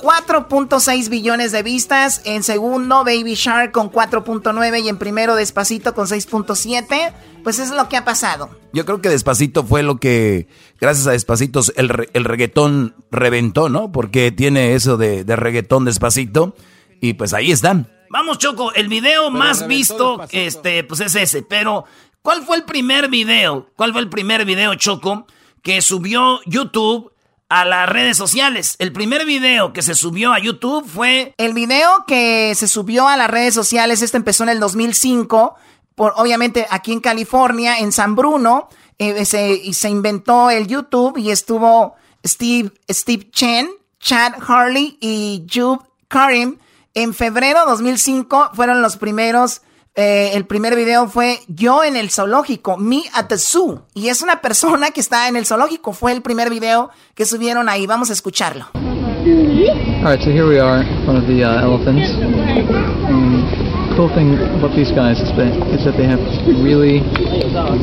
4.6 0.00 1.08
billones 1.08 1.52
de 1.52 1.62
vistas. 1.62 2.22
En 2.24 2.42
segundo, 2.42 3.04
Baby 3.04 3.34
Shark 3.34 3.72
con 3.72 3.90
4.9 3.90 4.84
y 4.84 4.88
en 4.88 4.98
primero, 4.98 5.34
Despacito 5.34 5.94
con 5.94 6.06
6.7. 6.06 7.12
Pues 7.42 7.58
es 7.58 7.70
lo 7.70 7.88
que 7.88 7.96
ha 7.96 8.04
pasado. 8.04 8.50
Yo 8.72 8.84
creo 8.84 9.00
que 9.00 9.08
Despacito 9.08 9.64
fue 9.64 9.82
lo 9.82 9.98
que, 9.98 10.48
gracias 10.80 11.06
a 11.06 11.12
Despacitos, 11.12 11.72
el, 11.76 12.08
el 12.12 12.24
reggaetón 12.24 12.94
reventó, 13.10 13.68
¿no? 13.68 13.92
Porque 13.92 14.30
tiene 14.32 14.74
eso 14.74 14.96
de, 14.96 15.24
de 15.24 15.36
reggaetón 15.36 15.84
Despacito. 15.84 16.54
Y 17.00 17.14
pues 17.14 17.32
ahí 17.32 17.50
están. 17.50 17.88
Vamos, 18.10 18.38
Choco, 18.38 18.72
el 18.74 18.88
video 18.88 19.30
más 19.30 19.68
visto, 19.68 20.20
este, 20.32 20.82
pues 20.84 21.00
es 21.00 21.14
ese. 21.14 21.42
Pero, 21.42 21.84
¿cuál 22.22 22.42
fue 22.42 22.56
el 22.56 22.64
primer 22.64 23.08
video? 23.08 23.68
¿Cuál 23.76 23.92
fue 23.92 24.00
el 24.00 24.08
primer 24.08 24.44
video, 24.44 24.74
Choco, 24.74 25.26
que 25.62 25.80
subió 25.80 26.40
YouTube 26.44 27.12
a 27.50 27.64
las 27.64 27.88
redes 27.88 28.16
sociales. 28.16 28.76
El 28.78 28.92
primer 28.92 29.26
video 29.26 29.72
que 29.72 29.82
se 29.82 29.96
subió 29.96 30.32
a 30.32 30.38
YouTube 30.38 30.86
fue... 30.86 31.34
El 31.36 31.52
video 31.52 32.04
que 32.06 32.54
se 32.54 32.68
subió 32.68 33.08
a 33.08 33.16
las 33.16 33.28
redes 33.28 33.52
sociales, 33.52 34.02
este 34.02 34.16
empezó 34.16 34.44
en 34.44 34.50
el 34.50 34.60
2005, 34.60 35.56
por, 35.96 36.14
obviamente 36.16 36.66
aquí 36.70 36.92
en 36.92 37.00
California, 37.00 37.78
en 37.80 37.90
San 37.90 38.14
Bruno, 38.14 38.68
eh, 38.98 39.24
se, 39.24 39.74
se 39.74 39.90
inventó 39.90 40.48
el 40.48 40.68
YouTube 40.68 41.18
y 41.18 41.32
estuvo 41.32 41.96
Steve, 42.24 42.70
Steve 42.88 43.28
Chen, 43.32 43.68
Chad 43.98 44.34
Harley 44.46 44.96
y 45.00 45.44
Jude 45.52 45.80
Karim. 46.06 46.58
En 46.94 47.12
febrero 47.14 47.60
de 47.60 47.66
2005 47.66 48.50
fueron 48.54 48.80
los 48.80 48.96
primeros 48.96 49.62
eh, 49.94 50.32
el 50.34 50.46
primer 50.46 50.76
video 50.76 51.08
fue 51.08 51.40
yo 51.48 51.82
en 51.84 51.96
el 51.96 52.10
zoológico, 52.10 52.76
me 52.76 53.02
at 53.12 53.26
the 53.26 53.38
zoo. 53.38 53.82
Y 53.94 54.08
es 54.08 54.22
una 54.22 54.40
persona 54.40 54.90
que 54.90 55.00
está 55.00 55.28
en 55.28 55.36
el 55.36 55.46
zoológico. 55.46 55.92
Fue 55.92 56.12
el 56.12 56.22
primer 56.22 56.50
video 56.50 56.90
que 57.14 57.26
subieron 57.26 57.68
ahí. 57.68 57.86
Vamos 57.86 58.10
a 58.10 58.12
escucharlo. 58.12 58.66
Alright, 58.74 60.22
so 60.22 60.30
here 60.30 60.46
we 60.46 60.58
are 60.58 60.82
front 61.04 61.18
of 61.18 61.26
the 61.26 61.44
uh, 61.44 61.60
elephants. 61.60 62.08
And 62.10 63.94
cool 63.94 64.08
thing 64.14 64.38
about 64.58 64.74
these 64.74 64.90
guys 64.92 65.20
is 65.20 65.28
that, 65.36 65.52
is 65.74 65.84
that 65.84 65.96
they 65.96 66.06
have 66.06 66.20
really, 66.46 67.00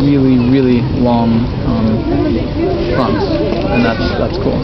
really, 0.02 0.40
really 0.50 0.82
long 1.00 1.46
um, 1.68 1.88
fronts. 2.96 3.26
And 3.70 3.86
that's, 3.86 4.18
that's 4.18 4.38
cool. 4.40 4.58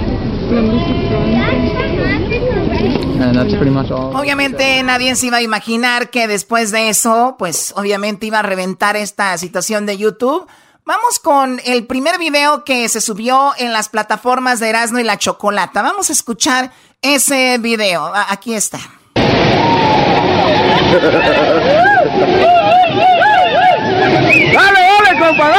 Obviamente 4.14 4.82
nadie 4.84 5.16
se 5.16 5.28
iba 5.28 5.38
a 5.38 5.42
imaginar 5.42 6.10
que 6.10 6.28
después 6.28 6.72
de 6.72 6.90
eso, 6.90 7.36
pues 7.38 7.74
obviamente 7.76 8.26
iba 8.26 8.40
a 8.40 8.44
reventar 8.44 8.96
esta 8.96 9.38
situación 9.38 9.86
de 9.86 9.98
YouTube. 9.98 10.48
Vamos 10.86 11.20
con 11.20 11.62
el 11.66 11.88
primer 11.88 12.20
video 12.20 12.66
que 12.66 12.90
se 12.90 13.00
subió 13.00 13.54
en 13.58 13.72
las 13.72 13.90
plataformas 13.90 14.60
de 14.60 14.70
Erasmo 14.70 15.00
y 15.00 15.04
la 15.04 15.18
Chocolata. 15.18 15.82
Vamos 15.82 16.10
a 16.10 16.14
escuchar 16.14 16.72
ese 17.02 17.58
video. 17.60 18.12
Aquí 18.30 18.54
está. 18.54 18.80
¡Dale, 24.54 24.80
dale, 24.80 25.20
compa, 25.20 25.50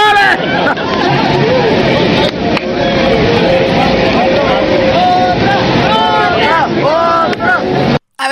A 8.16 8.28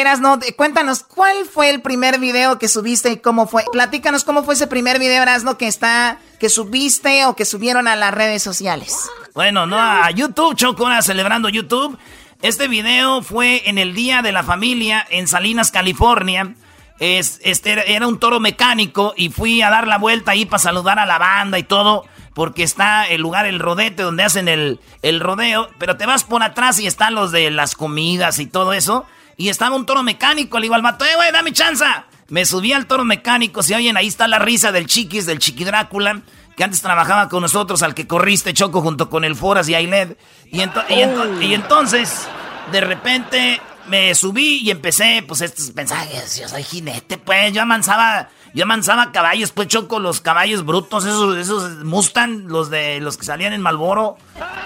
ver, 0.00 0.06
Eras, 0.06 0.20
no, 0.20 0.38
cuéntanos, 0.56 1.02
¿cuál 1.02 1.44
fue 1.44 1.70
el 1.70 1.80
primer 1.80 2.18
video 2.18 2.58
que 2.58 2.68
subiste 2.68 3.10
y 3.10 3.16
cómo 3.18 3.46
fue? 3.46 3.64
Platícanos 3.72 4.24
cómo 4.24 4.42
fue 4.42 4.54
ese 4.54 4.66
primer 4.66 4.98
video, 4.98 5.22
Erasno, 5.22 5.58
que 5.58 5.66
está, 5.66 6.18
que 6.38 6.48
subiste 6.48 7.26
o 7.26 7.36
que 7.36 7.44
subieron 7.44 7.86
a 7.86 7.96
las 7.96 8.12
redes 8.12 8.42
sociales. 8.42 9.10
Bueno, 9.34 9.66
no 9.66 9.78
a 9.78 10.10
YouTube, 10.10 10.56
Chocona, 10.56 11.02
celebrando 11.02 11.48
YouTube. 11.48 11.98
Este 12.42 12.68
video 12.68 13.22
fue 13.22 13.68
en 13.68 13.78
el 13.78 13.94
Día 13.94 14.22
de 14.22 14.32
la 14.32 14.42
Familia 14.42 15.06
en 15.10 15.28
Salinas, 15.28 15.70
California. 15.70 16.54
Es, 16.98 17.40
este 17.42 17.94
era 17.94 18.06
un 18.06 18.18
toro 18.18 18.40
mecánico 18.40 19.14
y 19.16 19.28
fui 19.30 19.62
a 19.62 19.70
dar 19.70 19.86
la 19.86 19.98
vuelta 19.98 20.32
ahí 20.32 20.46
para 20.46 20.58
saludar 20.58 20.98
a 20.98 21.06
la 21.06 21.18
banda 21.18 21.58
y 21.58 21.62
todo 21.62 22.04
porque 22.34 22.62
está 22.62 23.06
el 23.06 23.20
lugar, 23.20 23.46
el 23.46 23.58
rodete, 23.58 24.02
donde 24.02 24.22
hacen 24.22 24.48
el, 24.48 24.80
el 25.02 25.20
rodeo, 25.20 25.68
pero 25.78 25.96
te 25.96 26.06
vas 26.06 26.24
por 26.24 26.42
atrás 26.42 26.78
y 26.78 26.86
están 26.86 27.14
los 27.14 27.32
de 27.32 27.50
las 27.50 27.74
comidas 27.74 28.38
y 28.38 28.46
todo 28.46 28.72
eso. 28.72 29.04
Y 29.40 29.48
estaba 29.48 29.74
un 29.74 29.86
toro 29.86 30.02
mecánico, 30.02 30.58
le 30.58 30.64
digo 30.64 30.74
al 30.74 30.82
mato, 30.82 31.06
eh, 31.06 31.16
güey, 31.16 31.32
dame 31.32 31.54
chanza. 31.54 32.04
Me 32.28 32.44
subí 32.44 32.74
al 32.74 32.84
toro 32.84 33.06
mecánico, 33.06 33.62
si 33.62 33.72
oyen, 33.72 33.96
ahí 33.96 34.06
está 34.06 34.28
la 34.28 34.38
risa 34.38 34.70
del 34.70 34.86
chiquis, 34.86 35.24
del 35.24 35.38
chiqui 35.38 35.64
Drácula, 35.64 36.20
que 36.58 36.62
antes 36.62 36.82
trabajaba 36.82 37.30
con 37.30 37.40
nosotros, 37.40 37.82
al 37.82 37.94
que 37.94 38.06
corriste 38.06 38.52
choco 38.52 38.82
junto 38.82 39.08
con 39.08 39.24
el 39.24 39.34
Foras 39.34 39.66
y 39.70 39.74
Ailed. 39.74 40.18
Y, 40.52 40.60
y, 40.60 41.54
entonces, 41.54 42.28
de 42.70 42.82
repente, 42.82 43.62
me 43.86 44.14
subí 44.14 44.58
y 44.58 44.70
empecé, 44.70 45.24
pues, 45.26 45.40
estos 45.40 45.74
mensajes. 45.74 46.38
Yo 46.38 46.46
soy 46.46 46.62
jinete, 46.62 47.16
pues, 47.16 47.54
yo 47.54 47.62
amansaba 47.62 48.28
yo 48.54 48.64
amansaba 48.64 49.12
caballos, 49.12 49.52
pues 49.52 49.68
choco 49.68 49.98
los 49.98 50.20
caballos 50.20 50.64
brutos, 50.64 51.04
esos, 51.04 51.36
esos 51.36 51.84
Mustang, 51.84 52.46
los 52.48 52.70
de 52.70 53.00
los 53.00 53.16
que 53.16 53.24
salían 53.24 53.52
en 53.52 53.62
Malboro. 53.62 54.16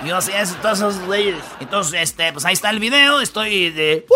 Yo 0.06 0.16
hacía 0.16 0.40
eso, 0.40 0.54
todos 0.62 0.78
esos 0.78 1.00
güeyes. 1.00 1.36
Entonces, 1.60 2.02
este, 2.02 2.32
pues 2.32 2.44
ahí 2.44 2.54
está 2.54 2.70
el 2.70 2.78
video, 2.78 3.20
estoy 3.20 3.70
de. 3.70 4.06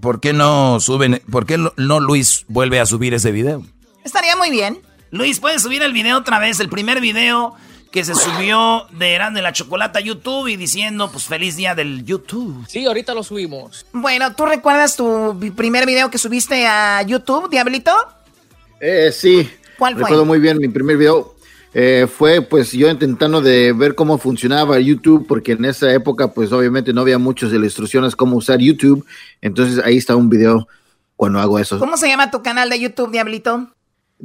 ¿Por 0.00 0.20
qué 0.20 0.32
no 0.32 0.80
suben? 0.80 1.22
¿Por 1.30 1.46
qué 1.46 1.58
no 1.58 2.00
Luis 2.00 2.44
vuelve 2.48 2.80
a 2.80 2.86
subir 2.86 3.14
ese 3.14 3.32
video? 3.32 3.62
Estaría 4.04 4.36
muy 4.36 4.50
bien. 4.50 4.80
Luis, 5.10 5.38
puedes 5.38 5.62
subir 5.62 5.82
el 5.82 5.92
video 5.92 6.18
otra 6.18 6.38
vez, 6.38 6.60
el 6.60 6.68
primer 6.68 7.00
video 7.00 7.54
que 7.94 8.02
se 8.02 8.16
subió 8.16 8.88
de 8.90 9.12
Eran 9.12 9.34
de 9.34 9.40
la 9.40 9.52
Chocolata 9.52 10.00
a 10.00 10.02
YouTube 10.02 10.48
y 10.48 10.56
diciendo, 10.56 11.12
pues 11.12 11.26
feliz 11.26 11.54
día 11.54 11.76
del 11.76 12.04
YouTube. 12.04 12.64
Sí, 12.66 12.84
ahorita 12.84 13.14
lo 13.14 13.22
subimos. 13.22 13.86
Bueno, 13.92 14.34
¿tú 14.34 14.46
recuerdas 14.46 14.96
tu 14.96 15.38
primer 15.54 15.86
video 15.86 16.10
que 16.10 16.18
subiste 16.18 16.66
a 16.66 17.02
YouTube, 17.02 17.48
Diablito? 17.48 17.92
Eh, 18.80 19.12
sí. 19.12 19.48
¿Cuál 19.78 19.94
fue? 19.94 20.02
Recuerdo 20.02 20.24
muy 20.24 20.40
bien 20.40 20.58
mi 20.58 20.66
primer 20.66 20.96
video. 20.96 21.36
Eh, 21.72 22.08
fue 22.12 22.42
pues 22.42 22.72
yo 22.72 22.90
intentando 22.90 23.40
de 23.40 23.72
ver 23.72 23.94
cómo 23.94 24.18
funcionaba 24.18 24.80
YouTube, 24.80 25.24
porque 25.28 25.52
en 25.52 25.64
esa 25.64 25.92
época 25.92 26.32
pues 26.32 26.50
obviamente 26.50 26.92
no 26.92 27.02
había 27.02 27.18
muchas 27.18 27.52
de 27.52 27.58
las 27.58 27.66
instrucciones 27.66 28.16
cómo 28.16 28.34
usar 28.34 28.58
YouTube. 28.58 29.06
Entonces 29.40 29.80
ahí 29.84 29.98
está 29.98 30.16
un 30.16 30.28
video 30.28 30.66
cuando 31.14 31.38
hago 31.38 31.60
eso. 31.60 31.78
¿Cómo 31.78 31.96
se 31.96 32.08
llama 32.08 32.32
tu 32.32 32.42
canal 32.42 32.70
de 32.70 32.80
YouTube, 32.80 33.12
Diablito? 33.12 33.68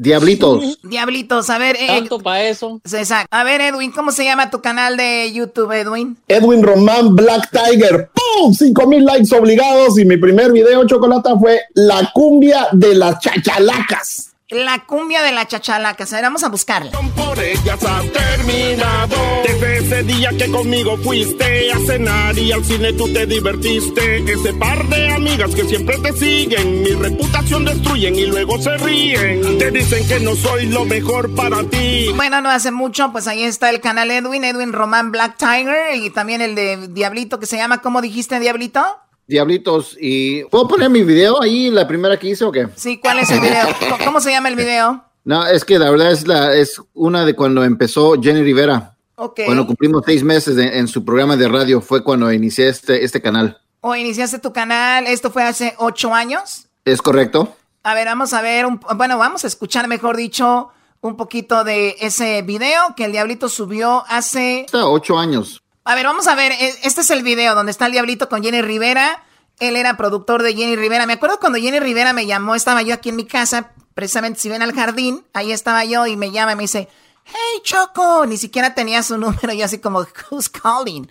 Diablitos. 0.01 0.79
Diablitos, 0.83 1.49
a 1.49 1.57
ver. 1.57 1.75
eh, 1.77 1.87
Tanto 1.87 2.19
para 2.19 2.43
eso. 2.43 2.79
Exacto. 2.89 3.27
A 3.31 3.43
ver, 3.43 3.59
Edwin, 3.59 3.91
¿cómo 3.91 4.13
se 4.13 4.23
llama 4.23 4.49
tu 4.49 4.61
canal 4.61 4.95
de 4.95 5.29
YouTube, 5.33 5.71
Edwin? 5.73 6.17
Edwin 6.29 6.63
Román 6.63 7.15
Black 7.17 7.49
Tiger. 7.51 8.09
¡Pum! 8.13 8.53
5 8.53 8.87
mil 8.87 9.03
likes 9.03 9.35
obligados. 9.35 9.99
Y 9.99 10.05
mi 10.05 10.15
primer 10.15 10.53
video, 10.53 10.87
Chocolata, 10.87 11.37
fue 11.37 11.59
la 11.73 12.09
cumbia 12.13 12.69
de 12.71 12.95
las 12.95 13.19
chachalacas. 13.19 14.28
La 14.51 14.83
cumbia 14.83 15.21
de 15.21 15.31
la 15.31 15.47
chachalaca. 15.47 16.05
Ver, 16.05 16.23
vamos 16.23 16.43
a 16.43 16.49
buscarla. 16.49 16.89
Por 17.15 17.37
ellas 17.37 17.83
has 17.83 18.11
terminado. 18.11 19.15
Desde 19.45 19.77
ese 19.77 20.03
día 20.03 20.31
que 20.35 20.49
conmigo 20.49 20.97
fuiste 20.97 21.71
a 21.71 21.77
cenar 21.77 22.35
y 22.35 22.51
al 22.51 22.65
cine 22.65 22.93
tú 22.93 23.13
te 23.13 23.27
divertiste. 23.27 24.23
Ese 24.23 24.51
par 24.55 24.87
de 24.87 25.13
amigas 25.13 25.53
que 25.53 25.65
siempre 25.65 25.99
te 25.99 26.13
siguen, 26.13 26.81
mi 26.81 26.93
reputación 26.93 27.63
destruyen 27.63 28.15
y 28.15 28.25
luego 28.25 28.57
se 28.57 28.75
ríen. 28.77 29.59
Te 29.59 29.69
dicen 29.69 30.07
que 30.07 30.19
no 30.19 30.35
soy 30.35 30.65
lo 30.65 30.83
mejor 30.83 31.35
para 31.35 31.63
ti. 31.65 32.07
Bueno, 32.15 32.41
no 32.41 32.49
hace 32.49 32.71
mucho, 32.71 33.11
pues 33.11 33.27
ahí 33.27 33.43
está 33.43 33.69
el 33.69 33.81
canal 33.81 34.09
Edwin, 34.09 34.43
Edwin 34.43 34.73
Román 34.73 35.11
Black 35.11 35.37
Tiger 35.37 35.95
y 35.95 36.09
también 36.09 36.41
el 36.41 36.55
de 36.55 36.87
Diablito 36.87 37.39
que 37.39 37.45
se 37.45 37.57
llama, 37.57 37.83
¿cómo 37.83 38.01
dijiste, 38.01 38.39
Diablito? 38.39 38.83
Diablitos. 39.29 39.95
Y 39.99 40.43
¿puedo 40.45 40.67
poner 40.67 40.89
mi 40.89 41.03
video 41.03 41.41
ahí, 41.41 41.69
la 41.69 41.87
primera 41.87 42.17
que 42.17 42.27
hice 42.29 42.43
o 42.45 42.51
qué? 42.51 42.67
Sí, 42.75 42.97
¿cuál 42.99 43.19
es 43.19 43.29
el 43.31 43.39
video? 43.39 43.67
¿Cómo- 43.79 43.97
¿Cómo 44.05 44.19
se 44.21 44.31
llama 44.31 44.49
el 44.49 44.55
video? 44.55 45.03
No, 45.23 45.45
es 45.45 45.63
que 45.63 45.77
la 45.77 45.91
verdad 45.91 46.11
es 46.11 46.27
la 46.27 46.53
es 46.55 46.81
una 46.93 47.23
de 47.25 47.35
cuando 47.35 47.63
empezó 47.63 48.19
Jenny 48.21 48.41
Rivera. 48.41 48.95
Ok. 49.15 49.41
Cuando 49.45 49.67
cumplimos 49.67 50.03
seis 50.05 50.23
meses 50.23 50.55
de- 50.55 50.79
en 50.79 50.87
su 50.87 51.05
programa 51.05 51.35
de 51.37 51.47
radio 51.47 51.79
fue 51.81 52.03
cuando 52.03 52.31
inicié 52.33 52.69
este, 52.69 53.03
este 53.03 53.21
canal. 53.21 53.61
¿O 53.81 53.95
iniciaste 53.95 54.39
tu 54.39 54.51
canal? 54.51 55.07
¿Esto 55.07 55.29
fue 55.31 55.43
hace 55.43 55.75
ocho 55.77 56.13
años? 56.13 56.65
¿Es 56.85 57.01
correcto? 57.01 57.55
A 57.83 57.93
ver, 57.93 58.07
vamos 58.07 58.33
a 58.33 58.41
ver, 58.41 58.65
un- 58.65 58.79
bueno, 58.95 59.17
vamos 59.17 59.43
a 59.43 59.47
escuchar, 59.47 59.87
mejor 59.87 60.17
dicho, 60.17 60.69
un 61.01 61.15
poquito 61.15 61.63
de 61.63 61.95
ese 62.01 62.41
video 62.41 62.93
que 62.97 63.05
el 63.05 63.11
Diablito 63.13 63.47
subió 63.47 64.03
hace... 64.09 64.61
Está 64.61 64.85
ocho 64.87 65.17
años. 65.17 65.61
A 65.83 65.95
ver, 65.95 66.05
vamos 66.05 66.27
a 66.27 66.35
ver, 66.35 66.51
e- 66.51 66.75
este 66.83 67.01
es 67.01 67.09
el 67.09 67.23
video 67.23 67.55
donde 67.55 67.71
está 67.71 67.85
el 67.87 67.91
Diablito 67.93 68.29
con 68.29 68.43
Jenny 68.43 68.61
Rivera. 68.61 69.23
Él 69.59 69.75
era 69.75 69.97
productor 69.97 70.43
de 70.43 70.53
Jenny 70.53 70.75
Rivera. 70.75 71.05
Me 71.05 71.13
acuerdo 71.13 71.39
cuando 71.39 71.59
Jenny 71.59 71.79
Rivera 71.79 72.13
me 72.13 72.25
llamó, 72.25 72.55
estaba 72.55 72.81
yo 72.81 72.93
aquí 72.93 73.09
en 73.09 73.15
mi 73.17 73.25
casa, 73.25 73.71
precisamente 73.93 74.39
si 74.39 74.49
ven 74.49 74.61
al 74.61 74.73
jardín, 74.73 75.25
ahí 75.33 75.51
estaba 75.51 75.83
yo 75.85 76.05
y 76.07 76.15
me 76.15 76.31
llama 76.31 76.53
y 76.53 76.55
me 76.55 76.63
dice, 76.63 76.87
hey 77.25 77.61
Choco, 77.63 78.25
ni 78.25 78.37
siquiera 78.37 78.73
tenía 78.75 79.03
su 79.03 79.17
número, 79.19 79.51
yo 79.53 79.65
así 79.65 79.79
como, 79.79 80.05
who's 80.31 80.49
calling? 80.49 81.09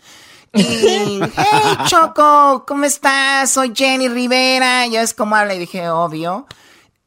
Y, 0.54 1.20
hey 1.36 1.76
Choco, 1.86 2.64
¿cómo 2.66 2.84
estás? 2.84 3.50
Soy 3.50 3.72
Jenny 3.74 4.08
Rivera. 4.08 4.86
Yo 4.86 5.00
es 5.00 5.12
como 5.12 5.36
habla 5.36 5.54
y 5.54 5.58
dije, 5.58 5.88
obvio. 5.90 6.46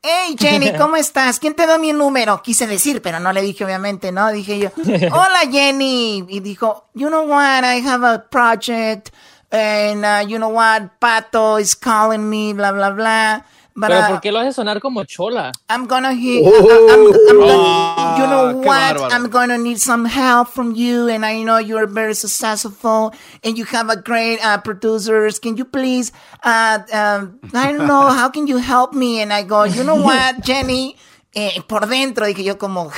Hey 0.04 0.36
Jenny, 0.38 0.74
¿cómo 0.78 0.96
estás? 0.96 1.40
¿Quién 1.40 1.54
te 1.54 1.68
dio 1.68 1.78
mi 1.78 1.94
número? 1.94 2.42
Quise 2.42 2.66
decir, 2.66 3.04
pero 3.04 3.20
no 3.20 3.32
le 3.32 3.42
dije 3.42 3.64
obviamente, 3.64 4.12
¿no? 4.12 4.32
Dije 4.32 4.58
yo, 4.58 4.70
hola 5.12 5.42
Jenny. 5.52 6.26
Y 6.28 6.40
dijo, 6.40 6.86
you 6.96 7.08
know 7.08 7.24
what, 7.28 7.64
I 7.64 7.82
have 7.86 8.04
a 8.04 8.26
project. 8.30 9.12
And 9.52 10.06
uh, 10.06 10.26
you 10.28 10.38
know 10.38 10.50
what, 10.50 11.00
Pato 11.00 11.60
is 11.60 11.76
calling 11.76 12.30
me, 12.30 12.54
bla, 12.54 12.72
bla, 12.72 12.90
bla. 12.92 13.46
But, 13.74 13.90
Pero 13.90 14.02
uh, 14.02 14.08
¿por 14.10 14.22
qué 14.22 14.32
lo 14.32 14.40
hace 14.40 14.54
sonar 14.54 14.82
como 14.82 15.04
chola? 15.06 15.52
I'm 15.70 15.88
gonna 15.88 16.14
hear. 16.14 16.44
Oh. 16.46 16.90
I'm, 16.90 17.08
I'm 17.30 17.40
gonna, 17.40 17.54
Ah, 17.56 18.18
you 18.20 18.28
know 18.28 18.58
what? 18.60 18.96
bárbaro. 18.98 19.12
I'm 19.14 19.30
gonna 19.30 19.58
need 19.58 19.80
some 19.80 20.06
help 20.06 20.50
from 20.50 20.74
you, 20.76 21.08
and 21.08 21.26
I 21.26 21.42
know 21.44 21.58
you're 21.58 21.88
very 21.88 22.14
successful, 22.14 23.14
and 23.44 23.58
you 23.58 23.64
have 23.66 23.90
a 23.90 23.96
great 23.96 24.40
uh, 24.46 24.58
producers. 24.58 25.40
Can 25.40 25.56
you 25.56 25.64
please? 25.66 26.12
Uh, 26.44 26.80
um, 26.92 27.40
I 27.54 27.72
don't 27.72 27.88
know. 27.88 28.10
How 28.10 28.30
can 28.30 28.46
you 28.48 28.58
help 28.58 28.94
me? 28.94 29.22
And 29.22 29.32
I 29.32 29.44
go, 29.44 29.64
you 29.64 29.84
know 29.86 29.96
what, 30.04 30.42
Jenny? 30.44 30.98
Eh, 31.34 31.62
por 31.66 31.88
dentro 31.88 32.26
dije 32.26 32.44
yo 32.44 32.56
como. 32.58 32.92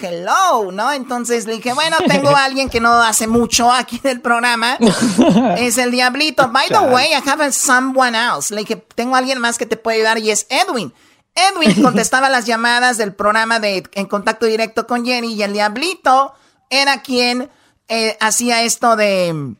Hello, 0.00 0.70
¿no? 0.72 0.92
Entonces 0.92 1.46
le 1.46 1.54
dije, 1.54 1.72
bueno, 1.72 1.96
tengo 2.08 2.30
a 2.30 2.44
alguien 2.44 2.68
que 2.68 2.80
no 2.80 2.92
hace 2.92 3.26
mucho 3.26 3.70
aquí 3.70 4.00
en 4.02 4.10
el 4.10 4.20
programa. 4.20 4.78
es 5.58 5.78
el 5.78 5.90
Diablito. 5.90 6.48
By 6.50 6.68
the 6.68 6.80
way, 6.92 7.10
I 7.10 7.28
have 7.28 7.44
a 7.44 7.52
someone 7.52 8.16
else. 8.16 8.54
Le 8.54 8.62
dije, 8.62 8.76
tengo 8.94 9.14
a 9.14 9.18
alguien 9.18 9.38
más 9.38 9.58
que 9.58 9.66
te 9.66 9.76
puede 9.76 9.98
ayudar 9.98 10.18
y 10.18 10.30
es 10.30 10.46
Edwin. 10.50 10.92
Edwin 11.34 11.82
contestaba 11.82 12.28
las 12.28 12.46
llamadas 12.46 12.96
del 12.96 13.14
programa 13.14 13.60
de 13.60 13.84
En 13.94 14.06
Contacto 14.06 14.46
Directo 14.46 14.86
con 14.86 15.04
Jenny 15.04 15.34
y 15.34 15.42
el 15.42 15.52
Diablito 15.52 16.34
era 16.70 17.02
quien 17.02 17.50
eh, 17.88 18.16
hacía 18.20 18.62
esto 18.62 18.96
de, 18.96 19.54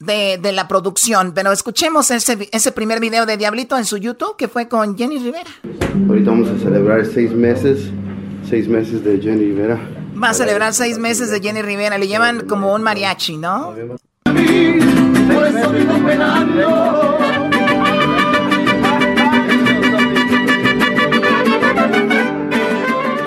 de, 0.00 0.38
de 0.38 0.52
la 0.52 0.68
producción. 0.68 1.32
Pero 1.32 1.52
escuchemos 1.52 2.10
ese, 2.10 2.48
ese 2.52 2.72
primer 2.72 3.00
video 3.00 3.24
de 3.24 3.36
Diablito 3.36 3.78
en 3.78 3.84
su 3.84 3.96
YouTube 3.96 4.36
que 4.36 4.48
fue 4.48 4.68
con 4.68 4.98
Jenny 4.98 5.18
Rivera. 5.18 5.50
Ahorita 6.08 6.30
vamos 6.30 6.48
a 6.48 6.58
celebrar 6.58 7.06
seis 7.06 7.32
meses, 7.32 7.90
seis 8.48 8.68
meses 8.68 9.04
de 9.04 9.20
Jenny 9.20 9.46
Rivera. 9.46 9.80
Va 10.22 10.30
a 10.30 10.34
celebrar 10.34 10.74
seis 10.74 10.98
meses 10.98 11.30
de 11.30 11.40
Jenny 11.40 11.62
Rivera. 11.62 11.98
Le 11.98 12.08
llevan 12.08 12.46
como 12.46 12.74
un 12.74 12.82
mariachi, 12.82 13.36
¿no? 13.36 13.74
Por 14.24 15.46
eso 15.46 15.70
vivo 15.70 15.94
penando. 16.06 17.18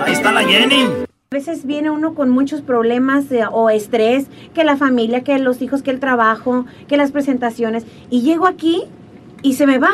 Ahí 0.05 0.13
está 0.13 0.31
la 0.31 0.43
Jenny. 0.43 0.83
A 1.31 1.35
veces 1.35 1.65
viene 1.65 1.89
uno 1.89 2.13
con 2.13 2.29
muchos 2.29 2.61
problemas 2.61 3.31
eh, 3.31 3.41
o 3.51 3.71
estrés, 3.71 4.27
que 4.53 4.63
la 4.63 4.77
familia, 4.77 5.23
que 5.23 5.39
los 5.39 5.63
hijos, 5.63 5.81
que 5.81 5.89
el 5.89 5.99
trabajo, 5.99 6.65
que 6.87 6.95
las 6.95 7.11
presentaciones. 7.11 7.85
Y 8.11 8.21
llego 8.21 8.45
aquí 8.45 8.83
y 9.41 9.53
se 9.53 9.65
me 9.65 9.79
va. 9.79 9.89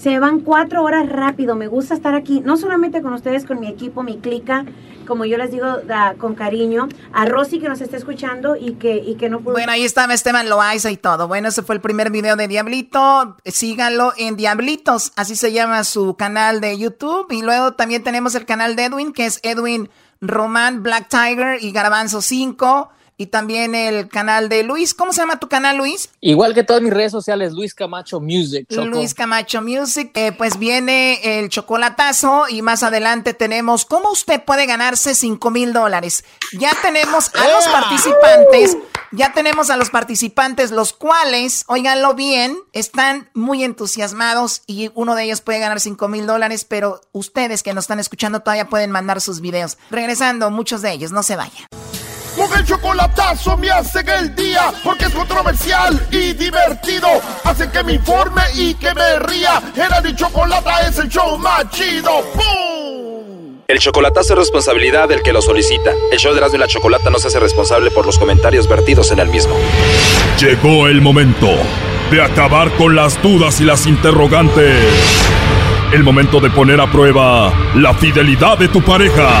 Se 0.00 0.18
van 0.18 0.40
cuatro 0.40 0.82
horas 0.82 1.08
rápido. 1.10 1.56
Me 1.56 1.66
gusta 1.66 1.92
estar 1.92 2.14
aquí, 2.14 2.40
no 2.40 2.56
solamente 2.56 3.02
con 3.02 3.12
ustedes, 3.12 3.44
con 3.44 3.60
mi 3.60 3.68
equipo, 3.68 4.02
mi 4.02 4.18
clica, 4.18 4.64
como 5.06 5.26
yo 5.26 5.36
les 5.36 5.50
digo 5.50 5.66
con 6.18 6.34
cariño. 6.34 6.88
A 7.12 7.26
Rosy 7.26 7.60
que 7.60 7.68
nos 7.68 7.82
está 7.82 7.98
escuchando 7.98 8.56
y 8.56 8.74
que, 8.74 8.96
y 8.96 9.16
que 9.16 9.28
no 9.28 9.40
pudo. 9.40 9.52
Bueno, 9.52 9.72
ahí 9.72 9.84
estaba 9.84 10.14
Esteban 10.14 10.48
Loaiza 10.48 10.90
y 10.90 10.96
todo. 10.96 11.28
Bueno, 11.28 11.48
ese 11.48 11.62
fue 11.62 11.74
el 11.74 11.82
primer 11.82 12.10
video 12.10 12.36
de 12.36 12.48
Diablito. 12.48 13.36
Síganlo 13.44 14.14
en 14.16 14.36
Diablitos, 14.36 15.12
así 15.16 15.36
se 15.36 15.52
llama 15.52 15.84
su 15.84 16.16
canal 16.16 16.62
de 16.62 16.78
YouTube. 16.78 17.26
Y 17.30 17.42
luego 17.42 17.72
también 17.72 18.02
tenemos 18.02 18.34
el 18.34 18.46
canal 18.46 18.76
de 18.76 18.86
Edwin, 18.86 19.12
que 19.12 19.26
es 19.26 19.38
Edwin 19.42 19.90
Román 20.22 20.82
Black 20.82 21.08
Tiger 21.08 21.62
y 21.62 21.72
Garbanzo 21.72 22.22
5. 22.22 22.90
Y 23.20 23.26
también 23.26 23.74
el 23.74 24.08
canal 24.08 24.48
de 24.48 24.62
Luis. 24.62 24.94
¿Cómo 24.94 25.12
se 25.12 25.20
llama 25.20 25.38
tu 25.38 25.46
canal, 25.46 25.76
Luis? 25.76 26.08
Igual 26.22 26.54
que 26.54 26.64
todas 26.64 26.80
mis 26.80 26.90
redes 26.90 27.12
sociales, 27.12 27.52
Luis 27.52 27.74
Camacho 27.74 28.18
Music. 28.18 28.66
Choco. 28.66 28.86
Luis 28.86 29.12
Camacho 29.12 29.60
Music. 29.60 30.10
Eh, 30.14 30.32
pues 30.32 30.58
viene 30.58 31.38
el 31.38 31.50
chocolatazo 31.50 32.48
y 32.48 32.62
más 32.62 32.82
adelante 32.82 33.34
tenemos 33.34 33.84
cómo 33.84 34.10
usted 34.10 34.42
puede 34.42 34.64
ganarse 34.64 35.14
5 35.14 35.50
mil 35.50 35.74
dólares. 35.74 36.24
Ya 36.58 36.70
tenemos 36.80 37.30
a 37.34 37.46
los 37.46 37.68
participantes, 37.68 38.78
ya 39.12 39.34
tenemos 39.34 39.68
a 39.68 39.76
los 39.76 39.90
participantes, 39.90 40.70
los 40.70 40.94
cuales, 40.94 41.64
óiganlo 41.66 42.14
bien, 42.14 42.56
están 42.72 43.28
muy 43.34 43.64
entusiasmados 43.64 44.62
y 44.66 44.92
uno 44.94 45.14
de 45.14 45.24
ellos 45.24 45.42
puede 45.42 45.58
ganar 45.58 45.78
5 45.78 46.08
mil 46.08 46.26
dólares, 46.26 46.64
pero 46.64 47.02
ustedes 47.12 47.62
que 47.62 47.74
nos 47.74 47.84
están 47.84 48.00
escuchando 48.00 48.40
todavía 48.40 48.70
pueden 48.70 48.90
mandar 48.90 49.20
sus 49.20 49.42
videos. 49.42 49.76
Regresando, 49.90 50.50
muchos 50.50 50.80
de 50.80 50.92
ellos, 50.92 51.12
no 51.12 51.22
se 51.22 51.36
vayan. 51.36 51.66
Con 52.36 52.58
el 52.58 52.64
chocolatazo 52.64 53.56
me 53.56 53.70
hacen 53.70 54.08
el 54.08 54.34
día 54.34 54.72
porque 54.84 55.06
es 55.06 55.14
controversial 55.14 56.00
y 56.10 56.32
divertido. 56.32 57.08
Hacen 57.44 57.70
que 57.70 57.82
me 57.82 57.94
informe 57.94 58.42
y 58.54 58.74
que 58.74 58.94
me 58.94 59.18
ría. 59.20 59.60
Era 59.76 60.00
mi 60.00 60.14
chocolata 60.14 60.88
es 60.88 60.98
el 60.98 61.08
show 61.08 61.38
más 61.38 61.70
chido. 61.70 62.10
¡Bum! 62.34 63.60
El 63.70 63.78
chocolatazo 63.78 64.32
es 64.32 64.38
responsabilidad 64.40 65.08
del 65.08 65.22
que 65.22 65.32
lo 65.32 65.40
solicita. 65.40 65.92
El 66.10 66.18
show 66.18 66.32
de 66.32 66.38
Erasmo 66.38 66.56
y 66.56 66.60
la 66.60 66.66
Chocolata 66.66 67.08
no 67.08 67.20
se 67.20 67.28
hace 67.28 67.38
responsable 67.38 67.92
por 67.92 68.04
los 68.04 68.18
comentarios 68.18 68.68
vertidos 68.68 69.12
en 69.12 69.20
el 69.20 69.28
mismo. 69.28 69.54
Llegó 70.40 70.88
el 70.88 71.00
momento 71.00 71.48
de 72.10 72.20
acabar 72.20 72.72
con 72.72 72.96
las 72.96 73.22
dudas 73.22 73.60
y 73.60 73.64
las 73.64 73.86
interrogantes. 73.86 74.76
El 75.92 76.02
momento 76.02 76.40
de 76.40 76.50
poner 76.50 76.80
a 76.80 76.90
prueba 76.90 77.52
la 77.76 77.94
fidelidad 77.94 78.58
de 78.58 78.68
tu 78.68 78.82
pareja. 78.82 79.40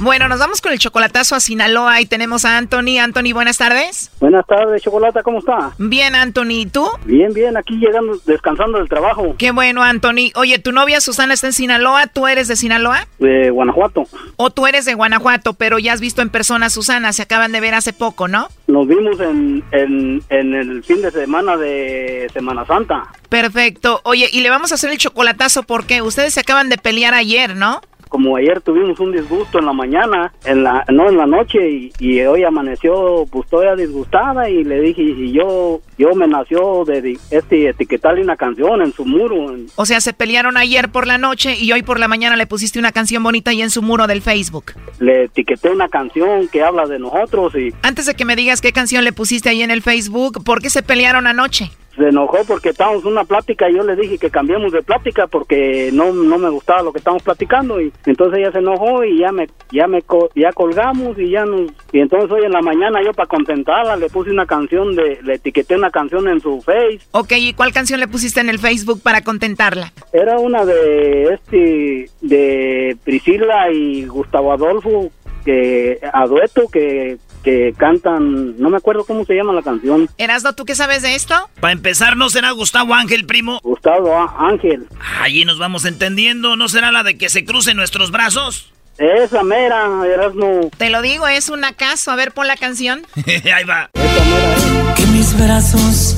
Bueno, 0.00 0.28
nos 0.28 0.38
vamos 0.38 0.60
con 0.60 0.72
el 0.72 0.78
chocolatazo 0.78 1.34
a 1.34 1.40
Sinaloa 1.40 2.00
y 2.00 2.06
tenemos 2.06 2.44
a 2.44 2.56
Anthony. 2.56 2.98
Anthony, 3.00 3.32
buenas 3.32 3.58
tardes. 3.58 4.12
Buenas 4.20 4.46
tardes, 4.46 4.80
Chocolata, 4.80 5.24
¿cómo 5.24 5.40
está? 5.40 5.72
Bien, 5.78 6.14
Anthony, 6.14 6.50
¿y 6.50 6.66
tú? 6.66 6.88
Bien, 7.04 7.32
bien, 7.32 7.56
aquí 7.56 7.74
llegando, 7.78 8.16
descansando 8.24 8.78
del 8.78 8.88
trabajo. 8.88 9.34
Qué 9.36 9.50
bueno, 9.50 9.82
Anthony. 9.82 10.30
Oye, 10.36 10.60
tu 10.60 10.70
novia 10.70 11.00
Susana 11.00 11.34
está 11.34 11.48
en 11.48 11.52
Sinaloa, 11.52 12.06
¿tú 12.06 12.28
eres 12.28 12.46
de 12.46 12.54
Sinaloa? 12.54 13.08
De 13.18 13.50
Guanajuato. 13.50 14.04
O 14.36 14.50
tú 14.50 14.68
eres 14.68 14.84
de 14.84 14.94
Guanajuato, 14.94 15.54
pero 15.54 15.80
ya 15.80 15.94
has 15.94 16.00
visto 16.00 16.22
en 16.22 16.30
persona 16.30 16.66
a 16.66 16.70
Susana, 16.70 17.12
se 17.12 17.22
acaban 17.22 17.50
de 17.50 17.60
ver 17.60 17.74
hace 17.74 17.92
poco, 17.92 18.28
¿no? 18.28 18.48
Nos 18.68 18.86
vimos 18.86 19.18
en, 19.18 19.64
en, 19.72 20.22
en 20.28 20.54
el 20.54 20.84
fin 20.84 21.02
de 21.02 21.10
semana 21.10 21.56
de 21.56 22.30
Semana 22.32 22.64
Santa. 22.66 23.08
Perfecto. 23.28 24.00
Oye, 24.04 24.28
y 24.32 24.42
le 24.42 24.50
vamos 24.50 24.70
a 24.70 24.76
hacer 24.76 24.90
el 24.90 24.98
chocolatazo 24.98 25.64
porque 25.64 26.02
ustedes 26.02 26.34
se 26.34 26.40
acaban 26.40 26.68
de 26.68 26.78
pelear 26.78 27.14
ayer, 27.14 27.56
¿no? 27.56 27.80
Como 28.08 28.36
ayer 28.36 28.60
tuvimos 28.60 28.98
un 29.00 29.12
disgusto 29.12 29.58
en 29.58 29.66
la 29.66 29.72
mañana, 29.72 30.32
en 30.44 30.62
la 30.62 30.84
no 30.88 31.08
en 31.08 31.16
la 31.16 31.26
noche 31.26 31.70
y, 31.70 31.92
y 31.98 32.20
hoy 32.22 32.44
amaneció 32.44 33.26
pues 33.30 33.48
todavía 33.48 33.76
disgustada 33.76 34.48
y 34.48 34.64
le 34.64 34.80
dije 34.80 35.02
y 35.02 35.32
yo 35.32 35.80
yo 35.98 36.14
me 36.14 36.26
nació 36.26 36.84
de 36.84 37.18
este 37.30 37.68
etiquetarle 37.68 38.22
una 38.22 38.36
canción 38.36 38.82
en 38.82 38.92
su 38.92 39.04
muro. 39.04 39.56
O 39.74 39.86
sea, 39.86 40.00
se 40.00 40.12
pelearon 40.12 40.56
ayer 40.56 40.90
por 40.90 41.06
la 41.06 41.18
noche 41.18 41.56
y 41.58 41.72
hoy 41.72 41.82
por 41.82 41.98
la 41.98 42.08
mañana 42.08 42.36
le 42.36 42.46
pusiste 42.46 42.78
una 42.78 42.92
canción 42.92 43.22
bonita 43.22 43.50
ahí 43.50 43.62
en 43.62 43.70
su 43.70 43.82
muro 43.82 44.06
del 44.06 44.22
Facebook. 44.22 44.72
Le 45.00 45.24
etiqueté 45.24 45.70
una 45.70 45.88
canción 45.88 46.48
que 46.48 46.62
habla 46.62 46.86
de 46.86 46.98
nosotros 46.98 47.54
y 47.54 47.74
Antes 47.82 48.06
de 48.06 48.14
que 48.14 48.24
me 48.24 48.36
digas 48.36 48.60
qué 48.60 48.72
canción 48.72 49.04
le 49.04 49.12
pusiste 49.12 49.48
ahí 49.48 49.62
en 49.62 49.70
el 49.70 49.82
Facebook, 49.82 50.44
¿por 50.44 50.62
qué 50.62 50.70
se 50.70 50.82
pelearon 50.82 51.26
anoche? 51.26 51.70
Se 51.98 52.08
enojó 52.08 52.38
porque 52.46 52.70
estábamos 52.70 53.02
en 53.02 53.12
una 53.12 53.24
plática 53.24 53.68
y 53.68 53.76
yo 53.76 53.82
le 53.82 53.96
dije 53.96 54.18
que 54.18 54.30
cambiemos 54.30 54.72
de 54.72 54.82
plática 54.82 55.26
porque 55.26 55.90
no, 55.92 56.12
no 56.12 56.38
me 56.38 56.48
gustaba 56.48 56.82
lo 56.82 56.92
que 56.92 56.98
estábamos 56.98 57.22
platicando 57.22 57.80
y 57.80 57.92
entonces 58.06 58.38
ella 58.38 58.52
se 58.52 58.58
enojó 58.58 59.04
y 59.04 59.18
ya 59.18 59.32
me 59.32 59.48
ya 59.70 59.86
me 59.86 60.02
ya 60.34 60.52
colgamos 60.52 61.18
y 61.18 61.30
ya 61.30 61.44
nos 61.44 61.70
y 61.92 62.00
entonces 62.00 62.30
hoy 62.30 62.44
en 62.44 62.52
la 62.52 62.62
mañana 62.62 63.02
yo 63.04 63.12
para 63.12 63.28
contentarla 63.28 63.96
le 63.96 64.08
puse 64.08 64.30
una 64.30 64.46
canción 64.46 64.94
de 64.94 65.18
le 65.22 65.34
etiqueté 65.34 65.76
una 65.76 65.90
canción 65.90 66.28
en 66.28 66.40
su 66.40 66.62
face. 66.62 67.00
Ok, 67.10 67.32
¿y 67.32 67.52
cuál 67.52 67.72
canción 67.72 68.00
le 68.00 68.08
pusiste 68.08 68.40
en 68.40 68.48
el 68.48 68.58
Facebook 68.58 69.02
para 69.02 69.22
contentarla? 69.22 69.92
Era 70.12 70.38
una 70.38 70.64
de 70.64 71.34
este 71.34 72.10
de 72.20 72.96
Priscila 73.04 73.70
y 73.72 74.06
Gustavo 74.06 74.52
Adolfo 74.52 75.10
que 75.44 75.98
a 76.12 76.26
dueto 76.26 76.68
que 76.68 77.18
que 77.48 77.72
cantan, 77.78 78.58
no 78.60 78.68
me 78.68 78.76
acuerdo 78.76 79.04
cómo 79.04 79.24
se 79.24 79.34
llama 79.34 79.54
la 79.54 79.62
canción. 79.62 80.06
Erasno, 80.18 80.54
¿tú 80.54 80.66
qué 80.66 80.74
sabes 80.74 81.00
de 81.00 81.14
esto? 81.14 81.34
Para 81.60 81.72
empezar, 81.72 82.16
¿no 82.16 82.28
será 82.28 82.50
Gustavo 82.50 82.94
Ángel, 82.94 83.24
primo? 83.24 83.58
Gustavo 83.62 84.14
Ángel. 84.38 84.86
Allí 85.22 85.46
nos 85.46 85.58
vamos 85.58 85.86
entendiendo, 85.86 86.56
¿no 86.56 86.68
será 86.68 86.92
la 86.92 87.02
de 87.04 87.16
que 87.16 87.30
se 87.30 87.46
crucen 87.46 87.78
nuestros 87.78 88.10
brazos? 88.10 88.70
Esa 88.98 89.42
mera, 89.44 89.86
Erasno. 90.04 90.68
Te 90.76 90.90
lo 90.90 91.00
digo, 91.00 91.26
es 91.26 91.48
un 91.48 91.64
acaso. 91.64 92.10
A 92.10 92.16
ver, 92.16 92.32
pon 92.32 92.46
la 92.48 92.56
canción. 92.56 93.06
Ahí 93.26 93.64
va. 93.64 93.88
Esa 93.94 94.24
mera, 94.24 94.94
Que 94.94 95.06
mis 95.06 95.38
brazos 95.38 96.16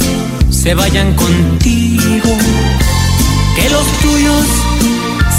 se 0.51 0.75
vayan 0.75 1.15
contigo. 1.15 2.31
Que 3.55 3.71
los 3.71 3.87
tuyos 4.01 4.47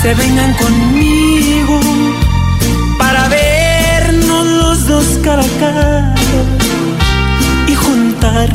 se 0.01 0.13
vengan 0.13 0.53
conmigo. 0.53 1.79
Dos 4.87 5.19
cara 5.23 5.41
a 5.41 5.59
cara. 5.59 6.15
Y 7.67 7.75
juntar 7.75 8.49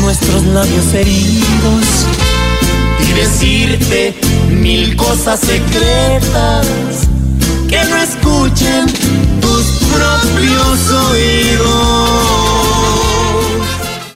nuestros 0.00 0.44
labios 0.46 0.92
heridos. 0.94 2.06
Y 3.00 3.12
decirte 3.12 4.14
mil 4.50 4.96
cosas 4.96 5.40
secretas 5.40 6.66
que 7.68 7.82
no 7.84 7.96
escuchen 7.96 8.86
tus 9.40 9.64
propios 9.90 10.90
oídos. 11.10 12.71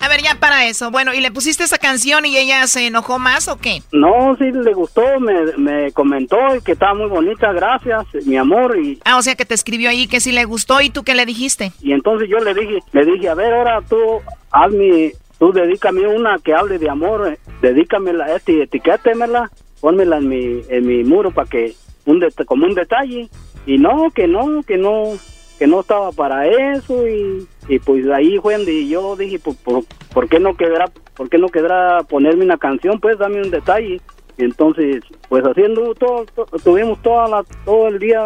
A 0.06 0.08
ver, 0.08 0.22
ya 0.22 0.36
para 0.38 0.66
eso. 0.66 0.92
Bueno, 0.92 1.12
¿y 1.14 1.20
le 1.20 1.32
pusiste 1.32 1.64
esa 1.64 1.78
canción 1.78 2.24
y 2.26 2.36
ella 2.38 2.64
se 2.68 2.86
enojó 2.86 3.18
más 3.18 3.48
o 3.48 3.56
qué? 3.58 3.82
No, 3.90 4.36
sí 4.38 4.52
le 4.52 4.72
gustó, 4.72 5.02
me, 5.18 5.34
me 5.56 5.90
comentó 5.90 6.36
que 6.64 6.72
estaba 6.72 6.94
muy 6.94 7.08
bonita, 7.08 7.52
gracias, 7.52 8.06
mi 8.24 8.36
amor. 8.36 8.78
Y, 8.78 9.00
Ah, 9.04 9.16
o 9.18 9.22
sea 9.22 9.34
que 9.34 9.44
te 9.44 9.54
escribió 9.54 9.90
ahí 9.90 10.06
que 10.06 10.20
sí 10.20 10.30
le 10.30 10.44
gustó 10.44 10.80
y 10.80 10.90
tú 10.90 11.02
qué 11.02 11.16
le 11.16 11.26
dijiste. 11.26 11.72
y 11.82 11.92
entonces 11.92 12.28
yo 12.30 12.38
le 12.38 12.54
dije, 12.54 12.78
le 12.92 13.04
dije, 13.04 13.28
a 13.28 13.34
ver, 13.34 13.52
ahora 13.52 13.80
tú 13.88 13.96
hazme, 14.52 15.12
tú 15.40 15.52
dedícame 15.52 16.06
una 16.06 16.38
que 16.38 16.54
hable 16.54 16.78
de 16.78 16.88
amor, 16.88 17.26
eh, 17.32 17.38
dedícamela, 17.60 18.32
este, 18.36 18.62
etiquétemela, 18.62 19.50
pónmela 19.80 20.18
en 20.18 20.28
mi, 20.28 20.60
en 20.68 20.86
mi 20.86 21.02
muro 21.02 21.32
para 21.32 21.48
que, 21.50 21.74
un 22.04 22.20
det- 22.20 22.44
como 22.44 22.64
un 22.66 22.74
detalle. 22.74 23.28
Y 23.66 23.78
no, 23.78 24.12
que 24.14 24.28
no, 24.28 24.62
que 24.62 24.76
no, 24.76 25.14
que 25.58 25.66
no 25.66 25.80
estaba 25.80 26.12
para 26.12 26.46
eso 26.46 27.06
y, 27.08 27.46
y 27.68 27.78
pues 27.78 28.06
ahí 28.10 28.38
fue 28.38 28.56
donde 28.56 28.86
yo 28.88 29.16
dije, 29.16 29.38
pues, 29.38 29.56
por, 29.58 29.84
¿por 30.12 30.28
qué 30.28 30.38
no 30.40 30.56
quedará, 30.56 30.86
por 31.16 31.28
qué 31.30 31.38
no 31.38 31.48
quedará 31.48 32.02
ponerme 32.04 32.44
una 32.44 32.58
canción? 32.58 33.00
Pues 33.00 33.18
dame 33.18 33.40
un 33.42 33.50
detalle. 33.50 34.00
Y 34.38 34.44
entonces, 34.44 35.02
pues 35.30 35.42
haciendo 35.44 35.94
todo, 35.94 36.26
to- 36.34 36.46
tuvimos 36.62 37.00
toda 37.02 37.26
la, 37.28 37.44
todo 37.64 37.88
el 37.88 37.98
día, 37.98 38.20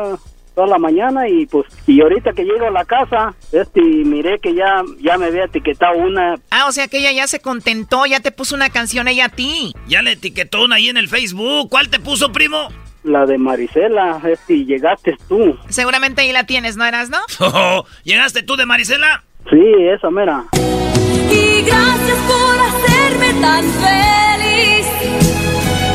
toda 0.56 0.66
la 0.66 0.78
mañana 0.78 1.28
y 1.28 1.46
pues, 1.46 1.66
y 1.86 2.00
ahorita 2.00 2.32
que 2.32 2.42
llego 2.44 2.66
a 2.66 2.70
la 2.72 2.84
casa, 2.84 3.32
este, 3.52 3.80
miré 3.80 4.40
que 4.40 4.52
ya, 4.52 4.82
ya 5.00 5.16
me 5.16 5.26
había 5.26 5.44
etiquetado 5.44 5.96
una, 5.98 6.34
Ah, 6.50 6.66
o 6.68 6.72
sea 6.72 6.88
que 6.88 6.98
ella 6.98 7.12
ya 7.12 7.28
se 7.28 7.38
contentó, 7.40 8.06
ya 8.06 8.18
te 8.18 8.32
puso 8.32 8.56
una 8.56 8.70
canción 8.70 9.06
ella 9.06 9.26
a 9.26 9.28
ti. 9.28 9.72
Ya 9.86 10.02
le 10.02 10.12
etiquetó 10.12 10.64
una 10.64 10.76
ahí 10.76 10.88
en 10.88 10.96
el 10.96 11.06
Facebook. 11.08 11.68
¿Cuál 11.70 11.88
te 11.90 12.00
puso, 12.00 12.32
primo? 12.32 12.68
La 13.02 13.26
de 13.26 13.38
Marisela, 13.38 14.20
este, 14.24 14.54
y 14.54 14.64
llegaste 14.64 15.16
tú. 15.28 15.56
Seguramente 15.68 16.22
ahí 16.22 16.32
la 16.32 16.44
tienes, 16.44 16.76
¿no 16.76 16.84
eras, 16.84 17.10
no? 17.10 17.18
Oh, 17.40 17.84
¿Llegaste 18.04 18.42
tú 18.42 18.56
de 18.56 18.66
Marisela? 18.66 19.24
Sí, 19.48 19.60
esa 19.94 20.10
mera. 20.10 20.44
Y 20.54 21.62
gracias 21.62 22.18
por 22.28 22.58
hacerme 22.58 23.40
tan 23.40 23.64
feliz, 23.64 24.86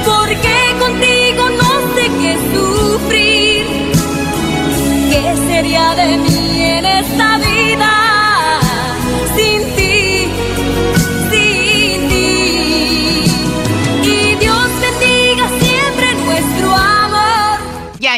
porque 0.06 0.56
contigo 0.80 1.50
no 1.50 1.96
sé 1.96 2.04
qué 2.22 2.38
sufrir. 2.54 3.66
¿Qué 5.10 5.36
sería 5.48 5.96
de 5.96 6.18
mí 6.18 6.62
en 6.62 6.86
esta 6.86 7.38
vida 7.38 8.05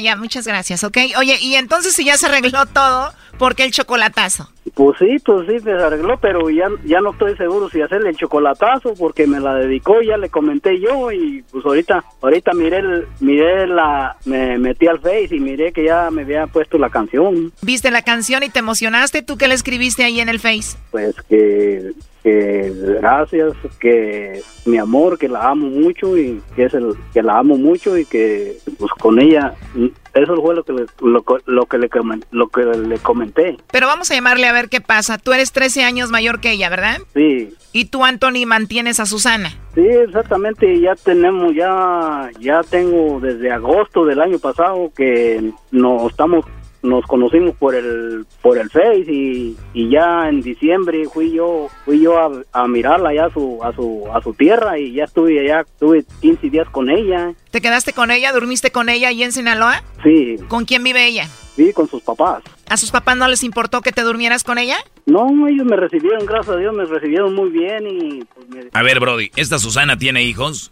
Ya, 0.08 0.16
muchas 0.16 0.48
gracias, 0.48 0.86
¿ok? 0.86 0.98
Oye, 1.20 1.38
y 1.42 1.56
entonces 1.56 1.94
si 1.94 2.06
ya 2.06 2.16
se 2.16 2.28
arregló 2.28 2.66
todo, 2.68 3.12
¿por 3.38 3.56
qué 3.56 3.66
el 3.66 3.72
chocolatazo? 3.72 4.50
Pues 4.74 4.98
sí, 5.00 5.18
pues 5.20 5.46
sí, 5.50 5.60
se 5.60 5.72
arregló, 5.72 6.18
pero 6.18 6.50
ya, 6.50 6.70
ya 6.86 7.02
no 7.02 7.12
estoy 7.12 7.36
seguro 7.36 7.70
si 7.70 7.82
hacerle 7.82 8.12
el 8.12 8.16
chocolatazo 8.16 8.94
porque 8.98 9.28
me 9.28 9.42
la 9.42 9.56
dedicó, 9.56 10.02
ya 10.02 10.16
le 10.16 10.30
comenté 10.30 10.80
yo 10.80 11.12
y 11.12 11.44
pues 11.52 11.66
ahorita, 11.66 12.06
ahorita 12.22 12.54
miré, 12.54 12.78
el, 12.78 13.06
miré 13.20 13.68
la, 13.68 14.16
me 14.24 14.58
metí 14.58 14.88
al 14.88 15.02
Face 15.02 15.36
y 15.36 15.42
miré 15.42 15.74
que 15.74 15.84
ya 15.84 16.10
me 16.10 16.22
había 16.22 16.48
puesto 16.48 16.78
la 16.78 16.90
canción, 16.90 17.52
¿Viste 17.62 17.92
la 17.92 18.02
canción 18.02 18.44
y 18.44 18.50
te 18.50 18.60
emocionaste? 18.60 19.24
¿Tú 19.24 19.38
qué 19.38 19.50
le 19.50 19.56
escribiste 19.56 20.06
ahí 20.06 20.22
en 20.22 20.30
el 20.30 20.40
Face? 20.40 20.78
pues 20.92 21.16
que, 21.28 21.92
que 22.28 22.74
gracias, 23.00 23.54
que 23.80 24.42
mi 24.66 24.78
amor, 24.78 25.18
que 25.18 25.30
la 25.30 25.50
amo 25.50 25.68
mucho 25.68 26.18
y 26.18 26.42
que 26.58 26.66
es 26.66 26.74
el, 26.74 26.94
que 27.14 27.24
la 27.24 27.38
amo 27.38 27.58
mucho 27.58 27.98
y 27.98 28.04
que 28.04 28.58
pues 28.78 28.92
con 29.00 29.22
ella, 29.22 29.54
eso 30.14 30.42
fue 30.42 30.54
lo 30.54 30.64
que 30.66 30.74
le, 30.74 30.86
lo, 31.00 31.24
lo 31.46 31.66
que 31.68 31.78
le, 31.78 31.90
lo 32.32 32.50
que 32.50 32.66
le 32.66 32.98
comenté, 32.98 33.56
Pero 33.72 33.88
vamos 33.88 34.12
a 34.12 34.16
llamarle 34.16 34.46
a 34.48 34.52
ver 34.52 34.68
qué 34.68 34.82
pasa. 34.82 35.18
Tú 35.18 35.32
eres 35.32 35.54
13 35.54 35.86
años 35.86 36.12
mayor 36.12 36.42
que 36.42 36.52
ella, 36.52 36.70
¿verdad? 36.70 36.98
sí. 37.14 37.54
Y 37.74 37.86
tú, 37.86 38.04
Anthony, 38.04 38.48
mantienes 38.48 39.00
a 39.00 39.06
Susana. 39.06 39.52
Sí, 39.76 39.86
exactamente, 39.86 40.80
ya 40.80 40.96
tenemos, 40.96 41.54
ya, 41.54 42.32
ya 42.40 42.64
tengo 42.64 43.20
desde 43.20 43.52
agosto 43.52 44.04
del 44.04 44.20
año 44.20 44.40
pasado 44.40 44.92
que 44.98 45.52
nos 45.70 46.10
estamos, 46.10 46.44
nos 46.84 47.06
conocimos 47.06 47.56
por 47.56 47.76
el, 47.76 48.26
por 48.42 48.58
el 48.58 48.70
Face 48.70 49.06
y, 49.12 49.56
y 49.74 49.90
ya 49.90 50.30
en 50.30 50.42
diciembre 50.42 51.04
fui 51.12 51.32
yo, 51.32 51.68
fui 51.86 52.02
yo 52.02 52.18
a, 52.18 52.32
a 52.54 52.68
mirarla 52.68 53.14
ya 53.14 53.26
a 53.26 53.30
su, 53.34 53.60
a 53.64 53.74
su, 53.74 54.06
a 54.14 54.22
su 54.22 54.34
tierra 54.34 54.78
y 54.80 54.94
ya 54.94 55.06
estuve 55.06 55.40
allá, 55.40 55.62
estuve 55.62 56.06
15 56.22 56.50
días 56.50 56.70
con 56.70 56.90
ella, 56.90 57.34
¿Te 57.52 57.62
quedaste 57.62 57.94
con 57.94 58.12
ella? 58.12 58.32
¿Durmiste 58.34 58.72
con 58.72 58.90
ella 58.90 59.08
ahí 59.08 59.24
en 59.24 59.32
Sinaloa? 59.32 59.84
sí, 60.04 60.36
¿Con 60.48 60.66
quién 60.66 60.84
vive 60.84 61.06
ella? 61.08 61.28
sí, 61.56 61.74
con 61.74 61.88
sus 61.90 62.04
papás. 62.04 62.44
¿A 62.70 62.78
sus 62.78 62.92
papás 62.92 63.18
no 63.18 63.28
les 63.28 63.44
importó 63.44 63.82
que 63.82 63.92
te 63.92 64.04
durmieras 64.04 64.44
con 64.44 64.58
ella? 64.60 64.78
No, 65.08 65.48
ellos 65.48 65.66
me 65.66 65.76
recibieron, 65.76 66.26
gracias 66.26 66.56
a 66.56 66.60
Dios, 66.60 66.76
me 66.76 66.86
recibieron 66.86 67.34
muy 67.34 67.50
bien 67.50 67.88
y 67.88 68.24
pues 68.26 68.48
me 68.50 68.70
A 68.74 68.84
ver, 68.84 69.00
Brody, 69.00 69.32
¿esta 69.36 69.58
Susana 69.58 69.98
tiene 69.98 70.22
hijos? 70.24 70.72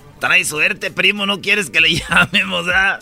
Trae 0.21 0.45
suerte, 0.45 0.91
primo, 0.91 1.25
no 1.25 1.41
quieres 1.41 1.71
que 1.71 1.81
le 1.81 1.95
llamemos, 2.09 2.67
¿ah? 2.73 2.99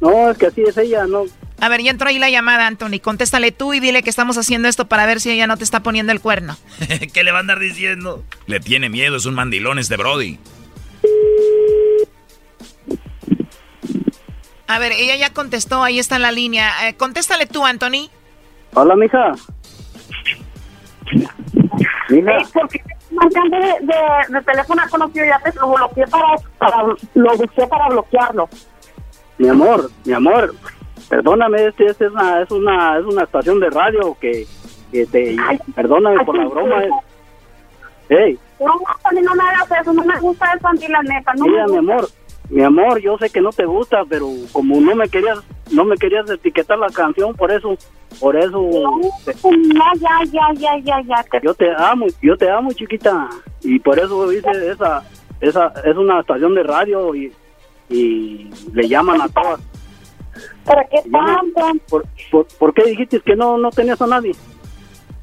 No, 0.00 0.30
es 0.30 0.38
que 0.38 0.46
así 0.46 0.62
es 0.62 0.76
ella, 0.78 1.06
no. 1.06 1.24
A 1.60 1.68
ver, 1.68 1.82
ya 1.82 1.90
entró 1.90 2.08
ahí 2.08 2.18
la 2.18 2.30
llamada, 2.30 2.66
Anthony. 2.66 3.00
Contéstale 3.02 3.52
tú 3.52 3.74
y 3.74 3.80
dile 3.80 4.02
que 4.02 4.08
estamos 4.08 4.38
haciendo 4.38 4.66
esto 4.66 4.88
para 4.88 5.04
ver 5.04 5.20
si 5.20 5.30
ella 5.30 5.46
no 5.46 5.58
te 5.58 5.64
está 5.64 5.80
poniendo 5.80 6.10
el 6.10 6.20
cuerno. 6.20 6.56
¿Qué 7.12 7.22
le 7.22 7.32
va 7.32 7.38
a 7.38 7.40
andar 7.42 7.58
diciendo? 7.58 8.24
Le 8.46 8.60
tiene 8.60 8.88
miedo, 8.88 9.16
es 9.16 9.26
un 9.26 9.34
mandilón 9.34 9.78
este 9.78 9.98
Brody. 9.98 10.38
A 14.66 14.78
ver, 14.78 14.92
ella 14.92 15.16
ya 15.16 15.34
contestó, 15.34 15.82
ahí 15.84 15.98
está 15.98 16.16
en 16.16 16.22
la 16.22 16.32
línea. 16.32 16.88
Eh, 16.88 16.94
contéstale 16.94 17.44
tú, 17.44 17.66
Anthony. 17.66 18.08
Hola, 18.72 18.96
mija. 18.96 19.32
Mija. 22.08 22.40
Sí, 22.40 22.50
porque 22.54 22.82
marcando 23.14 23.56
de, 23.58 23.66
de, 23.80 24.34
de 24.38 24.42
teléfono 24.42 24.82
conocido 24.90 25.24
ya 25.26 25.38
te 25.38 25.58
lo 25.58 25.72
bloqueé 25.72 26.06
para, 26.06 26.26
para 26.58 26.82
lo 27.14 27.36
busqué 27.36 27.66
para 27.66 27.88
bloquearlo. 27.88 28.48
Mi 29.38 29.48
amor, 29.48 29.90
mi 30.04 30.12
amor, 30.12 30.54
perdóname, 31.08 31.66
este, 31.66 31.86
este 31.86 32.06
es 32.06 32.12
una, 32.12 32.42
es 32.42 32.50
una, 32.50 32.98
es 32.98 33.04
una 33.04 33.22
estación 33.24 33.58
de 33.60 33.70
radio 33.70 34.16
que, 34.20 34.46
que 34.92 35.06
te, 35.06 35.36
perdóname 35.74 36.24
por 36.24 36.36
la 36.36 36.46
broma. 36.46 36.84
eh. 36.84 36.90
Hey, 38.08 38.38
No, 38.60 38.66
no 39.22 39.34
me 39.34 39.42
hagas 39.42 39.80
eso, 39.80 39.92
no 39.92 40.04
me 40.04 40.20
gusta 40.20 40.52
eso, 40.54 40.68
Andy, 40.68 40.88
la 40.88 41.02
neta. 41.02 41.32
No 41.34 41.46
mira, 41.46 41.66
me 41.66 41.72
mi 41.72 41.78
amor, 41.78 42.08
mi 42.54 42.62
amor, 42.62 43.00
yo 43.00 43.18
sé 43.18 43.30
que 43.30 43.40
no 43.40 43.50
te 43.50 43.64
gusta, 43.66 44.04
pero 44.08 44.28
como 44.52 44.80
no 44.80 44.94
me 44.94 45.08
querías, 45.08 45.38
no 45.72 45.84
me 45.84 45.96
querías 45.96 46.30
etiquetar 46.30 46.78
la 46.78 46.88
canción, 46.88 47.34
por 47.34 47.50
eso, 47.50 47.76
por 48.20 48.36
eso, 48.36 48.70
ya, 49.34 49.92
ya, 50.30 50.52
ya, 50.54 50.78
ya, 50.78 51.00
ya. 51.02 51.22
te- 51.24 51.40
yo 51.44 51.52
te 51.54 51.66
amo, 51.76 52.06
yo 52.22 52.36
te 52.36 52.48
amo, 52.48 52.72
chiquita, 52.72 53.28
y 53.62 53.78
por 53.80 53.98
eso 53.98 54.32
hice 54.32 54.70
esa, 54.70 55.02
esa, 55.40 55.72
es 55.84 55.96
una 55.96 56.20
estación 56.20 56.54
de 56.54 56.62
radio 56.62 57.12
y, 57.14 57.32
y 57.90 58.50
le 58.72 58.88
llaman 58.88 59.20
a 59.20 59.28
todas. 59.28 59.60
¿Para 60.64 60.84
qué 60.84 60.98
tanto? 61.10 61.60
¿Por, 61.88 62.04
por, 62.30 62.46
por 62.58 62.72
qué 62.74 62.84
dijiste 62.84 63.20
que 63.20 63.34
no, 63.36 63.58
no 63.58 63.70
tenías 63.70 64.00
a 64.00 64.06
nadie? 64.06 64.32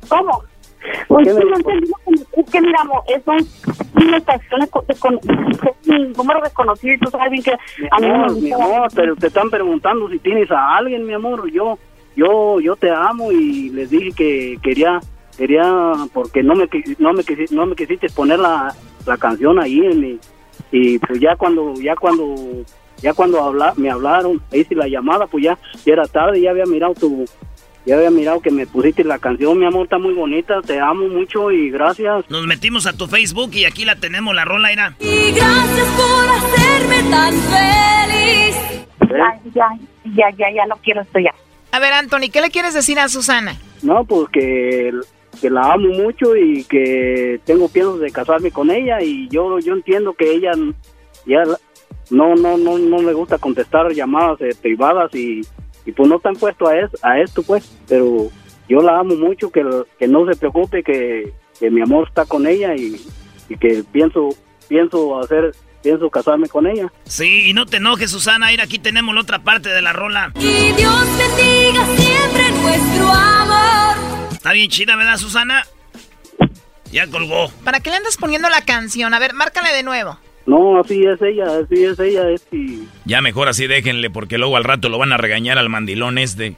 ¿Cómo? 0.09 0.43
¿Por 1.07 1.23
Pues 1.23 1.27
qué 1.27 1.34
sí, 1.34 1.45
me- 1.45 1.51
no 1.51 1.57
entendí, 1.57 1.91
es 2.38 2.49
que 2.51 2.61
mira, 2.61 2.79
un- 2.84 4.03
una 4.03 4.17
estación 4.17 4.67
con- 4.99 5.19
número 6.17 6.41
desconocido 6.41 6.93
y 6.95 6.99
tú 6.99 7.09
sabes 7.11 7.32
bien 7.32 7.43
que 7.43 7.51
Mi 7.79 7.88
a 7.91 7.97
mí 7.99 8.07
no 8.07 8.13
me 8.17 8.23
amor, 8.25 8.41
mi 8.41 8.51
amor, 8.51 8.88
pero 8.95 9.15
te 9.15 9.27
están 9.27 9.49
preguntando 9.49 10.09
si 10.09 10.19
tienes 10.19 10.49
a 10.51 10.77
alguien, 10.77 11.05
mi 11.05 11.13
amor. 11.13 11.49
Yo, 11.51 11.77
yo, 12.15 12.59
yo 12.59 12.75
te 12.75 12.89
amo 12.89 13.32
y 13.32 13.69
les 13.69 13.89
dije 13.89 14.11
que 14.15 14.57
quería, 14.61 14.99
quería, 15.38 15.93
porque 16.13 16.41
no 16.43 16.55
me, 16.55 16.67
no 16.99 17.13
me, 17.13 17.23
quisi- 17.23 17.51
no 17.51 17.65
me 17.65 17.75
quisiste 17.75 18.07
poner 18.09 18.39
la, 18.39 18.73
la 19.05 19.17
canción 19.17 19.59
ahí 19.59 19.79
en 19.86 19.99
mi, 19.99 20.19
y 20.71 20.97
pues 20.99 21.19
ya 21.19 21.36
cuando, 21.36 21.73
ya 21.75 21.95
cuando, 21.95 22.36
ya 23.01 23.13
cuando 23.13 23.41
habla, 23.43 23.73
me 23.77 23.89
hablaron, 23.89 24.41
hice 24.51 24.75
la 24.75 24.88
llamada, 24.88 25.27
pues 25.27 25.43
ya, 25.43 25.57
ya 25.86 25.93
era 25.93 26.05
tarde, 26.07 26.41
ya 26.41 26.51
había 26.51 26.65
mirado 26.65 26.93
tu, 26.95 27.25
ya 27.86 27.95
había 27.97 28.11
mirado 28.11 28.41
que 28.41 28.51
me 28.51 28.67
pusiste 28.67 29.03
la 29.03 29.17
canción, 29.19 29.57
mi 29.57 29.65
amor, 29.65 29.84
está 29.84 29.97
muy 29.97 30.13
bonita, 30.13 30.61
te 30.61 30.79
amo 30.79 31.07
mucho 31.07 31.51
y 31.51 31.69
gracias. 31.71 32.29
Nos 32.29 32.45
metimos 32.45 32.86
a 32.86 32.93
tu 32.93 33.07
Facebook 33.07 33.51
y 33.53 33.65
aquí 33.65 33.86
la 33.86 33.95
tenemos, 33.95 34.36
la 34.36 34.45
rola 34.45 34.71
era. 34.71 34.95
Y 34.99 35.32
gracias 35.32 35.88
por 35.97 36.29
hacerme 36.29 37.09
tan 37.09 37.34
feliz. 37.34 38.55
Ya, 38.99 39.39
ya, 39.53 39.67
ya, 40.15 40.29
ya, 40.38 40.51
ya 40.55 40.65
no 40.67 40.75
quiero 40.77 41.01
esto 41.01 41.19
ya. 41.19 41.34
A 41.71 41.79
ver, 41.79 41.93
Anthony, 41.93 42.29
¿qué 42.32 42.41
le 42.41 42.49
quieres 42.51 42.73
decir 42.73 42.99
a 42.99 43.07
Susana? 43.07 43.57
No, 43.82 44.03
pues 44.05 44.29
que, 44.29 44.91
que 45.39 45.49
la 45.49 45.73
amo 45.73 45.89
mucho 45.89 46.36
y 46.36 46.63
que 46.65 47.39
tengo 47.45 47.67
piensos 47.67 47.99
de 47.99 48.11
casarme 48.11 48.51
con 48.51 48.69
ella 48.69 49.01
y 49.01 49.27
yo 49.29 49.59
yo 49.59 49.73
entiendo 49.73 50.13
que 50.13 50.34
ella 50.34 50.51
ya 51.25 51.43
no 52.09 52.36
no 52.36 52.57
no 52.57 52.77
no 52.77 53.01
le 53.01 53.13
gusta 53.13 53.38
contestar 53.38 53.91
llamadas 53.93 54.39
eh, 54.41 54.55
privadas 54.61 55.13
y, 55.15 55.41
y 55.86 55.91
pues 55.91 56.07
no 56.09 56.17
están 56.17 56.36
puesto 56.36 56.67
a, 56.67 56.77
es- 56.79 57.03
a 57.03 57.19
esto 57.19 57.43
pues, 57.43 57.69
pero 57.88 58.29
yo 58.69 58.82
la 58.82 58.99
amo 58.99 59.15
mucho 59.15 59.49
que, 59.51 59.63
que 59.99 60.07
no 60.07 60.25
se 60.25 60.36
preocupe 60.38 60.84
que, 60.84 61.34
que 61.59 61.69
mi 61.71 61.82
amor 61.82 62.07
está 62.07 62.25
con 62.25 62.47
ella 62.47 62.75
y, 62.75 63.01
y 63.49 63.57
que 63.57 63.84
pienso 63.91 64.29
pienso 64.67 65.19
hacer 65.19 65.51
pienso 65.84 66.09
casarme 66.11 66.47
con 66.47 66.67
ella. 66.67 66.91
Sí, 67.05 67.49
y 67.49 67.53
no 67.53 67.65
te 67.65 67.77
enojes, 67.77 68.11
Susana. 68.11 68.47
Mira, 68.51 68.65
aquí 68.65 68.77
tenemos 68.77 69.15
la 69.15 69.21
otra 69.21 69.39
parte 69.39 69.69
de 69.69 69.82
la 69.82 69.91
rola. 69.93 70.32
Y 70.36 70.71
Dios 70.73 71.05
bendiga 71.17 71.86
siempre 71.97 72.51
nuestro 72.61 73.07
amor. 73.11 73.95
Está 74.32 74.51
bien 74.51 74.69
chida, 74.69 74.95
¿verdad, 74.95 75.17
Susana? 75.17 75.65
Ya 76.91 77.07
colgó. 77.07 77.49
¿Para 77.63 77.79
qué 77.79 77.89
le 77.89 77.95
andas 77.97 78.17
poniendo 78.17 78.47
la 78.49 78.61
canción? 78.63 79.13
A 79.13 79.19
ver, 79.19 79.34
márcale 79.34 79.71
de 79.73 79.82
nuevo. 79.82 80.19
No, 80.45 80.79
así 80.79 81.03
es 81.05 81.21
ella, 81.21 81.45
así 81.59 81.83
es 81.83 81.99
ella, 81.99 82.29
es 82.29 82.45
y 82.51 82.87
Ya 83.05 83.21
mejor 83.21 83.47
así 83.47 83.67
déjenle, 83.67 84.09
porque 84.09 84.37
luego 84.37 84.57
al 84.57 84.63
rato 84.63 84.89
lo 84.89 84.97
van 84.97 85.13
a 85.13 85.17
regañar 85.17 85.57
al 85.57 85.69
mandilón 85.69 86.17
este. 86.17 86.55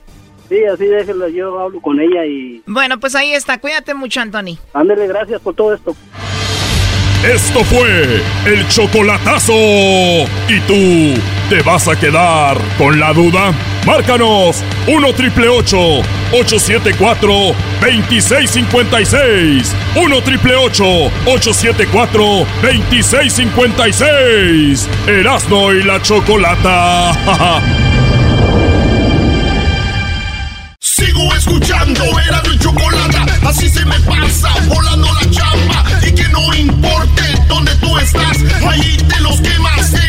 sí, 0.49 0.63
así 0.65 0.85
déjela, 0.85 1.29
yo 1.29 1.59
hablo 1.59 1.81
con 1.81 1.99
ella 1.99 2.25
y 2.25 2.61
Bueno, 2.65 2.99
pues 2.99 3.15
ahí 3.15 3.33
está. 3.33 3.59
Cuídate 3.59 3.93
mucho, 3.93 4.21
Anthony. 4.21 4.57
ándele, 4.73 5.07
gracias 5.07 5.41
por 5.41 5.53
todo 5.55 5.73
esto. 5.73 5.95
Esto 7.23 7.63
fue 7.63 8.21
el 8.45 8.67
chocolatazo. 8.67 9.53
¿Y 9.53 10.59
tú 10.67 11.13
te 11.49 11.61
vas 11.61 11.87
a 11.87 11.95
quedar 11.95 12.57
con 12.77 12.99
la 12.99 13.13
duda? 13.13 13.53
Márcanos 13.85 14.61
1 14.87 15.13
triple 15.13 15.47
874 15.47 17.55
2656. 17.79 19.73
1 19.95 20.21
triple 20.23 20.55
874 20.55 22.45
2656. 22.61 24.89
Erasno 25.07 25.73
y 25.73 25.83
la 25.83 26.01
chocolata. 26.01 27.13
Sigo 30.79 31.33
escuchando, 31.33 32.03
era 32.27 32.41
mi 32.43 32.57
chocolata, 32.59 33.25
así 33.47 33.69
se 33.69 33.85
me 33.85 33.97
pasa, 34.01 34.49
volando 34.67 35.07
la 35.13 35.21
chamba. 35.31 35.72
Estás, 38.03 38.43
ahí 38.67 38.97
te 38.97 39.19
los 39.21 39.39
quemas 39.39 40.02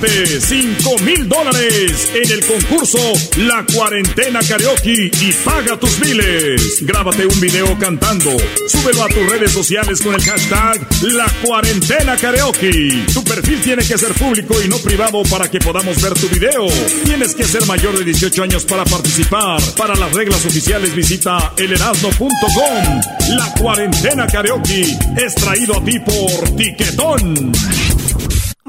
Gánate 0.00 0.40
5 0.40 0.98
mil 1.00 1.28
dólares 1.28 2.10
en 2.14 2.30
el 2.30 2.44
concurso 2.46 2.98
La 3.36 3.64
Cuarentena 3.66 4.40
Karaoke 4.40 5.10
y 5.20 5.32
paga 5.44 5.78
tus 5.78 6.00
biles. 6.00 6.78
Grábate 6.80 7.26
un 7.26 7.38
video 7.38 7.78
cantando. 7.78 8.30
Súbelo 8.66 9.04
a 9.04 9.08
tus 9.08 9.30
redes 9.30 9.52
sociales 9.52 10.00
con 10.00 10.14
el 10.14 10.22
hashtag 10.22 10.86
La 11.02 11.26
Cuarentena 11.44 12.16
Karaoke. 12.16 13.04
Tu 13.12 13.24
perfil 13.24 13.60
tiene 13.60 13.84
que 13.84 13.98
ser 13.98 14.12
público 14.14 14.54
y 14.64 14.68
no 14.68 14.78
privado 14.78 15.22
para 15.24 15.50
que 15.50 15.58
podamos 15.58 16.00
ver 16.00 16.14
tu 16.14 16.28
video. 16.28 16.66
Tienes 17.04 17.34
que 17.34 17.44
ser 17.44 17.66
mayor 17.66 17.98
de 17.98 18.04
18 18.04 18.42
años 18.42 18.64
para 18.64 18.84
participar. 18.84 19.60
Para 19.76 19.94
las 19.96 20.12
reglas 20.12 20.44
oficiales 20.46 20.94
visita 20.94 21.52
elerasno.com. 21.58 23.00
La 23.36 23.52
Cuarentena 23.60 24.26
Karaoke 24.26 24.96
es 25.16 25.34
traído 25.34 25.76
a 25.76 25.84
ti 25.84 25.98
por 25.98 26.56
Tiquetón. 26.56 27.52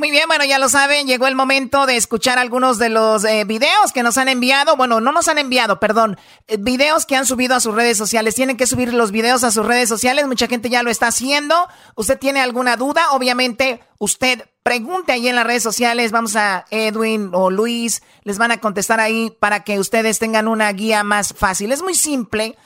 Muy 0.01 0.09
bien, 0.09 0.23
bueno, 0.25 0.43
ya 0.45 0.57
lo 0.57 0.67
saben, 0.67 1.05
llegó 1.05 1.27
el 1.27 1.35
momento 1.35 1.85
de 1.85 1.95
escuchar 1.95 2.39
algunos 2.39 2.79
de 2.79 2.89
los 2.89 3.23
eh, 3.23 3.43
videos 3.43 3.91
que 3.93 4.01
nos 4.01 4.17
han 4.17 4.29
enviado. 4.29 4.75
Bueno, 4.75 4.99
no 4.99 5.11
nos 5.11 5.27
han 5.27 5.37
enviado, 5.37 5.79
perdón. 5.79 6.17
eh, 6.47 6.57
videos 6.59 7.05
que 7.05 7.15
han 7.15 7.27
subido 7.27 7.53
a 7.53 7.59
sus 7.59 7.75
redes 7.75 7.99
sociales. 7.99 8.33
Tienen 8.33 8.57
que 8.57 8.65
subir 8.65 8.95
los 8.95 9.11
videos 9.11 9.43
a 9.43 9.51
sus 9.51 9.63
redes 9.63 9.87
sociales. 9.89 10.25
Mucha 10.25 10.47
gente 10.47 10.71
ya 10.71 10.81
lo 10.81 10.89
está 10.89 11.09
haciendo. 11.09 11.67
¿Usted 11.93 12.17
tiene 12.17 12.41
alguna 12.41 12.77
duda? 12.77 13.11
Obviamente, 13.11 13.83
usted 13.99 14.43
pregunte 14.63 15.11
ahí 15.11 15.27
en 15.27 15.35
las 15.35 15.45
redes 15.45 15.61
sociales. 15.61 16.11
Vamos 16.11 16.35
a 16.35 16.65
Edwin 16.71 17.29
o 17.33 17.51
Luis. 17.51 18.01
Les 18.23 18.39
van 18.39 18.49
a 18.49 18.59
contestar 18.59 18.99
ahí 18.99 19.31
para 19.39 19.63
que 19.63 19.77
ustedes 19.77 20.17
tengan 20.17 20.47
una 20.47 20.71
guía 20.71 21.03
más 21.03 21.31
fácil. 21.31 21.71
Es 21.71 21.83
muy 21.83 21.93
simple. 21.93 22.57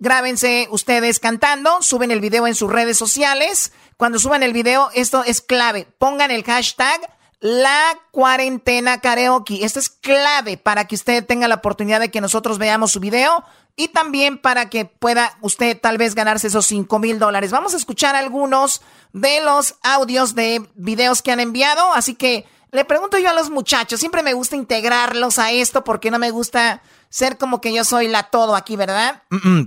Grábense 0.00 0.66
ustedes 0.70 1.20
cantando, 1.20 1.82
suben 1.82 2.10
el 2.10 2.20
video 2.20 2.46
en 2.46 2.54
sus 2.54 2.72
redes 2.72 2.96
sociales. 2.96 3.70
Cuando 4.00 4.18
suban 4.18 4.42
el 4.42 4.54
video, 4.54 4.88
esto 4.94 5.24
es 5.24 5.42
clave. 5.42 5.86
Pongan 5.98 6.30
el 6.30 6.42
hashtag 6.42 7.02
la 7.40 7.98
cuarentena 8.12 8.98
karaoke. 9.02 9.62
Esto 9.62 9.78
es 9.78 9.90
clave 9.90 10.56
para 10.56 10.86
que 10.86 10.94
usted 10.94 11.22
tenga 11.26 11.48
la 11.48 11.56
oportunidad 11.56 12.00
de 12.00 12.10
que 12.10 12.22
nosotros 12.22 12.56
veamos 12.56 12.92
su 12.92 13.00
video 13.00 13.44
y 13.76 13.88
también 13.88 14.38
para 14.38 14.70
que 14.70 14.86
pueda 14.86 15.36
usted 15.42 15.78
tal 15.78 15.98
vez 15.98 16.14
ganarse 16.14 16.46
esos 16.46 16.64
5 16.64 16.98
mil 16.98 17.18
dólares. 17.18 17.50
Vamos 17.50 17.74
a 17.74 17.76
escuchar 17.76 18.16
algunos 18.16 18.80
de 19.12 19.42
los 19.42 19.74
audios 19.82 20.34
de 20.34 20.66
videos 20.76 21.20
que 21.20 21.32
han 21.32 21.40
enviado, 21.40 21.92
así 21.92 22.14
que 22.14 22.46
le 22.70 22.86
pregunto 22.86 23.18
yo 23.18 23.28
a 23.28 23.34
los 23.34 23.50
muchachos, 23.50 24.00
siempre 24.00 24.22
me 24.22 24.32
gusta 24.32 24.56
integrarlos 24.56 25.38
a 25.38 25.50
esto 25.50 25.84
porque 25.84 26.10
no 26.10 26.18
me 26.18 26.30
gusta 26.30 26.80
ser 27.10 27.36
como 27.36 27.60
que 27.60 27.74
yo 27.74 27.84
soy 27.84 28.08
la 28.08 28.22
todo 28.22 28.56
aquí, 28.56 28.76
¿verdad? 28.76 29.24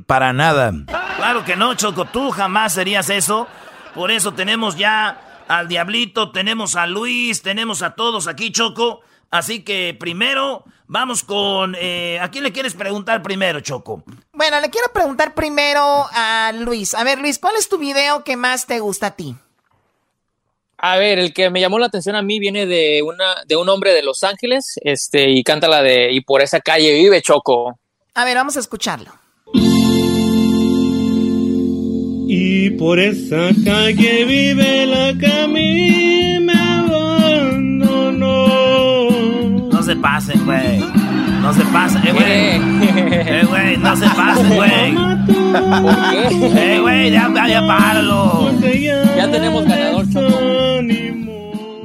para 0.08 0.34
nada. 0.34 0.72
Claro 1.18 1.46
que 1.46 1.56
no, 1.56 1.76
Choco, 1.76 2.06
tú 2.06 2.32
jamás 2.32 2.74
serías 2.74 3.12
eso. 3.12 3.48
Por 3.94 4.12
eso 4.12 4.34
tenemos 4.34 4.76
ya 4.76 5.46
al 5.48 5.68
Diablito, 5.68 6.32
tenemos 6.32 6.76
a 6.76 6.88
Luis, 6.88 7.42
tenemos 7.42 7.82
a 7.82 7.96
todos 7.96 8.28
aquí, 8.28 8.52
Choco. 8.52 9.02
Así 9.30 9.64
que 9.64 9.96
primero 10.00 10.64
vamos 10.88 11.24
con... 11.24 11.76
Eh, 11.80 12.20
¿A 12.20 12.30
quién 12.30 12.44
le 12.44 12.52
quieres 12.52 12.74
preguntar 12.74 13.22
primero, 13.22 13.60
Choco? 13.62 14.04
Bueno, 14.32 14.60
le 14.62 14.70
quiero 14.70 14.92
preguntar 14.94 15.34
primero 15.34 16.06
a 16.12 16.52
Luis. 16.54 16.94
A 16.94 17.04
ver, 17.04 17.20
Luis, 17.20 17.40
¿cuál 17.40 17.56
es 17.56 17.70
tu 17.70 17.78
video 17.78 18.24
que 18.24 18.38
más 18.38 18.68
te 18.68 18.80
gusta 18.80 19.08
a 19.08 19.16
ti? 19.16 19.36
A 20.78 20.98
ver, 20.98 21.18
el 21.18 21.34
que 21.34 21.50
me 21.50 21.62
llamó 21.62 21.80
la 21.80 21.86
atención 21.86 22.16
a 22.16 22.22
mí 22.22 22.40
viene 22.40 22.66
de 22.66 23.02
una 23.04 23.44
de 23.48 23.56
un 23.56 23.70
hombre 23.70 23.94
de 23.94 24.04
Los 24.04 24.22
Ángeles, 24.24 24.74
este 24.84 25.30
y 25.30 25.42
canta 25.42 25.70
la 25.70 25.82
de 25.82 26.12
y 26.12 26.20
por 26.20 26.42
esa 26.42 26.60
calle 26.60 26.94
vive 26.94 27.22
Choco. 27.22 27.80
A 28.14 28.26
ver, 28.26 28.36
vamos 28.36 28.58
a 28.58 28.60
escucharlo. 28.60 29.14
Y 32.66 32.70
por 32.70 32.98
esa 32.98 33.50
calle 33.66 34.24
vive 34.24 34.86
la 34.86 35.14
que 35.20 35.28
a 35.28 35.48
mí 35.50 36.40
me 36.40 36.54
abandonó. 36.54 38.30
No 39.70 39.84
se 39.84 39.98
pasen, 39.98 40.46
güey. 40.46 40.80
No 41.42 41.54
se 41.54 41.66
pasen, 41.66 42.08
eh, 42.08 42.14
güey. 42.14 42.26
Eh, 43.12 43.46
güey, 43.50 43.76
no 43.76 43.98
se 43.98 44.08
pasen, 44.08 44.48
güey. 44.56 44.96
¿Por 44.96 46.10
qué? 46.10 46.76
Eh, 46.76 46.80
güey, 46.80 47.12
ya, 47.12 47.30
ya 47.50 47.68
páralo. 47.68 48.50
Ya 48.62 49.30
tenemos 49.30 49.66
ganador 49.66 50.10
Choco. 50.10 50.40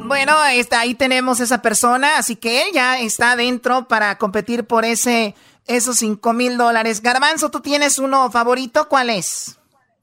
Bueno, 0.07 0.33
está, 0.53 0.79
ahí 0.79 0.95
tenemos 0.95 1.41
esa 1.41 1.61
persona, 1.61 2.19
así 2.19 2.37
que 2.37 2.63
él 2.63 2.69
ya 2.73 3.01
está 3.01 3.35
dentro 3.35 3.89
para 3.89 4.17
competir 4.17 4.63
por 4.63 4.85
ese, 4.85 5.35
esos 5.67 5.97
5 5.97 6.33
mil 6.35 6.57
dólares. 6.57 7.03
Garbanzo, 7.03 7.51
¿tú 7.51 7.59
tienes 7.59 7.99
uno 7.99 8.31
favorito? 8.31 8.89
¿Cuál 8.89 9.11
es? 9.11 9.59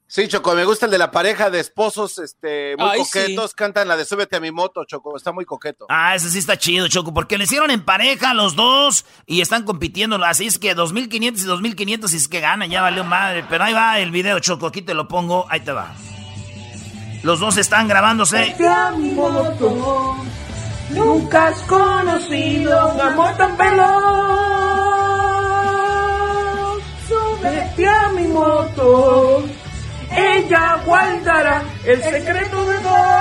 Sí, 0.08 0.28
Choco, 0.28 0.54
me 0.54 0.64
gusta 0.64 0.86
el 0.86 0.92
de 0.92 0.98
la 0.98 1.10
pareja 1.10 1.50
de 1.50 1.58
esposos, 1.58 2.18
este, 2.20 2.76
muy 2.78 2.90
Ay, 2.90 3.00
coquetos, 3.00 3.54
cantan 3.54 3.88
la 3.88 3.96
de 3.96 4.04
Súbete 4.04 4.36
a 4.36 4.40
mi 4.40 4.52
moto, 4.52 4.84
Choco, 4.84 5.16
está 5.16 5.32
muy 5.32 5.44
coqueto. 5.44 5.86
Ah, 5.88 6.14
ese 6.14 6.30
sí 6.30 6.38
está 6.38 6.56
chido, 6.56 6.86
Choco, 6.86 7.12
porque 7.12 7.36
le 7.36 7.42
hicieron 7.44 7.72
en 7.72 7.84
pareja 7.84 8.32
los 8.32 8.54
dos 8.54 9.04
y 9.26 9.40
están 9.40 9.64
compitiendo. 9.64 10.24
Así 10.24 10.46
es 10.46 10.60
que 10.60 10.76
2.500 10.76 11.10
y 11.18 11.74
2.500 11.74 12.12
y 12.12 12.16
es 12.16 12.28
que 12.28 12.38
ganan, 12.40 12.70
ya 12.70 12.82
valió 12.82 13.02
madre. 13.02 13.44
Pero 13.50 13.64
ahí 13.64 13.72
va 13.72 13.98
el 13.98 14.12
video, 14.12 14.38
Choco, 14.38 14.66
aquí 14.66 14.80
te 14.80 14.94
lo 14.94 15.08
pongo, 15.08 15.44
ahí 15.50 15.60
te 15.60 15.72
va. 15.72 15.92
Los 17.24 17.40
dos 17.40 17.56
están 17.56 17.88
grabándose. 17.88 18.44
Súbete 18.44 18.68
a 18.68 18.92
mi 18.92 19.10
moto, 19.10 20.16
nunca 20.90 21.48
has 21.48 21.60
conocido 21.62 22.92
un 22.94 23.00
amor 23.00 23.36
tan 23.36 23.56
veloz. 23.56 23.86
Súbete 27.08 27.88
a 27.88 28.08
mi 28.10 28.28
moto, 28.28 29.44
ella 30.16 30.82
guardará 30.84 31.62
el 31.84 32.02
secreto 32.02 32.64
de 32.64 32.80
dos. 32.80 33.16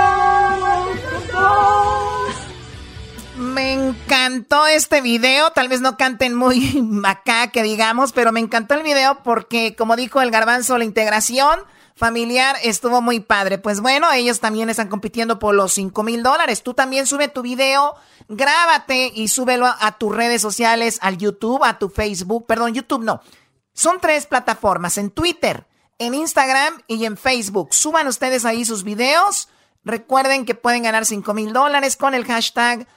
Me 3.37 3.73
encantó 3.73 4.65
este 4.65 5.01
video, 5.01 5.51
tal 5.51 5.67
vez 5.67 5.81
no 5.81 5.97
canten 5.97 6.33
muy 6.33 6.81
acá 7.05 7.47
que 7.47 7.63
digamos, 7.63 8.13
pero 8.13 8.31
me 8.31 8.39
encantó 8.39 8.75
el 8.75 8.83
video 8.83 9.21
porque 9.23 9.75
como 9.75 9.95
dijo 9.95 10.21
el 10.21 10.31
garbanzo, 10.31 10.77
la 10.77 10.85
integración 10.85 11.59
familiar 11.95 12.55
estuvo 12.63 13.01
muy 13.01 13.19
padre. 13.19 13.57
Pues 13.57 13.81
bueno, 13.81 14.11
ellos 14.11 14.39
también 14.39 14.69
están 14.69 14.87
compitiendo 14.87 15.39
por 15.39 15.53
los 15.55 15.73
5 15.73 16.03
mil 16.03 16.23
dólares. 16.23 16.63
Tú 16.63 16.73
también 16.73 17.07
sube 17.07 17.27
tu 17.27 17.41
video, 17.41 17.95
grábate 18.29 19.11
y 19.13 19.27
súbelo 19.27 19.65
a, 19.65 19.77
a 19.79 19.97
tus 19.97 20.15
redes 20.15 20.41
sociales, 20.41 20.99
al 21.01 21.17
YouTube, 21.17 21.63
a 21.63 21.77
tu 21.77 21.89
Facebook, 21.89 22.45
perdón, 22.45 22.73
YouTube 22.73 23.03
no. 23.03 23.21
Son 23.73 23.99
tres 23.99 24.25
plataformas, 24.25 24.97
en 24.97 25.11
Twitter, 25.11 25.67
en 25.99 26.13
Instagram 26.13 26.81
y 26.87 27.05
en 27.05 27.17
Facebook. 27.17 27.73
Suban 27.73 28.07
ustedes 28.07 28.45
ahí 28.45 28.65
sus 28.65 28.83
videos. 28.83 29.49
Recuerden 29.83 30.45
que 30.45 30.55
pueden 30.55 30.83
ganar 30.83 31.05
5 31.05 31.33
mil 31.33 31.53
dólares 31.53 31.95
con 31.95 32.13
el 32.13 32.25
hashtag 32.25 32.87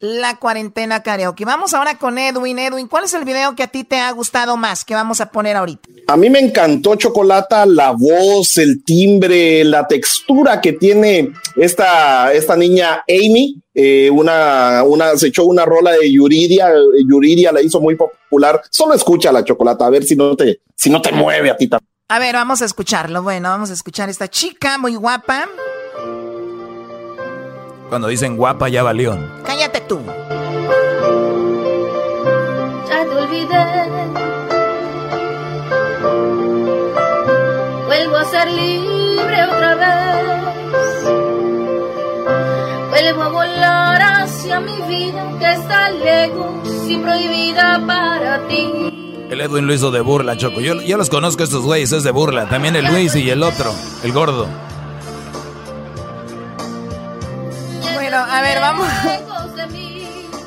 la 0.00 0.38
cuarentena 0.38 1.02
karaoke. 1.02 1.44
Vamos 1.44 1.72
ahora 1.72 1.98
con 1.98 2.18
Edwin. 2.18 2.58
Edwin, 2.58 2.88
¿cuál 2.88 3.04
es 3.04 3.14
el 3.14 3.24
video 3.24 3.54
que 3.54 3.62
a 3.62 3.68
ti 3.68 3.84
te 3.84 3.96
ha 3.96 4.10
gustado 4.12 4.56
más 4.56 4.84
que 4.84 4.94
vamos 4.94 5.20
a 5.20 5.30
poner 5.30 5.56
ahorita? 5.56 5.88
A 6.08 6.16
mí 6.16 6.28
me 6.28 6.40
encantó 6.40 6.94
Chocolata, 6.96 7.64
la 7.64 7.92
voz, 7.92 8.58
el 8.58 8.84
timbre, 8.84 9.64
la 9.64 9.86
textura 9.86 10.60
que 10.60 10.74
tiene 10.74 11.32
esta, 11.56 12.32
esta 12.32 12.56
niña 12.56 13.02
Amy. 13.08 13.60
Eh, 13.74 14.10
una, 14.10 14.82
una, 14.84 15.16
se 15.16 15.28
echó 15.28 15.46
una 15.46 15.64
rola 15.64 15.92
de 15.92 16.12
Yuridia, 16.12 16.70
Yuridia 17.08 17.50
la 17.50 17.62
hizo 17.62 17.80
muy 17.80 17.96
popular. 17.96 18.60
Solo 18.70 18.94
escucha 18.94 19.32
la 19.32 19.42
Chocolata, 19.42 19.86
a 19.86 19.90
ver 19.90 20.04
si 20.04 20.14
no 20.14 20.36
te, 20.36 20.60
si 20.76 20.90
no 20.90 21.00
te 21.00 21.12
mueve 21.12 21.50
a 21.50 21.56
ti 21.56 21.66
también. 21.66 21.93
A 22.08 22.18
ver, 22.18 22.34
vamos 22.34 22.60
a 22.60 22.66
escucharlo. 22.66 23.22
Bueno, 23.22 23.48
vamos 23.48 23.70
a 23.70 23.72
escuchar 23.72 24.08
a 24.08 24.10
esta 24.10 24.28
chica 24.28 24.76
muy 24.76 24.94
guapa. 24.94 25.48
Cuando 27.88 28.08
dicen 28.08 28.36
guapa 28.36 28.68
ya 28.68 28.82
valió. 28.82 29.16
Cállate 29.44 29.80
tú. 29.80 30.02
Ya 32.88 33.04
te 33.04 33.10
olvidé. 33.10 33.88
Vuelvo 37.86 38.16
a 38.16 38.24
ser 38.26 38.50
libre 38.50 39.44
otra 39.44 39.74
vez. 39.74 41.04
Vuelvo 42.90 43.22
a 43.22 43.28
volar 43.28 44.02
hacia 44.02 44.60
mi 44.60 44.76
vida 44.82 45.26
que 45.38 45.52
está 45.52 45.90
lejos 45.90 46.68
y 46.86 46.98
prohibida 46.98 47.82
para 47.86 48.46
ti. 48.46 49.03
El 49.30 49.40
Edwin 49.40 49.66
lo 49.66 49.74
hizo 49.74 49.90
de 49.90 50.00
burla, 50.00 50.36
Choco. 50.36 50.60
Yo, 50.60 50.74
yo 50.82 50.96
los 50.96 51.10
conozco 51.10 51.42
estos 51.42 51.62
güeyes, 51.64 51.92
es 51.92 52.04
de 52.04 52.10
burla. 52.10 52.48
También 52.48 52.76
el 52.76 52.84
Luis 52.86 53.14
y 53.16 53.30
el 53.30 53.42
otro, 53.42 53.72
el 54.02 54.12
gordo. 54.12 54.46
Bueno, 57.94 58.16
a 58.18 58.40
ver, 58.42 58.60
vamos. 58.60 58.86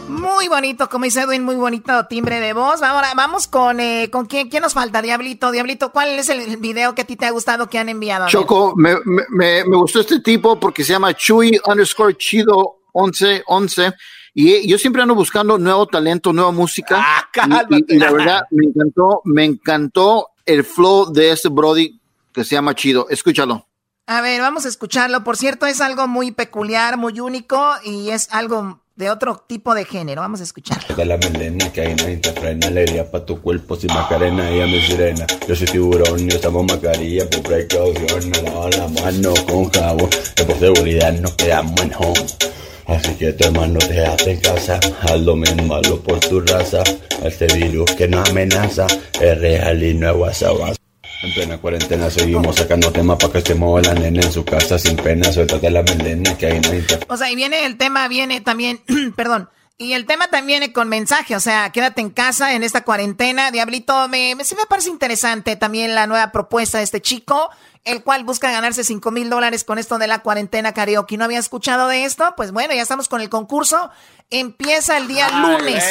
Muy 0.08 0.48
bonito, 0.48 0.90
como 0.90 1.06
dice 1.06 1.22
Edwin, 1.22 1.44
muy 1.44 1.56
bonito 1.56 2.06
timbre 2.06 2.40
de 2.40 2.54
voz. 2.54 2.82
Ahora 2.82 3.10
vamos 3.16 3.48
con, 3.48 3.80
eh, 3.80 4.10
¿con 4.12 4.26
quién, 4.26 4.50
quién 4.50 4.64
nos 4.64 4.74
falta? 4.74 5.02
Diablito, 5.02 5.52
Diablito, 5.52 5.92
¿cuál 5.92 6.10
es 6.20 6.30
el 6.30 6.58
video 6.58 6.96
que 6.96 7.02
a 7.02 7.06
ti 7.06 7.16
te 7.16 7.26
ha 7.26 7.32
gustado 7.32 7.68
que 7.70 7.78
han 7.80 7.90
enviado? 7.90 8.28
Choco, 8.28 8.74
me, 8.76 8.96
me- 9.06 9.24
me, 9.30 9.64
me 9.66 9.76
gustó 9.78 10.00
este 10.00 10.20
tipo 10.22 10.60
porque 10.60 10.84
se 10.84 10.94
llama 10.94 11.14
Chuy 11.14 11.60
underscore 11.66 12.16
chido 12.18 12.78
1111 12.94 13.94
y 14.40 14.68
yo 14.68 14.78
siempre 14.78 15.02
ando 15.02 15.16
buscando 15.16 15.58
nuevo 15.58 15.88
talento, 15.88 16.32
nueva 16.32 16.52
música. 16.52 17.28
y, 17.70 17.76
y- 17.76 17.96
y 17.96 18.00
la 18.00 18.12
verdad 18.12 18.42
me 18.52 18.66
encantó, 18.68 19.22
me 19.26 19.44
encantó 19.46 20.28
el 20.46 20.64
flow 20.64 21.12
de 21.12 21.32
este 21.32 21.50
Brody 21.50 22.00
que 22.32 22.44
se 22.44 22.56
llama 22.56 22.76
Chido. 22.76 23.08
Escúchalo. 23.10 23.66
A 24.06 24.22
ver, 24.22 24.40
vamos 24.42 24.66
a 24.66 24.70
escucharlo. 24.70 25.24
Por 25.24 25.36
cierto, 25.38 25.66
es 25.66 25.82
algo 25.82 26.08
muy 26.08 26.32
peculiar, 26.32 26.98
muy 26.98 27.20
único 27.20 27.72
y 27.84 28.10
es 28.12 28.30
algo 28.32 28.80
de 28.96 29.10
otro 29.10 29.44
tipo 29.48 29.74
de 29.76 29.86
género. 29.86 30.22
Vamos 30.22 30.40
a 30.40 30.44
escucharlo. 30.44 30.96
De 30.96 31.06
la 31.06 31.18
melena 31.18 31.72
que 31.74 31.82
hay 31.82 31.96
nadie 31.96 32.18
te 32.18 32.32
frena 32.32 32.68
Alegría 32.68 33.10
pa' 33.12 33.26
tu 33.26 33.42
cuerpo 33.42 33.76
sin 33.76 33.94
macarena 33.94 34.50
Ella 34.50 34.66
mi 34.66 34.82
sirena 34.82 35.26
Yo 35.48 35.56
soy 35.56 35.68
tiburón 35.68 36.20
y 36.20 36.28
usamos 36.36 36.66
mascarilla 36.66 37.30
Por 37.30 37.42
precaución 37.44 38.32
no 38.32 38.42
lavo 38.42 38.70
la 38.70 38.88
mano 38.88 39.34
con 39.48 39.70
jabón 39.72 40.10
Que 40.36 40.44
por 40.46 40.58
seguridad 40.58 41.12
nos 41.20 41.34
quedamos 41.34 41.80
en 41.82 41.92
home 41.96 42.26
Así 42.88 43.14
que 43.16 43.34
tu 43.34 43.46
hermano 43.46 43.80
te 43.80 44.06
hace 44.06 44.32
en 44.32 44.40
casa 44.40 44.80
Haz 45.02 45.20
lo 45.20 45.36
mismo, 45.36 45.76
hazlo 45.76 46.02
por 46.02 46.20
tu 46.20 46.40
raza 46.40 46.84
Este 47.24 47.48
virus 47.48 47.92
que 47.96 48.08
nos 48.08 48.30
amenaza 48.30 48.88
Es 49.20 49.38
real 49.40 49.84
y 49.84 49.94
no 49.94 50.10
es 50.10 50.16
WhatsApp 50.16 50.78
en 51.24 51.34
plena 51.34 51.58
cuarentena 51.58 52.12
seguimos 52.12 52.58
sacando 52.58 52.92
temas 52.92 53.18
para 53.18 53.34
que 53.34 53.42
se 53.42 53.56
mueva 53.56 53.82
la 53.82 54.00
nena 54.00 54.22
en 54.22 54.32
su 54.32 54.46
casa 54.46 54.78
sin 54.78 54.96
pena. 54.96 55.32
Suéltate 55.32 55.72
la 55.72 55.82
melena 55.82 56.38
que 56.38 56.46
hay 56.46 56.60
nadie 56.60 56.84
te 56.84 57.00
O 57.10 57.18
sea, 57.18 57.32
y 57.32 57.36
viene 57.36 57.66
el 57.66 57.76
tema, 57.76 58.08
viene 58.08 58.40
también, 58.40 58.84
perdón, 59.16 59.50
y 59.80 59.94
el 59.94 60.06
tema 60.06 60.28
también 60.28 60.60
viene 60.60 60.74
con 60.74 60.90
mensaje, 60.90 61.36
o 61.36 61.40
sea, 61.40 61.72
quédate 61.72 62.02
en 62.02 62.10
casa 62.10 62.54
en 62.54 62.64
esta 62.64 62.84
cuarentena. 62.84 63.52
Diablito, 63.52 64.08
me, 64.10 64.36
me, 64.36 64.44
me 64.44 64.66
parece 64.68 64.90
interesante 64.90 65.56
también 65.56 65.96
la 65.96 66.08
nueva 66.08 66.32
propuesta 66.32 66.80
de 66.80 66.84
este 66.84 67.02
chico, 67.02 67.50
el 67.88 68.04
cual 68.04 68.24
busca 68.24 68.52
ganarse 68.52 68.84
5 68.84 69.12
mil 69.12 69.30
dólares 69.30 69.64
con 69.64 69.80
esto 69.80 69.98
de 69.98 70.08
la 70.08 70.20
cuarentena 70.20 70.74
karaoke. 70.74 71.18
¿No 71.18 71.26
había 71.26 71.40
escuchado 71.40 71.88
de 71.88 72.04
esto? 72.04 72.34
Pues 72.36 72.52
bueno, 72.52 72.74
ya 72.74 72.82
estamos 72.82 73.08
con 73.08 73.22
el 73.22 73.30
concurso. 73.30 73.90
Empieza 74.30 74.98
el 74.98 75.08
día 75.08 75.30
lunes. 75.30 75.84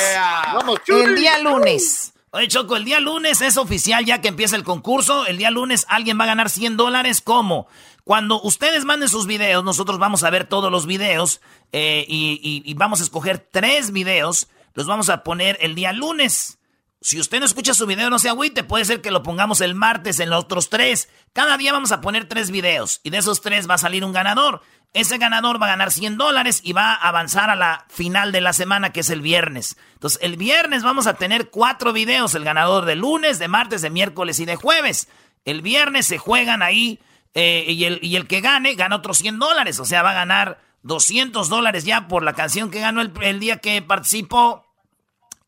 Vamos, 0.55 0.81
el 0.89 1.17
día 1.17 1.39
lunes. 1.39 2.13
Oye, 2.31 2.49
Choco, 2.49 2.77
el 2.77 2.85
día 2.85 3.01
lunes 3.01 3.41
es 3.41 3.57
oficial 3.57 4.05
ya 4.05 4.21
que 4.21 4.29
empieza 4.29 4.57
el 4.57 4.65
concurso. 4.65 5.27
El 5.27 5.39
día 5.39 5.51
lunes 5.51 5.87
alguien 5.89 6.21
va 6.21 6.25
a 6.25 6.29
ganar 6.29 6.51
100 6.51 6.77
dólares. 6.77 7.23
¿Cómo? 7.23 7.67
Cuando 8.05 8.41
ustedes 8.43 8.85
manden 8.85 9.09
sus 9.09 9.27
videos, 9.27 9.65
nosotros 9.65 9.99
vamos 9.99 10.23
a 10.23 10.31
ver 10.31 10.47
todos 10.47 10.71
los 10.71 10.87
videos 10.87 11.41
eh, 11.73 12.05
y, 12.07 12.73
vamos 12.75 13.01
a 13.01 13.05
escoger 13.05 13.39
tres 13.39 13.91
videos. 13.91 14.49
Los 14.75 14.87
vamos 14.87 15.09
a 15.09 15.25
poner 15.25 15.57
el 15.61 15.75
día 15.75 15.93
lunes. 15.93 16.59
Si 17.01 17.21
usted 17.21 17.41
no 17.41 17.47
escucha 17.47 17.75
su 17.75 17.87
video, 17.87 18.11
no 18.11 18.19
se 18.19 18.29
agüite. 18.29 18.65
Puede 18.65 18.85
ser 18.85 19.01
que 19.01 19.11
lo 19.11 19.23
pongamos 19.23 19.61
el 19.61 19.75
martes 19.75 20.19
en 20.19 20.31
los 20.31 20.45
otros 20.45 20.71
tres. 20.71 21.09
Cada 21.33 21.57
día 21.59 21.73
vamos 21.73 21.93
a 21.93 22.01
poner 22.01 22.29
tres 22.29 22.51
videos. 22.51 23.01
Y 23.03 23.11
de 23.11 23.19
esos 23.19 23.43
tres 23.43 23.69
va 23.69 23.75
a 23.75 23.79
salir 23.79 24.05
un 24.05 24.13
ganador. 24.13 24.63
Ese 24.93 25.19
ganador 25.19 25.61
va 25.61 25.67
a 25.67 25.71
ganar 25.71 25.93
100 25.93 26.17
dólares 26.17 26.61
y 26.65 26.73
va 26.73 26.95
a 26.95 27.09
avanzar 27.09 27.51
a 27.51 27.57
la 27.57 27.85
final 27.89 28.33
de 28.33 28.41
la 28.41 28.53
semana, 28.53 28.93
que 28.93 29.01
es 29.01 29.11
el 29.11 29.21
viernes. 29.21 29.77
Entonces, 29.93 30.19
el 30.23 30.37
viernes 30.37 30.83
vamos 30.83 31.07
a 31.07 31.15
tener 31.15 31.51
cuatro 31.51 31.93
videos. 31.93 32.35
El 32.35 32.45
ganador 32.45 32.87
de 32.87 32.97
lunes, 32.97 33.39
de 33.39 33.49
martes, 33.49 33.83
de 33.83 33.91
miércoles 33.91 34.41
y 34.41 34.47
de 34.47 34.57
jueves. 34.57 35.09
El 35.45 35.61
viernes 35.61 36.07
se 36.07 36.19
juegan 36.19 36.63
ahí 36.63 36.99
eh, 37.35 37.67
y, 37.69 37.85
el, 37.85 37.99
y 38.03 38.17
el 38.17 38.27
que 38.27 38.41
gane 38.41 38.75
gana 38.75 38.97
otros 38.97 39.19
100 39.19 39.39
dólares. 39.39 39.79
O 39.81 39.85
sea, 39.85 40.03
va 40.03 40.13
a 40.13 40.15
ganar 40.15 40.59
200 40.87 41.49
dólares 41.49 41.85
ya 41.85 42.07
por 42.07 42.23
la 42.23 42.35
canción 42.35 42.71
que 42.71 42.81
ganó 42.81 43.03
el, 43.03 43.41
día 43.41 43.59
que 43.59 43.83
participó 43.83 44.65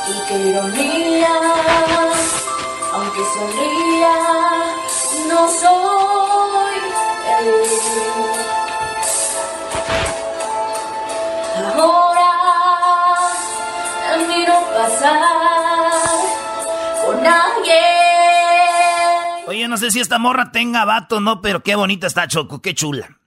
Y 0.05 0.27
qué 0.27 0.38
ironía, 0.49 1.30
aunque 2.91 3.21
sonría, 3.34 4.15
no 5.30 5.47
soy 5.49 6.75
el 7.39 7.49
Ahora 11.80 12.34
miro 14.27 14.53
pasar 14.75 15.11
con 17.05 17.25
alguien. 17.25 17.73
Oye, 19.47 19.67
no 19.69 19.77
sé 19.77 19.89
si 19.91 20.01
esta 20.01 20.19
morra 20.19 20.51
tenga 20.51 20.84
vato 20.84 21.17
o 21.17 21.19
no, 21.21 21.41
pero 21.41 21.63
qué 21.63 21.75
bonita 21.75 22.07
está 22.07 22.27
Choco, 22.27 22.61
qué 22.61 22.73
chula. 22.73 23.19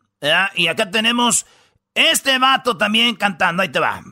Y 0.55 0.67
acá 0.67 0.91
tenemos 0.91 1.47
este 1.95 2.39
vato 2.39 2.77
también 2.77 3.15
cantando, 3.17 3.63
ahí 3.63 3.71
te 3.71 3.79
va. 3.79 4.03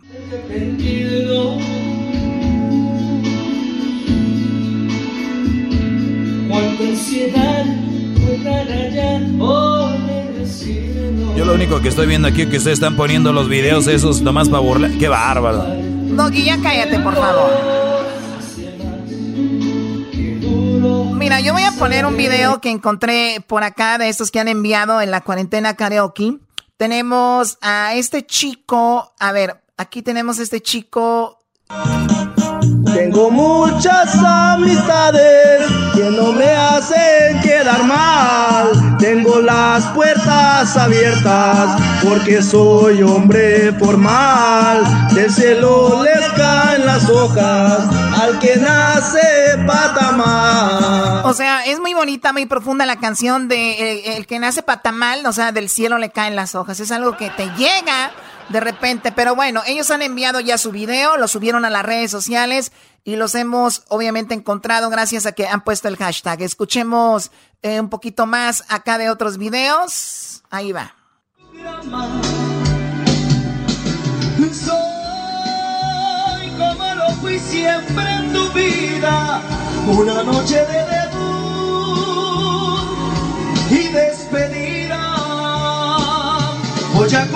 Yo 11.37 11.45
lo 11.45 11.55
único 11.55 11.81
que 11.81 11.89
estoy 11.89 12.07
viendo 12.07 12.29
aquí 12.29 12.43
es 12.43 12.49
que 12.49 12.57
ustedes 12.59 12.79
están 12.79 12.97
poniendo 12.97 13.33
los 13.33 13.49
videos 13.49 13.87
esos 13.87 14.23
nomás 14.23 14.49
para 14.49 14.61
burlar. 14.61 14.91
¡Qué 14.93 15.09
bárbaro! 15.09 15.65
Doggy, 16.17 16.45
ya 16.45 16.59
cállate, 16.63 16.99
por 17.01 17.15
favor. 17.15 17.51
Mira, 21.19 21.41
yo 21.41 21.53
voy 21.53 21.63
a 21.63 21.73
poner 21.73 22.07
un 22.07 22.17
video 22.17 22.61
que 22.61 22.71
encontré 22.71 23.43
por 23.47 23.63
acá 23.65 23.99
de 23.99 24.09
estos 24.09 24.31
que 24.31 24.41
han 24.41 24.49
enviado 24.49 25.01
en 25.01 25.11
la 25.11 25.23
cuarentena 25.23 25.75
karaoke. 25.75 26.39
Tenemos 26.77 27.59
a 27.63 27.95
este 27.95 28.27
chico, 28.27 29.15
a 29.19 29.33
ver, 29.33 29.63
aquí 29.77 30.03
tenemos 30.03 30.39
a 30.39 30.43
este 30.43 30.61
chico 30.61 31.39
tengo 32.95 33.31
muchas 33.31 34.15
amistades 34.25 35.67
que 35.95 36.11
no 36.11 36.33
me 36.33 36.49
hacen 36.49 37.41
quedar 37.41 37.85
mal. 37.85 38.97
Tengo 38.99 39.41
las 39.41 39.85
puertas 39.87 40.77
abiertas 40.77 41.83
porque 42.03 42.41
soy 42.41 43.03
hombre 43.03 43.73
formal. 43.79 45.09
Del 45.13 45.31
cielo 45.31 46.05
les 46.05 46.25
caen 46.33 46.87
las 46.87 47.11
hojas 47.11 47.81
al 48.23 48.39
que 48.39 48.57
nace 48.57 49.59
patamal. 49.67 51.23
O 51.25 51.35
sea, 51.35 51.67
es 51.67 51.81
muy 51.81 51.95
bonita, 51.95 52.33
muy 52.33 52.47
profunda 52.47 52.87
la 52.87 52.97
canción 52.97 53.49
de 53.49 53.73
eh, 53.73 54.17
El 54.17 54.27
que 54.27 54.39
nace 54.39 54.63
patamal, 54.63 55.27
o 55.27 55.33
sea, 55.33 55.53
del 55.53 55.69
cielo 55.69 55.99
le 55.99 56.11
caen 56.11 56.37
las 56.37 56.55
hojas. 56.55 56.79
Es 56.81 56.93
algo 56.93 57.17
que 57.17 57.31
te 57.31 57.51
llega 57.57 58.13
de 58.49 58.61
repente. 58.61 59.13
Pero 59.13 59.35
bueno, 59.35 59.63
ellos 59.67 59.91
han 59.91 60.03
enviado 60.03 60.41
ya 60.41 60.59
su 60.59 60.71
video, 60.71 61.17
lo 61.17 61.29
subieron 61.29 61.65
a 61.65 61.71
las 61.71 61.85
redes 61.85 62.11
sociales 62.11 62.73
y 63.05 63.17
los 63.17 63.35
hemos 63.35 63.85
obviamente 63.89 64.35
encontrado 64.35 64.89
gracias 64.89 65.27
a 65.27 65.33
que 65.33 65.47
han 65.47 65.63
puesto 65.63 65.89
el 65.89 65.97
hashtag. 65.97 66.41
Escuchemos 66.43 67.31
eh, 67.63 67.79
un 67.81 67.91
poquito 67.91 68.25
más 68.27 68.65
acá 68.69 68.97
de 68.99 69.11
otros 69.11 69.37
videos. 69.37 70.43
Ahí 70.51 70.73
va. 70.73 70.95
Soy 74.53 76.51
como 76.59 76.95
lo 76.95 77.11
fui 77.21 77.39
siempre 77.39 78.05
en 78.11 78.33
tu 78.33 78.51
vida, 78.53 79.43
una 79.87 80.23
noche 80.23 80.57
de 80.57 80.87
debut 80.87 81.15
y 83.71 83.89
despedida. 83.89 85.15
Voy 86.95 87.15
a 87.15 87.27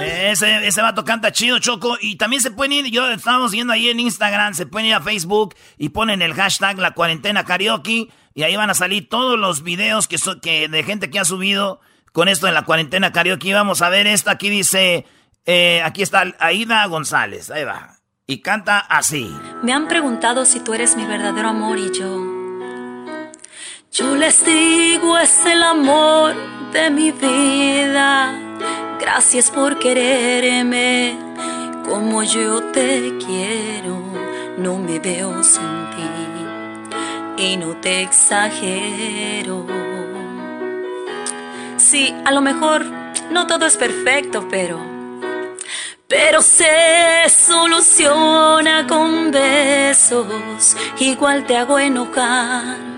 ese, 0.00 0.66
ese 0.66 0.82
vato 0.82 1.04
canta 1.04 1.32
chido, 1.32 1.58
Choco. 1.58 1.96
Y 2.00 2.16
también 2.16 2.42
se 2.42 2.50
pueden 2.50 2.72
ir, 2.72 2.86
yo 2.86 3.08
estábamos 3.10 3.52
viendo 3.52 3.72
ahí 3.72 3.88
en 3.88 4.00
Instagram, 4.00 4.54
se 4.54 4.66
pueden 4.66 4.88
ir 4.88 4.94
a 4.94 5.00
Facebook 5.00 5.54
y 5.76 5.90
ponen 5.90 6.22
el 6.22 6.34
hashtag 6.34 6.78
la 6.78 6.92
cuarentena 6.92 7.44
karaoke. 7.44 8.08
Y 8.34 8.42
ahí 8.42 8.56
van 8.56 8.70
a 8.70 8.74
salir 8.74 9.08
todos 9.08 9.38
los 9.38 9.62
videos 9.62 10.06
que, 10.06 10.16
que 10.40 10.68
de 10.68 10.82
gente 10.82 11.10
que 11.10 11.18
ha 11.18 11.24
subido 11.24 11.80
con 12.12 12.28
esto 12.28 12.46
en 12.46 12.54
la 12.54 12.64
cuarentena 12.64 13.12
karaoke. 13.12 13.52
Vamos 13.52 13.82
a 13.82 13.88
ver 13.88 14.06
esto. 14.06 14.30
Aquí 14.30 14.48
dice, 14.48 15.06
eh, 15.44 15.82
aquí 15.84 16.02
está 16.02 16.24
Aida 16.38 16.84
González. 16.86 17.50
Ahí 17.50 17.64
va. 17.64 17.96
Y 18.26 18.40
canta 18.42 18.78
así. 18.78 19.34
Me 19.62 19.72
han 19.72 19.88
preguntado 19.88 20.44
si 20.44 20.60
tú 20.60 20.74
eres 20.74 20.96
mi 20.96 21.04
verdadero 21.06 21.48
amor 21.48 21.78
y 21.78 21.90
yo. 21.98 22.38
Yo 23.90 24.14
les 24.16 24.44
digo, 24.44 25.18
es 25.18 25.46
el 25.46 25.62
amor 25.62 26.34
de 26.72 26.90
mi 26.90 27.10
vida 27.10 28.87
Gracias 29.00 29.50
por 29.50 29.78
quererme 29.78 31.16
como 31.84 32.22
yo 32.22 32.62
te 32.72 33.16
quiero. 33.18 33.98
No 34.58 34.76
me 34.76 34.98
veo 34.98 35.42
sin 35.42 35.62
ti 35.90 37.42
y 37.42 37.56
no 37.56 37.76
te 37.76 38.02
exagero. 38.02 39.64
Sí, 41.76 42.14
a 42.24 42.32
lo 42.32 42.40
mejor 42.40 42.84
no 43.30 43.46
todo 43.46 43.66
es 43.66 43.76
perfecto, 43.76 44.46
pero 44.50 44.78
pero 46.08 46.40
se 46.40 47.28
soluciona 47.28 48.86
con 48.86 49.30
besos. 49.30 50.76
Igual 50.98 51.46
te 51.46 51.56
hago 51.56 51.78
enojar 51.78 52.97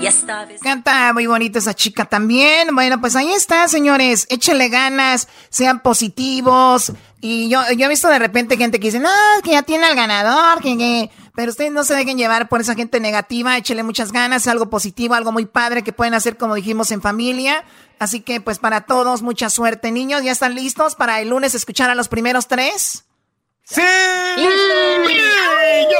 Y 0.00 0.06
esta 0.06 0.44
vez... 0.44 0.60
Canta 0.60 1.12
muy 1.12 1.26
bonito 1.26 1.58
esa 1.58 1.74
chica 1.74 2.04
también. 2.04 2.74
Bueno, 2.74 3.00
pues 3.00 3.16
ahí 3.16 3.32
está, 3.32 3.68
señores. 3.68 4.26
Échenle 4.30 4.68
ganas, 4.68 5.28
sean 5.48 5.80
positivos. 5.80 6.92
Y 7.20 7.48
yo, 7.48 7.60
yo 7.72 7.86
he 7.86 7.88
visto 7.88 8.08
de 8.08 8.18
repente 8.18 8.56
gente 8.56 8.78
que 8.78 8.88
dice, 8.88 9.00
no, 9.00 9.10
que 9.42 9.52
ya 9.52 9.62
tiene 9.62 9.86
al 9.86 9.96
ganador, 9.96 10.60
que, 10.60 10.76
que... 10.76 11.10
Pero 11.34 11.50
ustedes 11.50 11.72
no 11.72 11.84
se 11.84 11.94
dejen 11.94 12.16
llevar 12.16 12.48
por 12.48 12.62
esa 12.62 12.74
gente 12.74 12.98
negativa, 12.98 13.58
échenle 13.58 13.82
muchas 13.82 14.10
ganas, 14.10 14.46
algo 14.46 14.70
positivo, 14.70 15.14
algo 15.14 15.32
muy 15.32 15.44
padre 15.44 15.82
que 15.82 15.92
pueden 15.92 16.14
hacer, 16.14 16.38
como 16.38 16.54
dijimos, 16.54 16.90
en 16.92 17.02
familia. 17.02 17.64
Así 17.98 18.20
que, 18.20 18.40
pues 18.40 18.58
para 18.58 18.82
todos, 18.82 19.22
mucha 19.22 19.50
suerte, 19.50 19.90
niños. 19.90 20.22
¿Ya 20.22 20.32
están 20.32 20.54
listos 20.54 20.94
para 20.94 21.20
el 21.20 21.28
lunes 21.28 21.54
escuchar 21.54 21.90
a 21.90 21.94
los 21.94 22.08
primeros 22.08 22.48
tres? 22.48 23.04
¡Sí! 23.64 23.82
¡Ya 23.82 24.48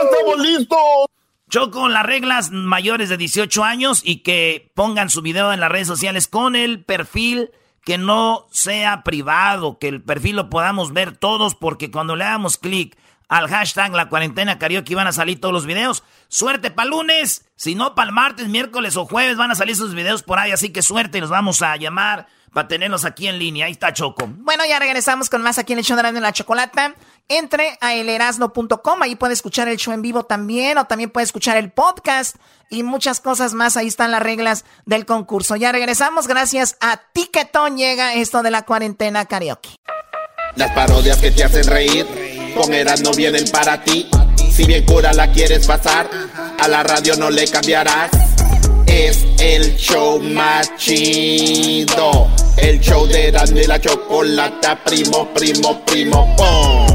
estamos 0.05 0.39
listos! 0.39 1.16
Choco, 1.49 1.89
las 1.89 2.05
reglas 2.05 2.51
mayores 2.51 3.09
de 3.09 3.17
18 3.17 3.63
años 3.63 4.03
y 4.05 4.19
que 4.19 4.73
pongan 4.75 5.11
su 5.11 5.23
video 5.23 5.53
en 5.53 5.61
las 5.61 5.71
redes 5.71 5.87
sociales 5.87 6.27
con 6.27 6.57
el 6.57 6.83
perfil 6.83 7.51
que 7.85 7.99
no 7.99 8.49
sea 8.51 9.05
privado, 9.05 9.79
que 9.79 9.87
el 9.87 10.03
perfil 10.03 10.35
lo 10.35 10.51
podamos 10.51 10.93
ver 10.93 11.17
todos, 11.17 11.55
porque 11.55 11.93
cuando 11.93 12.17
le 12.17 12.25
damos 12.25 12.57
clic 12.57 12.99
al 13.29 13.49
hashtag 13.49 13.93
la 13.93 14.09
cuarentena 14.09 14.59
karaoke 14.59 14.97
van 14.97 15.07
a 15.07 15.13
salir 15.13 15.41
todos 15.41 15.55
los 15.55 15.67
videos. 15.67 16.03
Suerte 16.27 16.73
para 16.73 16.89
lunes, 16.89 17.49
si 17.55 17.77
no 17.77 17.95
para 17.95 18.09
el 18.09 18.15
martes, 18.15 18.49
miércoles 18.49 18.97
o 18.97 19.07
jueves 19.07 19.37
van 19.37 19.53
a 19.53 19.55
salir 19.55 19.77
sus 19.77 19.95
videos 19.95 20.25
por 20.25 20.41
ahí, 20.41 20.51
así 20.51 20.71
que 20.71 20.83
suerte, 20.83 21.21
los 21.21 21.31
vamos 21.31 21.63
a 21.63 21.77
llamar 21.77 22.27
para 22.57 22.69
tenerlos 22.69 23.05
aquí 23.05 23.29
en 23.29 23.39
línea. 23.39 23.67
Ahí 23.67 23.73
está 23.73 23.93
Choco. 23.93 24.27
Bueno, 24.29 24.65
ya 24.67 24.79
regresamos 24.79 25.29
con 25.29 25.43
más 25.43 25.59
aquí 25.59 25.75
en 25.75 25.79
el 25.81 25.85
show 25.85 25.95
de 25.95 26.01
Erasmo 26.01 26.21
y 26.21 26.23
la 26.23 26.33
Chocolata. 26.33 26.95
Entre 27.29 27.77
a 27.83 27.93
elerasno.com, 27.93 29.03
ahí 29.03 29.15
puede 29.15 29.35
escuchar 29.35 29.69
el 29.69 29.77
show 29.77 29.93
en 29.93 30.01
vivo 30.01 30.25
también, 30.25 30.79
o 30.79 30.87
también 30.87 31.11
puede 31.11 31.25
escuchar 31.25 31.59
el 31.59 31.71
podcast 31.71 32.37
y 32.71 32.83
muchas 32.83 33.21
cosas 33.21 33.53
más. 33.53 33.77
Ahí 33.77 33.89
están 33.89 34.11
las 34.11 34.23
reglas 34.23 34.65
del 34.87 35.05
concurso. 35.05 35.55
Ya 35.57 35.71
regresamos, 35.71 36.29
gracias 36.29 36.79
a 36.81 37.03
Tiquetón 37.13 37.77
llega 37.77 38.15
esto 38.15 38.43
de 38.43 38.51
la 38.51 38.63
cuarentena 38.63 39.27
karaoke. 39.27 39.69
Las 40.55 40.71
parodias 40.71 41.19
que 41.19 41.33
te 41.33 41.45
hacen 41.45 41.67
reír, 41.67 42.07
con 42.57 42.73
Erasmo 42.73 43.11
vienen 43.13 43.45
para 43.53 43.85
ti. 43.85 44.09
Si 44.51 44.65
bien 44.65 44.87
cura 44.87 45.13
la 45.13 45.31
quieres 45.31 45.67
pasar, 45.67 46.09
a 46.59 46.69
la 46.69 46.83
radio 46.83 47.17
no 47.17 47.29
le 47.29 47.47
cambiarás. 47.49 48.36
Es 48.99 49.27
el 49.39 49.77
show 49.77 50.19
más 50.23 50.75
chido. 50.77 52.31
El 52.57 52.81
show 52.81 53.07
de 53.07 53.29
Erasmo 53.29 53.61
la 53.67 53.79
chocolata, 53.79 54.83
primo, 54.83 55.29
primo, 55.35 55.85
primo, 55.85 56.35
pum. 56.35 56.87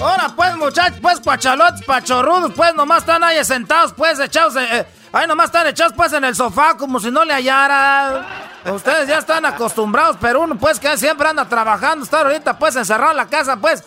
Ahora 0.00 0.32
pues, 0.34 0.56
muchachos, 0.56 0.98
pues, 1.00 1.20
pachalotes, 1.20 1.84
pachorrudos, 1.86 2.52
pues, 2.56 2.74
nomás 2.74 2.98
están 2.98 3.22
ahí 3.22 3.44
sentados, 3.44 3.92
pues, 3.96 4.18
echados, 4.18 4.56
eh, 4.56 4.66
eh, 4.68 4.86
ahí 5.12 5.28
nomás 5.28 5.46
están 5.46 5.68
echados, 5.68 5.92
pues, 5.96 6.12
en 6.12 6.24
el 6.24 6.34
sofá, 6.34 6.76
como 6.76 6.98
si 6.98 7.12
no 7.12 7.24
le 7.24 7.34
hallara. 7.34 8.26
Ustedes 8.64 9.06
ya 9.06 9.18
están 9.18 9.46
acostumbrados, 9.46 10.16
pero 10.20 10.40
uno, 10.40 10.58
pues, 10.58 10.80
que 10.80 10.96
siempre 10.96 11.28
anda 11.28 11.48
trabajando, 11.48 12.04
estar 12.04 12.26
ahorita, 12.26 12.58
pues, 12.58 12.74
encerrado 12.74 13.12
en 13.12 13.18
la 13.18 13.26
casa, 13.26 13.56
pues. 13.58 13.84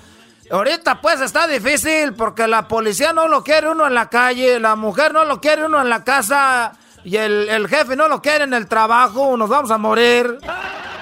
Ahorita, 0.51 0.99
pues, 0.99 1.21
está 1.21 1.47
difícil, 1.47 2.13
porque 2.13 2.45
la 2.47 2.67
policía 2.67 3.13
no 3.13 3.27
lo 3.27 3.43
quiere 3.43 3.69
uno 3.69 3.87
en 3.87 3.93
la 3.93 4.09
calle, 4.09 4.59
la 4.59 4.75
mujer 4.75 5.13
no 5.13 5.23
lo 5.23 5.39
quiere 5.39 5.65
uno 5.65 5.81
en 5.81 5.89
la 5.89 6.03
casa, 6.03 6.73
y 7.03 7.15
el, 7.15 7.47
el 7.47 7.67
jefe 7.67 7.95
no 7.95 8.07
lo 8.07 8.21
quiere 8.21 8.43
en 8.43 8.53
el 8.53 8.67
trabajo, 8.67 9.37
nos 9.37 9.49
vamos 9.49 9.71
a 9.71 9.77
morir. 9.77 10.39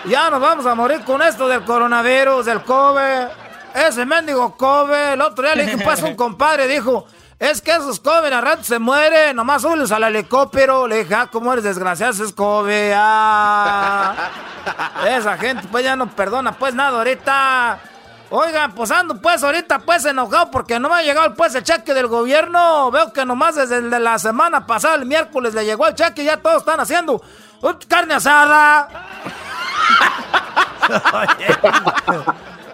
Ya 0.05 0.29
nos 0.29 0.39
vamos 0.39 0.65
a 0.65 0.75
morir 0.75 1.03
con 1.03 1.21
esto 1.21 1.47
del 1.47 1.63
coronavirus, 1.65 2.45
del 2.45 2.61
COVID. 2.61 3.27
Ese 3.73 4.05
mendigo 4.05 4.55
COVID, 4.55 5.13
el 5.13 5.21
otro 5.21 5.43
día 5.43 5.55
le 5.55 5.65
dije, 5.65 5.83
pues 5.83 6.01
un 6.03 6.15
compadre 6.15 6.67
dijo, 6.67 7.05
es 7.37 7.61
que 7.61 7.71
esos 7.71 7.99
COVID 7.99 8.31
a 8.31 8.41
rato 8.41 8.63
se 8.63 8.79
mueren, 8.79 9.35
nomás 9.35 9.61
súbelos 9.61 9.91
al 9.91 10.03
helicóptero. 10.03 10.87
Le 10.87 11.03
dije, 11.03 11.15
ah, 11.15 11.27
cómo 11.31 11.51
eres 11.51 11.65
desgraciado, 11.65 12.23
es 12.23 12.33
COVID, 12.33 12.91
ah. 12.95 14.15
Esa 15.07 15.37
gente 15.37 15.67
pues 15.69 15.83
ya 15.83 15.95
no 15.95 16.07
perdona 16.07 16.53
pues 16.53 16.73
nada 16.73 16.97
ahorita. 16.97 17.79
Oigan, 18.31 18.73
pues 18.73 18.91
ando 18.91 19.15
pues 19.19 19.43
ahorita 19.43 19.79
pues 19.79 20.05
enojado 20.05 20.51
porque 20.51 20.79
no 20.79 20.87
me 20.87 20.95
ha 20.95 21.01
llegado 21.01 21.33
pues 21.33 21.55
el 21.55 21.63
cheque 21.63 21.93
del 21.95 22.05
gobierno. 22.07 22.91
Veo 22.91 23.11
que 23.11 23.25
nomás 23.25 23.55
desde 23.55 23.81
la 23.99 24.19
semana 24.19 24.67
pasada, 24.67 24.95
el 24.95 25.05
miércoles, 25.05 25.53
le 25.55 25.65
llegó 25.65 25.87
el 25.87 25.95
cheque 25.95 26.21
y 26.21 26.25
ya 26.25 26.37
todos 26.37 26.57
están 26.57 26.79
haciendo 26.79 27.21
carne 27.87 28.13
asada. 28.15 28.87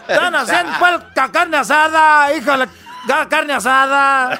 Están 0.07 0.35
haciendo 0.35 0.71
pues 0.79 0.91
ca- 1.15 1.31
carne 1.31 1.57
asada, 1.57 2.31
híjole, 2.33 2.69
ca- 3.07 3.27
carne 3.27 3.53
asada. 3.53 4.39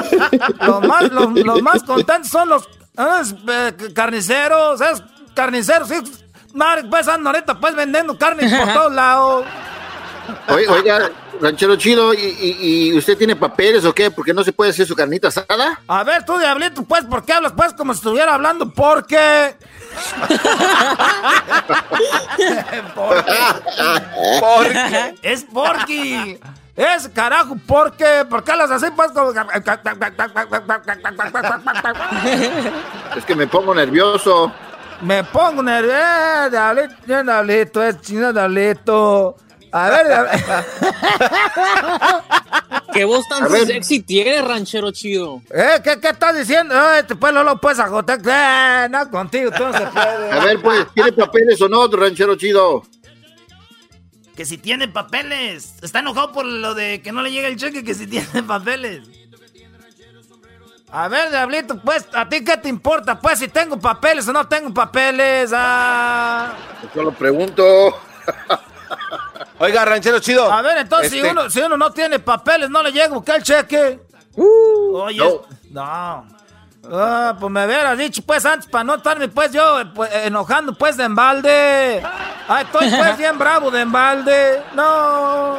los, 0.60 0.86
más, 0.86 1.02
los, 1.10 1.32
los 1.32 1.62
más 1.62 1.82
contentos 1.84 2.30
son 2.30 2.50
los 2.50 2.68
eh, 2.98 3.92
carniceros, 3.94 4.80
es 4.82 5.02
carniceros, 5.34 5.88
sí. 5.88 6.02
Pues 6.90 7.08
andan 7.08 7.34
ahorita 7.34 7.54
pues 7.58 7.74
vendiendo 7.74 8.16
carne 8.18 8.48
por 8.48 8.72
todos 8.74 8.92
lados. 8.92 9.44
Oiga, 10.48 11.10
ranchero 11.40 11.76
chido, 11.76 12.14
¿y, 12.14 12.18
y, 12.18 12.92
y 12.92 12.98
usted 12.98 13.18
tiene 13.18 13.36
papeles 13.36 13.84
o 13.84 13.94
qué? 13.94 14.10
¿Por 14.10 14.24
qué 14.24 14.32
no 14.32 14.44
se 14.44 14.52
puede 14.52 14.70
hacer 14.70 14.86
su 14.86 14.94
carnita 14.94 15.28
asada? 15.28 15.80
A 15.86 16.04
ver, 16.04 16.24
tú, 16.24 16.38
Diablito, 16.38 16.84
pues, 16.84 17.04
¿por 17.04 17.24
qué 17.24 17.32
hablas, 17.32 17.52
pues, 17.52 17.72
como 17.72 17.92
si 17.92 17.98
estuviera 17.98 18.34
hablando? 18.34 18.70
Porque... 18.70 19.56
porque... 22.94 23.32
Es 25.22 25.44
porque... 25.52 26.40
Es 26.76 27.08
carajo, 27.08 27.56
porque... 27.66 28.24
¿Por 28.28 28.42
qué 28.42 28.52
hablas 28.52 28.70
así, 28.70 28.86
pues? 28.96 29.12
Como... 29.12 29.32
Es 33.16 33.24
que 33.24 33.36
me 33.36 33.46
pongo 33.46 33.74
nervioso. 33.74 34.52
Me 35.00 35.24
pongo 35.24 35.62
nervioso, 35.62 36.50
Diablito, 36.50 36.94
Diablito, 37.06 37.82
es 37.82 38.00
chino, 38.00 38.32
Diablito. 38.32 39.36
A 39.76 39.90
ver, 39.90 40.06
Diablito. 40.06 40.52
¿Qué 42.92 43.04
voz 43.04 43.26
tan 43.26 43.42
A 43.42 43.48
ver. 43.48 43.66
sexy 43.66 44.02
tiene, 44.02 44.40
ranchero 44.40 44.92
chido? 44.92 45.42
¿Eh? 45.50 45.80
¿Qué, 45.82 45.98
¿Qué 45.98 46.10
estás 46.10 46.38
diciendo? 46.38 46.76
Eh, 46.76 47.00
este 47.00 47.16
pues 47.16 47.34
no 47.34 47.42
lo 47.42 47.60
puedes 47.60 47.80
agotar. 47.80 48.20
Eh, 48.24 48.88
no, 48.88 49.10
contigo, 49.10 49.50
tú 49.50 49.64
no 49.64 49.72
se 49.72 49.84
puede. 49.86 50.30
A 50.30 50.44
ver, 50.44 50.62
pues, 50.62 50.86
¿tiene 50.94 51.10
papeles 51.10 51.60
o 51.60 51.68
no, 51.68 51.88
ranchero 51.88 52.36
chido? 52.36 52.84
Que 54.36 54.44
si 54.44 54.58
tiene 54.58 54.86
papeles. 54.86 55.74
Está 55.82 55.98
enojado 55.98 56.30
por 56.30 56.46
lo 56.46 56.74
de 56.74 57.02
que 57.02 57.10
no 57.10 57.22
le 57.22 57.32
llega 57.32 57.48
el 57.48 57.56
cheque, 57.56 57.82
que 57.82 57.94
si 57.94 58.06
tiene 58.06 58.44
papeles. 58.46 59.02
A 60.92 61.08
ver, 61.08 61.30
Diablito, 61.30 61.80
pues, 61.82 62.06
¿a 62.12 62.28
ti 62.28 62.44
qué 62.44 62.56
te 62.58 62.68
importa? 62.68 63.18
Pues, 63.18 63.40
si 63.40 63.48
tengo 63.48 63.76
papeles 63.76 64.28
o 64.28 64.32
no 64.32 64.46
tengo 64.46 64.72
papeles. 64.72 65.50
Ah. 65.52 66.54
Solo 66.94 67.10
pregunto. 67.10 67.98
Oiga, 69.58 69.84
ranchero 69.84 70.18
chido. 70.18 70.50
A 70.50 70.62
ver, 70.62 70.78
entonces, 70.78 71.10
si, 71.10 71.18
Este- 71.18 71.30
uno, 71.30 71.50
si 71.50 71.60
uno 71.60 71.76
no 71.76 71.90
tiene 71.92 72.18
papeles, 72.18 72.70
no 72.70 72.82
le 72.82 72.92
llega 72.92 73.06
a 73.06 73.08
buscar 73.08 73.36
el 73.36 73.42
cheque. 73.42 74.00
Uh, 74.36 74.96
Oye, 74.96 75.40
no. 75.70 76.26
Ah, 76.90 77.34
pues 77.40 77.50
me 77.50 77.64
hubieras 77.64 77.96
dicho, 77.96 78.20
pues, 78.26 78.44
antes, 78.44 78.68
para 78.68 78.84
no 78.84 78.96
estarme, 78.96 79.28
pues, 79.28 79.52
yo 79.52 79.80
eh, 79.80 79.86
pues, 79.94 80.12
enojando, 80.12 80.74
pues, 80.74 80.96
de 80.96 81.04
embalde. 81.04 82.02
Ay, 82.48 82.64
estoy, 82.64 82.90
pues, 82.90 83.16
bien 83.16 83.38
bravo 83.38 83.70
de 83.70 83.80
embalde. 83.82 84.62
No. 84.74 85.58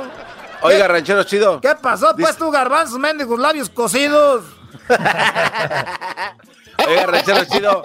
Oiga, 0.62 0.88
ranchero 0.88 1.24
chido. 1.24 1.60
¿Qué 1.62 1.74
pasó, 1.82 2.14
pues, 2.16 2.38
tú, 2.38 2.52
garbanzos, 2.52 3.00
mendigos, 3.00 3.40
labios 3.40 3.70
cocidos? 3.70 4.44
Oiga, 6.88 7.06
ranchero 7.08 7.46
chido. 7.46 7.82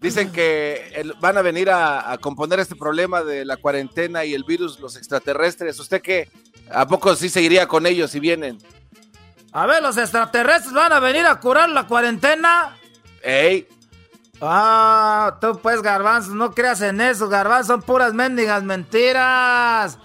Dicen 0.00 0.30
que 0.30 0.92
el- 0.94 1.14
van 1.20 1.36
a 1.38 1.42
venir 1.42 1.70
a, 1.70 2.12
a 2.12 2.18
componer 2.18 2.60
este 2.60 2.76
problema 2.76 3.22
de 3.22 3.44
la 3.44 3.56
cuarentena 3.56 4.24
y 4.24 4.34
el 4.34 4.44
virus, 4.44 4.78
los 4.80 4.96
extraterrestres. 4.96 5.78
¿Usted 5.80 6.00
qué? 6.00 6.30
¿A 6.70 6.86
poco 6.86 7.14
sí 7.16 7.28
seguiría 7.28 7.66
con 7.66 7.86
ellos 7.86 8.10
si 8.10 8.20
vienen? 8.20 8.58
A 9.52 9.66
ver, 9.66 9.82
los 9.82 9.96
extraterrestres 9.96 10.72
van 10.72 10.92
a 10.92 11.00
venir 11.00 11.26
a 11.26 11.40
curar 11.40 11.68
la 11.70 11.86
cuarentena. 11.86 12.76
¡Ey! 13.22 13.66
Ah, 14.40 15.36
tú, 15.40 15.58
pues, 15.60 15.82
garbanzos, 15.82 16.32
no 16.34 16.52
creas 16.52 16.80
en 16.82 17.00
eso, 17.00 17.28
garbanzos, 17.28 17.66
son 17.66 17.82
puras 17.82 18.14
mendigas 18.14 18.62
mentiras. 18.62 19.98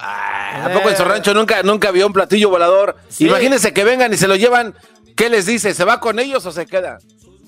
¿A 0.00 0.70
poco 0.72 0.90
en 0.90 0.96
su 0.96 1.04
rancho 1.04 1.32
nunca, 1.34 1.62
nunca 1.62 1.90
vio 1.92 2.06
un 2.06 2.12
platillo 2.12 2.50
volador? 2.50 2.96
Sí. 3.08 3.26
Imagínense 3.26 3.72
que 3.72 3.84
vengan 3.84 4.12
y 4.12 4.16
se 4.16 4.26
lo 4.26 4.34
llevan. 4.36 4.74
¿Qué 5.16 5.28
les 5.28 5.46
dice? 5.46 5.74
¿Se 5.74 5.84
va 5.84 6.00
con 6.00 6.18
ellos 6.18 6.44
o 6.46 6.52
se 6.52 6.66
queda? 6.66 6.98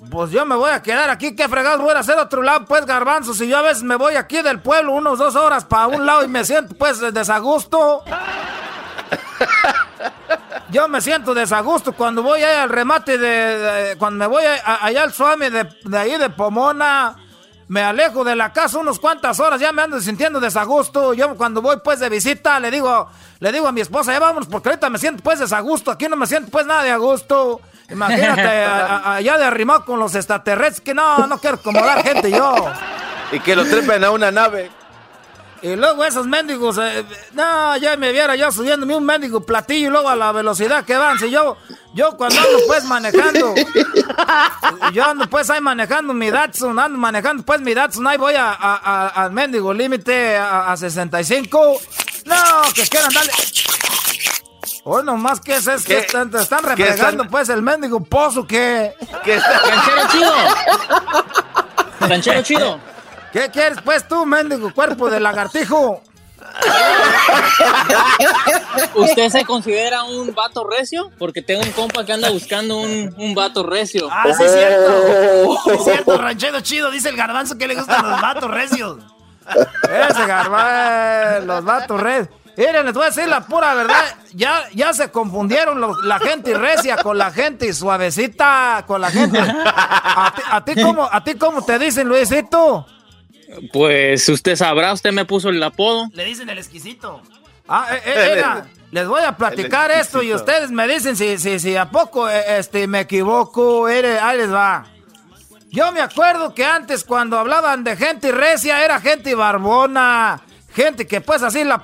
Pues 0.09 0.31
yo 0.31 0.47
me 0.47 0.57
voy 0.57 0.71
a 0.71 0.81
quedar 0.83 1.11
aquí, 1.11 1.37
¿qué 1.37 1.47
fregados 1.49 1.81
voy 1.83 1.93
a 1.95 1.99
hacer 1.99 2.17
otro 2.19 2.43
lado, 2.43 2.65
pues, 2.65 2.87
garbanzos? 2.87 3.37
Si 3.37 3.47
yo 3.47 3.59
a 3.59 3.63
veces 3.63 3.83
me 3.83 3.97
voy 3.97 4.15
aquí 4.17 4.41
del 4.41 4.61
pueblo 4.61 4.93
unos 4.93 5.19
dos 5.19 5.37
horas 5.37 5.65
para 5.67 5.89
un 5.89 6.07
lado 6.07 6.25
y 6.25 6.29
me 6.29 6.43
siento, 6.45 6.75
pues, 6.75 7.01
desagusto. 7.13 8.03
Yo 10.71 10.89
me 10.89 11.01
siento 11.03 11.35
desagusto 11.35 11.93
cuando 11.93 12.23
voy 12.23 12.43
ahí 12.43 12.57
al 12.57 12.71
remate 12.71 13.19
de... 13.19 13.97
cuando 13.99 14.19
me 14.21 14.27
voy 14.27 14.45
a- 14.45 14.85
allá 14.85 15.03
al 15.03 15.13
suami 15.13 15.51
de, 15.51 15.69
ahí 15.99 16.17
de 16.17 16.31
Pomona. 16.31 17.17
me 17.69 17.83
alejo 17.83 18.23
de 18.25 18.37
la 18.37 18.53
casa 18.53 18.79
unos 18.79 18.99
cuantas 19.01 19.39
horas, 19.41 19.61
ya 19.61 19.73
me 19.73 19.83
ando 19.83 20.01
sintiendo 20.01 20.39
desagusto. 20.41 21.13
Yo 21.13 21.35
cuando 21.37 21.61
voy 21.61 21.77
pues 21.85 21.99
de 22.01 22.09
visita 22.09 22.59
le 22.61 22.71
digo, 22.71 23.09
le 23.41 23.53
digo 23.53 23.67
a 23.69 23.73
mi 23.73 23.81
esposa, 23.81 24.13
ya 24.13 24.21
vámonos 24.21 24.49
porque 24.49 24.69
ahorita 24.71 24.89
me 24.91 24.99
siento 24.99 25.23
pues 25.25 25.41
desagusto, 25.41 25.91
aquí 25.91 26.07
no 26.09 26.17
me 26.17 26.27
siento 26.27 26.51
pues 26.51 26.65
nada 26.67 26.85
de 26.85 26.91
a 26.93 26.97
gusto. 26.97 27.61
Imagínate 27.91 28.41
a- 28.65 28.87
a- 28.97 29.15
allá 29.17 29.39
de 29.39 29.45
arrimado 29.45 29.85
con 29.85 29.99
los 29.99 30.15
extraterrestres, 30.15 30.81
que 30.81 30.95
no, 30.95 31.27
no 31.27 31.39
quiero 31.39 31.57
acomodar 31.57 32.03
gente 32.03 32.31
yo. 32.31 32.55
Y 33.33 33.41
que 33.41 33.55
lo 33.57 33.65
trepen 33.65 34.03
a 34.05 34.11
una 34.11 34.31
nave. 34.31 34.71
Y 35.63 35.77
luego 35.77 36.03
esos 36.07 36.27
mendigos, 36.27 36.79
eh, 36.79 37.05
no, 37.33 37.77
ya 37.77 37.95
me 37.99 38.13
viera 38.13 38.35
yo 38.35 38.51
subiéndome 38.51 38.97
un 38.97 39.05
mendigo 39.05 39.45
platillo 39.45 39.89
y 39.89 39.91
luego 39.91 40.09
a 40.09 40.17
la 40.17 40.33
velocidad 40.33 40.85
que 40.87 40.97
van. 40.97 41.19
Si 41.19 41.31
yo, 41.31 41.59
yo 41.93 42.17
cuando 42.17 42.41
ando 42.41 42.59
pues 42.67 42.85
manejando, 42.85 43.55
yo 44.93 45.05
ando 45.05 45.29
pues 45.29 45.51
ahí 45.51 45.61
manejando 45.61 46.15
mi 46.15 46.31
Datsun, 46.31 46.79
ando 46.79 46.99
manejando 46.99 47.43
pues 47.43 47.61
mi 47.61 47.75
Datsun, 47.75 48.07
ahí 48.07 48.17
voy 48.17 48.35
a, 48.37 48.51
a- 48.53 48.81
a- 48.83 49.09
al 49.09 49.33
mendigo 49.33 49.75
límite 49.75 50.37
a, 50.39 50.73
a 50.73 50.77
65. 50.79 51.79
No, 52.25 52.37
que 52.75 52.83
quieran 52.87 53.11
darle. 53.13 53.33
Hoy 54.85 55.05
nomás 55.05 55.41
que 55.41 55.57
es, 55.57 55.67
es 55.67 55.85
que 55.85 55.95
¿Qué? 55.95 56.01
están, 56.01 56.31
te 56.31 56.39
están 56.39 56.61
¿Qué 56.61 56.69
refregando 56.69 57.25
están- 57.25 57.29
pues 57.29 57.49
el 57.51 57.63
mendigo 57.63 58.01
pozo 58.03 58.47
que... 58.47 58.95
¿Qué 59.25 59.35
está- 59.35 59.61
Ranchero 59.61 60.09
chido. 60.11 60.33
Ranchero 62.01 62.43
chido. 62.43 62.81
¿Qué 63.33 63.51
quieres 63.51 63.79
pues 63.85 64.09
tú, 64.09 64.25
mendigo 64.27 64.73
cuerpo 64.73 65.11
de 65.11 65.21
lagartijo? 65.21 66.03
¿Usted 68.95 69.29
se 69.29 69.45
considera 69.45 70.05
un 70.05 70.35
vato 70.35 70.67
recio? 70.69 71.11
Porque 71.19 71.43
tengo 71.43 71.63
un 71.63 71.71
compa 71.73 72.05
que 72.05 72.13
anda 72.13 72.31
buscando 72.31 72.79
un, 72.81 73.15
un 73.19 73.35
vato 73.35 73.63
recio. 73.63 74.09
Ah, 74.11 74.25
sí 74.37 74.43
es 74.45 74.53
cierto. 74.53 75.59
Sí 75.65 75.71
es 75.71 75.85
cierto, 75.85 76.19
ranchero 76.19 76.61
chido. 76.61 76.91
Dice 76.91 77.09
el 77.11 77.17
garbanzo 77.17 77.57
que 77.59 77.69
le 77.69 77.75
gustan 77.77 78.03
los 78.11 78.21
vatos 78.21 78.51
recios. 78.51 78.97
Ese 79.85 80.27
garbanzo, 80.27 81.47
los 81.47 81.65
vatos 81.65 82.01
recios. 82.01 82.29
Miren, 82.61 82.85
les 82.85 82.93
voy 82.95 83.05
a 83.05 83.07
decir 83.07 83.27
la 83.27 83.41
pura 83.41 83.73
verdad. 83.75 84.05
Ya, 84.35 84.65
ya 84.75 84.93
se 84.93 85.11
confundieron 85.11 85.81
los- 85.81 85.97
la 86.05 86.19
gente 86.19 86.53
recia 86.53 86.99
con 86.99 87.17
la 87.17 87.31
gente 87.31 87.73
suavecita, 87.73 88.85
con 88.87 89.01
la 89.01 89.11
gente. 89.11 89.39
¿A 89.41 90.33
ti, 90.37 90.43
a 90.51 90.65
ti 90.65 90.83
cómo, 90.83 91.09
¿A 91.11 91.25
ti 91.25 91.35
cómo 91.37 91.65
te 91.65 91.79
dicen, 91.79 92.07
Luisito? 92.07 92.87
Pues 93.73 94.29
usted 94.29 94.57
sabrá, 94.57 94.93
usted 94.93 95.11
me 95.13 95.25
puso 95.25 95.49
el 95.49 95.63
apodo. 95.63 96.09
Le 96.13 96.25
dicen 96.25 96.51
el 96.51 96.59
exquisito. 96.59 97.23
Ah, 97.67 97.87
eh, 97.93 98.03
eh, 98.05 98.33
mira, 98.35 98.67
les 98.91 99.09
voy 99.09 99.23
a 99.25 99.33
platicar 99.37 99.91
esto 99.91 100.23
y 100.23 100.35
ustedes 100.35 100.71
me 100.71 100.87
dicen 100.87 101.17
si, 101.17 101.39
si, 101.39 101.59
si 101.59 101.77
a 101.77 101.89
poco 101.91 102.29
eh, 102.29 102.59
este, 102.59 102.87
me 102.87 103.01
equivoco. 103.01 103.89
Ere- 103.89 104.19
Ahí 104.21 104.37
les 104.37 104.53
va. 104.53 104.85
Yo 105.71 105.91
me 105.93 106.01
acuerdo 106.01 106.53
que 106.55 106.65
antes 106.65 107.05
cuando 107.05 107.39
hablaban 107.39 107.85
de 107.85 107.97
gente 107.97 108.33
recia 108.33 108.85
era 108.85 109.01
gente 109.01 109.35
barbona. 109.35 110.43
Gente 110.75 111.07
que 111.07 111.21
pues 111.21 111.43
así 111.43 111.65
la... 111.65 111.83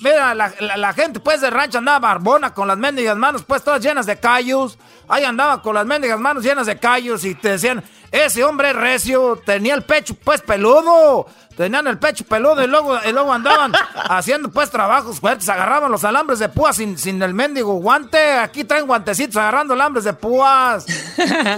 Mira, 0.00 0.34
la, 0.34 0.52
la- 0.76 0.92
gente 0.92 1.20
pues 1.20 1.40
de 1.40 1.48
rancho 1.50 1.78
andaba 1.78 2.00
barbona 2.00 2.52
con 2.52 2.66
las 2.66 2.76
mendigas 2.76 3.16
manos 3.16 3.44
pues 3.44 3.62
todas 3.62 3.80
llenas 3.80 4.06
de 4.06 4.18
callos. 4.18 4.78
Ahí 5.08 5.24
andaba 5.24 5.62
con 5.62 5.74
las 5.76 5.86
mendigas 5.86 6.18
manos 6.18 6.42
llenas 6.42 6.66
de 6.66 6.78
callos 6.78 7.24
y 7.24 7.34
te 7.36 7.50
decían, 7.50 7.84
ese 8.10 8.44
hombre 8.44 8.72
recio, 8.72 9.40
tenía 9.44 9.74
el 9.74 9.82
pecho 9.82 10.14
pues 10.22 10.40
peludo. 10.40 11.26
Tenían 11.56 11.86
el 11.86 11.96
pecho 11.98 12.22
peludo 12.26 12.62
y 12.62 12.66
luego, 12.66 12.98
y 13.02 13.12
luego 13.12 13.32
andaban 13.32 13.72
haciendo 14.10 14.50
pues 14.50 14.70
trabajos 14.70 15.20
fuertes, 15.20 15.48
agarraban 15.48 15.90
los 15.90 16.04
alambres 16.04 16.38
de 16.38 16.50
púas 16.50 16.76
sin, 16.76 16.98
sin 16.98 17.22
el 17.22 17.32
mendigo 17.32 17.72
guante. 17.76 18.34
Aquí 18.34 18.64
traen 18.64 18.86
guantecitos 18.86 19.36
agarrando 19.38 19.72
alambres 19.72 20.04
de 20.04 20.12
púas. 20.12 20.84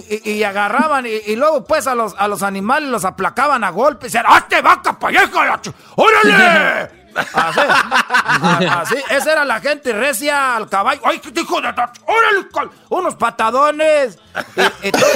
Y, 0.09 0.31
y 0.31 0.45
agarraban 0.45 1.05
y, 1.07 1.11
y 1.11 1.35
luego 1.37 1.65
pues 1.65 1.87
a 1.89 1.95
los, 1.95 2.15
a 2.17 2.29
los 2.29 2.43
animales 2.45 2.89
los 2.89 3.05
aplacaban 3.05 3.65
a 3.65 3.71
golpes. 3.71 4.15
Y 4.15 4.17
decían, 4.19 4.27
¡hazte 4.29 4.63
vaca 4.63 4.97
ch- 4.99 5.75
¡Órale! 5.97 6.91
Así, 7.15 7.61
así, 8.71 8.95
esa 9.11 9.33
era 9.33 9.45
la 9.45 9.61
gente 9.61 9.93
recia 9.93 10.57
al 10.57 10.69
caballo. 10.69 11.01
¡Ay, 11.05 11.19
qué 11.19 11.41
hijo 11.41 11.61
de 11.61 11.69
¡Órale! 11.69 12.49
cal- 12.53 12.71
Unos 12.91 13.15
patadones. 13.17 14.19
Y, 14.57 14.89
y 14.89 14.93
tú, 14.93 15.07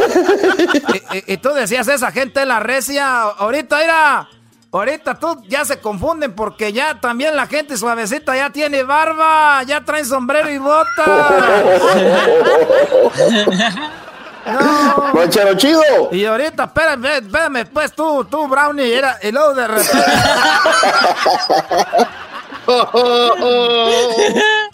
y- 1.12 1.18
y- 1.18 1.32
y 1.34 1.36
tú 1.36 1.50
decías, 1.50 1.86
esa 1.88 2.10
gente 2.12 2.40
es 2.42 2.46
la 2.46 2.60
recia. 2.60 3.22
Ahorita, 3.22 3.78
mira. 3.78 4.28
Ahorita 4.74 5.18
tú 5.18 5.42
ya 5.48 5.66
se 5.66 5.80
confunden 5.80 6.34
porque 6.34 6.72
ya 6.72 6.98
también 6.98 7.36
la 7.36 7.46
gente 7.46 7.76
suavecita 7.76 8.34
ya 8.34 8.48
tiene 8.48 8.84
barba, 8.84 9.62
ya 9.64 9.84
traen 9.84 10.06
sombrero 10.06 10.48
y 10.48 10.56
bota. 10.56 11.04
No. 14.46 15.12
Ranchero 15.12 15.54
chido. 15.56 15.82
Y 16.10 16.24
ahorita, 16.24 16.64
espérame, 16.64 17.06
espérame, 17.06 17.66
pues 17.72 17.92
tú, 17.92 18.24
tú, 18.24 18.48
Brownie, 18.48 18.92
era, 18.94 19.18
y 19.22 19.30
luego 19.30 19.54
de 19.54 19.68
repente. 19.68 19.98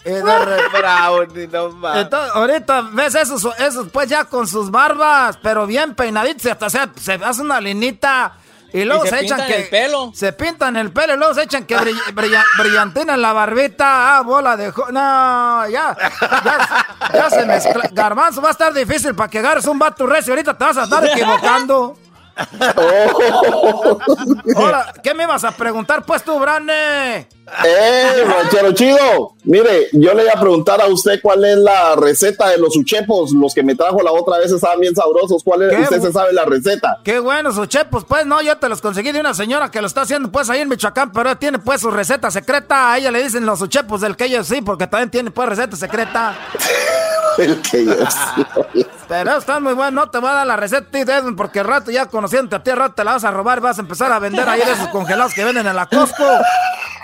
y 0.05 0.11
de 0.11 0.39
repente. 0.45 0.77
Brownie, 0.79 1.47
no 1.47 1.69
mames. 1.71 2.03
Entonces, 2.03 2.31
ahorita 2.35 2.81
ves 2.93 3.15
esos, 3.15 3.47
esos 3.59 3.89
pues 3.89 4.09
ya 4.09 4.25
con 4.25 4.47
sus 4.47 4.71
barbas, 4.71 5.37
pero 5.41 5.65
bien 5.67 5.95
peinaditos, 5.95 6.45
y 6.45 6.49
hasta 6.49 6.69
se, 6.69 6.79
se 6.99 7.13
hace 7.13 7.41
una 7.41 7.61
linita. 7.61 8.33
Y 8.71 8.85
luego 8.85 9.03
Y 9.05 9.09
se, 9.09 9.17
se 9.17 9.25
echan 9.25 9.37
pintan 9.39 9.47
que. 9.47 9.63
el 9.63 9.69
pelo. 9.69 10.11
Se 10.13 10.33
pintan 10.33 10.77
el 10.77 10.91
pelo 10.91 11.13
y 11.15 11.17
luego 11.17 11.33
se 11.33 11.43
echan 11.43 11.65
que 11.65 11.75
brill- 11.77 12.03
brilla- 12.13 12.45
brillantina 12.57 13.15
en 13.15 13.21
la 13.21 13.33
barbita. 13.33 14.17
Ah, 14.17 14.21
bola 14.21 14.55
de. 14.57 14.71
jo- 14.71 14.91
No, 14.91 15.67
ya. 15.69 15.95
Ya, 16.21 16.85
ya 17.13 17.29
se 17.29 17.45
mezcla. 17.45 17.89
Garbanzo, 17.91 18.41
va 18.41 18.49
a 18.49 18.51
estar 18.51 18.73
difícil 18.73 19.15
para 19.15 19.29
que 19.29 19.39
agarres 19.39 19.65
un 19.65 19.79
vato 19.79 20.05
recio. 20.05 20.33
Ahorita 20.33 20.57
te 20.57 20.63
vas 20.63 20.77
a 20.77 20.83
estar 20.83 21.03
equivocando. 21.11 21.97
Ahora, 24.55 24.93
¿qué 25.03 25.13
me 25.13 25.23
ibas 25.23 25.43
a 25.43 25.51
preguntar, 25.51 26.05
pues 26.05 26.23
tú, 26.23 26.39
Brane? 26.39 27.27
¡Eh, 27.65 28.23
ranchero 28.25 28.71
chido! 28.73 29.33
Mire, 29.43 29.87
yo 29.93 30.13
le 30.13 30.23
iba 30.23 30.33
a 30.33 30.39
preguntar 30.39 30.81
a 30.81 30.87
usted 30.87 31.19
cuál 31.21 31.43
es 31.45 31.57
la 31.57 31.95
receta 31.95 32.49
de 32.49 32.57
los 32.57 32.75
uchepos, 32.77 33.31
los 33.31 33.53
que 33.53 33.63
me 33.63 33.75
trajo 33.75 34.01
la 34.01 34.11
otra 34.11 34.37
vez 34.37 34.51
estaban 34.51 34.79
bien 34.79 34.95
sabrosos. 34.95 35.43
¿Cuál 35.43 35.63
es? 35.63 35.79
¿Usted 35.79 36.01
se 36.01 36.13
sabe 36.13 36.33
la 36.33 36.45
receta? 36.45 36.99
Qué 37.03 37.19
buenos 37.19 37.55
sus 37.55 37.67
chepos, 37.67 38.05
pues 38.05 38.25
no, 38.25 38.41
yo 38.41 38.57
te 38.57 38.69
los 38.69 38.81
conseguí 38.81 39.11
de 39.11 39.19
una 39.19 39.33
señora 39.33 39.71
que 39.71 39.81
lo 39.81 39.87
está 39.87 40.01
haciendo 40.01 40.31
pues 40.31 40.49
ahí 40.49 40.61
en 40.61 40.69
Michoacán, 40.69 41.11
pero 41.11 41.29
ella 41.29 41.39
tiene 41.39 41.59
pues 41.59 41.81
su 41.81 41.91
receta 41.91 42.31
secreta, 42.31 42.93
a 42.93 42.97
ella 42.97 43.11
le 43.11 43.23
dicen 43.23 43.45
los 43.45 43.61
uchepos 43.61 44.01
del 44.01 44.15
que 44.15 44.25
ella 44.25 44.43
sí, 44.43 44.61
porque 44.61 44.87
también 44.87 45.09
tiene 45.09 45.31
pues 45.31 45.49
receta 45.49 45.75
secreta. 45.75 46.35
El 47.39 47.61
que 47.61 47.85
yo 47.85 47.93
Pero 49.07 49.37
están 49.37 49.63
muy 49.63 49.73
buenos, 49.73 49.93
no 49.93 50.11
te 50.11 50.19
voy 50.19 50.29
a 50.29 50.33
dar 50.33 50.47
la 50.47 50.55
receta, 50.55 51.17
a 51.17 51.23
porque 51.35 51.61
al 51.61 51.65
rato 51.65 51.89
ya 51.89 52.05
conociéndote 52.05 52.55
a 52.57 52.63
ti, 52.63 52.69
al 52.69 52.77
rato 52.77 52.95
te 52.95 53.03
la 53.03 53.13
vas 53.13 53.23
a 53.23 53.31
robar 53.31 53.57
y 53.57 53.61
vas 53.61 53.77
a 53.79 53.81
empezar 53.81 54.11
a 54.11 54.19
vender 54.19 54.47
ahí 54.47 54.59
de 54.59 54.71
esos 54.71 54.89
congelados 54.89 55.33
que 55.33 55.43
venden 55.43 55.65
en 55.65 55.75
la 55.75 55.87
Costco. 55.87 56.23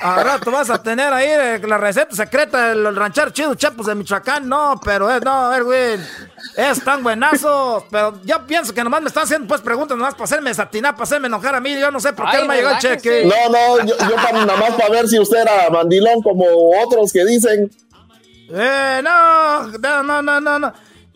Al 0.01 0.23
rato 0.23 0.51
vas 0.51 0.69
a 0.69 0.83
tener 0.83 1.11
ahí 1.11 1.27
eh, 1.27 1.61
la 1.67 1.79
receta 1.79 2.15
secreta 2.15 2.69
del 2.69 2.95
ranchar 2.95 3.31
chido 3.33 3.55
chepos 3.55 3.87
de 3.87 3.95
Michoacán. 3.95 4.47
No, 4.47 4.79
pero 4.83 5.09
es, 5.09 5.23
no, 5.23 5.51
Erwin, 5.51 6.05
es 6.55 6.83
tan 6.83 7.01
buenazos. 7.01 7.85
Pero 7.89 8.19
yo 8.23 8.45
pienso 8.45 8.71
que 8.71 8.83
nomás 8.83 9.01
me 9.01 9.07
están 9.07 9.23
haciendo 9.23 9.47
pues 9.47 9.61
preguntas 9.61 9.97
nomás 9.97 10.13
para 10.13 10.25
hacerme 10.25 10.51
desatinar, 10.51 10.93
para 10.93 11.05
hacerme 11.05 11.27
enojar 11.27 11.55
a 11.55 11.59
mí. 11.59 11.79
Yo 11.79 11.89
no 11.89 11.99
sé 11.99 12.13
por 12.13 12.29
qué 12.29 12.37
Ay, 12.37 12.47
me 12.47 12.55
llegó 12.57 12.69
el 12.69 12.77
cheque. 12.77 13.25
No, 13.25 13.49
no, 13.49 13.83
yo, 13.83 13.95
yo 13.97 14.15
para, 14.15 14.45
nada 14.45 14.57
más 14.57 14.73
para 14.73 14.89
ver 14.89 15.07
si 15.07 15.17
usted 15.17 15.39
era 15.39 15.71
mandilón 15.71 16.21
como 16.21 16.45
otros 16.83 17.11
que 17.11 17.25
dicen. 17.25 17.71
Eh, 18.49 19.01
no, 19.03 19.67
no, 20.03 20.21
no, 20.21 20.41
no, 20.41 20.59
no. 20.59 20.73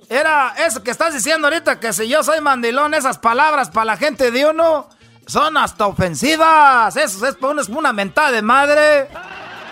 Era 0.10 0.56
eso 0.66 0.82
que 0.82 0.92
estás 0.92 1.14
diciendo 1.14 1.48
ahorita, 1.48 1.80
que 1.80 1.94
si 1.94 2.08
yo 2.08 2.24
soy 2.24 2.42
mandilón, 2.42 2.96
esas 2.96 3.20
palabras 3.20 3.70
para 3.70 3.86
la 3.86 3.98
gente 3.98 4.32
de 4.32 4.46
uno 4.48 4.90
son 5.28 5.56
hasta 5.58 5.86
ofensivas. 5.86 6.96
Eso 6.96 7.28
es 7.28 7.36
es 7.36 7.70
una 7.70 7.94
mentada 7.94 8.32
de 8.32 8.42
madre. 8.42 9.08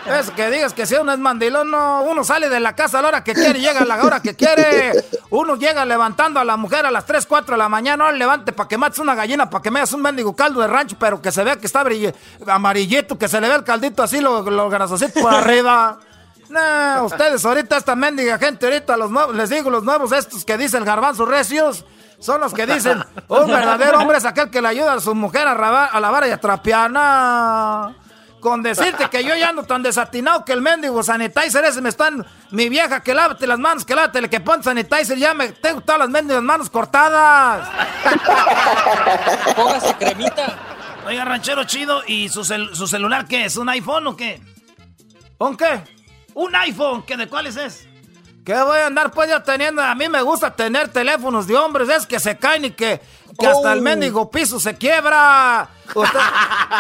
Eso 0.06 0.34
que 0.36 0.50
digas 0.50 0.74
que 0.74 0.86
si 0.86 0.96
uno 0.96 1.12
es 1.12 1.20
mandilón, 1.20 1.70
no, 1.70 2.04
uno 2.04 2.24
sale 2.24 2.50
de 2.50 2.60
la 2.60 2.76
casa 2.76 3.00
a 3.00 3.02
la 3.02 3.08
hora 3.10 3.24
que 3.24 3.34
quiere 3.34 3.60
llega 3.60 3.82
a 3.82 3.86
la 3.86 4.02
hora 4.02 4.22
que 4.22 4.36
quiere. 4.36 5.04
Uno 5.32 5.56
llega 5.56 5.84
levantando 5.86 6.40
a 6.40 6.46
la 6.46 6.56
mujer 6.56 6.86
a 6.86 6.92
las 6.92 7.06
3, 7.06 7.26
4 7.26 7.56
de 7.56 7.58
la 7.58 7.68
mañana, 7.68 8.06
no 8.06 8.12
levante 8.12 8.54
para 8.54 8.70
que 8.70 8.78
mates 8.78 9.00
una 9.00 9.16
gallina, 9.16 9.50
para 9.50 9.62
que 9.62 9.72
me 9.72 9.80
hagas 9.80 9.92
un 9.92 10.02
mendigo 10.02 10.34
caldo 10.36 10.62
de 10.62 10.68
rancho, 10.68 10.96
pero 10.98 11.22
que 11.22 11.32
se 11.32 11.44
vea 11.44 11.58
que 11.58 11.66
está 11.66 11.84
amarillito, 12.46 13.18
que 13.18 13.28
se 13.28 13.42
le 13.42 13.50
ve 13.50 13.56
el 13.56 13.64
caldito 13.66 14.02
así, 14.04 14.22
lo, 14.22 14.50
lo 14.50 14.70
grasosito 14.70 15.20
por 15.20 15.34
arriba. 15.34 16.00
No, 16.50 17.04
ustedes 17.06 17.44
ahorita, 17.46 17.78
esta 17.78 17.96
mendiga 17.96 18.38
gente, 18.38 18.66
ahorita 18.66 18.96
los 18.98 19.12
nuevos, 19.12 19.36
les 19.36 19.50
digo, 19.50 19.70
los 19.70 19.84
nuevos 19.84 20.12
estos 20.12 20.46
que 20.46 20.58
dicen 20.58 20.86
garbanzos 20.86 21.28
recios, 21.28 21.86
son 22.20 22.42
los 22.42 22.54
que 22.54 22.66
dicen, 22.66 23.04
un 23.28 23.48
verdadero 23.48 24.00
hombre 24.00 24.18
es 24.18 24.26
aquel 24.26 24.50
que 24.50 24.62
le 24.62 24.70
ayuda 24.70 24.94
a 24.94 25.00
su 25.02 25.14
mujer 25.14 25.48
a, 25.48 25.54
rabar- 25.54 25.90
a 25.92 26.00
lavar 26.00 26.26
y 26.28 26.32
a 26.32 26.38
trapear. 26.40 26.90
No. 26.92 27.96
Con 28.40 28.62
decirte 28.62 29.10
que 29.10 29.24
yo 29.24 29.36
ya 29.36 29.50
ando 29.50 29.64
tan 29.64 29.82
desatinado 29.82 30.46
que 30.46 30.54
el 30.54 30.62
mendigo 30.62 31.02
sanitizer 31.04 31.66
ese 31.66 31.82
me 31.82 31.90
están, 31.90 32.24
mi 32.52 32.70
vieja, 32.70 33.02
que 33.02 33.14
lávate 33.14 33.48
las 33.48 33.58
manos, 33.60 33.84
que 33.84 33.96
lávate, 33.96 34.30
que 34.30 34.40
pon 34.40 34.64
sanitizer, 34.64 35.18
ya 35.18 35.34
me 35.34 35.50
tengo 35.54 35.82
todas 35.82 36.00
las 36.00 36.10
mendigas 36.10 36.44
manos 36.44 36.70
cortadas. 36.70 37.68
Póngase 39.56 39.96
cremita. 39.96 40.56
Oiga, 41.06 41.26
ranchero 41.26 41.64
chido, 41.64 42.02
¿y 42.06 42.30
su, 42.30 42.42
cel- 42.42 42.74
su 42.74 42.88
celular 42.88 43.26
qué 43.28 43.46
es? 43.46 43.58
¿Un 43.58 43.70
iPhone 43.70 44.08
o 44.08 44.16
qué? 44.16 44.40
¿Un 45.40 45.58
qué? 45.58 45.82
¿Un 46.38 46.56
iPhone? 46.56 47.02
¿Qué 47.04 47.18
de 47.18 47.28
cuáles 47.28 47.58
es? 47.58 47.88
¿Qué 48.46 48.54
voy 48.62 48.78
a 48.78 48.86
andar 48.86 49.10
pues 49.10 49.28
yo 49.28 49.42
teniendo? 49.42 49.82
A 49.82 49.96
mí 49.96 50.08
me 50.08 50.22
gusta 50.22 50.56
tener 50.56 50.88
teléfonos 50.90 51.48
de 51.48 51.58
hombres, 51.58 51.90
es 51.90 52.06
que 52.06 52.20
se 52.20 52.38
caen 52.38 52.66
y 52.66 52.72
que, 52.72 53.02
que 53.40 53.48
hasta 53.48 53.74
el 53.74 53.80
Oh. 53.80 53.82
mendigo 53.82 54.30
piso 54.30 54.60
se 54.60 54.76
quiebra. 54.78 55.68
Usted- 55.96 56.20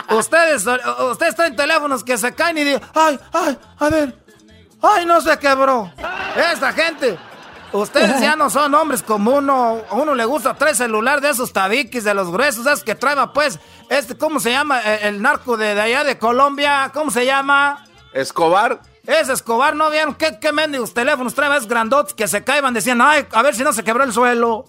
ustedes, 0.15 0.63
ustedes 1.11 1.35
traen 1.35 1.55
teléfonos 1.55 2.03
que 2.03 2.19
se 2.19 2.35
caen 2.35 2.59
y 2.59 2.63
dicen, 2.65 2.81
ay, 2.93 3.19
ay, 3.33 3.57
a 3.79 3.89
ver, 3.89 4.15
ay, 4.83 5.05
no 5.07 5.19
se 5.21 5.37
quebró. 5.39 5.91
Esta 6.53 6.71
gente, 6.71 7.17
ustedes 7.73 8.21
ya 8.21 8.35
no 8.35 8.51
son 8.51 8.75
hombres 8.75 9.01
como 9.01 9.31
uno, 9.37 9.81
a 9.89 9.95
uno 9.95 10.13
le 10.13 10.23
gusta 10.25 10.53
traer 10.53 10.75
celular 10.75 11.19
de 11.19 11.31
esos 11.31 11.51
tabiquis, 11.51 12.03
de 12.03 12.13
los 12.13 12.29
gruesos, 12.31 12.67
esos 12.67 12.83
que 12.83 12.93
traeba 12.93 13.33
pues, 13.33 13.59
este, 13.89 14.15
¿cómo 14.15 14.39
se 14.39 14.51
llama? 14.51 14.79
El, 14.81 15.15
el 15.15 15.21
narco 15.23 15.57
de, 15.57 15.73
de 15.73 15.81
allá 15.81 16.03
de 16.03 16.19
Colombia, 16.19 16.91
¿cómo 16.93 17.09
se 17.09 17.25
llama? 17.25 17.83
Escobar. 18.13 18.79
Es 19.07 19.29
Escobar, 19.29 19.73
¿no 19.73 19.89
vieron 19.89 20.13
qué, 20.15 20.37
qué 20.39 20.51
mendigos 20.51 20.93
teléfonos 20.93 21.33
traen 21.33 21.53
esos 21.53 21.67
grandotes 21.67 22.13
que 22.13 22.27
se 22.27 22.43
caían? 22.43 22.73
Decían, 22.73 23.01
ay, 23.01 23.25
a 23.31 23.41
ver 23.41 23.55
si 23.55 23.63
no 23.63 23.71
se 23.71 23.81
quebró 23.83 24.03
el 24.03 24.11
suelo. 24.11 24.65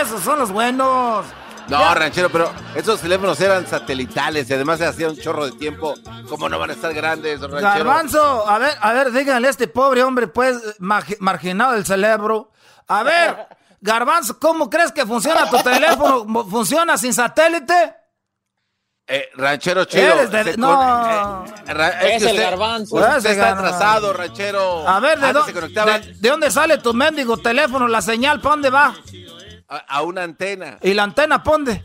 Esos 0.00 0.22
son 0.22 0.38
los 0.38 0.52
buenos. 0.52 1.24
No, 1.68 1.94
ranchero, 1.94 2.28
pero 2.28 2.52
esos 2.74 3.00
teléfonos 3.00 3.40
eran 3.40 3.66
satelitales 3.66 4.50
y 4.50 4.52
además 4.54 4.78
se 4.78 4.86
hacía 4.86 5.08
un 5.08 5.16
chorro 5.16 5.46
de 5.46 5.52
tiempo. 5.52 5.94
¿Cómo 6.28 6.48
no 6.50 6.58
van 6.58 6.68
a 6.70 6.72
estar 6.74 6.92
grandes, 6.92 7.40
ranchero? 7.40 7.62
Garbanzo, 7.62 8.46
a 8.48 8.58
ver, 8.58 8.76
a 8.78 8.92
ver, 8.92 9.10
díganle 9.10 9.48
a 9.48 9.50
este 9.50 9.68
pobre 9.68 10.02
hombre, 10.02 10.26
pues, 10.28 10.78
margi- 10.78 11.16
marginado 11.20 11.72
del 11.72 11.86
cerebro. 11.86 12.50
A 12.88 13.02
ver, 13.04 13.46
Garbanzo, 13.80 14.38
¿cómo 14.38 14.68
crees 14.68 14.92
que 14.92 15.06
funciona 15.06 15.48
tu 15.48 15.56
teléfono? 15.62 16.44
¿Funciona 16.44 16.98
sin 16.98 17.14
satélite? 17.14 17.94
Eh, 19.06 19.28
ranchero 19.34 19.84
chido. 19.84 20.04
Eres 20.14 20.30
de- 20.30 20.44
se 20.44 20.56
no. 20.56 21.44
eh, 21.44 21.74
ra- 21.74 21.88
es, 21.88 22.04
Es 22.14 22.22
que 22.22 22.30
el 22.30 22.36
usted, 22.36 22.42
garbanzo. 22.50 22.96
Usted 22.96 23.16
Ese 23.16 23.30
está 23.32 23.50
atrasado, 23.52 24.12
ranchero. 24.12 24.88
A 24.88 25.00
ver, 25.00 25.18
¿de, 25.18 25.26
Antes 25.26 25.42
dó- 25.42 25.46
se 25.46 25.52
conectaban 25.52 26.00
de- 26.02 26.14
de 26.14 26.28
dónde 26.28 26.50
sale 26.50 26.78
tu 26.78 26.94
mendigo 26.94 27.36
teléfono? 27.36 27.88
La 27.88 28.00
señal, 28.00 28.40
¿para 28.40 28.50
dónde 28.52 28.70
va? 28.70 28.94
a, 29.68 29.76
a 29.76 30.02
una 30.02 30.22
antena, 30.22 30.78
¿Y 30.82 30.92
la 30.94 31.02
antena, 31.04 31.42
¿para 31.42 31.56
dónde? 31.56 31.84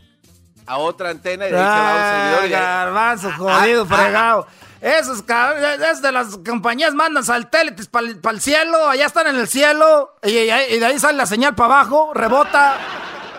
a 0.67 0.77
otra 0.77 1.09
antena 1.09 1.47
y 1.47 1.51
de 1.51 1.57
ahí 1.57 1.63
se 1.63 1.69
va 1.69 1.89
a 1.89 1.95
un 1.95 2.21
servidor. 2.31 2.45
y- 2.45 2.49
garbanzo, 2.51 3.31
jodido, 3.37 3.87
ah, 3.89 3.95
fregado. 3.95 4.47
Esos 4.81 5.23
cabrones, 5.23 5.79
es 5.79 6.01
de 6.03 6.11
las 6.11 6.37
compañías 6.45 6.93
mandan 6.93 7.23
satélites 7.23 7.87
para 7.87 8.05
el 8.07 8.41
cielo, 8.41 8.87
allá 8.89 9.05
están 9.07 9.25
en 9.27 9.37
el 9.37 9.47
cielo, 9.47 10.15
y, 10.21 10.29
y- 10.37 10.51
y 10.75 10.79
de 10.79 10.85
ahí 10.85 10.99
sale 10.99 11.17
la 11.17 11.25
señal 11.25 11.55
para 11.55 11.73
abajo, 11.79 12.11
rebota. 12.13 12.75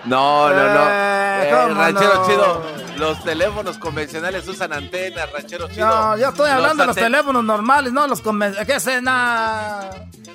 No, 0.07 0.49
no, 0.49 0.55
no. 0.75 0.91
Eh, 0.91 1.41
Eh, 1.43 1.51
¿cómo 1.53 1.75
ranchero 1.81 2.15
no? 2.15 2.27
chido. 2.27 2.63
Los 2.99 3.23
teléfonos 3.23 3.79
convencionales 3.79 4.47
usan 4.49 4.73
antenas, 4.73 5.31
ranchero 5.33 5.69
chido. 5.69 5.87
No, 5.87 6.17
yo 6.19 6.29
estoy 6.31 6.51
hablando 6.51 6.83
de 6.83 6.87
los 6.89 6.97
teléfonos 6.97 7.45
normales, 7.45 7.93
no 7.93 8.07
los 8.09 8.23
conven- 8.23 8.57
¿Qué 8.67 9.01
na? 9.01 9.89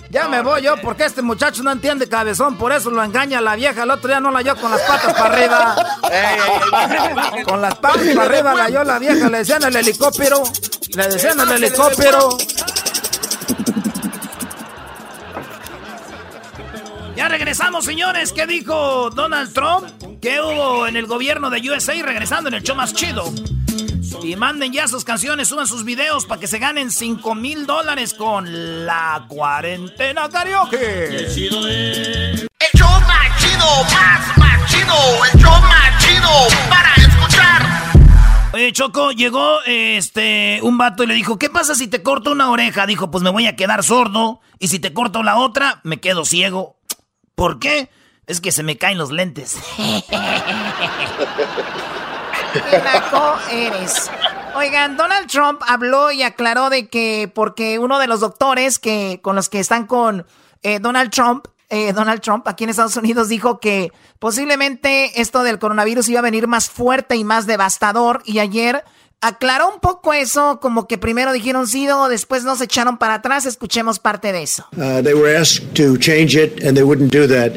Ya 0.10 0.28
me 0.28 0.42
voy 0.42 0.62
yo 0.62 0.76
porque 0.82 1.06
este 1.06 1.22
muchacho 1.22 1.64
no 1.64 1.72
entiende 1.72 2.08
cabezón, 2.08 2.56
por 2.58 2.72
eso 2.72 2.90
lo 2.92 3.04
engaña 3.04 3.42
la 3.42 3.56
vieja. 3.56 3.84
El 3.84 3.92
otro 3.92 4.08
día 4.08 4.20
no 4.20 4.30
la 4.32 4.40
halló 4.40 4.56
con 4.56 4.70
las 4.72 4.82
patas 4.82 5.14
para 5.14 5.34
arriba. 5.36 5.76
Con 7.46 7.62
las 7.62 7.76
patas 7.76 8.08
para 8.16 8.24
arriba 8.30 8.54
la 8.54 8.64
halló 8.66 8.84
la 8.84 9.00
vieja, 9.00 9.30
le 9.30 9.40
decían 9.40 9.64
el 9.64 9.76
helicóptero. 9.76 10.44
Le 10.96 11.08
decían 11.08 11.40
el 11.40 11.52
helicóptero. 11.52 12.38
Ya 17.16 17.28
regresamos, 17.28 17.86
señores. 17.86 18.34
¿Qué 18.34 18.48
dijo 18.48 19.12
Donald 19.12 19.54
Trump? 19.54 19.86
¿Qué 20.20 20.42
hubo 20.42 20.88
en 20.88 20.98
el 20.98 21.06
gobierno 21.06 21.52
de 21.52 21.62
USA? 21.70 21.94
Regresando 22.02 22.50
en 22.50 22.56
el 22.56 22.64
show 22.64 22.76
más 22.76 22.94
chido. 22.94 23.32
Y 24.24 24.36
manden 24.36 24.74
ya 24.74 24.88
sus 24.88 25.04
canciones, 25.04 25.48
suban 25.48 25.68
sus 25.68 25.84
videos 25.84 26.26
para 26.26 26.40
que 26.40 26.48
se 26.48 26.58
ganen 26.58 26.92
5 26.92 27.36
mil 27.36 27.66
dólares 27.66 28.14
con 28.14 28.86
la 28.86 29.26
cuarentena 29.28 30.30
karaoke. 30.30 31.18
El 31.18 31.30
show 32.76 32.90
más 33.02 33.38
chido, 33.38 33.84
más, 33.92 34.38
más 34.38 34.72
chido. 34.72 34.96
El 35.34 35.40
show 35.40 35.62
más 35.62 36.04
chido 36.04 36.30
para 36.70 36.94
escuchar. 36.96 37.62
Oye, 38.54 38.72
Choco, 38.72 39.12
llegó 39.12 39.60
este 39.66 40.60
un 40.64 40.78
vato 40.78 41.04
y 41.04 41.08
le 41.08 41.14
dijo, 41.14 41.38
¿qué 41.38 41.50
pasa 41.50 41.76
si 41.76 41.88
te 41.88 42.02
corto 42.02 42.32
una 42.32 42.50
oreja? 42.50 42.86
Dijo, 42.86 43.12
pues 43.12 43.24
me 43.24 43.30
voy 43.30 43.46
a 43.48 43.56
quedar 43.56 43.84
sordo. 43.84 44.42
Y 44.60 44.70
si 44.70 44.80
te 44.80 44.94
corto 44.94 45.22
la 45.22 45.38
otra, 45.38 45.82
me 45.84 46.00
quedo 46.00 46.24
ciego. 46.24 46.78
¿Por 47.36 47.60
qué? 47.60 47.90
Es 48.26 48.40
que 48.40 48.52
se 48.52 48.64
me 48.64 48.78
caen 48.78 48.98
los 48.98 49.12
lentes. 49.12 49.58
Qué 52.54 52.78
naco 52.84 53.36
eres. 53.52 54.10
Oigan, 54.56 54.96
Donald 54.96 55.28
Trump 55.28 55.62
habló 55.68 56.12
y 56.12 56.22
aclaró 56.22 56.70
de 56.70 56.88
que 56.88 57.32
porque 57.34 57.80
uno 57.80 58.00
de 58.00 58.08
los 58.08 58.20
doctores 58.20 58.78
que 58.80 59.20
con 59.24 59.36
los 59.36 59.50
que 59.50 59.60
están 59.60 59.88
con 59.88 60.26
eh, 60.62 60.80
Donald 60.80 61.12
Trump, 61.12 61.48
eh, 61.70 61.92
Donald 61.92 62.22
Trump 62.22 62.48
aquí 62.48 62.64
en 62.64 62.70
Estados 62.70 62.96
Unidos 62.96 63.30
dijo 63.30 63.60
que 63.60 63.92
posiblemente 64.20 65.20
esto 65.20 65.42
del 65.42 65.58
coronavirus 65.58 66.08
iba 66.10 66.20
a 66.20 66.24
venir 66.24 66.48
más 66.48 66.70
fuerte 66.70 67.16
y 67.16 67.24
más 67.24 67.48
devastador 67.48 68.22
y 68.26 68.40
ayer 68.40 68.84
aclaró 69.24 69.70
un 69.74 69.80
poco 69.80 70.14
eso, 70.14 70.60
como 70.62 70.88
que 70.88 70.98
primero 70.98 71.34
dijeron 71.34 71.68
sí 71.68 71.88
o 71.90 72.10
después 72.10 72.44
nos 72.44 72.62
echaron 72.62 72.98
para 72.98 73.16
atrás. 73.16 73.46
Escuchemos 73.46 73.98
parte 73.98 74.32
de 74.32 74.44
eso. 74.44 74.66
Uh, 74.76 75.02
they 75.02 75.14
were 75.14 75.36
asked 75.36 75.74
to 75.74 75.98
change 75.98 76.36
it, 76.36 76.64
and 76.64 76.76
they 76.76 76.84
wouldn't 76.84 77.12
do 77.12 77.26
that. 77.26 77.54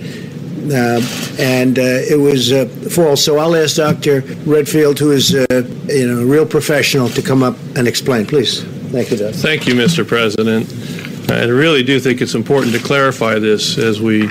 Uh, 0.69 1.01
and 1.39 1.79
uh, 1.79 1.83
it 2.11 2.19
was 2.19 2.51
uh, 2.51 2.67
false. 2.91 3.23
So 3.23 3.39
I'll 3.39 3.55
ask 3.55 3.77
Dr. 3.77 4.23
Redfield, 4.47 4.99
who 4.99 5.13
is, 5.13 5.35
uh, 5.35 5.47
you 5.89 6.07
know, 6.07 6.23
a 6.23 6.25
real 6.25 6.47
professional, 6.47 7.09
to 7.11 7.23
come 7.23 7.43
up 7.43 7.57
and 7.77 7.87
explain, 7.87 8.27
please. 8.27 8.65
Thank 8.91 9.11
you, 9.11 9.17
Doc. 9.17 9.35
Thank 9.35 9.67
you, 9.67 9.75
Mr. 9.75 10.07
President. 10.07 10.67
I 11.31 11.45
really 11.47 11.83
do 11.83 11.99
think 11.99 12.21
it's 12.21 12.35
important 12.35 12.73
to 12.75 12.81
clarify 12.81 13.39
this 13.41 13.79
as 13.79 14.01
we 14.01 14.29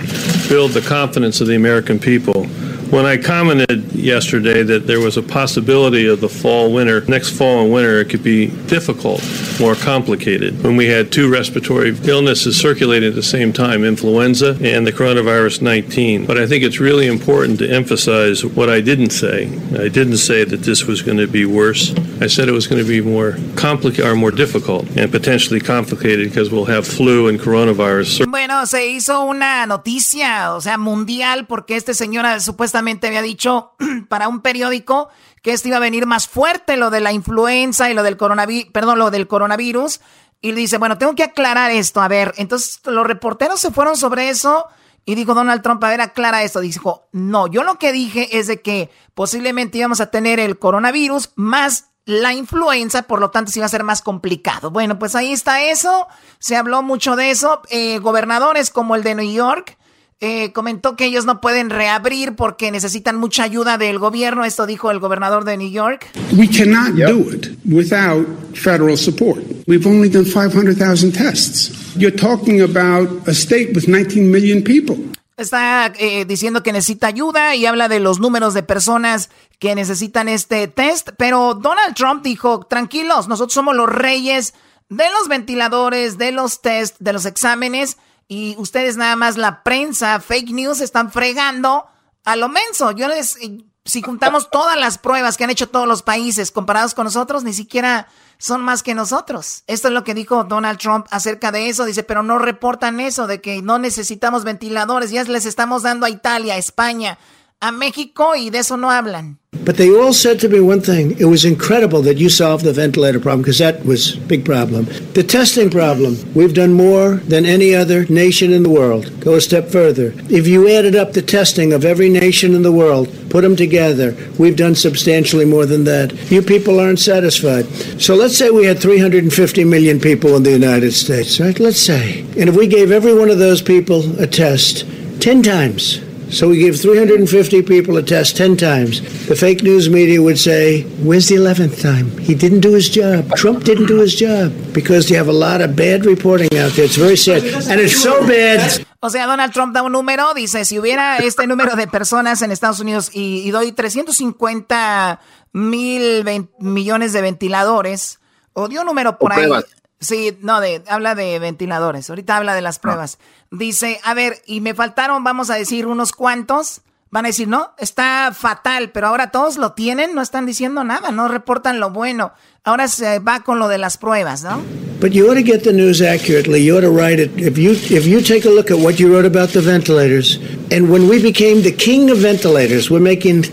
build 0.48 0.72
the 0.72 0.84
confidence 0.88 1.42
of 1.42 1.48
the 1.48 1.56
American 1.56 2.00
people. 2.00 2.48
When 2.92 3.06
I 3.06 3.18
commented 3.18 3.94
yesterday 3.94 4.62
that 4.64 4.86
there 4.86 5.00
was 5.00 5.18
a 5.18 5.24
possibility 5.24 6.08
of 6.08 6.22
the 6.22 6.30
fall 6.30 6.72
winter, 6.72 7.02
next 7.08 7.32
fall 7.32 7.64
and 7.64 7.74
winter, 7.74 8.00
it 8.00 8.10
could 8.10 8.24
be 8.24 8.48
difficult, 8.68 9.22
more 9.60 9.76
complicated. 9.76 10.64
When 10.64 10.76
we 10.78 10.86
had 10.86 11.12
two 11.12 11.30
respiratory 11.30 11.96
illnesses 12.04 12.60
circulating 12.60 13.10
at 13.10 13.16
the 13.16 13.24
same 13.24 13.52
time, 13.52 13.84
influenza 13.84 14.58
and 14.62 14.86
the 14.86 14.92
coronavirus 14.92 15.62
19. 15.62 16.26
But 16.26 16.38
I 16.38 16.46
think 16.46 16.64
it's 16.64 16.80
really 16.80 17.08
important 17.08 17.60
to 17.60 17.70
emphasize 17.70 18.46
what 18.46 18.70
I 18.70 18.82
didn't 18.82 19.10
say. 19.10 19.48
I 19.74 19.90
didn't 19.90 20.18
say 20.18 20.44
that 20.44 20.62
this 20.62 20.86
was 20.86 21.02
going 21.02 21.18
to 21.18 21.28
be 21.28 21.46
worse. 21.46 21.94
I 22.22 22.28
said 22.28 22.48
it 22.48 22.54
was 22.54 22.68
going 22.68 22.82
to 22.82 22.88
be 22.88 23.02
more 23.02 23.38
complicated 23.56 24.06
or 24.06 24.16
more 24.16 24.32
difficult 24.32 24.86
and 24.96 25.12
potentially 25.12 25.60
complicated 25.60 26.30
because 26.30 26.52
we'll 26.52 26.66
have 26.66 26.86
flu 26.88 27.28
and 27.28 27.40
coronavirus. 27.40 28.30
Bueno, 28.30 28.66
se 28.66 28.88
hizo 28.88 29.22
una 29.22 29.66
noticia, 29.66 30.54
o 30.54 30.62
sea, 30.62 30.78
mundial, 30.78 31.48
porque 31.48 31.76
este 31.76 31.94
señor 31.94 32.26
ah, 32.26 32.40
supuestamente 32.76 33.08
había 33.08 33.22
dicho 33.22 33.72
para 34.10 34.28
un 34.28 34.42
periódico 34.42 35.08
que 35.42 35.54
esto 35.54 35.70
iba 35.70 35.78
a 35.78 35.80
venir 35.80 36.06
más 36.06 36.28
fuerte, 36.28 36.76
lo 36.76 36.90
de 36.90 37.00
la 37.00 37.14
influenza 37.14 37.90
y 37.90 37.94
lo 37.94 38.04
del 38.04 38.18
coronavirus, 38.18 38.72
perdón, 38.72 39.00
lo 39.00 39.12
del 39.12 39.28
coronavirus. 39.28 40.02
Y 40.42 40.52
dice, 40.52 40.78
bueno, 40.78 40.98
tengo 40.98 41.16
que 41.16 41.24
aclarar 41.24 41.72
esto. 41.72 42.02
A 42.02 42.08
ver, 42.10 42.34
entonces 42.38 42.82
los 42.86 43.08
reporteros 43.08 43.62
se 43.62 43.72
fueron 43.72 43.96
sobre 43.96 44.30
eso 44.30 44.66
y 45.06 45.16
dijo 45.16 45.34
Donald 45.34 45.62
Trump, 45.62 45.82
a 45.84 45.90
ver, 45.90 46.02
aclara 46.02 46.44
esto. 46.44 46.60
Dijo, 46.60 47.08
no, 47.14 47.48
yo 47.48 47.64
lo 47.64 47.80
que 47.80 47.94
dije 47.94 48.38
es 48.38 48.48
de 48.48 48.62
que 48.62 48.90
posiblemente 49.14 49.78
íbamos 49.78 50.02
a 50.02 50.12
tener 50.12 50.40
el 50.40 50.60
coronavirus 50.60 51.32
más 51.36 51.86
la 52.04 52.34
influenza, 52.34 53.04
por 53.04 53.20
lo 53.20 53.32
tanto, 53.32 53.52
sí 53.52 53.60
va 53.60 53.66
a 53.66 53.70
ser 53.70 53.84
más 53.84 54.02
complicado. 54.02 54.70
Bueno, 54.70 55.00
pues 55.00 55.16
ahí 55.16 55.32
está 55.32 55.64
eso. 55.64 56.08
Se 56.38 56.56
habló 56.56 56.84
mucho 56.84 57.16
de 57.16 57.32
eso. 57.32 57.62
Eh, 57.70 57.98
gobernadores 58.00 58.70
como 58.70 58.96
el 58.96 59.02
de 59.02 59.16
New 59.16 59.32
York 59.32 59.78
eh, 60.22 60.54
comentó 60.54 60.96
que 60.96 61.06
ellos 61.06 61.26
no 61.26 61.42
pueden 61.42 61.70
reabrir 61.70 62.36
porque 62.36 62.72
necesitan 62.72 63.18
mucha 63.18 63.44
ayuda 63.44 63.78
del 63.78 64.00
gobierno. 64.00 64.46
Esto 64.46 64.66
dijo 64.66 64.90
el 64.92 65.00
gobernador 65.00 65.44
de 65.44 65.58
New 65.58 65.70
York. 65.70 66.08
We 66.38 66.48
cannot 66.48 66.96
do 66.96 67.32
it 67.34 67.48
without 67.66 68.26
federal 68.54 68.98
support. 68.98 69.44
We've 69.68 69.86
only 69.86 70.10
done 70.10 70.26
500,000 70.26 71.12
tests. 71.12 71.72
You're 71.98 72.16
talking 72.16 72.62
about 72.62 73.28
a 73.28 73.32
state 73.32 73.74
with 73.74 73.88
19 73.88 74.32
million 74.32 74.64
people. 74.64 74.96
Está 75.38 75.92
eh, 76.00 76.24
diciendo 76.24 76.64
que 76.64 76.72
necesita 76.72 77.08
ayuda 77.08 77.56
y 77.56 77.66
habla 77.66 77.90
de 77.90 78.00
los 78.00 78.22
números 78.22 78.54
de 78.54 78.64
personas 78.64 79.30
que 79.60 79.76
necesitan 79.76 80.30
este 80.30 80.70
test. 80.70 81.10
Pero 81.18 81.56
Donald 81.56 81.94
Trump 81.94 82.24
dijo, 82.24 82.62
tranquilos, 82.62 83.28
nosotros 83.28 83.54
somos 83.54 83.76
los 83.76 83.90
reyes 83.90 84.54
de 84.88 85.04
los 85.20 85.28
ventiladores, 85.28 86.18
de 86.18 86.32
los 86.32 86.62
test, 86.62 86.96
de 87.00 87.12
los 87.12 87.26
exámenes. 87.26 87.98
Y 88.28 88.56
ustedes 88.58 88.98
nada 88.98 89.16
más 89.16 89.38
la 89.38 89.64
prensa, 89.64 90.20
fake 90.20 90.52
news, 90.52 90.82
están 90.82 91.12
fregando 91.12 91.86
a 92.24 92.36
lo 92.36 92.50
menso. 92.50 92.92
Yo 92.92 93.08
les, 93.08 93.38
si 93.86 94.02
juntamos 94.02 94.50
todas 94.52 94.78
las 94.78 94.98
pruebas 94.98 95.38
que 95.38 95.44
han 95.44 95.52
hecho 95.52 95.70
todos 95.70 95.88
los 95.88 96.02
países 96.02 96.52
comparados 96.52 96.94
con 96.94 97.06
nosotros, 97.06 97.44
ni 97.44 97.54
siquiera 97.54 98.08
son 98.38 98.62
más 98.62 98.84
que 98.84 98.96
nosotros. 98.96 99.64
Esto 99.68 99.88
es 99.88 99.94
lo 99.94 100.04
que 100.04 100.14
dijo 100.14 100.44
Donald 100.44 100.80
Trump 100.80 101.06
acerca 101.12 101.52
de 101.52 101.70
eso. 101.70 101.86
Dice, 101.86 102.04
pero 102.04 102.24
no 102.24 102.40
reportan 102.40 103.00
eso, 103.00 103.28
de 103.28 103.42
que 103.42 103.62
no 103.62 103.80
necesitamos 103.80 104.44
ventiladores. 104.44 105.12
Ya 105.12 105.24
les 105.24 105.46
estamos 105.46 105.84
dando 105.84 106.06
a 106.06 106.10
Italia, 106.10 106.56
a 106.56 106.58
España, 106.58 107.18
a 107.62 107.72
México 107.72 108.34
y 108.36 108.50
de 108.50 108.60
eso 108.60 108.78
no 108.78 108.90
hablan. 108.90 109.38
But 109.64 109.78
they 109.78 109.90
all 109.90 110.14
said 110.14 110.40
to 110.42 110.50
me 110.50 110.60
one 110.60 110.82
thing 110.82 111.18
it 111.18 111.26
was 111.26 111.46
incredible 111.46 112.04
that 112.04 112.18
you 112.18 112.30
solved 112.30 112.64
the 112.64 112.74
ventilator 112.74 113.20
problem 113.20 113.42
because 113.42 113.58
that 113.58 113.84
was 113.84 114.18
a 114.18 114.20
big 114.20 114.46
problem. 114.46 114.86
The 115.14 115.24
testing 115.24 115.72
problem, 115.72 116.18
we've 116.36 116.54
done 116.54 116.74
more 116.74 117.16
than 117.16 117.46
any 117.46 117.74
other 117.74 118.06
nation 118.06 118.52
in 118.52 118.62
the 118.62 118.70
world. 118.70 119.20
Go 119.22 119.36
a 119.36 119.42
step 119.42 119.70
further. 119.70 120.14
If 120.30 120.48
you 120.48 120.70
added 120.70 120.96
up 120.96 121.14
the 121.14 121.22
testing 121.24 121.74
of 121.74 121.86
every 121.86 122.10
nation 122.10 122.54
in 122.54 122.62
the 122.62 122.72
world, 122.72 123.08
put 123.30 123.42
them 123.42 123.56
together, 123.56 124.16
we've 124.38 124.58
done 124.58 124.76
substantially 124.76 125.46
more 125.46 125.66
than 125.66 125.86
that. 125.86 126.14
You 126.30 126.44
people 126.44 126.80
aren't 126.80 127.00
satisfied. 127.00 127.66
So 128.00 128.14
let's 128.14 128.38
say 128.38 128.52
we 128.52 128.66
had 128.66 128.80
350 128.80 129.64
million 129.64 130.00
people 130.00 130.36
in 130.36 130.44
the 130.44 130.52
United 130.52 130.92
States, 130.92 131.40
right? 131.40 131.60
Let's 131.60 131.82
say. 131.82 132.20
And 132.38 132.50
if 132.50 132.56
we 132.56 132.68
gave 132.68 132.92
every 132.92 133.18
one 133.18 133.32
of 133.32 133.40
those 133.40 133.62
people 133.62 134.22
a 134.22 134.28
test 134.28 134.86
10 135.22 135.42
times, 135.42 136.05
so 136.32 136.50
we 136.50 136.58
gave 136.58 136.80
350 136.80 137.62
people 137.64 137.98
a 137.98 138.04
test 138.04 138.36
10 138.38 138.58
times. 138.58 139.02
The 139.28 139.36
fake 139.36 139.64
news 139.64 139.90
media 139.90 140.22
would 140.22 140.38
say, 140.40 140.84
Where's 141.04 141.28
the 141.30 141.36
11th 141.36 141.82
time? 141.82 142.18
He 142.18 142.36
didn't 142.36 142.62
do 142.62 142.74
his 142.74 142.90
job. 142.90 143.34
Trump 143.36 143.64
didn't 143.64 143.88
do 143.88 144.02
his 144.02 144.16
job. 144.16 144.52
Because 144.74 145.10
you 145.10 145.18
have 145.18 145.28
a 145.30 145.34
lot 145.34 145.62
of 145.62 145.76
bad 145.76 146.06
reporting 146.06 146.50
out 146.58 146.74
there. 146.74 146.86
It's 146.86 146.98
very 146.98 147.16
sad. 147.18 147.44
And 147.70 147.80
it's 147.80 148.02
so 148.02 148.26
bad. 148.28 148.86
O 149.02 149.10
sea, 149.10 149.28
Donald 149.28 149.52
Trump 149.54 149.74
da 149.76 149.84
un 149.84 149.92
número, 149.92 150.34
dice, 150.34 150.66
si 150.66 150.80
hubiera 150.80 151.18
este 151.18 151.46
número 151.46 151.76
de 151.76 151.88
personas 151.88 152.42
en 152.42 152.52
Estados 152.52 152.80
Unidos 152.80 153.12
y, 153.14 153.44
y 153.46 153.52
doy 153.52 153.72
350 153.72 155.20
mil 155.54 156.24
millones 156.60 157.14
de 157.14 157.22
ventiladores, 157.22 158.20
o 158.54 158.68
dio 158.68 158.82
un 158.82 158.88
número 158.88 159.18
por 159.20 159.32
O 159.32 159.36
ahí. 159.36 159.44
pruebas. 159.44 159.66
Sí, 160.00 160.38
no, 160.42 160.60
de, 160.60 160.84
habla 160.88 161.16
de 161.16 161.40
ventiladores, 161.40 162.10
ahorita 162.10 162.38
habla 162.38 162.54
de 162.54 162.62
las 162.62 162.80
pruebas. 162.80 163.18
Dice, 163.52 164.00
a 164.04 164.14
ver, 164.14 164.42
y 164.46 164.62
me 164.62 164.74
faltaron, 164.74 165.24
vamos 165.24 165.50
a 165.50 165.56
decir, 165.56 165.88
unos 165.88 166.12
cuantos. 166.12 166.82
Van 167.12 167.26
a 167.26 167.30
decir, 167.30 167.48
no, 167.48 167.72
está 167.78 168.34
fatal, 168.38 168.92
pero 168.92 169.08
ahora 169.08 169.32
todos 169.32 169.56
lo 169.58 169.72
tienen, 169.72 170.16
no 170.16 170.22
están 170.22 170.46
diciendo 170.46 170.84
nada, 170.84 171.12
no 171.12 171.30
reportan 171.30 171.80
lo 171.80 171.92
bueno. 171.92 172.34
Ahora 172.66 172.88
se 172.90 173.20
va 173.20 173.42
con 173.42 173.58
lo 173.58 173.70
de 173.70 173.78
las 173.78 173.98
pruebas, 173.98 174.44
¿no? 174.44 174.62
But 175.00 175.12
you 175.12 175.28
ought 175.28 175.36
to 175.36 175.44
get 175.44 175.64
the 175.64 175.72
news 175.72 176.02
accurately. 176.02 176.66
You 176.66 176.78
ought 176.78 176.82
to 176.82 176.90
write 176.90 177.22
it. 177.22 177.32
If 177.38 177.58
you 177.58 177.72
if 177.72 178.06
you 178.08 178.22
take 178.22 178.46
a 178.46 178.52
look 178.52 178.72
at 178.72 178.80
what 178.80 178.96
you 179.00 179.08
wrote 179.08 179.26
about 179.26 179.52
the 179.54 179.62
ventilators, 179.62 180.40
and 180.72 180.90
when 180.90 181.08
we 181.08 181.22
became 181.22 181.62
the 181.62 181.72
king 181.72 182.10
of 182.10 182.18
ventilators, 182.18 182.90
we're 182.90 183.00
making 183.00 183.44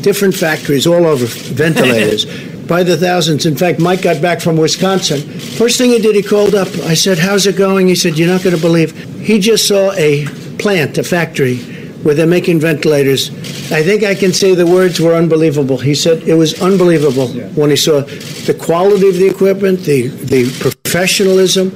different 0.00 0.34
factories 0.34 0.86
all 0.86 1.04
over 1.06 1.26
ventilators 1.54 2.24
by 2.66 2.82
the 2.82 2.96
thousands. 2.96 3.46
In 3.46 3.56
fact, 3.56 3.78
Mike 3.78 4.02
got 4.02 4.20
back 4.22 4.40
from 4.40 4.56
Wisconsin. 4.56 5.20
First 5.20 5.78
thing 5.78 5.90
he 5.90 5.98
did, 5.98 6.14
he 6.14 6.22
called 6.22 6.54
up. 6.54 6.68
I 6.84 6.94
said, 6.94 7.18
"How's 7.18 7.46
it 7.46 7.56
going?" 7.56 7.88
He 7.88 7.94
said, 7.94 8.18
"You're 8.18 8.28
not 8.28 8.42
going 8.42 8.56
to 8.56 8.60
believe." 8.60 8.92
He 9.20 9.38
just 9.38 9.66
saw 9.68 9.92
a 9.92 10.26
plant, 10.58 10.98
a 10.98 11.02
factory. 11.02 11.58
Where 12.02 12.16
they're 12.16 12.26
making 12.26 12.58
ventilators. 12.58 13.30
I 13.70 13.84
think 13.84 14.02
I 14.02 14.16
can 14.16 14.32
say 14.32 14.56
the 14.56 14.66
words 14.66 14.98
were 14.98 15.14
unbelievable. 15.14 15.78
He 15.78 15.94
said 15.94 16.24
it 16.24 16.34
was 16.34 16.60
unbelievable 16.60 17.28
when 17.54 17.70
he 17.70 17.76
saw 17.76 18.00
the 18.00 18.58
quality 18.60 19.08
of 19.08 19.14
the 19.14 19.28
equipment, 19.28 19.78
the, 19.84 20.08
the 20.08 20.50
professionalism, 20.58 21.72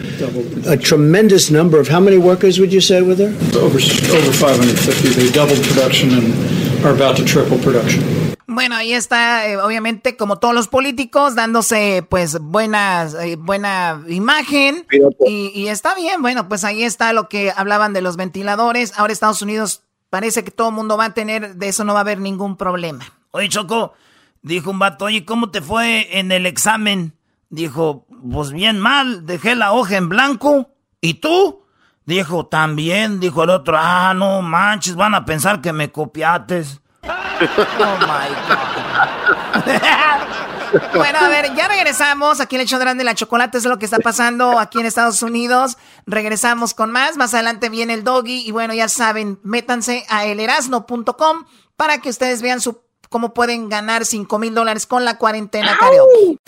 a 0.66 0.76
tremendous 0.76 1.48
number 1.50 1.78
of 1.78 1.86
how 1.86 2.00
many 2.00 2.18
workers 2.18 2.58
would 2.58 2.72
you 2.72 2.80
say 2.80 3.02
were 3.02 3.14
there? 3.14 3.32
Over, 3.54 3.78
over 3.78 4.32
550. 4.32 5.08
They 5.10 5.30
doubled 5.30 5.62
production 5.62 6.10
and 6.10 6.84
are 6.84 6.92
about 6.92 7.16
to 7.18 7.24
triple 7.24 7.58
production. 7.58 8.25
Bueno, 8.56 8.74
ahí 8.74 8.94
está, 8.94 9.46
eh, 9.46 9.58
obviamente, 9.58 10.16
como 10.16 10.38
todos 10.38 10.54
los 10.54 10.66
políticos, 10.66 11.34
dándose, 11.34 12.02
pues, 12.08 12.38
buenas, 12.40 13.12
eh, 13.12 13.36
buena 13.36 14.02
imagen. 14.08 14.86
Y, 15.26 15.52
y 15.54 15.68
está 15.68 15.94
bien, 15.94 16.22
bueno, 16.22 16.48
pues 16.48 16.64
ahí 16.64 16.82
está 16.82 17.12
lo 17.12 17.28
que 17.28 17.52
hablaban 17.54 17.92
de 17.92 18.00
los 18.00 18.16
ventiladores. 18.16 18.98
Ahora 18.98 19.12
Estados 19.12 19.42
Unidos 19.42 19.82
parece 20.08 20.42
que 20.42 20.50
todo 20.50 20.70
el 20.70 20.74
mundo 20.74 20.96
va 20.96 21.04
a 21.04 21.12
tener, 21.12 21.56
de 21.56 21.68
eso 21.68 21.84
no 21.84 21.92
va 21.92 21.98
a 21.98 22.00
haber 22.00 22.18
ningún 22.18 22.56
problema. 22.56 23.04
Oye, 23.32 23.50
Choco, 23.50 23.92
dijo 24.40 24.70
un 24.70 24.78
vato, 24.78 25.04
oye, 25.04 25.26
¿cómo 25.26 25.50
te 25.50 25.60
fue 25.60 26.18
en 26.18 26.32
el 26.32 26.46
examen? 26.46 27.12
Dijo, 27.50 28.06
pues 28.32 28.52
bien 28.52 28.80
mal, 28.80 29.26
dejé 29.26 29.54
la 29.54 29.74
hoja 29.74 29.98
en 29.98 30.08
blanco. 30.08 30.70
¿Y 31.02 31.20
tú? 31.20 31.60
Dijo, 32.06 32.46
también, 32.46 33.20
dijo 33.20 33.44
el 33.44 33.50
otro, 33.50 33.76
ah, 33.78 34.14
no 34.16 34.40
manches, 34.40 34.96
van 34.96 35.14
a 35.14 35.26
pensar 35.26 35.60
que 35.60 35.74
me 35.74 35.92
copiates. 35.92 36.80
Oh 37.08 37.98
my 38.00 38.28
God. 38.48 39.76
Bueno, 40.94 41.18
a 41.20 41.28
ver, 41.28 41.54
ya 41.54 41.68
regresamos. 41.68 42.40
Aquí 42.40 42.56
en 42.56 42.62
el 42.62 42.68
grande 42.68 43.04
la 43.04 43.14
chocolate 43.14 43.58
es 43.58 43.64
lo 43.64 43.78
que 43.78 43.84
está 43.84 43.98
pasando 43.98 44.58
aquí 44.58 44.80
en 44.80 44.86
Estados 44.86 45.22
Unidos. 45.22 45.78
Regresamos 46.06 46.74
con 46.74 46.90
más. 46.90 47.16
Más 47.16 47.34
adelante 47.34 47.68
viene 47.68 47.94
el 47.94 48.04
doggy. 48.04 48.46
Y 48.46 48.50
bueno, 48.50 48.74
ya 48.74 48.88
saben, 48.88 49.38
métanse 49.42 50.04
a 50.08 50.26
elerasno.com 50.26 51.44
para 51.76 51.98
que 51.98 52.08
ustedes 52.08 52.42
vean 52.42 52.60
su, 52.60 52.82
cómo 53.08 53.32
pueden 53.32 53.68
ganar 53.68 54.04
5 54.04 54.38
mil 54.38 54.54
dólares 54.54 54.86
con 54.86 55.04
la 55.04 55.18
cuarentena 55.18 55.76
karaoke. 55.78 56.38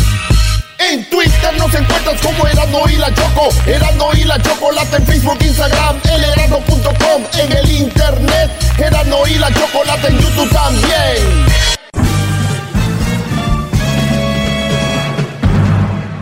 En 0.78 1.04
Twitter 1.10 1.56
nos 1.58 1.74
encuentras 1.74 2.20
como 2.20 2.46
Erasmo 2.46 2.88
y 2.88 2.96
la 2.96 3.12
Choco. 3.12 3.48
Erasmo 3.66 4.10
y 4.14 4.24
la 4.24 4.40
Chocolate 4.40 4.96
en 4.96 5.06
Facebook, 5.06 5.38
Instagram, 5.40 5.96
elerasmo.com. 6.04 7.22
En 7.34 7.52
el 7.52 7.70
internet, 7.72 8.50
Erasmo 8.78 9.26
y 9.26 9.38
la 9.38 9.52
Chocolate 9.52 10.06
en 10.06 10.18
YouTube 10.18 10.50
también. 10.50 11.46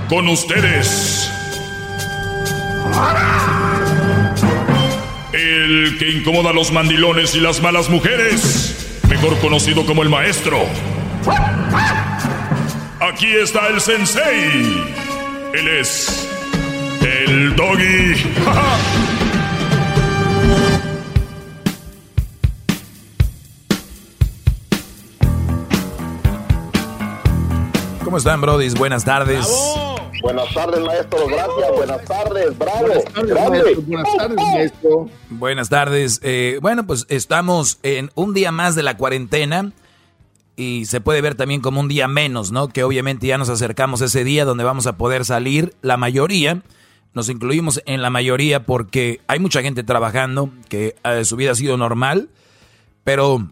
Con 0.08 0.28
ustedes. 0.28 1.30
El 5.34 5.96
que 5.98 6.10
incomoda 6.12 6.50
a 6.50 6.52
los 6.54 6.72
mandilones 6.72 7.34
y 7.34 7.40
las 7.40 7.60
malas 7.60 7.90
mujeres. 7.90 8.86
Mejor 9.08 9.38
conocido 9.38 9.84
como 9.84 10.02
el 10.02 10.08
maestro. 10.08 10.64
Aquí 13.00 13.26
está 13.36 13.68
el 13.68 13.80
sensei. 13.80 14.84
Él 15.52 15.68
es 15.68 16.28
el 17.02 17.54
doggy. 17.54 18.14
¿Cómo 28.04 28.16
están, 28.18 28.40
Brodis? 28.40 28.74
Buenas 28.74 29.04
tardes. 29.04 29.46
Buenas 30.22 30.54
tardes, 30.54 30.80
maestro. 30.80 31.26
Gracias. 31.26 31.76
Buenas 31.76 32.04
tardes. 32.04 32.58
Bravo. 32.58 32.86
Buenas 32.86 33.04
tardes, 33.12 33.34
Grande. 33.34 33.58
maestro. 33.58 33.82
Buenas 33.82 34.16
tardes, 34.16 34.36
maestro. 34.36 35.08
Buenas 35.28 35.68
tardes. 35.68 36.20
Eh, 36.22 36.58
bueno, 36.62 36.86
pues 36.86 37.04
estamos 37.08 37.78
en 37.82 38.10
un 38.14 38.32
día 38.32 38.52
más 38.52 38.74
de 38.74 38.82
la 38.82 38.96
cuarentena 38.96 39.72
y 40.56 40.86
se 40.86 41.00
puede 41.00 41.20
ver 41.20 41.34
también 41.34 41.60
como 41.60 41.80
un 41.80 41.88
día 41.88 42.08
menos, 42.08 42.50
¿no? 42.50 42.68
Que 42.68 42.82
obviamente 42.82 43.26
ya 43.26 43.36
nos 43.36 43.50
acercamos 43.50 44.00
a 44.00 44.06
ese 44.06 44.24
día 44.24 44.44
donde 44.44 44.64
vamos 44.64 44.86
a 44.86 44.96
poder 44.96 45.24
salir. 45.26 45.74
La 45.82 45.98
mayoría, 45.98 46.62
nos 47.12 47.28
incluimos 47.28 47.82
en 47.84 48.00
la 48.00 48.08
mayoría 48.08 48.64
porque 48.64 49.20
hay 49.28 49.38
mucha 49.38 49.60
gente 49.60 49.84
trabajando, 49.84 50.50
que 50.68 50.96
eh, 51.04 51.24
su 51.24 51.36
vida 51.36 51.52
ha 51.52 51.54
sido 51.54 51.76
normal, 51.76 52.30
pero 53.04 53.50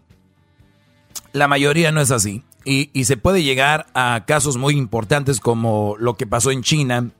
la 1.31 1.47
mayoría 1.47 1.91
no 1.91 2.01
es 2.01 2.09
así. 2.09 2.43
Y, 2.63 2.89
y 2.93 3.05
se 3.05 3.17
puede 3.17 3.43
llegar 3.43 3.85
a 3.93 4.23
casos 4.25 4.57
muy 4.57 4.75
importantes 4.75 5.39
como 5.39 5.95
lo 5.99 6.17
que 6.17 6.25
pasó 6.25 6.49
en 6.49 6.63
China. 6.63 7.11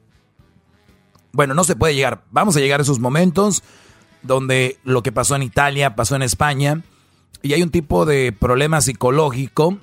Bueno, 1.32 1.54
no 1.54 1.64
se 1.64 1.76
puede 1.76 1.94
llegar. 1.94 2.24
Vamos 2.32 2.58
a 2.58 2.60
llegar 2.60 2.80
a 2.80 2.84
esos 2.84 3.00
momentos 3.00 3.62
donde 4.24 4.80
lo 4.84 5.04
que 5.04 5.12
pasó 5.12 5.36
en 5.36 5.44
Italia, 5.44 5.96
pasó 5.96 6.16
en 6.16 6.24
España. 6.24 6.82
Y 7.42 7.54
hay 7.54 7.62
un 7.62 7.72
tipo 7.72 8.06
de 8.06 8.32
problema 8.32 8.82
psicológico 8.82 9.78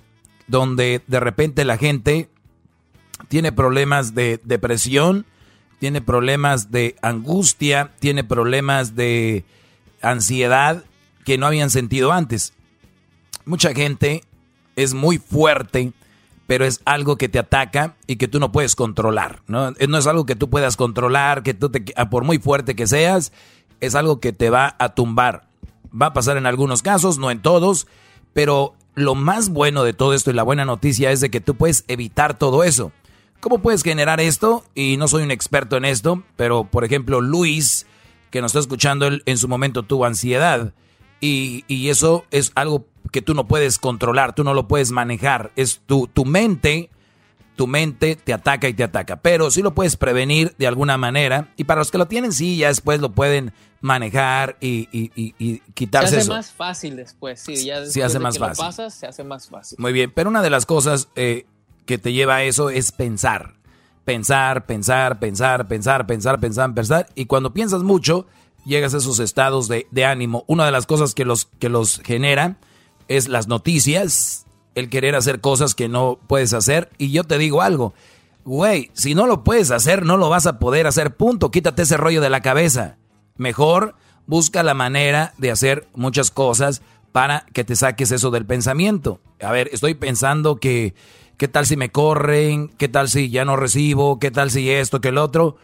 donde 0.47 1.03
de 1.07 1.21
repente 1.21 1.65
la 1.65 1.77
gente 1.77 2.29
tiene 3.29 3.53
problemas 3.53 4.15
de 4.15 4.41
depresión, 4.45 5.27
tiene 5.79 6.01
problemas 6.01 6.71
de 6.71 6.97
angustia, 7.03 7.93
tiene 7.99 8.25
problemas 8.25 8.95
de 8.95 9.45
ansiedad 10.01 10.85
que 11.25 11.39
no 11.39 11.47
habían 11.47 11.71
sentido 11.71 12.13
antes. 12.13 12.53
Mucha 13.45 13.75
gente 13.75 14.23
es 14.77 14.95
muy 14.95 15.19
fuerte, 15.19 15.93
pero 16.47 16.65
es 16.65 16.81
algo 16.85 17.17
que 17.17 17.29
te 17.29 17.39
ataca 17.39 17.97
y 18.07 18.17
que 18.17 18.29
tú 18.29 18.39
no 18.39 18.53
puedes 18.53 18.77
controlar, 18.77 19.43
¿no? 19.47 19.71
No 19.71 19.99
es 19.99 20.07
algo 20.07 20.27
que 20.27 20.37
tú 20.37 20.51
puedas 20.51 20.77
controlar, 20.77 21.43
que 21.43 21.55
tú 21.55 21.71
te, 21.71 21.81
por 22.11 22.25
muy 22.25 22.39
fuerte 22.39 22.77
que 22.77 22.87
seas, 22.87 23.33
es 23.81 23.95
algo 23.95 24.21
que 24.21 24.33
te 24.33 24.51
va 24.51 24.77
a 24.79 24.95
tumbar. 24.95 25.49
Va 26.01 26.07
a 26.07 26.13
pasar 26.13 26.37
en 26.37 26.47
algunos 26.47 26.83
casos, 26.83 27.19
no 27.19 27.31
en 27.31 27.43
todos, 27.43 27.87
pero 28.33 28.75
lo 28.95 29.15
más 29.15 29.49
bueno 29.49 29.85
de 29.85 29.93
todo 29.93 30.15
esto 30.15 30.31
y 30.31 30.35
la 30.35 30.43
buena 30.43 30.65
noticia 30.65 31.11
es 31.11 31.21
de 31.21 31.31
que 31.31 31.41
tú 31.41 31.55
puedes 31.55 31.85
evitar 31.89 32.39
todo 32.39 32.65
eso. 32.65 32.93
¿Cómo 33.41 33.59
puedes 33.59 33.83
generar 33.83 34.21
esto? 34.21 34.65
Y 34.75 34.97
no 34.99 35.09
soy 35.09 35.25
un 35.25 35.31
experto 35.31 35.77
en 35.77 35.85
esto, 35.85 36.23
pero 36.37 36.65
por 36.65 36.85
ejemplo 36.85 37.21
Luis, 37.21 37.87
que 38.31 38.41
nos 38.41 38.51
está 38.51 38.61
escuchando, 38.61 39.07
él 39.07 39.23
en 39.27 39.39
su 39.39 39.49
momento 39.49 39.83
tuvo 39.83 40.05
ansiedad 40.05 40.73
y, 41.21 41.65
y 41.67 41.89
eso 41.89 42.25
es 42.31 42.53
algo 42.55 42.87
que 43.11 43.23
tú 43.23 43.35
no 43.35 43.47
puedes 43.47 43.79
controlar, 43.79 44.35
tú 44.35 44.45
no 44.45 44.55
lo 44.55 44.69
puedes 44.69 44.91
manejar. 44.91 45.53
Es 45.57 45.83
tu, 45.87 46.07
tu 46.07 46.25
mente 46.25 46.91
tu 47.57 47.67
mente 47.67 48.17
te 48.17 48.33
ataca 48.33 48.69
y 48.69 48.75
te 48.75 48.85
ataca. 48.85 49.17
Pero 49.21 49.51
sí 49.51 49.63
lo 49.63 49.75
puedes 49.75 49.97
prevenir 49.97 50.55
de 50.59 50.67
alguna 50.67 50.97
manera. 50.99 51.49
Y 51.57 51.65
para 51.65 51.81
los 51.81 51.91
que 51.91 51.99
lo 51.99 52.07
tienen, 52.07 52.33
sí, 52.33 52.57
ya 52.57 52.69
después 52.69 53.01
lo 53.01 53.13
pueden 53.13 53.53
manejar 53.81 54.57
y, 54.61 54.89
y, 54.93 55.11
y, 55.17 55.35
y 55.39 55.59
quitarse 55.75 56.11
se 56.11 56.17
hace 56.17 56.25
eso. 56.25 56.33
más 56.35 56.53
fácil 56.53 56.97
después, 56.97 57.41
sí, 57.41 57.65
ya 57.65 57.81
después 57.81 57.93
Sí, 57.93 58.01
hace 58.01 58.15
de 58.19 58.19
más 58.21 58.35
que 58.35 58.41
lo 58.41 58.47
fácil. 58.47 58.65
pasas, 58.65 58.95
se 58.95 59.07
hace 59.07 59.25
más 59.25 59.49
fácil. 59.49 59.77
Muy 59.81 59.93
bien, 59.93 60.13
pero 60.15 60.31
una 60.31 60.41
de 60.43 60.51
las 60.51 60.67
cosas 60.67 61.09
eh, 61.17 61.47
que 61.85 61.99
te 61.99 62.13
lleva 62.13 62.37
a 62.37 62.43
eso 62.45 62.71
es 62.71 62.93
pensar. 62.93 63.55
Pensar, 64.05 64.67
pensar, 64.67 65.19
pensar, 65.19 65.67
pensar, 65.69 66.07
pensar, 66.07 66.41
pensar, 66.41 66.75
pensar. 66.75 67.07
Y 67.15 67.27
cuando 67.27 67.53
piensas 67.53 67.83
mucho, 67.83 68.27
llegas 68.65 68.95
a 68.95 68.99
esos 68.99 69.19
estados 69.19 69.69
de, 69.69 69.87
de 69.91 70.05
ánimo. 70.05 70.45
Una 70.47 70.65
de 70.65 70.73
las 70.73 70.87
cosas 70.87 71.15
que 71.15 71.25
los, 71.25 71.47
que 71.59 71.69
los 71.69 72.01
genera 72.05 72.57
es 73.09 73.29
las 73.29 73.47
noticias, 73.49 74.47
el 74.75 74.89
querer 74.89 75.15
hacer 75.15 75.41
cosas 75.41 75.75
que 75.75 75.89
no 75.89 76.19
puedes 76.27 76.53
hacer. 76.53 76.91
Y 76.99 77.11
yo 77.13 77.25
te 77.25 77.39
digo 77.39 77.63
algo, 77.63 77.95
güey, 78.45 78.91
si 78.95 79.15
no 79.15 79.27
lo 79.27 79.45
puedes 79.45 79.71
hacer, 79.71 80.05
no 80.05 80.17
lo 80.17 80.29
vas 80.29 80.47
a 80.47 80.59
poder 80.59 80.87
hacer, 80.87 81.17
punto. 81.17 81.51
Quítate 81.51 81.83
ese 81.83 81.97
rollo 81.97 82.21
de 82.21 82.31
la 82.31 82.41
cabeza. 82.41 82.97
Mejor 83.37 83.95
busca 84.27 84.63
la 84.63 84.75
manera 84.75 85.35
de 85.39 85.51
hacer 85.51 85.89
muchas 85.95 86.31
cosas 86.31 86.83
para 87.13 87.47
que 87.53 87.65
te 87.65 87.77
saques 87.77 88.11
eso 88.11 88.31
del 88.31 88.47
pensamiento. 88.47 89.21
A 89.41 89.53
ver, 89.53 89.69
estoy 89.73 89.95
pensando 89.95 90.57
que, 90.57 90.95
¿qué 91.37 91.49
tal 91.49 91.67
si 91.67 91.77
me 91.77 91.91
corren? 91.91 92.69
¿Qué 92.69 92.89
tal 92.89 93.09
si 93.09 93.31
ya 93.31 93.45
no 93.45 93.57
recibo? 93.57 94.19
¿Qué 94.19 94.31
tal 94.31 94.51
si 94.51 94.71
esto, 94.71 95.01
que 95.01 95.09
el 95.09 95.19
otro? 95.19 95.57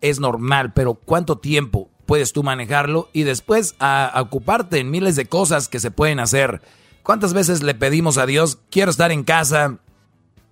Es 0.00 0.20
normal, 0.20 0.72
pero 0.72 0.94
¿cuánto 0.94 1.38
tiempo 1.38 1.88
puedes 2.06 2.32
tú 2.32 2.42
manejarlo? 2.42 3.08
Y 3.12 3.22
después 3.22 3.76
a, 3.78 4.06
a 4.06 4.20
ocuparte 4.20 4.78
en 4.78 4.90
miles 4.90 5.16
de 5.16 5.26
cosas 5.26 5.68
que 5.68 5.80
se 5.80 5.90
pueden 5.90 6.20
hacer. 6.20 6.60
¿Cuántas 7.06 7.32
veces 7.34 7.62
le 7.62 7.74
pedimos 7.74 8.18
a 8.18 8.26
Dios, 8.26 8.58
quiero 8.68 8.90
estar 8.90 9.12
en 9.12 9.22
casa, 9.22 9.76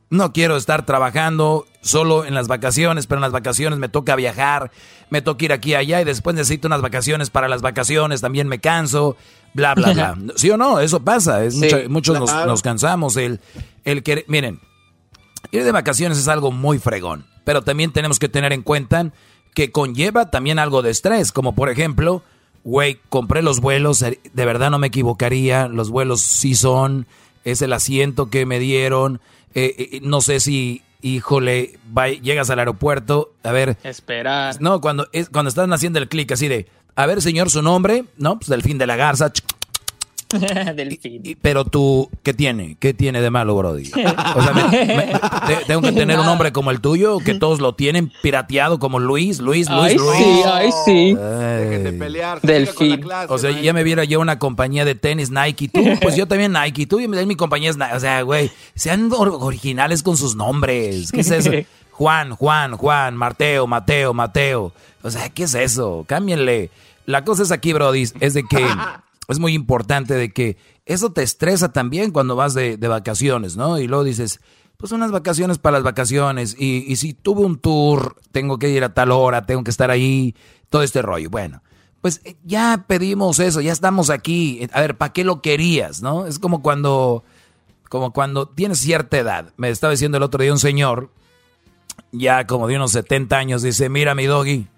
no 0.09 0.33
quiero 0.33 0.57
estar 0.57 0.87
trabajando 0.87 1.67
solo 1.83 2.25
en 2.25 2.33
las 2.35 2.47
vacaciones, 2.47 3.09
pero 3.09 3.19
en 3.19 3.23
las 3.23 3.33
vacaciones 3.33 3.81
me 3.81 3.89
toca 3.89 4.15
viajar, 4.15 4.71
me 5.11 5.21
toca 5.21 5.45
ir 5.47 5.53
aquí 5.53 5.71
y 5.71 5.75
allá 5.75 6.01
y 6.01 6.05
después 6.05 6.37
necesito 6.37 6.69
unas 6.69 6.81
vacaciones 6.81 7.31
para 7.31 7.49
las 7.49 7.61
vacaciones, 7.61 8.21
también 8.21 8.47
me 8.47 8.61
canso, 8.61 9.17
bla, 9.53 9.75
bla, 9.75 9.93
bla. 9.95 10.17
¿Sí 10.37 10.49
o 10.49 10.57
no? 10.57 10.79
Eso 10.79 11.01
pasa, 11.03 11.45
es 11.45 11.55
Sí, 11.55 11.61
mucha- 11.65 11.89
muchos 11.89 12.19
nos, 12.21 12.33
nos 12.47 12.63
cansamos. 12.63 13.17
El, 13.17 13.41
el 13.85 14.05
que, 14.05 14.25
miren, 14.29 14.61
ir 15.51 15.65
de 15.65 15.73
vacaciones 15.73 16.19
es 16.19 16.29
algo 16.29 16.53
muy 16.53 16.79
fregón, 16.79 17.27
pero 17.43 17.63
también 17.63 17.93
tenemos 17.93 18.21
que 18.21 18.29
tener 18.29 18.53
en 18.53 18.63
cuenta 18.63 19.11
que 19.55 19.73
conlleva 19.73 20.31
también 20.31 20.61
algo 20.61 20.83
de 20.83 20.91
estrés, 20.91 21.33
como 21.33 21.57
por 21.57 21.69
ejemplo, 21.69 22.23
güey, 22.65 22.99
compré 23.11 23.43
los 23.43 23.61
vuelos, 23.61 24.01
de 24.01 24.19
verdad 24.45 24.71
no 24.71 24.79
me 24.79 24.87
equivocaría, 24.89 25.69
los 25.69 25.91
vuelos 25.91 26.21
sí 26.23 26.55
son, 26.55 27.07
es 27.45 27.63
el 27.63 27.73
asiento 27.73 28.31
que 28.31 28.47
me 28.47 28.59
dieron, 28.59 29.21
eh, 29.55 29.75
eh, 29.93 30.01
no 30.03 30.21
sé 30.23 30.41
si, 30.41 30.83
híjole, 31.03 31.79
va- 31.97 32.09
llegas 32.09 32.51
al 32.51 32.59
aeropuerto, 32.59 33.33
a 33.43 33.53
ver, 33.53 33.77
Esperar. 33.85 34.61
no, 34.61 34.81
cuando, 34.81 35.07
es, 35.13 35.29
cuando 35.29 35.51
están 35.51 35.73
haciendo 35.73 35.99
el 35.99 36.09
clic 36.09 36.33
así 36.33 36.49
de, 36.49 36.67
a 36.97 37.07
ver 37.07 37.21
señor, 37.23 37.51
su 37.51 37.61
nombre, 37.63 38.05
no, 38.17 38.39
pues 38.39 38.49
Delfín 38.49 38.79
de 38.79 38.87
la 38.87 38.97
Garza, 38.97 39.31
Delfín. 40.77 41.21
y- 41.25 41.35
pero 41.35 41.65
tú, 41.65 42.11
¿qué 42.23 42.35
tiene? 42.35 42.77
¿Qué 42.81 42.95
tiene 42.95 43.21
de 43.21 43.31
malo, 43.31 43.57
Brody? 43.57 43.91
O 44.37 44.43
sea, 44.43 44.53
me- 44.53 44.85
me- 44.87 45.13
te- 45.47 45.65
tengo 45.67 45.81
que 45.83 45.93
tener 45.93 46.19
un 46.19 46.27
nombre 46.27 46.53
como 46.53 46.71
el 46.71 46.81
tuyo, 46.81 47.19
que 47.19 47.35
todos 47.35 47.61
lo 47.61 47.75
tienen 47.75 48.13
pirateado 48.23 48.79
como 48.79 48.99
Luis, 48.99 49.39
Luis, 49.41 49.69
Luis, 49.71 49.93
Ay, 49.93 49.97
Luis. 49.97 50.19
sí, 50.19 50.43
ay, 50.47 50.71
sí. 50.85 51.17
Ay. 51.21 51.99
pelear. 51.99 52.41
Delfín. 52.41 53.05
O 53.29 53.39
sea, 53.39 53.51
ya 53.51 53.73
me 53.73 53.83
viera 53.85 54.05
yo 54.05 54.21
una 54.21 54.39
compañía 54.39 54.85
de 54.85 54.95
tenis 54.95 55.31
Nike, 55.31 55.69
tú, 55.69 55.83
pues 56.01 56.17
yo 56.17 56.27
también 56.27 56.53
Nike, 56.53 56.87
tú 56.87 57.01
y 57.01 57.09
mi 57.09 57.37
compañía 57.37 57.71
es 57.71 57.77
Nike. 57.77 57.95
O 57.97 58.01
sea, 58.01 58.23
güey, 58.23 58.51
sean 58.75 59.11
or- 59.13 59.37
originales 59.41 60.03
con 60.03 60.17
sus 60.17 60.37
nombres. 60.37 61.11
¿Qué 61.13 61.21
es 61.21 61.31
eso? 61.31 61.51
Juan, 61.93 62.35
Juan, 62.35 62.77
Juan, 62.77 63.17
Mateo, 63.17 63.67
Mateo, 63.67 64.13
Mateo. 64.15 64.73
O 65.03 65.11
sea, 65.11 65.29
¿qué 65.29 65.45
es 65.45 65.55
eso? 65.55 66.05
Cámbienle. 66.09 66.71
La 67.07 67.25
cosa 67.25 67.43
es 67.43 67.53
aquí, 67.53 67.73
Brody, 67.73 68.09
es 68.21 68.35
de 68.35 68.43
que 68.45 68.67
es 69.29 69.39
muy 69.39 69.55
importante 69.55 70.15
de 70.15 70.33
que 70.33 70.57
eso 70.85 71.13
te 71.13 71.23
estresa 71.23 71.73
también 71.73 72.11
cuando 72.11 72.37
vas 72.37 72.55
de, 72.55 72.77
de 72.77 72.89
vacaciones, 72.89 73.57
¿no? 73.57 73.79
Y 73.79 73.87
luego 73.87 74.05
dices, 74.05 74.41
pues 74.77 74.93
unas 74.93 75.11
vacaciones 75.11 75.59
para 75.59 75.79
las 75.79 75.83
vacaciones. 75.83 76.57
Y, 76.59 76.85
y 76.87 76.97
si 76.97 77.15
tuve 77.15 77.43
un 77.43 77.59
tour, 77.59 78.17
tengo 78.33 78.59
que 78.59 78.69
ir 78.69 78.85
a 78.85 78.93
tal 78.93 79.13
hora, 79.13 79.47
tengo 79.47 79.65
que 79.65 79.71
estar 79.71 79.91
ahí, 79.91 80.35
todo 80.69 80.83
este 80.83 81.03
rollo. 81.03 81.31
Bueno, 81.31 81.63
pues 82.01 82.21
eh, 82.25 82.37
ya 82.45 82.85
pedimos 82.87 83.39
eso, 83.39 83.61
ya 83.61 83.73
estamos 83.73 84.11
aquí. 84.11 84.69
A 84.73 84.81
ver, 84.83 84.99
¿para 84.99 85.13
qué 85.13 85.25
lo 85.25 85.41
querías, 85.41 86.03
no? 86.03 86.27
Es 86.27 86.39
como 86.39 86.61
cuando, 86.61 87.25
como 87.89 88.13
cuando 88.13 88.47
tienes 88.47 88.79
cierta 88.79 89.17
edad. 89.17 89.55
Me 89.57 89.71
estaba 89.71 89.93
diciendo 89.93 90.19
el 90.19 90.23
otro 90.23 90.43
día 90.43 90.53
un 90.53 90.59
señor, 90.59 91.11
ya 92.13 92.47
como 92.47 92.67
de 92.67 92.77
unos 92.77 92.93
70 92.93 93.37
años, 93.37 93.63
dice, 93.63 93.89
mira 93.89 94.15
mi 94.15 94.27
doggy, 94.27 94.69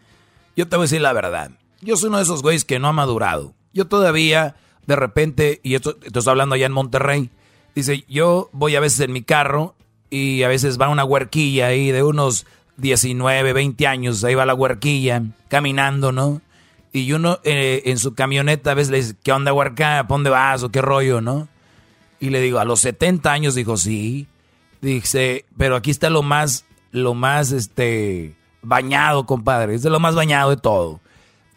yo 0.56 0.68
te 0.68 0.77
voy 0.77 0.85
a 0.85 0.86
decir 0.86 1.01
la 1.01 1.12
verdad. 1.12 1.51
Yo 1.81 1.97
soy 1.97 2.09
uno 2.09 2.18
de 2.18 2.23
esos 2.23 2.43
güeyes 2.43 2.64
que 2.64 2.78
no 2.78 2.89
ha 2.89 2.93
madurado. 2.93 3.55
Yo 3.77 3.86
todavía, 3.86 4.57
de 4.86 4.97
repente, 4.97 5.61
y 5.62 5.74
esto 5.74 5.98
estoy 6.03 6.23
hablando 6.27 6.55
allá 6.55 6.65
en 6.65 6.73
Monterrey, 6.73 7.28
dice, 7.74 8.07
yo 8.09 8.48
voy 8.55 8.74
a 8.74 8.81
veces 8.81 9.01
en 9.01 9.12
mi 9.12 9.20
carro 9.20 9.74
y 10.09 10.44
a 10.44 10.48
veces 10.48 10.81
va 10.81 10.89
una 10.89 11.05
huerquilla 11.05 11.66
ahí 11.66 11.93
de 11.93 12.03
unos 12.03 12.47
19, 12.78 13.53
20 13.53 13.86
años, 13.86 14.24
ahí 14.24 14.35
va 14.35 14.47
la 14.47 14.55
huerquilla, 14.55 15.23
caminando, 15.48 16.11
¿no? 16.11 16.40
Y 16.90 17.12
uno 17.12 17.39
eh, 17.44 17.82
en 17.85 17.98
su 17.98 18.15
camioneta 18.15 18.70
a 18.70 18.74
veces 18.74 18.90
le 18.90 18.97
dice, 18.97 19.15
¿qué 19.23 19.32
onda 19.32 19.53
huerca? 19.53 20.05
¿Para 20.05 20.07
dónde 20.09 20.31
vas? 20.31 20.62
¿O 20.62 20.70
qué 20.70 20.81
rollo, 20.81 21.20
no? 21.20 21.47
Y 22.19 22.31
le 22.31 22.40
digo, 22.40 22.59
a 22.59 22.65
los 22.65 22.81
70 22.81 23.31
años, 23.31 23.55
dijo, 23.55 23.77
sí. 23.77 24.27
Dice, 24.81 25.44
pero 25.59 25.77
aquí 25.77 25.90
está 25.90 26.09
lo 26.09 26.23
más, 26.23 26.65
lo 26.93 27.12
más, 27.12 27.53
este, 27.53 28.36
bañado, 28.62 29.27
compadre. 29.27 29.74
Es 29.74 29.85
lo 29.85 30.01
más 30.01 30.15
bañado 30.15 30.48
de 30.48 30.57
todo. 30.57 31.03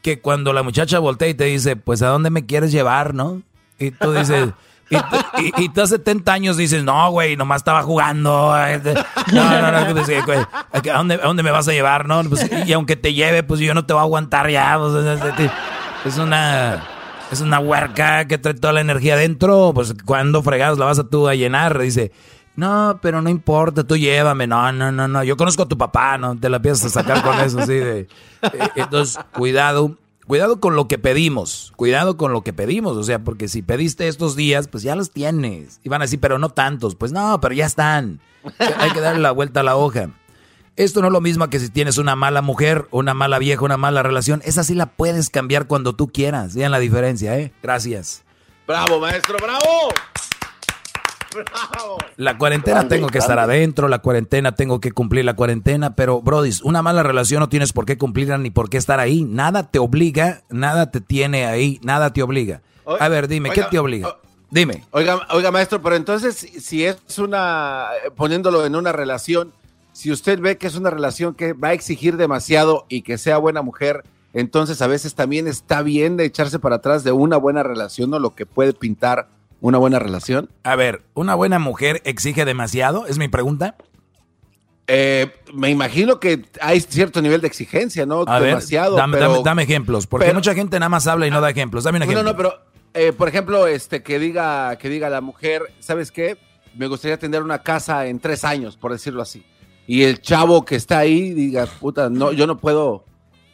Que 0.02 0.20
cuando 0.22 0.54
la 0.54 0.64
muchacha 0.64 1.00
voltea 1.00 1.28
y 1.28 1.34
te 1.34 1.46
dice, 1.46 1.76
pues, 1.76 2.02
¿a 2.02 2.08
dónde 2.08 2.30
me 2.30 2.46
quieres 2.46 2.72
llevar, 2.72 3.14
no? 3.14 3.42
Y 3.78 3.92
tú 3.92 4.12
dices, 4.14 4.50
y, 4.90 4.96
y, 4.96 5.66
y 5.66 5.70
tú 5.70 5.82
a 5.82 5.88
70 5.88 6.32
años 6.34 6.58
dices, 6.58 6.84
no, 6.84 7.12
güey, 7.12 7.36
nomás 7.36 7.58
estaba 7.62 7.84
jugando. 7.84 8.54
No, 9.34 9.62
no, 9.62 9.72
no, 9.72 9.94
pues, 9.94 10.26
güey, 10.26 10.40
¿a 10.40 10.98
dónde, 10.98 11.16
¿a 11.16 11.26
dónde 11.28 11.44
me 11.44 11.52
vas 11.52 11.68
a 11.68 11.72
llevar, 11.74 12.08
no? 12.08 12.24
Pues, 12.24 12.50
y 12.66 12.74
aunque 12.74 12.96
te 12.96 13.14
lleve, 13.14 13.44
pues 13.44 13.60
yo 13.60 13.74
no 13.74 13.86
te 13.86 13.94
voy 13.94 14.00
a 14.00 14.04
aguantar 14.04 14.50
ya. 14.50 14.78
pues, 14.80 14.94
es- 15.06 15.40
es- 15.40 15.52
es 16.06 16.18
una... 16.18 16.84
Es 17.32 17.42
una 17.42 17.60
huerca 17.60 18.26
que 18.26 18.40
trae 18.40 18.56
toda 18.56 18.74
la 18.74 18.82
energía 18.82 19.14
adentro. 19.14 19.72
Pues 19.76 19.94
cuando 20.04 20.42
fregados 20.42 20.80
la 20.80 20.86
vas 20.86 20.98
a 20.98 21.04
tú 21.08 21.28
a 21.28 21.36
llenar. 21.36 21.78
Dice, 21.78 22.12
no, 22.60 23.00
pero 23.02 23.22
no 23.22 23.30
importa, 23.30 23.84
tú 23.84 23.98
llévame. 23.98 24.46
No, 24.46 24.72
no, 24.72 24.92
no, 24.92 25.08
no. 25.08 25.24
Yo 25.24 25.38
conozco 25.38 25.64
a 25.64 25.68
tu 25.68 25.78
papá, 25.78 26.18
¿no? 26.18 26.38
Te 26.38 26.50
la 26.50 26.58
empiezas 26.58 26.86
a 26.86 26.90
sacar 26.90 27.24
con 27.24 27.40
eso, 27.40 27.60
así 27.60 27.74
de. 27.74 28.00
eh, 28.42 28.70
entonces, 28.76 29.18
cuidado. 29.34 29.98
Cuidado 30.28 30.60
con 30.60 30.76
lo 30.76 30.88
que 30.88 31.00
pedimos. 31.00 31.74
Cuidado 31.76 32.16
con 32.16 32.32
lo 32.34 32.44
que 32.44 32.54
pedimos. 32.54 32.96
O 32.98 33.04
sea, 33.04 33.18
porque 33.18 33.48
si 33.48 33.64
pediste 33.64 34.08
estos 34.08 34.36
días, 34.36 34.68
pues 34.68 34.84
ya 34.84 34.96
los 34.96 35.10
tienes. 35.10 35.80
Y 35.84 35.90
van 35.90 36.02
a 36.02 36.06
decir, 36.06 36.20
pero 36.20 36.38
no 36.38 36.50
tantos. 36.50 36.94
Pues 36.94 37.12
no, 37.12 37.42
pero 37.42 37.56
ya 37.56 37.66
están. 37.66 38.20
Hay 38.78 38.92
que 38.92 39.02
darle 39.02 39.22
la 39.22 39.32
vuelta 39.32 39.62
a 39.62 39.64
la 39.64 39.76
hoja. 39.76 40.10
Esto 40.76 41.02
no 41.02 41.08
es 41.08 41.14
lo 41.14 41.20
mismo 41.20 41.50
que 41.50 41.60
si 41.60 41.70
tienes 41.70 41.98
una 41.98 42.16
mala 42.16 42.44
mujer, 42.44 42.88
una 42.92 43.16
mala 43.16 43.40
vieja, 43.40 43.66
una 43.66 43.78
mala 43.78 44.04
relación. 44.04 44.42
Esa 44.46 44.64
sí 44.64 44.76
la 44.76 44.86
puedes 44.86 45.32
cambiar 45.32 45.66
cuando 45.66 45.94
tú 45.94 46.10
quieras. 46.10 46.54
Vean 46.54 46.72
la 46.72 46.80
diferencia, 46.80 47.38
¿eh? 47.40 47.52
Gracias. 47.64 48.24
Bravo, 48.68 49.00
maestro, 49.00 49.36
bravo. 49.42 49.90
Bravo. 51.34 51.98
La 52.18 52.38
cuarentena 52.38 52.78
Grande, 52.78 52.96
tengo 52.96 53.10
que 53.10 53.20
estar 53.20 53.38
adentro, 53.40 53.88
la 53.88 54.00
cuarentena 54.00 54.56
tengo 54.56 54.80
que 54.80 54.92
cumplir 54.92 55.26
la 55.26 55.36
cuarentena, 55.36 55.96
pero 55.96 56.22
Brody, 56.22 56.52
una 56.64 56.82
mala 56.82 57.04
relación 57.04 57.40
no 57.40 57.50
tienes 57.50 57.74
por 57.74 57.86
qué 57.86 57.98
cumplirla 57.98 58.38
ni 58.38 58.50
por 58.50 58.70
qué 58.70 58.78
estar 58.78 59.00
ahí. 59.00 59.24
Nada 59.24 59.70
te 59.70 59.80
obliga, 59.80 60.44
nada 60.50 60.92
te 60.92 61.02
tiene 61.02 61.46
ahí, 61.46 61.80
nada 61.84 62.12
te 62.14 62.24
obliga. 62.24 62.62
A 63.00 63.08
ver, 63.08 63.28
dime, 63.28 63.52
¿qué 63.52 63.64
te 63.64 63.78
obliga? 63.78 64.18
Dime. 64.50 64.84
Oiga, 64.92 65.20
oiga, 65.30 65.52
maestro, 65.52 65.82
pero 65.82 65.96
entonces, 65.96 66.36
si 66.36 66.60
si 66.60 66.84
es 66.84 67.20
una, 67.20 67.90
eh, 68.04 68.10
poniéndolo 68.10 68.66
en 68.66 68.76
una 68.76 68.92
relación, 68.92 69.54
si 69.92 70.12
usted 70.12 70.40
ve 70.40 70.58
que 70.58 70.66
es 70.66 70.76
una 70.76 70.90
relación 70.90 71.36
que 71.36 71.54
va 71.54 71.70
a 71.70 71.74
exigir 71.74 72.18
demasiado 72.18 72.86
y 72.90 73.04
que 73.04 73.20
sea 73.20 73.38
buena 73.38 73.62
mujer, 73.62 74.04
entonces 74.34 74.82
a 74.82 74.88
veces 74.88 75.14
también 75.14 75.48
está 75.48 75.84
bien 75.84 76.18
de 76.18 76.26
echarse 76.26 76.58
para 76.58 76.78
atrás 76.78 77.04
de 77.04 77.12
una 77.12 77.38
buena 77.38 77.62
relación 77.62 78.14
o 78.14 78.20
lo 78.20 78.34
que 78.34 78.48
puede 78.48 78.74
pintar 78.74 79.28
una 79.62 79.78
buena 79.78 80.00
relación. 80.00 80.50
A 80.64 80.76
ver, 80.76 81.04
¿una 81.14 81.36
buena 81.36 81.60
mujer 81.60 82.02
exige 82.06 82.46
demasiado? 82.46 83.06
Es 83.08 83.18
mi 83.18 83.28
pregunta. 83.28 83.76
Eh, 84.92 85.32
me 85.54 85.70
imagino 85.70 86.20
que 86.20 86.46
hay 86.62 86.80
cierto 86.80 87.22
nivel 87.22 87.42
de 87.42 87.48
exigencia, 87.48 88.06
¿no? 88.08 88.24
A 88.26 88.40
ver, 88.40 88.50
demasiado. 88.50 88.96
dame, 88.96 89.18
pero- 89.18 89.32
dame- 89.34 89.44
dame 89.44 89.64
ejemplos, 89.64 90.08
porque 90.08 90.26
pero- 90.28 90.36
mucha 90.40 90.56
gente 90.56 90.80
nada 90.80 90.90
más 90.90 91.06
habla 91.06 91.28
y 91.28 91.32
no 91.32 91.42
da 91.42 91.50
ejemplos. 91.52 91.84
Dame 91.84 91.98
un 91.98 92.06
No, 92.06 92.12
ejemplo. 92.12 92.32
no, 92.32 92.36
pero 92.38 92.54
eh, 92.96 93.14
por 93.14 93.28
ejemplo, 93.28 93.68
este 93.68 94.02
que 94.02 94.18
diga 94.18 94.76
que 94.78 94.90
diga 94.90 95.10
la 95.10 95.22
mujer, 95.22 95.62
¿sabes 95.80 96.12
qué? 96.12 96.38
Me 96.76 96.88
gustaría 96.88 97.20
tener 97.20 97.44
una 97.44 97.62
casa 97.62 98.08
en 98.08 98.20
tres 98.20 98.44
años, 98.44 98.78
por 98.78 98.92
decirlo 98.92 99.22
así. 99.22 99.44
Y 99.86 100.04
el 100.04 100.22
chavo 100.22 100.66
que 100.66 100.76
está 100.76 101.00
ahí 101.00 101.34
diga, 101.34 101.68
puta, 101.68 102.10
no, 102.10 102.32
yo 102.32 102.48
no 102.48 102.58
puedo, 102.58 103.06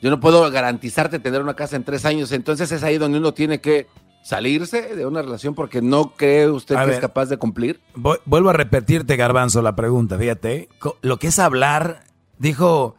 yo 0.01 0.09
no 0.09 0.21
puedo 0.21 0.49
garantizarte 0.51 1.19
tener 1.19 1.41
una 1.41 1.53
casa 1.53 1.75
en 1.75 1.83
tres 1.83 2.05
años. 2.05 2.31
Entonces 2.31 2.71
es 2.71 2.81
ahí 2.83 2.97
donde 2.97 3.17
uno 3.17 3.33
tiene 3.33 3.59
que 3.59 3.87
salirse 4.25 4.95
de 4.95 5.05
una 5.05 5.21
relación 5.21 5.53
porque 5.53 5.83
no 5.83 6.13
cree 6.15 6.49
usted 6.49 6.75
A 6.75 6.79
que 6.81 6.85
ver. 6.87 6.95
es 6.95 6.99
capaz 7.01 7.27
de 7.27 7.37
cumplir? 7.37 7.79
Vu- 7.95 8.19
Vuelvo 8.25 8.49
a 8.49 8.53
repetirte, 8.53 9.15
Garbanzo, 9.17 9.61
la 9.61 9.75
pregunta, 9.75 10.17
fíjate. 10.17 10.67
Co- 10.79 10.97
Lo 11.03 11.19
que 11.19 11.27
es 11.27 11.37
hablar, 11.37 12.03
dijo, 12.39 12.95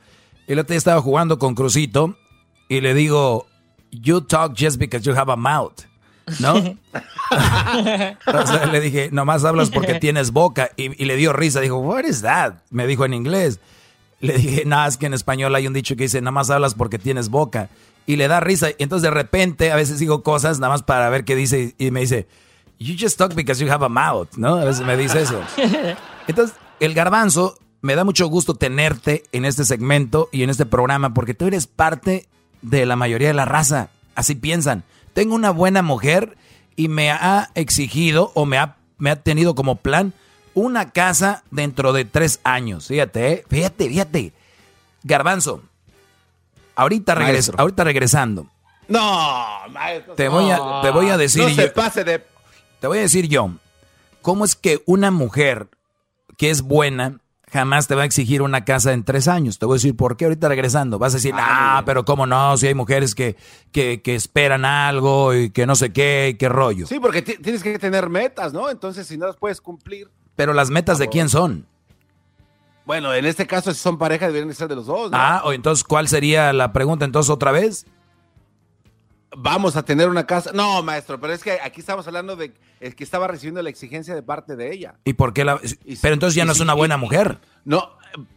el 0.46 0.60
otro 0.60 0.68
día 0.72 0.78
estaba 0.78 1.00
jugando 1.02 1.40
con 1.40 1.56
Crucito 1.56 2.16
y 2.68 2.80
le 2.80 2.94
digo, 2.94 3.46
you 3.90 4.20
talk 4.20 4.54
just 4.56 4.78
because 4.78 5.04
you 5.04 5.16
have 5.18 5.32
a 5.32 5.36
mouth, 5.36 5.80
¿no? 6.38 6.54
O 8.26 8.46
sea, 8.46 8.66
le 8.70 8.80
dije, 8.80 9.08
nomás 9.10 9.44
hablas 9.44 9.70
porque 9.70 9.94
tienes 9.94 10.30
boca. 10.30 10.70
Y, 10.76 11.02
y 11.02 11.06
le 11.06 11.16
dio 11.16 11.32
risa, 11.32 11.60
dijo, 11.60 11.78
what 11.78 12.04
is 12.04 12.22
that? 12.22 12.54
Me 12.70 12.86
dijo 12.86 13.04
en 13.04 13.14
inglés. 13.14 13.58
Le 14.20 14.38
dije, 14.38 14.62
no, 14.64 14.86
es 14.86 14.96
que 14.96 15.06
en 15.06 15.14
español 15.14 15.54
hay 15.54 15.66
un 15.66 15.72
dicho 15.72 15.96
que 15.96 16.04
dice, 16.04 16.20
nomás 16.20 16.50
hablas 16.50 16.74
porque 16.74 16.98
tienes 16.98 17.28
boca. 17.28 17.68
Y 18.06 18.16
le 18.16 18.28
da 18.28 18.40
risa. 18.40 18.70
Y 18.70 18.74
entonces 18.78 19.02
de 19.02 19.10
repente 19.10 19.72
a 19.72 19.76
veces 19.76 19.98
digo 19.98 20.22
cosas 20.22 20.58
nada 20.60 20.72
más 20.72 20.82
para 20.82 21.10
ver 21.10 21.24
qué 21.24 21.34
dice. 21.34 21.74
Y 21.78 21.90
me 21.90 22.00
dice, 22.00 22.26
you 22.78 22.94
just 22.98 23.18
talk 23.18 23.34
because 23.34 23.62
you 23.62 23.70
have 23.70 23.84
a 23.84 23.88
mouth, 23.88 24.36
¿no? 24.36 24.56
A 24.56 24.64
veces 24.64 24.86
me 24.86 24.96
dice 24.96 25.22
eso. 25.22 25.40
Entonces, 26.26 26.56
el 26.80 26.94
garbanzo, 26.94 27.58
me 27.82 27.94
da 27.94 28.04
mucho 28.04 28.26
gusto 28.26 28.54
tenerte 28.54 29.24
en 29.32 29.44
este 29.44 29.64
segmento 29.64 30.28
y 30.32 30.42
en 30.42 30.50
este 30.50 30.66
programa 30.66 31.14
porque 31.14 31.34
tú 31.34 31.46
eres 31.46 31.66
parte 31.66 32.28
de 32.62 32.86
la 32.86 32.96
mayoría 32.96 33.28
de 33.28 33.34
la 33.34 33.44
raza. 33.44 33.90
Así 34.14 34.34
piensan. 34.34 34.84
Tengo 35.12 35.34
una 35.34 35.50
buena 35.50 35.82
mujer 35.82 36.36
y 36.74 36.88
me 36.88 37.10
ha 37.10 37.50
exigido 37.54 38.32
o 38.34 38.44
me 38.44 38.58
ha, 38.58 38.76
me 38.98 39.10
ha 39.10 39.22
tenido 39.22 39.54
como 39.54 39.76
plan 39.76 40.12
una 40.54 40.90
casa 40.90 41.44
dentro 41.50 41.92
de 41.92 42.04
tres 42.04 42.40
años. 42.44 42.88
Fíjate, 42.88 43.32
¿eh? 43.32 43.44
fíjate, 43.48 43.88
fíjate. 43.88 44.32
Garbanzo, 45.04 45.62
ahorita, 46.76 47.14
regres- 47.14 47.52
ahorita 47.56 47.82
regresando, 47.84 48.46
No, 48.88 49.46
maestro. 49.70 50.14
te 50.14 50.28
voy 50.28 50.50
a, 50.50 50.80
te 50.82 50.90
voy 50.90 51.08
a 51.10 51.16
decir 51.16 51.42
No 51.42 51.48
se 51.50 51.66
yo- 51.66 51.72
pase 51.72 52.04
de... 52.04 52.24
te 52.80 52.86
voy 52.86 52.98
a 52.98 53.02
decir 53.02 53.28
yo, 53.28 53.50
¿cómo 54.22 54.44
es 54.44 54.54
que 54.56 54.82
una 54.86 55.10
mujer 55.10 55.68
que 56.36 56.50
es 56.50 56.62
buena 56.62 57.18
jamás 57.50 57.86
te 57.86 57.94
va 57.94 58.02
a 58.02 58.04
exigir 58.04 58.42
una 58.42 58.64
casa 58.64 58.92
en 58.92 59.04
tres 59.04 59.28
años? 59.28 59.58
Te 59.58 59.66
voy 59.66 59.74
a 59.74 59.78
decir 59.78 59.96
por 59.96 60.16
qué 60.16 60.24
ahorita 60.26 60.48
regresando. 60.48 60.98
Vas 60.98 61.14
a 61.14 61.16
decir, 61.16 61.32
ah, 61.36 61.82
pero 61.86 62.04
cómo 62.04 62.26
no, 62.26 62.56
si 62.58 62.66
hay 62.66 62.74
mujeres 62.74 63.14
que, 63.14 63.36
que, 63.72 64.02
que 64.02 64.14
esperan 64.14 64.64
algo 64.64 65.32
y 65.34 65.50
que 65.50 65.64
no 65.66 65.74
sé 65.76 65.92
qué, 65.92 66.30
y 66.32 66.34
qué 66.36 66.48
rollo. 66.48 66.86
Sí, 66.86 66.98
porque 67.00 67.22
ti- 67.22 67.38
tienes 67.42 67.62
que 67.62 67.78
tener 67.78 68.10
metas, 68.10 68.52
¿no? 68.52 68.68
Entonces, 68.68 69.06
si 69.06 69.16
no 69.16 69.26
las 69.26 69.36
puedes 69.36 69.60
cumplir... 69.60 70.10
Pero 70.34 70.52
las 70.52 70.68
metas 70.70 70.98
de 70.98 71.08
quién 71.08 71.28
son? 71.30 71.66
Bueno, 72.86 73.12
en 73.12 73.26
este 73.26 73.46
caso, 73.46 73.72
si 73.74 73.80
son 73.80 73.98
pareja, 73.98 74.26
deberían 74.26 74.48
de 74.48 74.54
ser 74.54 74.68
de 74.68 74.76
los 74.76 74.86
dos, 74.86 75.10
¿no? 75.10 75.16
Ah, 75.20 75.42
o 75.44 75.52
entonces, 75.52 75.82
¿cuál 75.84 76.06
sería 76.08 76.52
la 76.52 76.72
pregunta 76.72 77.04
entonces 77.04 77.28
otra 77.30 77.50
vez? 77.50 77.84
Vamos 79.36 79.76
a 79.76 79.82
tener 79.84 80.08
una 80.08 80.24
casa. 80.24 80.52
No, 80.54 80.82
maestro, 80.82 81.20
pero 81.20 81.32
es 81.32 81.42
que 81.42 81.58
aquí 81.62 81.80
estamos 81.80 82.06
hablando 82.06 82.36
de 82.36 82.52
que 82.54 83.04
estaba 83.04 83.26
recibiendo 83.26 83.60
la 83.60 83.68
exigencia 83.70 84.14
de 84.14 84.22
parte 84.22 84.56
de 84.56 84.72
ella. 84.72 84.94
¿Y 85.04 85.12
por 85.14 85.32
qué 85.34 85.44
la.? 85.44 85.60
Pero 86.00 86.14
entonces 86.14 86.34
ya 86.36 86.44
no 86.44 86.52
es 86.52 86.60
una 86.60 86.72
buena 86.74 86.96
mujer. 86.96 87.38
No, 87.64 87.90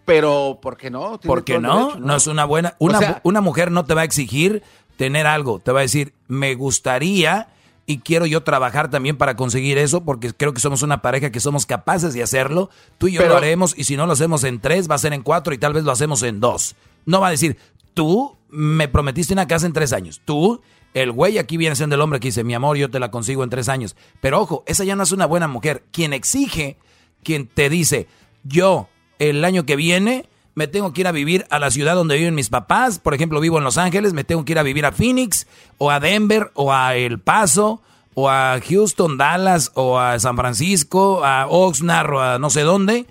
pero 0.03 0.59
¿por 0.61 0.75
qué 0.77 0.89
no? 0.89 1.19
¿Por 1.19 1.43
qué 1.45 1.59
no? 1.59 1.95
No 1.95 2.15
es 2.15 2.27
una 2.27 2.43
buena. 2.43 2.75
Una, 2.79 2.97
O 2.97 3.01
sea- 3.01 3.21
una 3.23 3.39
mujer 3.39 3.71
no 3.71 3.85
te 3.85 3.93
va 3.93 4.01
a 4.01 4.03
exigir 4.03 4.63
tener 4.97 5.27
algo. 5.27 5.59
Te 5.59 5.71
va 5.71 5.79
a 5.79 5.83
decir, 5.83 6.13
me 6.27 6.55
gustaría 6.55 7.47
y 7.89 7.97
quiero 8.01 8.27
yo 8.27 8.43
trabajar 8.43 8.91
también 8.91 9.17
para 9.17 9.35
conseguir 9.35 9.79
eso, 9.79 10.03
porque 10.05 10.31
creo 10.31 10.53
que 10.53 10.61
somos 10.61 10.83
una 10.83 11.01
pareja 11.01 11.31
que 11.31 11.39
somos 11.39 11.65
capaces 11.65 12.13
de 12.13 12.21
hacerlo. 12.21 12.69
Tú 12.99 13.07
y 13.07 13.13
yo 13.13 13.21
Pero- 13.21 13.31
lo 13.31 13.37
haremos, 13.37 13.73
y 13.75 13.83
si 13.85 13.97
no 13.97 14.05
lo 14.05 14.13
hacemos 14.13 14.43
en 14.43 14.59
tres, 14.59 14.87
va 14.87 14.93
a 14.93 14.99
ser 14.99 15.11
en 15.11 15.23
cuatro 15.23 15.55
y 15.55 15.57
tal 15.57 15.73
vez 15.73 15.83
lo 15.83 15.91
hacemos 15.91 16.21
en 16.21 16.39
dos. 16.39 16.75
No 17.07 17.19
va 17.19 17.29
a 17.29 17.31
decir, 17.31 17.57
tú 17.95 18.37
me 18.47 18.87
prometiste 18.89 19.33
una 19.33 19.47
casa 19.47 19.65
en 19.65 19.73
tres 19.73 19.91
años. 19.91 20.21
Tú, 20.23 20.61
el 20.93 21.11
güey 21.11 21.39
aquí 21.39 21.57
viene 21.57 21.75
siendo 21.75 21.95
el 21.95 22.01
hombre 22.01 22.19
que 22.19 22.27
dice, 22.27 22.43
mi 22.43 22.53
amor, 22.53 22.77
yo 22.77 22.91
te 22.91 22.99
la 22.99 23.09
consigo 23.09 23.43
en 23.43 23.49
tres 23.49 23.69
años. 23.69 23.95
Pero 24.21 24.39
ojo, 24.39 24.63
esa 24.67 24.83
ya 24.83 24.95
no 24.95 25.01
es 25.01 25.11
una 25.11 25.25
buena 25.25 25.47
mujer. 25.47 25.83
Quien 25.91 26.13
exige, 26.13 26.77
quien 27.23 27.47
te 27.47 27.71
dice, 27.71 28.05
yo 28.43 28.87
el 29.17 29.43
año 29.43 29.65
que 29.65 29.75
viene 29.75 30.29
me 30.59 30.67
tengo 30.67 30.93
que 30.93 31.01
ir 31.01 31.07
a 31.07 31.11
vivir 31.11 31.45
a 31.49 31.57
la 31.57 31.71
ciudad 31.71 31.95
donde 31.95 32.17
viven 32.17 32.35
mis 32.35 32.49
papás. 32.49 32.99
Por 32.99 33.13
ejemplo, 33.15 33.39
vivo 33.39 33.57
en 33.57 33.63
Los 33.63 33.77
Ángeles, 33.77 34.13
me 34.13 34.23
tengo 34.25 34.43
que 34.45 34.51
ir 34.51 34.59
a 34.59 34.63
vivir 34.63 34.85
a 34.85 34.91
Phoenix, 34.91 35.47
o 35.79 35.89
a 35.89 35.99
Denver, 35.99 36.51
o 36.53 36.73
a 36.73 36.95
El 36.95 37.19
Paso, 37.19 37.81
o 38.13 38.29
a 38.29 38.59
Houston, 38.69 39.17
Dallas, 39.17 39.71
o 39.75 39.97
a 39.97 40.19
San 40.19 40.35
Francisco, 40.35 41.23
a 41.23 41.47
Oxnard, 41.47 42.13
o 42.13 42.19
a 42.19 42.37
no 42.39 42.49
sé 42.49 42.61
dónde. 42.61 43.05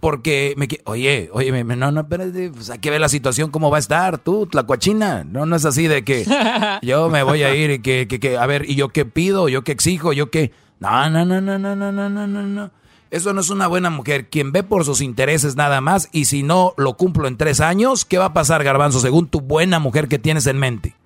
Porque 0.00 0.54
me 0.56 0.66
oye, 0.84 1.30
oye, 1.32 1.50
me- 1.64 1.76
no, 1.76 1.90
no, 1.90 2.00
espérate, 2.02 2.50
pues 2.50 2.68
hay 2.70 2.78
que 2.78 2.90
ver 2.90 3.00
la 3.00 3.08
situación 3.08 3.50
cómo 3.50 3.70
va 3.70 3.78
a 3.78 3.80
estar, 3.80 4.18
tú, 4.18 4.48
la 4.52 4.64
cochina. 4.64 5.24
No, 5.24 5.46
no 5.46 5.56
es 5.56 5.64
así 5.64 5.86
de 5.88 6.04
que 6.04 6.26
yo 6.82 7.08
me 7.10 7.22
voy 7.22 7.42
a 7.42 7.54
ir 7.54 7.70
y 7.70 7.78
que, 7.80 8.06
que, 8.08 8.18
que, 8.20 8.36
a 8.36 8.46
ver, 8.46 8.68
y 8.68 8.74
yo 8.74 8.88
qué 8.88 9.04
pido, 9.06 9.48
yo 9.48 9.62
qué 9.64 9.72
exijo, 9.72 10.12
yo 10.12 10.30
qué. 10.30 10.52
No, 10.80 11.08
no, 11.10 11.24
no, 11.24 11.40
no, 11.40 11.58
no, 11.58 11.74
no, 11.76 11.92
no, 11.92 12.08
no, 12.10 12.26
no. 12.26 12.70
Eso 13.14 13.32
no 13.32 13.40
es 13.40 13.50
una 13.50 13.66
buena 13.68 13.90
mujer. 13.90 14.28
Quien 14.28 14.50
ve 14.50 14.62
por 14.64 14.84
sus 14.84 15.00
intereses 15.00 15.54
nada 15.54 15.80
más 15.80 16.08
y 16.10 16.24
si 16.24 16.42
no 16.42 16.74
lo 16.76 16.94
cumplo 16.96 17.28
en 17.28 17.36
tres 17.36 17.60
años, 17.60 18.04
¿qué 18.04 18.18
va 18.18 18.26
a 18.26 18.32
pasar, 18.32 18.64
Garbanzo, 18.64 18.98
según 18.98 19.28
tu 19.28 19.40
buena 19.40 19.78
mujer 19.78 20.08
que 20.08 20.18
tienes 20.18 20.46
en 20.48 20.58
mente? 20.58 20.96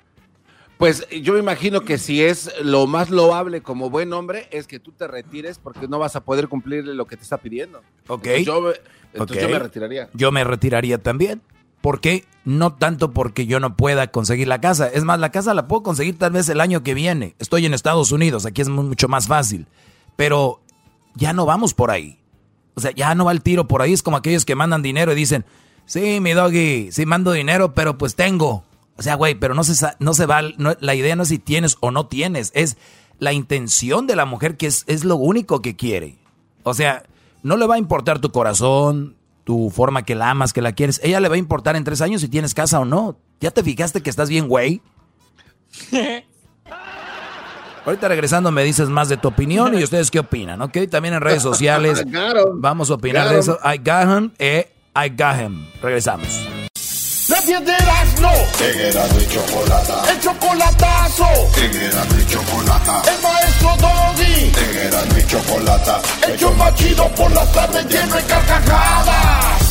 Pues 0.79 1.07
yo 1.11 1.33
me 1.35 1.41
imagino 1.41 1.81
que 1.83 1.99
si 1.99 2.23
es 2.23 2.51
lo 2.63 2.87
más 2.87 3.11
loable 3.11 3.61
como 3.63 3.91
buen 3.91 4.13
hombre, 4.13 4.49
es 4.53 4.67
que 4.67 4.79
tú 4.79 4.93
te 4.93 5.07
retires 5.09 5.59
porque 5.59 5.89
no 5.89 5.99
vas 5.99 6.15
a 6.17 6.25
poder 6.25 6.49
cumplirle 6.49 6.95
lo 6.95 7.07
que 7.07 7.17
te 7.17 7.25
está 7.25 7.37
pidiendo. 7.39 7.83
Ok. 8.07 8.27
Entonces 8.27 8.47
yo, 8.47 8.61
me- 8.63 8.73
entonces 9.13 9.43
yo 9.43 9.49
me 9.51 9.59
retiraría. 9.59 10.09
Yo 10.15 10.33
me 10.33 10.45
retiraría 10.45 10.99
también. 10.99 11.43
¿Por 11.81 12.01
qué? 12.01 12.25
No 12.45 12.73
tanto 12.75 13.13
porque 13.13 13.45
yo 13.47 13.61
no 13.61 13.77
pueda 13.77 14.07
conseguir 14.13 14.49
la 14.49 14.61
casa. 14.61 14.89
Es 14.89 15.05
más, 15.05 15.19
la 15.21 15.31
casa 15.31 15.53
la 15.53 15.69
puedo 15.69 15.83
conseguir 15.83 16.17
tal 16.17 16.33
vez 16.33 16.49
el 16.49 16.61
año 16.61 16.83
que 16.83 16.95
viene. 16.95 17.35
Estoy 17.39 17.67
en 17.67 17.75
Estados 17.75 18.13
Unidos, 18.13 18.47
aquí 18.47 18.63
es 18.63 18.69
mu- 18.69 18.83
mucho 18.85 19.09
más 19.09 19.27
fácil. 19.27 19.67
Pero 20.17 20.61
ya 21.19 21.33
no 21.33 21.45
vamos 21.45 21.75
por 21.75 21.91
ahí. 21.91 22.19
O 22.75 22.81
sea, 22.81 22.93
ya 22.93 23.15
no 23.15 23.25
va 23.25 23.33
el 23.33 23.43
tiro 23.43 23.67
por 23.67 23.83
ahí. 23.83 23.93
Es 23.93 24.03
como 24.03 24.17
aquellos 24.17 24.45
que 24.45 24.55
mandan 24.55 24.83
dinero 24.83 25.13
y 25.13 25.17
dicen, 25.17 25.45
sí, 25.85 26.21
mi 26.21 26.33
doggy, 26.33 26.93
sí 26.93 27.05
mando 27.07 27.33
dinero, 27.33 27.75
pero 27.75 27.99
pues 27.99 28.15
tengo. 28.15 28.65
O 28.97 29.03
sea, 29.03 29.17
güey, 29.17 29.35
pero 29.35 29.55
no 29.55 29.65
se, 29.65 29.87
no 29.99 30.15
se 30.15 30.27
va, 30.27 30.43
la 30.43 30.95
idea 30.95 31.17
no 31.17 31.25
es 31.25 31.29
si 31.29 31.39
tienes 31.39 31.77
o 31.81 31.91
no 31.91 32.07
tienes, 32.07 32.51
es 32.55 32.77
la 33.19 33.33
intención 33.33 34.07
de 34.07 34.17
la 34.17 34.25
mujer 34.25 34.57
que 34.57 34.67
es, 34.67 34.85
es 34.87 35.05
lo 35.05 35.17
único 35.17 35.61
que 35.61 35.77
quiere. 35.77 36.19
O 36.63 36.75
sea, 36.75 37.05
no 37.43 37.57
le 37.57 37.67
va 37.67 37.77
a 37.77 37.79
importar 37.79 38.21
tu 38.21 38.31
corazón, 38.31 39.17
tu 39.45 39.71
forma 39.71 40.05
que 40.05 40.15
la 40.15 40.31
amas, 40.31 40.53
que 40.53 40.63
la 40.63 40.73
quieres. 40.73 41.01
Ella 41.03 41.21
le 41.21 41.29
va 41.29 41.35
a 41.35 41.39
importar 41.39 41.75
en 41.77 41.85
tres 41.85 42.01
años 42.01 42.21
si 42.21 42.29
tienes 42.29 42.55
casa 42.55 42.81
o 42.81 42.85
no. 42.85 43.17
¿Ya 43.41 43.51
te 43.51 43.63
fijaste 43.63 44.03
que 44.03 44.11
estás 44.11 44.29
bien, 44.29 44.49
güey? 44.49 44.83
Ahorita 47.85 48.09
regresando 48.09 48.51
me 48.51 48.65
dices 48.65 48.89
más 48.89 49.09
de 49.09 49.17
tu 49.17 49.29
opinión 49.29 49.79
y 49.79 49.83
ustedes 49.85 50.11
qué 50.11 50.21
opinan, 50.21 50.61
¿ok? 50.63 50.79
También 50.91 51.15
en 51.15 51.21
redes 51.21 51.43
sociales 51.43 52.05
vamos 52.55 52.91
a 52.91 52.95
opinar 52.95 53.29
de 53.29 53.39
eso. 53.39 53.59
I 53.65 53.79
got 53.79 54.05
him, 54.05 54.31
eh, 54.39 54.71
I 54.95 55.09
got 55.11 55.41
him. 55.41 55.67
Regresamos. 55.83 56.29
La 57.29 57.43
piedras 57.43 58.21
no. 58.23 58.33
Erasmo 58.65 59.21
y 59.21 59.27
Chocolata. 59.27 60.03
El 60.11 60.21
chocolatazo. 60.21 61.29
Erasmo 61.57 62.19
y 62.19 62.27
Chocolata. 62.27 63.03
El 63.05 63.23
maestro 63.23 63.77
Doggy. 63.77 64.53
Erasmo 64.87 65.19
y 65.19 65.27
Chocolata. 65.27 66.01
El 66.27 66.39
show 66.39 66.55
por 67.15 67.31
las 67.33 67.53
tardes 67.53 67.87
lleno 67.87 68.17
de 68.17 68.23
carcajadas. 68.23 69.68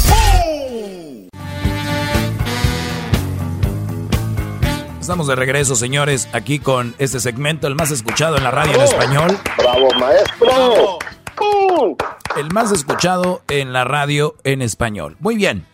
Estamos 5.07 5.27
de 5.27 5.37
regreso, 5.37 5.77
señores, 5.77 6.27
aquí 6.33 6.59
con 6.59 6.93
este 6.97 7.21
segmento, 7.21 7.67
el 7.67 7.75
más 7.75 7.91
escuchado 7.91 8.35
en 8.35 8.43
la 8.43 8.51
radio 8.51 8.73
en 8.75 8.81
español. 8.81 9.39
¡Bravo, 9.57 9.87
maestro! 9.97 10.99
El 12.35 12.51
más 12.51 12.73
escuchado 12.73 13.41
en 13.47 13.71
la 13.71 13.85
radio 13.85 14.35
en 14.43 14.61
español. 14.61 15.15
Muy 15.21 15.37
bien. 15.37 15.65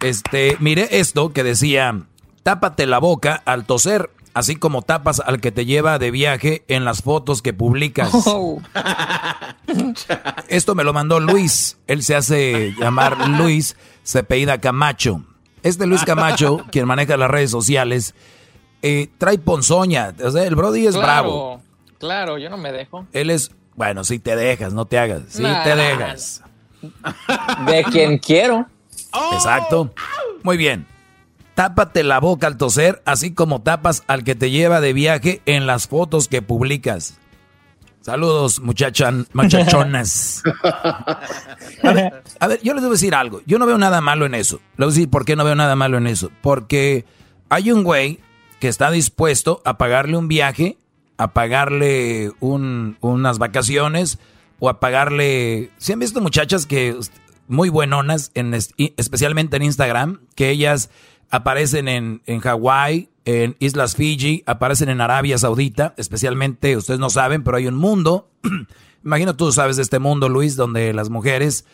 Este, 0.00 0.56
miré 0.60 1.00
esto 1.00 1.32
que 1.32 1.42
decía, 1.42 2.04
tápate 2.44 2.86
la 2.86 2.98
boca 2.98 3.42
al 3.46 3.64
toser, 3.64 4.10
así 4.32 4.54
como 4.54 4.82
tapas 4.82 5.18
al 5.18 5.40
que 5.40 5.50
te 5.50 5.64
lleva 5.66 5.98
de 5.98 6.12
viaje 6.12 6.62
en 6.68 6.84
las 6.84 7.02
fotos 7.02 7.42
que 7.42 7.52
publicas. 7.52 8.12
Esto 10.46 10.76
me 10.76 10.84
lo 10.84 10.92
mandó 10.92 11.18
Luis. 11.18 11.78
Él 11.88 12.04
se 12.04 12.14
hace 12.14 12.76
llamar 12.78 13.28
Luis, 13.28 13.76
se 14.04 14.20
apellida 14.20 14.60
Camacho. 14.60 15.24
Este 15.64 15.84
Luis 15.86 16.04
Camacho, 16.04 16.64
quien 16.70 16.86
maneja 16.86 17.16
las 17.16 17.28
redes 17.30 17.50
sociales, 17.50 18.14
eh, 18.82 19.08
trae 19.18 19.38
ponzoña. 19.38 20.14
O 20.22 20.30
sea, 20.30 20.44
el 20.44 20.54
Brody 20.56 20.86
es 20.86 20.94
claro, 20.94 21.06
bravo. 21.06 21.62
Claro, 21.98 22.38
yo 22.38 22.50
no 22.50 22.56
me 22.58 22.72
dejo. 22.72 23.06
Él 23.12 23.30
es, 23.30 23.50
bueno, 23.76 24.04
si 24.04 24.18
te 24.18 24.34
dejas, 24.36 24.72
no 24.74 24.86
te 24.86 24.98
hagas. 24.98 25.22
Si 25.28 25.42
Nah. 25.42 25.62
te 25.64 25.76
dejas. 25.76 26.42
De 27.66 27.84
quien 27.84 28.18
quiero. 28.18 28.66
Exacto. 29.32 29.92
Muy 30.42 30.56
bien. 30.56 30.86
Tápate 31.54 32.02
la 32.02 32.18
boca 32.18 32.46
al 32.46 32.56
toser, 32.56 33.02
así 33.04 33.34
como 33.34 33.60
tapas 33.62 34.02
al 34.06 34.24
que 34.24 34.34
te 34.34 34.50
lleva 34.50 34.80
de 34.80 34.92
viaje 34.94 35.42
en 35.46 35.66
las 35.66 35.86
fotos 35.86 36.26
que 36.26 36.40
publicas. 36.42 37.18
Saludos, 38.00 38.58
muchachan, 38.60 39.28
muchachonas. 39.32 40.42
A 41.84 41.92
ver, 41.92 42.22
a 42.40 42.46
ver, 42.48 42.60
yo 42.62 42.72
les 42.74 42.82
debo 42.82 42.92
decir 42.94 43.14
algo. 43.14 43.42
Yo 43.46 43.58
no 43.58 43.66
veo 43.66 43.78
nada 43.78 44.00
malo 44.00 44.26
en 44.26 44.34
eso. 44.34 44.56
Les 44.76 44.78
voy 44.78 44.86
a 44.86 44.90
decir 44.90 45.10
por 45.10 45.24
qué 45.24 45.36
no 45.36 45.44
veo 45.44 45.54
nada 45.54 45.76
malo 45.76 45.98
en 45.98 46.06
eso. 46.06 46.30
Porque 46.40 47.04
hay 47.48 47.70
un 47.70 47.84
güey 47.84 48.18
que 48.62 48.68
está 48.68 48.92
dispuesto 48.92 49.60
a 49.64 49.76
pagarle 49.76 50.16
un 50.16 50.28
viaje 50.28 50.78
a 51.16 51.32
pagarle 51.34 52.30
un, 52.38 52.96
unas 53.00 53.38
vacaciones 53.38 54.20
o 54.60 54.68
a 54.68 54.78
pagarle... 54.78 55.70
¿Se 55.78 55.94
han 55.94 55.98
visto 55.98 56.20
muchachas 56.20 56.64
que 56.64 56.96
muy 57.48 57.70
buenonas, 57.70 58.30
en, 58.34 58.54
especialmente 58.54 59.56
en 59.56 59.64
Instagram, 59.64 60.20
que 60.36 60.50
ellas 60.50 60.90
aparecen 61.28 61.88
en, 61.88 62.22
en 62.26 62.38
Hawái, 62.38 63.08
en 63.24 63.56
Islas 63.58 63.96
Fiji, 63.96 64.44
aparecen 64.46 64.90
en 64.90 65.00
Arabia 65.00 65.38
Saudita, 65.38 65.92
especialmente, 65.96 66.76
ustedes 66.76 67.00
no 67.00 67.10
saben, 67.10 67.42
pero 67.42 67.56
hay 67.56 67.66
un 67.66 67.74
mundo, 67.74 68.30
imagino 69.04 69.34
tú 69.34 69.50
sabes 69.50 69.74
de 69.74 69.82
este 69.82 69.98
mundo, 69.98 70.28
Luis, 70.28 70.54
donde 70.54 70.92
las 70.92 71.10
mujeres 71.10 71.64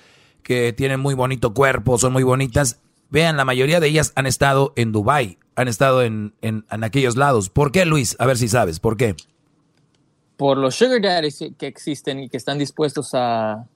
que 0.42 0.72
tienen 0.72 1.00
muy 1.00 1.12
bonito 1.12 1.52
cuerpo, 1.52 1.98
son 1.98 2.14
muy 2.14 2.22
bonitas, 2.22 2.80
vean, 3.10 3.36
la 3.36 3.44
mayoría 3.44 3.80
de 3.80 3.88
ellas 3.88 4.12
han 4.14 4.26
estado 4.26 4.72
en 4.76 4.92
Dubai, 4.92 5.38
han 5.56 5.68
estado 5.68 6.02
en, 6.02 6.34
en, 6.42 6.64
en 6.70 6.84
aquellos 6.84 7.16
lados. 7.16 7.50
¿Por 7.50 7.72
qué, 7.72 7.84
Luis? 7.84 8.16
A 8.18 8.26
ver 8.26 8.38
si 8.38 8.48
sabes, 8.48 8.80
¿por 8.80 8.96
qué? 8.96 9.16
Por 10.36 10.56
los 10.56 10.76
sugar 10.76 11.00
daddies 11.00 11.44
que 11.58 11.66
existen 11.66 12.20
y 12.20 12.28
que 12.28 12.36
están 12.36 12.58
dispuestos 12.58 13.14
a, 13.14 13.66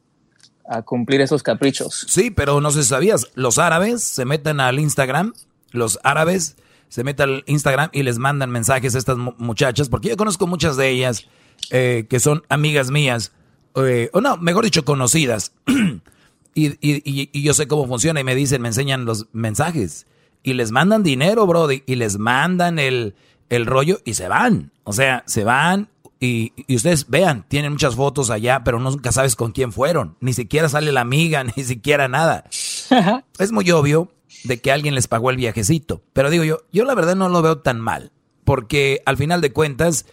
a 0.68 0.82
cumplir 0.82 1.20
esos 1.20 1.42
caprichos. 1.42 2.06
Sí, 2.08 2.30
pero 2.30 2.60
no 2.60 2.70
sé 2.70 2.82
si 2.82 2.88
sabías, 2.88 3.28
los 3.34 3.58
árabes 3.58 4.02
se 4.02 4.24
meten 4.24 4.60
al 4.60 4.78
Instagram, 4.78 5.32
los 5.70 5.98
árabes 6.02 6.56
se 6.88 7.04
meten 7.04 7.30
al 7.30 7.44
Instagram 7.46 7.90
y 7.92 8.02
les 8.02 8.18
mandan 8.18 8.50
mensajes 8.50 8.94
a 8.94 8.98
estas 8.98 9.16
muchachas, 9.16 9.88
porque 9.88 10.10
yo 10.10 10.16
conozco 10.16 10.46
muchas 10.46 10.76
de 10.76 10.90
ellas 10.90 11.26
eh, 11.70 12.06
que 12.08 12.20
son 12.20 12.42
amigas 12.48 12.90
mías, 12.90 13.32
eh, 13.76 14.10
o 14.12 14.20
no, 14.20 14.36
mejor 14.36 14.64
dicho, 14.64 14.84
conocidas. 14.84 15.52
y, 16.54 16.68
y, 16.80 17.30
y, 17.32 17.42
yo 17.42 17.54
sé 17.54 17.66
cómo 17.66 17.86
funciona 17.86 18.20
y 18.20 18.24
me 18.24 18.34
dicen, 18.34 18.62
me 18.62 18.68
enseñan 18.68 19.04
los 19.04 19.26
mensajes. 19.32 20.06
Y 20.42 20.54
les 20.54 20.72
mandan 20.72 21.02
dinero, 21.02 21.46
bro, 21.46 21.68
y 21.70 21.94
les 21.94 22.18
mandan 22.18 22.78
el, 22.78 23.14
el 23.48 23.66
rollo 23.66 24.00
y 24.04 24.14
se 24.14 24.28
van. 24.28 24.72
O 24.84 24.92
sea, 24.92 25.22
se 25.26 25.44
van 25.44 25.88
y, 26.20 26.52
y, 26.68 26.76
ustedes 26.76 27.08
vean, 27.08 27.44
tienen 27.48 27.72
muchas 27.72 27.96
fotos 27.96 28.30
allá, 28.30 28.62
pero 28.64 28.78
nunca 28.78 29.12
sabes 29.12 29.36
con 29.36 29.52
quién 29.52 29.72
fueron. 29.72 30.16
Ni 30.20 30.32
siquiera 30.32 30.68
sale 30.68 30.92
la 30.92 31.00
amiga, 31.00 31.44
ni 31.56 31.64
siquiera 31.64 32.08
nada. 32.08 32.44
es 33.38 33.52
muy 33.52 33.70
obvio 33.70 34.12
de 34.44 34.60
que 34.60 34.72
alguien 34.72 34.94
les 34.94 35.08
pagó 35.08 35.30
el 35.30 35.36
viajecito. 35.36 36.02
Pero 36.12 36.30
digo 36.30 36.44
yo, 36.44 36.58
yo 36.72 36.84
la 36.84 36.94
verdad 36.94 37.16
no 37.16 37.28
lo 37.28 37.42
veo 37.42 37.58
tan 37.58 37.80
mal, 37.80 38.12
porque 38.44 39.02
al 39.06 39.16
final 39.16 39.40
de 39.40 39.52
cuentas, 39.52 40.06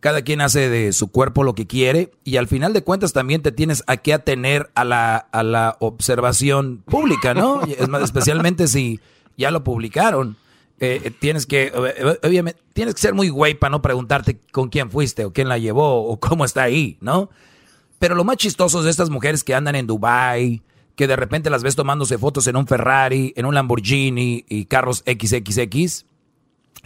cada 0.00 0.22
quien 0.22 0.40
hace 0.40 0.68
de 0.68 0.92
su 0.92 1.08
cuerpo 1.08 1.42
lo 1.42 1.54
que 1.54 1.66
quiere 1.66 2.12
y 2.24 2.36
al 2.36 2.48
final 2.48 2.72
de 2.72 2.82
cuentas 2.82 3.12
también 3.12 3.42
te 3.42 3.52
tienes 3.52 3.82
a 3.86 3.96
que 3.96 4.12
atener 4.12 4.70
a 4.74 4.84
la, 4.84 5.16
a 5.16 5.42
la 5.42 5.76
observación 5.80 6.82
pública, 6.86 7.34
¿no? 7.34 7.62
Especialmente 8.02 8.68
si 8.68 9.00
ya 9.36 9.50
lo 9.50 9.64
publicaron. 9.64 10.36
Eh, 10.78 11.00
eh, 11.04 11.10
tienes 11.10 11.46
que, 11.46 11.72
obviamente, 12.22 12.60
tienes 12.74 12.94
que 12.94 13.00
ser 13.00 13.14
muy 13.14 13.30
güey 13.30 13.54
para 13.54 13.70
no 13.70 13.80
preguntarte 13.80 14.38
con 14.52 14.68
quién 14.68 14.90
fuiste 14.90 15.24
o 15.24 15.32
quién 15.32 15.48
la 15.48 15.56
llevó 15.56 16.04
o 16.04 16.20
cómo 16.20 16.44
está 16.44 16.64
ahí, 16.64 16.98
¿no? 17.00 17.30
Pero 17.98 18.14
lo 18.14 18.24
más 18.24 18.36
chistoso 18.36 18.82
de 18.82 18.90
estas 18.90 19.08
mujeres 19.08 19.42
que 19.42 19.54
andan 19.54 19.74
en 19.74 19.86
Dubai, 19.86 20.62
que 20.94 21.06
de 21.06 21.16
repente 21.16 21.48
las 21.48 21.62
ves 21.62 21.76
tomándose 21.76 22.18
fotos 22.18 22.46
en 22.46 22.56
un 22.56 22.66
Ferrari, 22.66 23.32
en 23.36 23.46
un 23.46 23.54
Lamborghini 23.54 24.44
y 24.48 24.66
carros 24.66 25.02
XXX. 25.06 26.04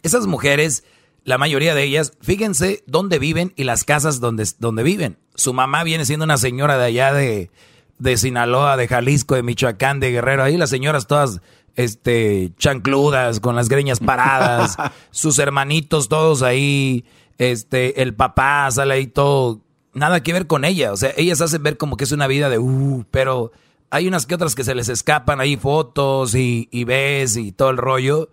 Esas 0.03 0.27
mujeres, 0.27 0.85
la 1.25 1.39
mayoría 1.39 1.75
de 1.75 1.85
ellas, 1.85 2.13
fíjense 2.21 2.83
dónde 2.87 3.19
viven 3.19 3.53
y 3.57 3.65
las 3.65 3.85
casas 3.85 4.21
donde, 4.21 4.49
donde 4.59 4.83
viven. 4.83 5.19
Su 5.35 5.53
mamá 5.53 5.85
viene 5.85 6.05
siendo 6.05 6.25
una 6.25 6.39
señora 6.39 6.79
de 6.79 6.85
allá 6.85 7.13
de, 7.13 7.51
de 7.99 8.17
Sinaloa, 8.17 8.77
de 8.77 8.89
Jalisco, 8.89 9.35
de 9.35 9.43
Michoacán, 9.43 10.01
de 10.01 10.11
Guerrero. 10.11 10.43
Ahí 10.43 10.57
las 10.57 10.71
señoras 10.71 11.07
todas 11.07 11.41
este 11.77 12.53
chancludas, 12.59 13.41
con 13.41 13.57
las 13.57 13.69
greñas 13.69 14.01
paradas, 14.01 14.77
sus 15.11 15.39
hermanitos 15.39 16.09
todos 16.09 16.43
ahí, 16.43 17.05
este, 17.39 18.03
el 18.03 18.15
papá 18.15 18.71
sale 18.71 18.95
ahí 18.95 19.07
todo, 19.07 19.61
nada 19.95 20.23
que 20.23 20.33
ver 20.33 20.47
con 20.47 20.65
ella, 20.65 20.93
o 20.93 20.97
sea, 20.97 21.13
ellas 21.17 21.41
hacen 21.41 21.63
ver 21.63 21.77
como 21.77 21.97
que 21.97 22.05
es 22.05 22.13
una 22.13 22.27
vida 22.27 22.51
de 22.51 22.59
uh, 22.59 23.05
pero 23.11 23.53
hay 23.91 24.07
unas 24.07 24.27
que 24.27 24.35
otras 24.35 24.55
que 24.55 24.65
se 24.65 24.75
les 24.75 24.89
escapan 24.89 25.41
ahí 25.41 25.57
fotos 25.57 26.35
y, 26.35 26.69
ves 26.85 27.37
y 27.37 27.53
todo 27.53 27.71
el 27.71 27.77
rollo. 27.77 28.31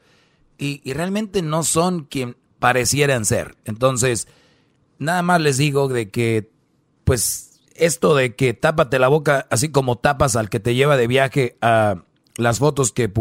Y, 0.60 0.94
realmente 0.94 1.42
no 1.42 1.64
son 1.64 2.06
quien 2.06 2.38
parecieran 2.60 3.26
ser. 3.26 3.56
Entonces, 3.66 4.28
nada 5.00 5.22
más 5.22 5.42
les 5.42 5.58
digo 5.58 5.88
de 5.88 6.10
que, 6.10 6.52
pues, 7.04 7.60
esto 7.76 8.16
de 8.16 8.36
que 8.36 8.54
tápate 8.54 9.00
la 9.00 9.08
boca, 9.08 9.48
así 9.50 9.70
como 9.70 9.98
tapas 9.98 10.36
al 10.36 10.50
que 10.50 10.60
te 10.60 10.76
lleva 10.76 10.98
de 10.98 11.08
viaje 11.08 11.58
a 11.62 12.04
las 12.36 12.60
fotos 12.60 12.92
que, 12.92 13.12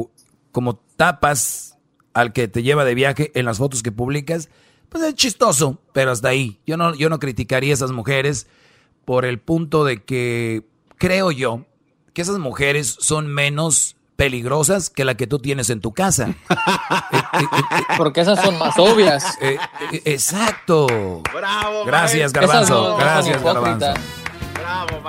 como 0.53 0.77
tapas 0.97 1.79
al 2.15 2.33
que 2.33 2.49
te 2.49 2.63
lleva 2.63 2.85
de 2.85 2.95
viaje 2.95 3.31
en 3.35 3.45
las 3.45 3.59
fotos 3.59 3.83
que 3.83 3.93
publicas, 3.93 4.49
pues 4.89 5.05
es 5.05 5.15
chistoso, 5.15 5.81
pero 5.93 6.13
hasta 6.13 6.29
ahí. 6.29 6.61
Yo 6.67 6.77
no, 6.77 6.95
yo 6.95 7.11
no 7.11 7.19
criticaría 7.19 7.73
a 7.73 7.75
esas 7.75 7.93
mujeres 7.93 8.47
por 9.05 9.25
el 9.25 9.39
punto 9.39 9.85
de 9.85 10.03
que 10.03 10.67
creo 10.97 11.31
yo 11.31 11.67
que 12.15 12.23
esas 12.23 12.39
mujeres 12.39 12.97
son 12.99 13.27
menos 13.27 13.96
peligrosas 14.17 14.91
que 14.91 15.05
la 15.05 15.15
que 15.15 15.27
tú 15.27 15.39
tienes 15.39 15.71
en 15.71 15.81
tu 15.81 15.93
casa. 15.93 16.35
Eh, 17.39 17.43
eh, 17.43 17.61
eh, 17.79 17.83
Porque 17.99 18.23
esas 18.23 18.41
son 18.43 18.59
más 18.59 18.79
obvias. 18.79 19.37
exacto. 20.05 21.23
Bravo, 21.35 21.85
Gracias, 21.85 22.33
Garbanzo. 22.33 22.97
Gracias, 22.97 23.43
Garbanzo. 23.43 23.93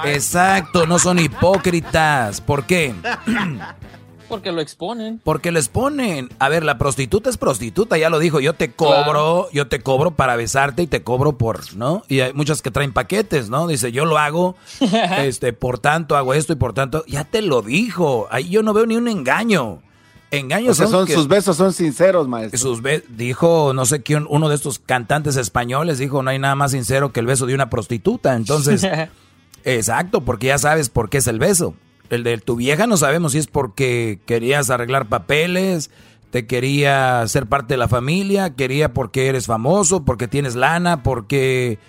Exacto, 0.04 0.86
no 0.86 1.00
son 1.00 1.20
hipócritas. 1.20 2.42
¿Por 2.42 2.66
qué? 2.66 2.94
Porque 4.28 4.52
lo 4.52 4.62
exponen. 4.62 5.22
Porque 5.24 5.52
lo 5.52 5.60
exponen. 5.60 6.30
A 6.40 6.50
ver, 6.50 6.64
la 6.64 6.78
prostituta 6.78 7.30
es 7.30 7.38
prostituta, 7.38 7.98
ya 7.98 8.10
lo 8.10 8.20
dijo. 8.20 8.40
Yo 8.40 8.54
te 8.54 8.72
cobro, 8.72 9.50
yo 9.52 9.68
te 9.68 9.80
cobro 9.82 10.12
para 10.12 10.36
besarte 10.36 10.84
y 10.84 10.88
te 10.88 11.04
cobro 11.04 11.38
por, 11.38 11.74
¿no? 11.76 12.04
Y 12.08 12.20
hay 12.20 12.34
muchas 12.34 12.62
que 12.62 12.72
traen 12.72 12.94
paquetes, 12.94 13.50
¿no? 13.50 13.68
Dice, 13.68 13.92
yo 13.92 14.06
lo 14.06 14.18
hago, 14.18 14.56
este, 15.18 15.54
por 15.54 15.80
tanto 15.80 16.16
hago 16.18 16.34
esto 16.34 16.54
y 16.54 16.58
por 16.58 16.74
tanto. 16.74 17.04
Ya 17.08 17.24
te 17.24 17.42
lo 17.42 17.62
dijo. 17.62 18.28
Ahí 18.32 18.50
yo 18.50 18.64
no 18.64 18.74
veo 18.74 18.86
ni 18.86 18.96
un 18.98 19.08
engaño. 19.08 19.82
Engaños 20.30 20.76
son, 20.76 21.08
sus 21.08 21.28
besos 21.30 21.56
son 21.56 21.72
sinceros, 21.72 22.28
maestro. 22.28 22.60
Sus 22.60 22.82
dijo, 23.10 23.72
no 23.74 23.86
sé 23.86 24.04
quién, 24.04 24.26
uno 24.30 24.50
de 24.50 24.56
estos 24.56 24.78
cantantes 24.78 25.38
españoles 25.38 26.00
dijo, 26.00 26.22
no 26.22 26.30
hay 26.30 26.40
nada 26.40 26.56
más 26.56 26.72
sincero 26.72 27.14
que 27.14 27.22
el 27.22 27.26
beso 27.26 27.46
de 27.46 27.56
una 27.56 27.70
prostituta. 27.70 28.36
Entonces, 28.36 28.86
exacto, 29.64 30.22
porque 30.22 30.48
ya 30.48 30.58
sabes 30.58 30.90
por 30.90 31.10
qué 31.10 31.20
es 31.20 31.28
el 31.28 31.40
beso. 31.40 31.76
El 32.10 32.24
de 32.24 32.38
tu 32.38 32.56
vieja 32.56 32.88
no 32.88 32.98
sabemos 32.98 33.34
si 33.34 33.40
es 33.40 33.48
porque 33.48 34.20
querías 34.26 34.70
arreglar 34.70 35.10
papeles, 35.10 35.92
te 36.32 36.46
quería 36.46 37.26
ser 37.28 37.48
parte 37.48 37.74
de 37.74 37.78
la 37.78 37.88
familia, 37.88 38.56
quería 38.56 38.94
porque 38.94 39.28
eres 39.28 39.46
famoso, 39.46 40.06
porque 40.06 40.28
tienes 40.28 40.56
lana, 40.56 41.04
porque... 41.04 41.80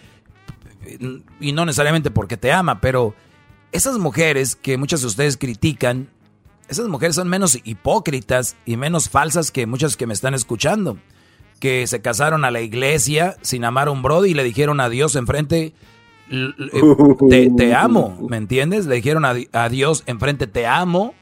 Y 1.40 1.52
no 1.52 1.66
necesariamente 1.66 2.10
porque 2.10 2.36
te 2.36 2.50
ama, 2.50 2.80
pero 2.80 3.14
esas 3.72 3.98
mujeres 3.98 4.56
que 4.56 4.78
muchas 4.78 5.02
de 5.02 5.08
ustedes 5.08 5.36
critican, 5.36 6.08
esas 6.68 6.88
mujeres 6.88 7.16
son 7.16 7.28
menos 7.28 7.58
hipócritas 7.64 8.56
y 8.64 8.76
menos 8.76 9.08
falsas 9.08 9.50
que 9.50 9.66
muchas 9.66 9.96
que 9.96 10.06
me 10.06 10.14
están 10.14 10.34
escuchando, 10.34 10.98
que 11.60 11.86
se 11.86 12.00
casaron 12.00 12.44
a 12.44 12.50
la 12.50 12.60
iglesia 12.60 13.36
sin 13.42 13.64
amar 13.64 13.88
a 13.88 13.90
un 13.90 14.02
brody 14.02 14.30
y 14.30 14.34
le 14.34 14.44
dijeron 14.44 14.80
adiós 14.80 15.14
enfrente 15.16 15.74
te, 17.28 17.50
te, 17.50 17.74
amo, 17.74 18.18
¿me 18.28 18.36
entiendes? 18.36 18.86
Le 18.86 18.96
dijeron 18.96 19.24
a, 19.24 19.68
Dios 19.68 20.02
enfrente, 20.06 20.46
te 20.46 20.66
amo. 20.66 21.14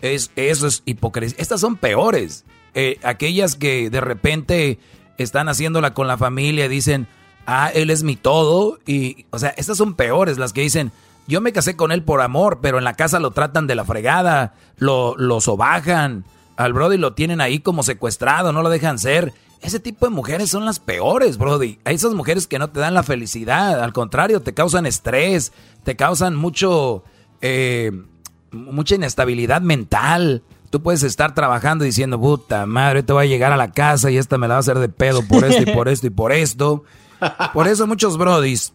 Es, 0.00 0.30
eso 0.36 0.66
es 0.66 0.82
hipocresía. 0.84 1.36
Estas 1.38 1.60
son 1.60 1.76
peores. 1.76 2.44
Eh, 2.74 2.98
aquellas 3.02 3.56
que 3.56 3.88
de 3.90 4.00
repente 4.00 4.78
están 5.18 5.48
haciéndola 5.48 5.94
con 5.94 6.06
la 6.08 6.18
familia, 6.18 6.68
dicen, 6.68 7.06
ah, 7.46 7.70
él 7.72 7.90
es 7.90 8.02
mi 8.02 8.16
todo. 8.16 8.78
Y, 8.86 9.26
o 9.30 9.38
sea, 9.38 9.50
estas 9.50 9.78
son 9.78 9.94
peores, 9.94 10.38
las 10.38 10.52
que 10.52 10.60
dicen, 10.60 10.92
yo 11.26 11.40
me 11.40 11.52
casé 11.52 11.76
con 11.76 11.92
él 11.92 12.02
por 12.02 12.20
amor, 12.20 12.58
pero 12.60 12.78
en 12.78 12.84
la 12.84 12.94
casa 12.94 13.18
lo 13.18 13.30
tratan 13.30 13.66
de 13.66 13.74
la 13.74 13.84
fregada, 13.84 14.54
lo, 14.76 15.16
lo 15.16 15.40
sobajan, 15.40 16.24
al 16.56 16.72
brody 16.72 16.98
lo 16.98 17.14
tienen 17.14 17.40
ahí 17.40 17.60
como 17.60 17.82
secuestrado, 17.82 18.52
no 18.52 18.62
lo 18.62 18.68
dejan 18.68 18.98
ser. 18.98 19.32
Ese 19.64 19.80
tipo 19.80 20.04
de 20.04 20.10
mujeres 20.10 20.50
son 20.50 20.66
las 20.66 20.78
peores, 20.78 21.38
Brody. 21.38 21.78
Hay 21.84 21.94
esas 21.94 22.12
mujeres 22.12 22.46
que 22.46 22.58
no 22.58 22.68
te 22.68 22.80
dan 22.80 22.92
la 22.92 23.02
felicidad, 23.02 23.82
al 23.82 23.94
contrario, 23.94 24.42
te 24.42 24.52
causan 24.52 24.84
estrés, 24.84 25.52
te 25.84 25.96
causan 25.96 26.36
mucho, 26.36 27.02
eh, 27.40 27.90
mucha 28.52 28.96
inestabilidad 28.96 29.62
mental. 29.62 30.42
Tú 30.68 30.82
puedes 30.82 31.02
estar 31.02 31.34
trabajando 31.34 31.86
diciendo, 31.86 32.20
puta 32.20 32.66
madre, 32.66 33.02
te 33.02 33.14
voy 33.14 33.24
a 33.24 33.28
llegar 33.28 33.52
a 33.52 33.56
la 33.56 33.72
casa 33.72 34.10
y 34.10 34.18
esta 34.18 34.36
me 34.36 34.48
la 34.48 34.54
va 34.54 34.58
a 34.58 34.60
hacer 34.60 34.78
de 34.78 34.90
pedo 34.90 35.26
por 35.26 35.46
esto 35.46 35.62
y 35.62 35.74
por 35.74 35.88
esto 35.88 36.08
y 36.08 36.10
por 36.10 36.32
esto. 36.32 36.84
Por 37.54 37.66
eso 37.66 37.86
muchos 37.86 38.18
brodis, 38.18 38.74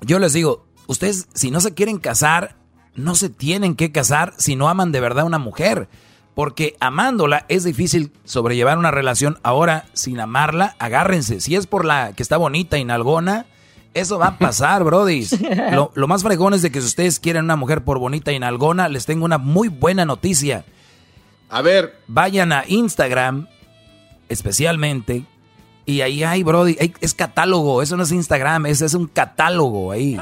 yo 0.00 0.20
les 0.20 0.32
digo, 0.32 0.64
ustedes 0.86 1.26
si 1.34 1.50
no 1.50 1.60
se 1.60 1.74
quieren 1.74 1.98
casar, 1.98 2.54
no 2.94 3.16
se 3.16 3.30
tienen 3.30 3.74
que 3.74 3.90
casar 3.90 4.34
si 4.38 4.54
no 4.54 4.68
aman 4.68 4.92
de 4.92 5.00
verdad 5.00 5.24
a 5.24 5.26
una 5.26 5.38
mujer. 5.38 5.88
Porque 6.40 6.74
amándola 6.80 7.44
es 7.48 7.64
difícil 7.64 8.12
sobrellevar 8.24 8.78
una 8.78 8.90
relación. 8.90 9.38
Ahora, 9.42 9.84
sin 9.92 10.18
amarla, 10.20 10.74
agárrense. 10.78 11.38
Si 11.38 11.54
es 11.54 11.66
por 11.66 11.84
la 11.84 12.14
que 12.14 12.22
está 12.22 12.38
bonita 12.38 12.78
y 12.78 12.84
nalgona, 12.86 13.44
eso 13.92 14.18
va 14.18 14.28
a 14.28 14.38
pasar, 14.38 14.82
brodis. 14.82 15.38
Lo, 15.72 15.92
lo, 15.94 16.08
más 16.08 16.22
fregón 16.22 16.54
es 16.54 16.62
de 16.62 16.72
que 16.72 16.80
si 16.80 16.86
ustedes 16.86 17.20
quieren 17.20 17.44
una 17.44 17.56
mujer 17.56 17.84
por 17.84 17.98
bonita 17.98 18.32
y 18.32 18.38
nalgona, 18.38 18.88
les 18.88 19.04
tengo 19.04 19.26
una 19.26 19.36
muy 19.36 19.68
buena 19.68 20.06
noticia. 20.06 20.64
A 21.50 21.60
ver. 21.60 21.98
Vayan 22.06 22.52
a 22.52 22.64
Instagram, 22.66 23.46
especialmente, 24.30 25.26
Y 25.84 26.00
ahí 26.00 26.24
hay, 26.24 26.42
Brody, 26.42 26.74
es 27.02 27.12
catálogo, 27.12 27.82
eso 27.82 27.98
no 27.98 28.04
es 28.04 28.12
Instagram, 28.12 28.64
ese 28.64 28.86
es 28.86 28.94
un 28.94 29.08
catálogo 29.08 29.92
ahí. 29.92 30.18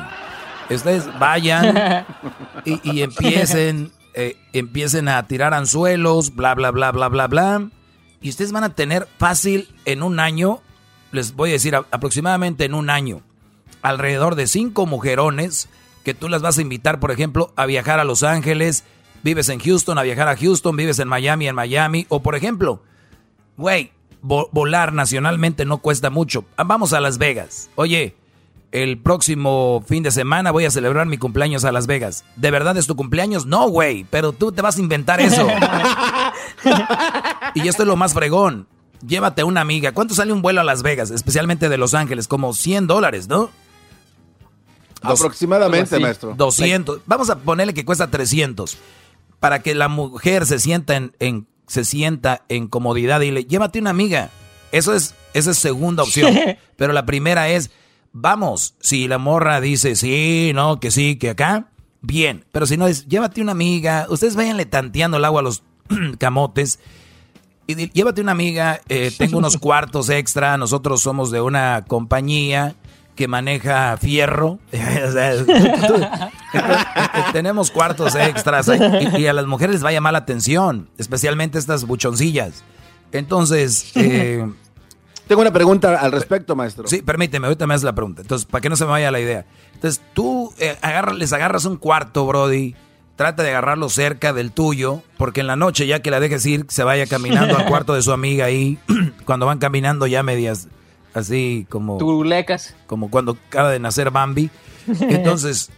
Ustedes 0.69 1.17
vayan 1.21 2.05
y, 2.65 2.81
y 2.83 3.03
empiecen, 3.03 3.93
eh, 4.19 4.37
empiecen 4.53 5.09
a 5.09 5.27
tirar 5.29 5.55
anzuelos, 5.55 6.35
bla, 6.35 6.55
bla, 6.55 6.71
bla, 6.73 6.91
bla, 6.93 7.09
bla, 7.09 7.27
bla. 7.29 7.71
Y 8.21 8.31
ustedes 8.31 8.51
van 8.53 8.65
a 8.65 8.75
tener 8.75 9.07
fácil 9.17 9.69
en 9.85 10.03
un 10.03 10.19
año, 10.19 10.61
les 11.13 11.35
voy 11.35 11.51
a 11.51 11.53
decir 11.53 11.75
aproximadamente 11.77 12.65
en 12.65 12.75
un 12.75 12.91
año, 12.91 13.23
alrededor 13.81 14.35
de 14.35 14.49
cinco 14.49 14.87
mujerones 14.87 15.69
que 16.05 16.15
tú 16.15 16.29
las 16.29 16.43
vas 16.43 16.59
a 16.59 16.63
invitar, 16.63 16.99
por 17.01 17.13
ejemplo, 17.13 17.53
a 17.55 17.65
viajar 17.67 18.01
a 18.01 18.05
Los 18.05 18.23
Ángeles, 18.25 18.83
vives 19.23 19.49
en 19.51 19.61
Houston, 19.61 19.99
a 19.99 20.03
viajar 20.03 20.27
a 20.29 20.37
Houston, 20.37 20.75
vives 20.77 20.99
en 20.99 21.07
Miami, 21.07 21.47
en 21.47 21.55
Miami, 21.55 22.07
o 22.09 22.21
por 22.23 22.35
ejemplo, 22.35 22.83
güey, 23.57 23.93
vo- 24.23 24.49
volar 24.51 24.93
nacionalmente 24.93 25.65
no 25.65 25.79
cuesta 25.79 26.11
mucho. 26.11 26.45
Ah, 26.57 26.65
Vamos 26.65 26.93
a 26.93 27.01
Las 27.01 27.19
Vegas. 27.19 27.71
Oye, 27.77 28.17
el 28.73 28.99
próximo 28.99 29.83
fin 29.87 30.03
de 30.03 30.11
semana 30.11 30.51
voy 30.51 30.65
a 30.67 30.71
celebrar 30.71 31.07
mi 31.07 31.17
cumpleaños 31.19 31.65
a 31.65 31.73
Las 31.73 31.87
Vegas. 31.87 32.25
¿De 32.37 32.51
verdad 32.51 32.77
es 32.77 32.87
tu 32.87 32.97
cumpleaños? 32.97 33.47
No, 33.47 33.69
güey, 33.69 34.05
pero 34.11 34.33
tú 34.33 34.53
te 34.53 34.61
vas 34.63 34.77
a 34.77 34.81
inventar 34.81 35.21
eso. 35.21 35.47
y 37.55 37.69
esto 37.69 37.83
es 37.83 37.87
lo 37.87 37.97
más 37.97 38.15
fregón. 38.15 38.67
Llévate 39.07 39.43
a 39.43 39.45
una 39.45 39.61
amiga. 39.61 39.93
¿Cuánto 39.93 40.15
sale 40.15 40.33
un 40.33 40.43
vuelo 40.43 40.61
a 40.61 40.65
Las 40.65 40.83
Vegas? 40.83 41.11
Especialmente 41.11 41.69
de 41.69 41.79
Los 41.79 41.95
Ángeles. 41.95 42.27
Como 42.29 42.53
100 42.53 42.87
dólares, 42.89 43.29
¿no? 43.29 43.51
Dos- 45.03 45.21
Aproximadamente, 45.21 45.95
así. 45.95 46.03
maestro. 46.03 46.35
200. 46.37 47.01
Vamos 47.07 47.31
a 47.31 47.39
ponerle 47.39 47.75
que 47.75 47.85
cuesta 47.85 48.11
300. 48.11 48.77
Para 49.39 49.63
que 49.63 49.75
la 49.77 49.87
mujer 49.89 50.47
se 50.47 50.59
sienta 50.59 50.97
en, 50.97 51.15
en- 51.21 51.47
se 51.69 51.85
sienta 51.85 52.43
en 52.49 52.67
comodidad 52.67 53.21
y 53.21 53.31
le 53.31 53.45
llévate 53.45 53.79
una 53.79 53.91
amiga. 53.91 54.31
Eso 54.73 54.95
es, 54.95 55.15
esa 55.33 55.53
es 55.53 55.59
segunda 55.59 56.03
opción. 56.03 56.37
Pero 56.77 56.93
la 56.93 57.07
primera 57.07 57.49
es, 57.49 57.71
vamos, 58.13 58.75
si 58.81 59.09
la 59.09 59.19
morra 59.19 59.61
dice 59.61 59.97
sí, 59.97 60.53
no, 60.55 60.81
que 60.81 60.91
sí, 60.91 61.17
que 61.17 61.31
acá, 61.31 61.69
bien. 62.01 62.45
Pero 62.53 62.67
si 62.67 62.77
no 62.77 62.87
es, 62.87 63.09
llévate 63.09 63.41
una 63.41 63.53
amiga. 63.53 64.07
Ustedes 64.09 64.37
váyanle 64.37 64.67
tanteando 64.67 65.17
el 65.17 65.25
agua 65.25 65.41
a 65.41 65.45
los 65.45 65.63
camotes. 66.19 66.79
Y 67.67 67.91
llévate 67.91 68.23
una 68.23 68.33
amiga, 68.33 68.81
eh, 68.89 69.13
tengo 69.17 69.39
unos 69.39 69.57
cuartos 69.59 70.09
extra, 70.09 70.57
nosotros 70.57 71.03
somos 71.03 71.31
de 71.31 71.43
una 71.43 71.85
compañía 71.87 72.75
que 73.15 73.29
maneja 73.29 73.97
fierro. 73.99 74.59
Tenemos 77.33 77.71
cuartos 77.71 78.15
extras 78.15 78.69
y, 78.69 79.21
y 79.21 79.27
a 79.27 79.33
las 79.33 79.47
mujeres 79.47 79.75
les 79.75 79.85
va 79.85 79.91
a 79.91 79.93
llamar 79.93 80.13
la 80.13 80.21
atención, 80.21 80.89
especialmente 80.97 81.59
estas 81.59 81.85
buchoncillas. 81.85 82.65
Entonces, 83.13 83.93
eh, 83.97 84.47
Tengo 85.29 85.43
una 85.43 85.53
pregunta 85.53 86.01
al 86.01 86.11
respecto, 86.11 86.57
maestro. 86.57 86.89
Sí, 86.89 87.03
permíteme, 87.03 87.47
ahorita 87.47 87.67
me 87.67 87.75
haces 87.75 87.85
la 87.85 87.93
pregunta. 87.95 88.23
Entonces, 88.23 88.47
para 88.47 88.61
que 88.63 88.69
no 88.71 88.77
se 88.77 88.85
me 88.87 88.91
vaya 88.93 89.11
la 89.11 89.21
idea. 89.21 89.45
Entonces, 89.75 90.03
tú 90.15 90.53
eh, 90.59 90.77
agarra- 90.81 91.13
les 91.13 91.33
agarras 91.33 91.65
un 91.67 91.77
cuarto, 91.77 92.27
Brody. 92.27 92.75
Trata 93.17 93.43
de 93.43 93.51
agarrarlo 93.51 93.89
cerca 93.89 94.33
del 94.33 94.53
tuyo, 94.53 95.03
porque 95.17 95.41
en 95.41 95.49
la 95.49 95.57
noche, 95.57 95.87
ya 95.87 96.01
que 96.01 96.11
la 96.11 96.21
dejes 96.21 96.47
ir, 96.47 96.65
se 96.69 96.85
vaya 96.85 97.07
caminando 97.07 97.57
al 97.59 97.67
cuarto 97.67 97.95
de 97.95 98.03
su 98.03 98.13
amiga 98.13 98.45
ahí. 98.47 98.79
cuando 99.25 99.45
van 99.45 99.59
caminando 99.59 100.07
ya 100.07 100.23
medias 100.23 100.69
así 101.15 101.67
como. 101.69 101.99
Turulecas. 101.99 102.75
Como 102.87 103.11
cuando 103.11 103.37
acaba 103.49 103.71
de 103.71 103.81
nacer 103.81 104.11
Bambi. 104.13 104.51
Entonces, 105.01 105.71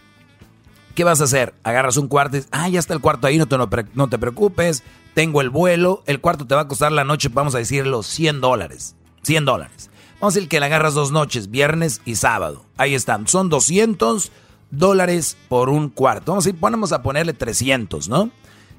¿qué 0.95 1.03
vas 1.03 1.19
a 1.19 1.23
hacer? 1.25 1.53
Agarras 1.63 1.97
un 1.97 2.07
cuarto 2.07 2.37
y 2.37 2.39
dices, 2.39 2.49
ah, 2.53 2.69
ya 2.69 2.79
está 2.79 2.93
el 2.93 3.01
cuarto 3.01 3.25
ahí, 3.27 3.37
no 3.37 3.47
te, 3.47 3.57
no 3.57 4.07
te 4.07 4.17
preocupes. 4.19 4.83
Tengo 5.15 5.41
el 5.41 5.49
vuelo. 5.49 6.03
El 6.05 6.21
cuarto 6.21 6.45
te 6.47 6.55
va 6.55 6.61
a 6.61 6.67
costar 6.67 6.91
la 6.91 7.03
noche, 7.03 7.29
vamos 7.33 7.55
a 7.55 7.57
decirlo, 7.57 8.03
100 8.03 8.39
dólares. 8.39 8.95
100 9.23 9.45
dólares. 9.45 9.89
Vamos 10.19 10.33
a 10.33 10.37
decir 10.37 10.49
que 10.49 10.59
le 10.59 10.67
agarras 10.67 10.93
dos 10.93 11.11
noches, 11.11 11.49
viernes 11.49 12.01
y 12.05 12.15
sábado. 12.15 12.65
Ahí 12.77 12.93
están. 12.93 13.27
Son 13.27 13.49
200 13.49 14.31
dólares 14.69 15.35
por 15.49 15.69
un 15.69 15.89
cuarto. 15.89 16.31
Vamos 16.31 16.45
a 16.45 16.49
ir, 16.49 16.55
ponemos 16.59 16.91
a 16.91 17.01
ponerle 17.01 17.33
300, 17.33 18.07
¿no? 18.07 18.29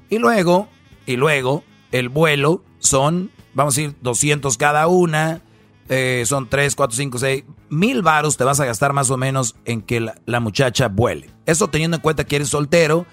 Y 0.09 0.19
luego, 0.19 0.67
y 1.05 1.17
luego, 1.17 1.63
el 1.91 2.09
vuelo 2.09 2.63
son, 2.79 3.29
vamos 3.53 3.77
a 3.77 3.81
ir 3.81 3.95
200 4.01 4.57
cada 4.57 4.87
una. 4.87 5.41
eh, 5.89 6.23
son 6.25 6.47
3, 6.49 6.75
4, 6.75 6.95
5, 6.95 7.17
6. 7.19 7.43
Mil 7.69 8.01
varos 8.01 8.37
te 8.37 8.43
vas 8.45 8.59
a 8.61 8.65
gastar 8.65 8.93
más 8.93 9.09
o 9.11 9.17
menos 9.17 9.55
en 9.65 9.81
que 9.81 9.99
la, 9.99 10.15
la 10.25 10.39
muchacha 10.39 10.87
vuele. 10.87 11.29
Eso 11.45 11.67
teniendo 11.67 11.97
en 11.97 12.01
cuenta 12.01 12.23
que 12.23 12.37
eres 12.37 12.49
soltero, 12.49 13.05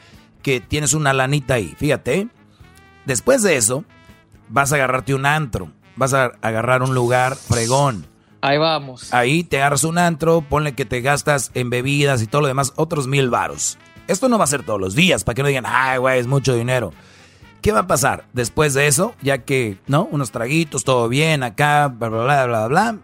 que 0.42 0.60
tienes 0.60 0.94
una 0.94 1.12
lanita 1.12 1.54
ahí. 1.54 1.74
Fíjate. 1.78 2.28
Después 3.06 3.42
de 3.42 3.56
eso, 3.56 3.84
vas 4.48 4.72
a 4.72 4.76
agarrarte 4.76 5.14
un 5.14 5.26
antro. 5.26 5.72
Vas 6.00 6.14
a 6.14 6.32
agarrar 6.40 6.82
un 6.82 6.94
lugar 6.94 7.36
fregón. 7.36 8.06
Ahí 8.40 8.56
vamos. 8.56 9.12
Ahí 9.12 9.44
te 9.44 9.58
agarras 9.58 9.84
un 9.84 9.98
antro, 9.98 10.40
ponle 10.40 10.74
que 10.74 10.86
te 10.86 11.02
gastas 11.02 11.50
en 11.52 11.68
bebidas 11.68 12.22
y 12.22 12.26
todo 12.26 12.40
lo 12.40 12.46
demás, 12.46 12.72
otros 12.76 13.06
mil 13.06 13.28
varos. 13.28 13.76
Esto 14.08 14.30
no 14.30 14.38
va 14.38 14.44
a 14.44 14.46
ser 14.46 14.62
todos 14.62 14.80
los 14.80 14.94
días, 14.94 15.24
para 15.24 15.34
que 15.34 15.42
no 15.42 15.48
digan, 15.48 15.66
ay, 15.68 15.98
güey, 15.98 16.18
es 16.18 16.26
mucho 16.26 16.54
dinero. 16.54 16.94
¿Qué 17.60 17.70
va 17.72 17.80
a 17.80 17.86
pasar 17.86 18.24
después 18.32 18.72
de 18.72 18.86
eso? 18.86 19.14
Ya 19.20 19.44
que, 19.44 19.76
¿no? 19.88 20.08
Unos 20.10 20.30
traguitos, 20.30 20.84
todo 20.84 21.06
bien 21.10 21.42
acá, 21.42 21.88
bla, 21.88 22.08
bla, 22.08 22.22
bla, 22.22 22.46
bla, 22.46 22.66
bla. 22.68 22.98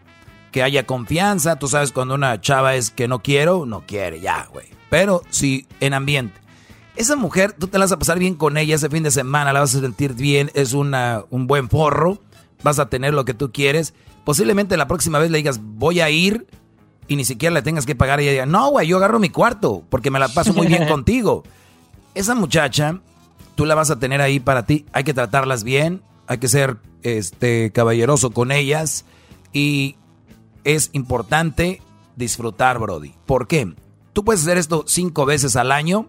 Que 0.50 0.62
haya 0.62 0.86
confianza. 0.86 1.56
Tú 1.56 1.68
sabes 1.68 1.92
cuando 1.92 2.14
una 2.14 2.40
chava 2.40 2.76
es 2.76 2.90
que 2.90 3.08
no 3.08 3.18
quiero, 3.18 3.66
no 3.66 3.82
quiere, 3.86 4.20
ya, 4.20 4.48
güey. 4.50 4.68
Pero 4.88 5.20
si 5.28 5.66
en 5.80 5.92
ambiente. 5.92 6.40
Esa 6.96 7.14
mujer, 7.14 7.52
tú 7.52 7.68
te 7.68 7.76
la 7.76 7.84
vas 7.84 7.92
a 7.92 7.98
pasar 7.98 8.18
bien 8.18 8.36
con 8.36 8.56
ella 8.56 8.74
ese 8.74 8.88
fin 8.88 9.02
de 9.02 9.10
semana, 9.10 9.52
la 9.52 9.60
vas 9.60 9.74
a 9.74 9.80
sentir 9.80 10.14
bien, 10.14 10.50
es 10.54 10.72
una, 10.72 11.24
un 11.28 11.46
buen 11.46 11.68
forro, 11.68 12.22
vas 12.62 12.78
a 12.78 12.88
tener 12.88 13.14
lo 13.14 13.24
que 13.24 13.34
tú 13.34 13.52
quieres. 13.52 13.94
Posiblemente 14.24 14.76
la 14.76 14.88
próxima 14.88 15.18
vez 15.18 15.30
le 15.30 15.38
digas, 15.38 15.60
voy 15.62 16.00
a 16.00 16.10
ir 16.10 16.46
y 17.08 17.16
ni 17.16 17.24
siquiera 17.24 17.54
le 17.54 17.62
tengas 17.62 17.86
que 17.86 17.94
pagar 17.94 18.20
y 18.20 18.24
ella 18.24 18.32
diga, 18.32 18.46
no, 18.46 18.70
güey, 18.70 18.88
yo 18.88 18.96
agarro 18.96 19.18
mi 19.18 19.30
cuarto 19.30 19.84
porque 19.88 20.10
me 20.10 20.18
la 20.18 20.28
paso 20.28 20.52
muy 20.52 20.66
bien 20.66 20.86
contigo. 20.88 21.44
Esa 22.14 22.34
muchacha, 22.34 23.00
tú 23.54 23.66
la 23.66 23.74
vas 23.74 23.90
a 23.90 23.98
tener 23.98 24.20
ahí 24.20 24.40
para 24.40 24.66
ti, 24.66 24.86
hay 24.92 25.04
que 25.04 25.14
tratarlas 25.14 25.64
bien, 25.64 26.02
hay 26.26 26.38
que 26.38 26.48
ser 26.48 26.78
este 27.02 27.70
caballeroso 27.72 28.30
con 28.30 28.50
ellas 28.50 29.04
y 29.52 29.96
es 30.64 30.90
importante 30.92 31.80
disfrutar, 32.16 32.78
Brody. 32.78 33.14
¿Por 33.26 33.46
qué? 33.46 33.74
Tú 34.12 34.24
puedes 34.24 34.42
hacer 34.42 34.58
esto 34.58 34.84
cinco 34.86 35.26
veces 35.26 35.56
al 35.56 35.70
año, 35.70 36.08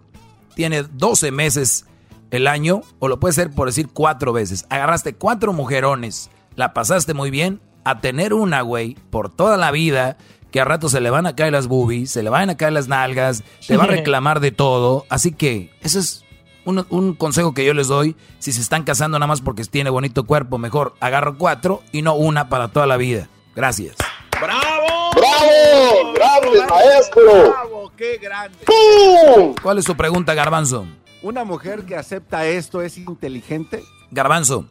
tiene 0.56 0.84
12 0.84 1.32
meses 1.32 1.86
el 2.32 2.48
año, 2.48 2.82
o 2.99 3.07
lo 3.07 3.19
puedes 3.19 3.38
hacer 3.38 3.52
por 3.52 3.68
decir 3.68 3.90
cuatro 3.90 4.34
veces. 4.34 4.65
Agarraste 4.69 5.14
cuatro 5.14 5.53
mujerones, 5.53 6.30
la 6.58 6.74
pasaste 6.74 7.14
muy 7.14 7.32
bien, 7.32 7.62
a 7.86 8.02
tener 8.02 8.34
una, 8.34 8.62
güey, 8.62 8.96
por 9.12 9.30
toda 9.30 9.56
la 9.56 9.72
vida, 9.72 10.18
que 10.52 10.60
a 10.60 10.66
rato 10.66 10.90
se 10.90 11.00
le 11.00 11.12
van 11.12 11.28
a 11.28 11.36
caer 11.36 11.54
las 11.54 11.68
boobies, 11.68 12.12
se 12.12 12.24
le 12.24 12.30
van 12.30 12.50
a 12.50 12.58
caer 12.58 12.74
las 12.74 12.88
nalgas, 12.88 13.44
te 13.66 13.78
va 13.78 13.86
a 13.86 13.88
reclamar 13.96 14.40
de 14.42 14.52
todo. 14.52 15.06
Así 15.10 15.32
que, 15.32 15.72
eso 15.82 16.00
es 16.00 16.26
un, 16.66 16.86
un 16.90 17.14
consejo 17.14 17.54
que 17.54 17.64
yo 17.64 17.76
les 17.76 17.88
doy. 17.88 18.16
Si 18.40 18.52
se 18.52 18.60
están 18.60 18.84
casando 18.84 19.20
nada 19.20 19.28
más 19.28 19.42
porque 19.42 19.64
tiene 19.66 19.92
bonito 19.92 20.26
cuerpo, 20.26 20.58
mejor 20.58 20.96
agarro 21.00 21.38
cuatro 21.38 21.84
y 21.92 22.02
no 22.02 22.16
una 22.16 22.50
para 22.50 22.70
toda 22.70 22.88
la 22.88 22.98
vida. 22.98 23.30
Gracias. 23.56 23.96
¡Bravo! 24.42 25.12
¡Bravo! 25.16 26.14
¡Gracias, 26.16 26.70
maestro! 26.70 27.52
¡Bravo! 27.52 27.92
¡Qué 27.96 28.18
grande! 28.18 28.58
¡Pum! 28.66 29.54
¿Cuál 29.62 29.78
es 29.78 29.86
su 29.86 29.96
pregunta, 29.96 30.34
Garbanzo? 30.34 30.88
¿Una 31.22 31.44
mujer 31.44 31.86
que 31.86 31.96
acepta 31.96 32.48
esto 32.48 32.82
es 32.82 32.98
inteligente? 32.98 33.84
Garbanzo, 34.10 34.66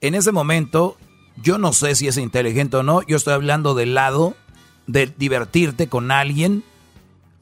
en 0.00 0.14
ese 0.14 0.30
momento 0.30 0.96
yo 1.42 1.58
no 1.58 1.72
sé 1.72 1.94
si 1.94 2.08
es 2.08 2.16
inteligente 2.16 2.76
o 2.76 2.82
no. 2.82 3.02
Yo 3.02 3.16
estoy 3.16 3.34
hablando 3.34 3.74
del 3.74 3.94
lado 3.94 4.34
de 4.86 5.06
divertirte 5.06 5.88
con 5.88 6.10
alguien. 6.10 6.64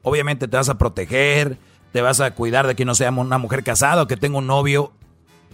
Obviamente 0.02 0.48
te 0.48 0.56
vas 0.56 0.68
a 0.68 0.78
proteger, 0.78 1.58
te 1.92 2.00
vas 2.00 2.20
a 2.20 2.32
cuidar 2.32 2.66
de 2.66 2.74
que 2.74 2.84
no 2.84 2.94
sea 2.94 3.10
una 3.10 3.38
mujer 3.38 3.64
casada 3.64 4.02
o 4.02 4.06
que 4.06 4.16
tenga 4.16 4.38
un 4.38 4.46
novio 4.46 4.92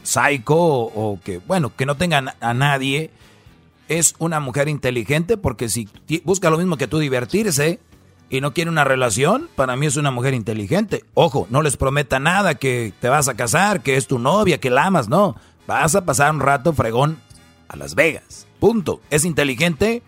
psycho 0.02 0.56
o, 0.56 1.18
que, 1.22 1.38
bueno, 1.38 1.72
que 1.76 1.86
no 1.86 1.96
tenga 1.96 2.34
a 2.40 2.54
nadie. 2.54 3.10
Es 3.88 4.14
una 4.18 4.40
mujer 4.40 4.68
inteligente 4.68 5.36
porque 5.36 5.68
si 5.68 5.88
busca 6.24 6.50
lo 6.50 6.58
mismo 6.58 6.76
que 6.76 6.88
tú 6.88 6.98
divertirse 6.98 7.80
y 8.30 8.40
no 8.40 8.54
quiere 8.54 8.70
una 8.70 8.84
relación, 8.84 9.48
para 9.54 9.76
mí 9.76 9.86
es 9.86 9.96
una 9.96 10.10
mujer 10.10 10.32
inteligente. 10.32 11.04
Ojo, 11.12 11.46
no 11.50 11.60
les 11.60 11.76
prometa 11.76 12.18
nada 12.18 12.54
que 12.54 12.94
te 13.00 13.08
vas 13.08 13.28
a 13.28 13.34
casar, 13.34 13.82
que 13.82 13.96
es 13.96 14.06
tu 14.06 14.18
novia, 14.18 14.58
que 14.58 14.70
la 14.70 14.86
amas, 14.86 15.08
no. 15.08 15.36
Vas 15.66 15.94
a 15.94 16.04
pasar 16.04 16.32
un 16.32 16.40
rato 16.40 16.72
fregón 16.72 17.18
a 17.72 17.76
Las 17.76 17.94
Vegas. 17.96 18.46
Punto. 18.60 19.00
¿Es 19.10 19.24
inteligente? 19.24 20.02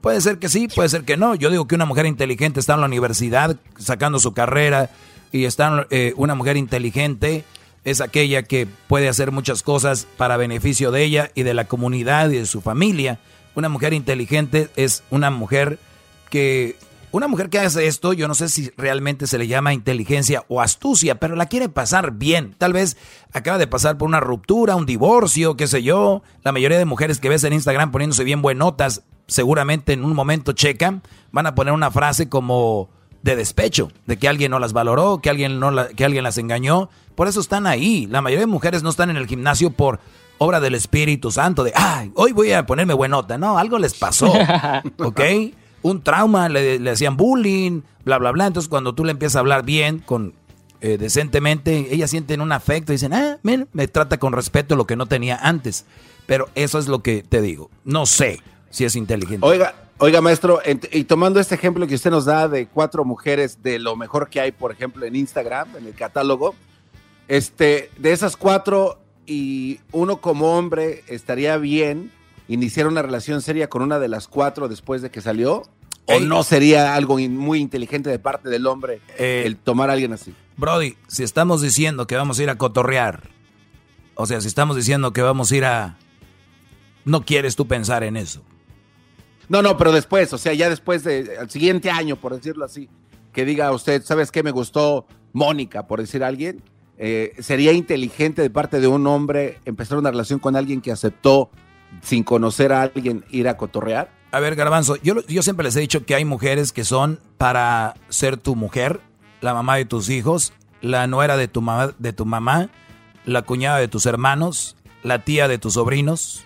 Puede 0.00 0.20
ser 0.20 0.38
que 0.38 0.50
sí, 0.50 0.68
puede 0.68 0.90
ser 0.90 1.04
que 1.04 1.16
no. 1.16 1.34
Yo 1.34 1.48
digo 1.48 1.66
que 1.66 1.74
una 1.74 1.86
mujer 1.86 2.04
inteligente 2.04 2.60
está 2.60 2.74
en 2.74 2.80
la 2.80 2.86
universidad 2.86 3.56
sacando 3.78 4.18
su 4.18 4.34
carrera 4.34 4.90
y 5.32 5.46
está 5.46 5.86
eh, 5.90 6.12
una 6.16 6.34
mujer 6.34 6.58
inteligente 6.58 7.44
es 7.84 8.00
aquella 8.00 8.42
que 8.42 8.66
puede 8.66 9.08
hacer 9.08 9.30
muchas 9.30 9.62
cosas 9.62 10.06
para 10.16 10.36
beneficio 10.36 10.90
de 10.90 11.04
ella 11.04 11.30
y 11.34 11.42
de 11.42 11.54
la 11.54 11.66
comunidad 11.66 12.30
y 12.30 12.38
de 12.38 12.46
su 12.46 12.60
familia. 12.60 13.18
Una 13.54 13.68
mujer 13.68 13.92
inteligente 13.92 14.68
es 14.76 15.02
una 15.10 15.30
mujer 15.30 15.78
que 16.30 16.76
una 17.18 17.28
mujer 17.28 17.48
que 17.50 17.58
hace 17.58 17.86
esto, 17.86 18.12
yo 18.12 18.26
no 18.28 18.34
sé 18.34 18.48
si 18.48 18.70
realmente 18.76 19.26
se 19.26 19.38
le 19.38 19.46
llama 19.46 19.72
inteligencia 19.74 20.44
o 20.48 20.60
astucia, 20.60 21.16
pero 21.20 21.36
la 21.36 21.46
quiere 21.46 21.68
pasar 21.68 22.12
bien. 22.12 22.54
Tal 22.58 22.72
vez 22.72 22.96
acaba 23.32 23.58
de 23.58 23.66
pasar 23.66 23.96
por 23.98 24.08
una 24.08 24.20
ruptura, 24.20 24.76
un 24.76 24.86
divorcio, 24.86 25.56
qué 25.56 25.66
sé 25.66 25.82
yo. 25.82 26.22
La 26.42 26.52
mayoría 26.52 26.78
de 26.78 26.84
mujeres 26.84 27.20
que 27.20 27.28
ves 27.28 27.44
en 27.44 27.52
Instagram 27.52 27.90
poniéndose 27.92 28.24
bien 28.24 28.42
buenotas, 28.42 29.02
seguramente 29.26 29.92
en 29.92 30.04
un 30.04 30.14
momento 30.14 30.52
checan, 30.52 31.02
van 31.32 31.46
a 31.46 31.54
poner 31.54 31.72
una 31.72 31.90
frase 31.90 32.28
como 32.28 32.88
de 33.22 33.36
despecho, 33.36 33.90
de 34.06 34.18
que 34.18 34.28
alguien 34.28 34.50
no 34.50 34.58
las 34.58 34.72
valoró, 34.72 35.18
que 35.22 35.30
alguien, 35.30 35.58
no 35.60 35.70
la- 35.70 35.88
que 35.88 36.04
alguien 36.04 36.24
las 36.24 36.36
engañó. 36.38 36.90
Por 37.14 37.26
eso 37.28 37.40
están 37.40 37.66
ahí. 37.66 38.06
La 38.10 38.20
mayoría 38.20 38.40
de 38.46 38.46
mujeres 38.52 38.82
no 38.82 38.90
están 38.90 39.08
en 39.10 39.16
el 39.16 39.26
gimnasio 39.26 39.70
por 39.70 40.00
obra 40.38 40.60
del 40.60 40.74
Espíritu 40.74 41.30
Santo, 41.30 41.62
de, 41.64 41.72
ay, 41.76 42.10
hoy 42.16 42.32
voy 42.32 42.52
a 42.52 42.66
ponerme 42.66 42.92
buenota. 42.92 43.38
No, 43.38 43.56
algo 43.56 43.78
les 43.78 43.94
pasó, 43.94 44.30
¿ok? 44.98 45.20
Un 45.84 46.02
trauma, 46.02 46.48
le, 46.48 46.90
hacían 46.90 47.16
bullying, 47.16 47.82
bla, 48.04 48.18
bla, 48.18 48.32
bla. 48.32 48.46
Entonces 48.46 48.68
cuando 48.68 48.94
tú 48.94 49.04
le 49.04 49.10
empiezas 49.12 49.36
a 49.36 49.40
hablar 49.40 49.64
bien, 49.64 49.98
con 49.98 50.32
eh, 50.80 50.98
decentemente, 50.98 51.94
ellas 51.94 52.10
sienten 52.10 52.40
un 52.40 52.52
afecto 52.52 52.92
y 52.92 52.96
dicen, 52.96 53.12
ah, 53.12 53.38
men, 53.42 53.68
me 53.72 53.86
trata 53.86 54.18
con 54.18 54.32
respeto 54.32 54.76
lo 54.76 54.86
que 54.86 54.96
no 54.96 55.06
tenía 55.06 55.36
antes. 55.36 55.84
Pero 56.26 56.48
eso 56.54 56.78
es 56.78 56.88
lo 56.88 57.02
que 57.02 57.22
te 57.22 57.42
digo. 57.42 57.70
No 57.84 58.06
sé 58.06 58.40
si 58.70 58.84
es 58.84 58.96
inteligente. 58.96 59.46
Oiga, 59.46 59.74
oiga, 59.98 60.20
maestro, 60.20 60.60
y 60.90 61.04
tomando 61.04 61.38
este 61.38 61.54
ejemplo 61.54 61.86
que 61.86 61.94
usted 61.94 62.10
nos 62.10 62.24
da 62.24 62.48
de 62.48 62.66
cuatro 62.66 63.04
mujeres 63.04 63.62
de 63.62 63.78
lo 63.78 63.94
mejor 63.94 64.30
que 64.30 64.40
hay, 64.40 64.52
por 64.52 64.72
ejemplo, 64.72 65.04
en 65.04 65.16
Instagram, 65.16 65.76
en 65.76 65.86
el 65.86 65.94
catálogo, 65.94 66.54
este, 67.28 67.90
de 67.98 68.12
esas 68.12 68.36
cuatro 68.36 68.98
y 69.26 69.80
uno 69.92 70.18
como 70.18 70.58
hombre 70.58 71.04
estaría 71.08 71.56
bien 71.56 72.10
iniciar 72.48 72.86
una 72.86 73.02
relación 73.02 73.42
seria 73.42 73.68
con 73.68 73.82
una 73.82 73.98
de 73.98 74.08
las 74.08 74.28
cuatro 74.28 74.68
después 74.68 75.02
de 75.02 75.10
que 75.10 75.20
salió. 75.20 75.62
¿O 76.06 76.20
no 76.20 76.42
sería 76.42 76.94
algo 76.96 77.18
in- 77.18 77.36
muy 77.36 77.60
inteligente 77.60 78.10
de 78.10 78.18
parte 78.18 78.50
del 78.50 78.66
hombre 78.66 79.00
el 79.16 79.56
tomar 79.56 79.88
a 79.88 79.94
alguien 79.94 80.12
así? 80.12 80.34
Brody, 80.58 80.96
si 81.08 81.22
estamos 81.22 81.62
diciendo 81.62 82.06
que 82.06 82.14
vamos 82.14 82.38
a 82.38 82.42
ir 82.42 82.50
a 82.50 82.58
cotorrear, 82.58 83.30
o 84.14 84.26
sea, 84.26 84.40
si 84.42 84.48
estamos 84.48 84.76
diciendo 84.76 85.12
que 85.14 85.22
vamos 85.22 85.50
a 85.50 85.56
ir 85.56 85.64
a... 85.64 85.96
No 87.06 87.24
quieres 87.24 87.56
tú 87.56 87.66
pensar 87.66 88.04
en 88.04 88.16
eso. 88.18 88.42
No, 89.48 89.62
no, 89.62 89.76
pero 89.78 89.92
después, 89.92 90.32
o 90.32 90.38
sea, 90.38 90.52
ya 90.54 90.68
después 90.70 91.04
de, 91.04 91.36
al 91.40 91.50
siguiente 91.50 91.90
año, 91.90 92.16
por 92.16 92.34
decirlo 92.34 92.64
así, 92.66 92.88
que 93.32 93.44
diga 93.44 93.72
usted, 93.72 94.02
¿sabes 94.02 94.30
qué? 94.30 94.42
Me 94.42 94.50
gustó 94.50 95.06
Mónica, 95.32 95.86
por 95.86 96.00
decir 96.00 96.22
a 96.22 96.28
alguien. 96.28 96.62
Eh, 96.96 97.34
¿Sería 97.40 97.72
inteligente 97.72 98.40
de 98.42 98.50
parte 98.50 98.78
de 98.78 98.86
un 98.86 99.06
hombre 99.06 99.58
empezar 99.64 99.98
una 99.98 100.10
relación 100.10 100.38
con 100.38 100.54
alguien 100.54 100.80
que 100.80 100.92
aceptó, 100.92 101.50
sin 102.02 102.24
conocer 102.24 102.72
a 102.72 102.82
alguien, 102.82 103.24
ir 103.30 103.48
a 103.48 103.56
cotorrear? 103.56 104.10
A 104.32 104.40
ver, 104.40 104.56
Garbanzo, 104.56 104.96
yo, 104.96 105.24
yo 105.26 105.42
siempre 105.42 105.64
les 105.64 105.76
he 105.76 105.80
dicho 105.80 106.04
que 106.04 106.14
hay 106.14 106.24
mujeres 106.24 106.72
que 106.72 106.84
son 106.84 107.20
para 107.38 107.94
ser 108.08 108.36
tu 108.36 108.56
mujer, 108.56 109.00
la 109.40 109.54
mamá 109.54 109.76
de 109.76 109.84
tus 109.84 110.08
hijos, 110.08 110.52
la 110.80 111.06
nuera 111.06 111.36
de 111.36 111.48
tu, 111.48 111.62
mamá, 111.62 111.94
de 111.98 112.12
tu 112.12 112.26
mamá, 112.26 112.68
la 113.24 113.42
cuñada 113.42 113.78
de 113.78 113.88
tus 113.88 114.06
hermanos, 114.06 114.76
la 115.02 115.20
tía 115.20 115.48
de 115.48 115.58
tus 115.58 115.74
sobrinos. 115.74 116.44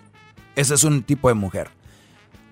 Ese 0.54 0.74
es 0.74 0.84
un 0.84 1.02
tipo 1.02 1.28
de 1.28 1.34
mujer. 1.34 1.70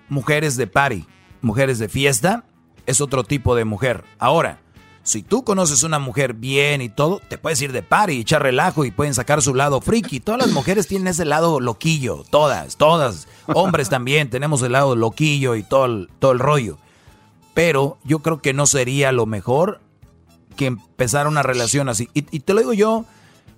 Mujeres 0.09 0.57
de 0.57 0.67
party, 0.67 1.05
mujeres 1.41 1.79
de 1.79 1.89
fiesta, 1.89 2.43
es 2.85 3.01
otro 3.01 3.23
tipo 3.23 3.55
de 3.55 3.65
mujer. 3.65 4.05
Ahora, 4.17 4.59
si 5.07 5.23
tú 5.23 5.45
conoces 5.45 5.83
una 5.83 5.99
mujer 5.99 6.33
bien 6.33 6.81
y 6.81 6.89
todo, 6.89 7.21
te 7.29 7.37
puedes 7.37 7.61
ir 7.61 7.71
de 7.71 7.81
party, 7.81 8.19
echar 8.19 8.43
relajo 8.43 8.83
y 8.83 8.91
pueden 8.91 9.13
sacar 9.13 9.41
su 9.41 9.55
lado 9.55 9.79
friki. 9.79 10.19
Todas 10.19 10.41
las 10.41 10.51
mujeres 10.51 10.85
tienen 10.85 11.07
ese 11.07 11.23
lado 11.23 11.61
loquillo, 11.61 12.25
todas, 12.29 12.75
todas. 12.75 13.29
Hombres 13.45 13.87
también 13.87 14.29
tenemos 14.29 14.61
el 14.63 14.73
lado 14.73 14.97
loquillo 14.97 15.55
y 15.55 15.63
todo 15.63 15.85
el, 15.85 16.09
todo 16.19 16.33
el 16.33 16.39
rollo. 16.39 16.77
Pero 17.53 17.97
yo 18.03 18.19
creo 18.19 18.41
que 18.41 18.51
no 18.51 18.65
sería 18.65 19.13
lo 19.13 19.25
mejor 19.25 19.79
que 20.57 20.65
empezar 20.65 21.29
una 21.29 21.41
relación 21.41 21.87
así. 21.87 22.09
Y, 22.13 22.25
y 22.29 22.41
te 22.41 22.53
lo 22.53 22.59
digo 22.59 22.73
yo, 22.73 23.05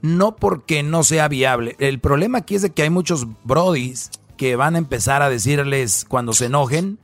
no 0.04 0.36
porque 0.36 0.84
no 0.84 1.04
sea 1.04 1.28
viable. 1.30 1.76
El 1.80 2.00
problema 2.00 2.38
aquí 2.38 2.54
es 2.54 2.62
de 2.62 2.70
que 2.70 2.84
hay 2.84 2.92
muchos 2.92 3.26
brodis 3.44 4.12
que 4.38 4.56
van 4.56 4.76
a 4.76 4.78
empezar 4.78 5.24
a 5.24 5.32
decirles 5.32 6.06
cuando 6.08 6.34
se 6.34 6.46
enojen, 6.46 7.00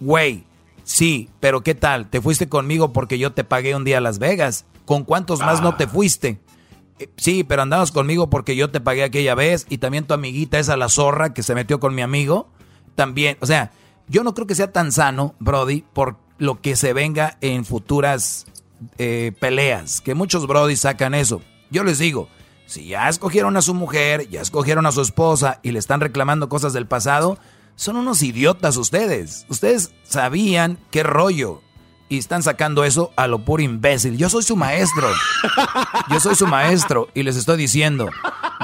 güey, 0.00 0.44
sí, 0.84 1.28
pero 1.40 1.62
¿qué 1.62 1.74
tal? 1.74 2.08
¿Te 2.08 2.20
fuiste 2.20 2.48
conmigo 2.48 2.92
porque 2.92 3.18
yo 3.18 3.32
te 3.32 3.42
pagué 3.44 3.74
un 3.74 3.84
día 3.84 3.98
a 3.98 4.00
Las 4.00 4.18
Vegas? 4.18 4.64
¿Con 4.84 5.04
cuántos 5.04 5.40
más 5.40 5.60
no 5.62 5.76
te 5.76 5.86
fuiste? 5.86 6.38
"Eh, 6.98 7.08
Sí, 7.16 7.42
pero 7.42 7.62
andabas 7.62 7.90
conmigo 7.90 8.30
porque 8.30 8.54
yo 8.56 8.70
te 8.70 8.80
pagué 8.80 9.02
aquella 9.02 9.34
vez 9.34 9.66
y 9.68 9.78
también 9.78 10.06
tu 10.06 10.14
amiguita 10.14 10.58
esa 10.58 10.76
la 10.76 10.88
zorra 10.88 11.34
que 11.34 11.42
se 11.42 11.54
metió 11.54 11.80
con 11.80 11.94
mi 11.94 12.02
amigo, 12.02 12.48
también, 12.94 13.36
o 13.40 13.46
sea, 13.46 13.72
yo 14.06 14.22
no 14.22 14.34
creo 14.34 14.46
que 14.46 14.54
sea 14.54 14.70
tan 14.70 14.92
sano, 14.92 15.34
Brody, 15.40 15.82
por 15.92 16.16
lo 16.38 16.60
que 16.60 16.76
se 16.76 16.92
venga 16.92 17.38
en 17.40 17.64
futuras 17.64 18.46
eh, 18.98 19.32
peleas, 19.40 20.00
que 20.02 20.14
muchos 20.14 20.46
Brody 20.46 20.76
sacan 20.76 21.14
eso. 21.14 21.40
Yo 21.70 21.82
les 21.84 21.98
digo, 21.98 22.28
si 22.66 22.86
ya 22.88 23.08
escogieron 23.08 23.56
a 23.56 23.62
su 23.62 23.72
mujer, 23.74 24.28
ya 24.28 24.42
escogieron 24.42 24.84
a 24.86 24.92
su 24.92 25.00
esposa 25.00 25.58
y 25.62 25.72
le 25.72 25.78
están 25.78 26.00
reclamando 26.00 26.48
cosas 26.48 26.72
del 26.74 26.86
pasado, 26.86 27.38
son 27.76 27.96
unos 27.96 28.22
idiotas 28.22 28.76
ustedes. 28.76 29.46
Ustedes 29.48 29.92
sabían 30.04 30.78
qué 30.90 31.02
rollo 31.02 31.62
y 32.08 32.18
están 32.18 32.42
sacando 32.42 32.84
eso 32.84 33.12
a 33.16 33.26
lo 33.26 33.44
puro 33.44 33.62
imbécil. 33.62 34.16
Yo 34.16 34.28
soy 34.28 34.42
su 34.42 34.56
maestro. 34.56 35.08
Yo 36.10 36.20
soy 36.20 36.34
su 36.34 36.46
maestro 36.46 37.08
y 37.14 37.22
les 37.22 37.36
estoy 37.36 37.56
diciendo, 37.56 38.08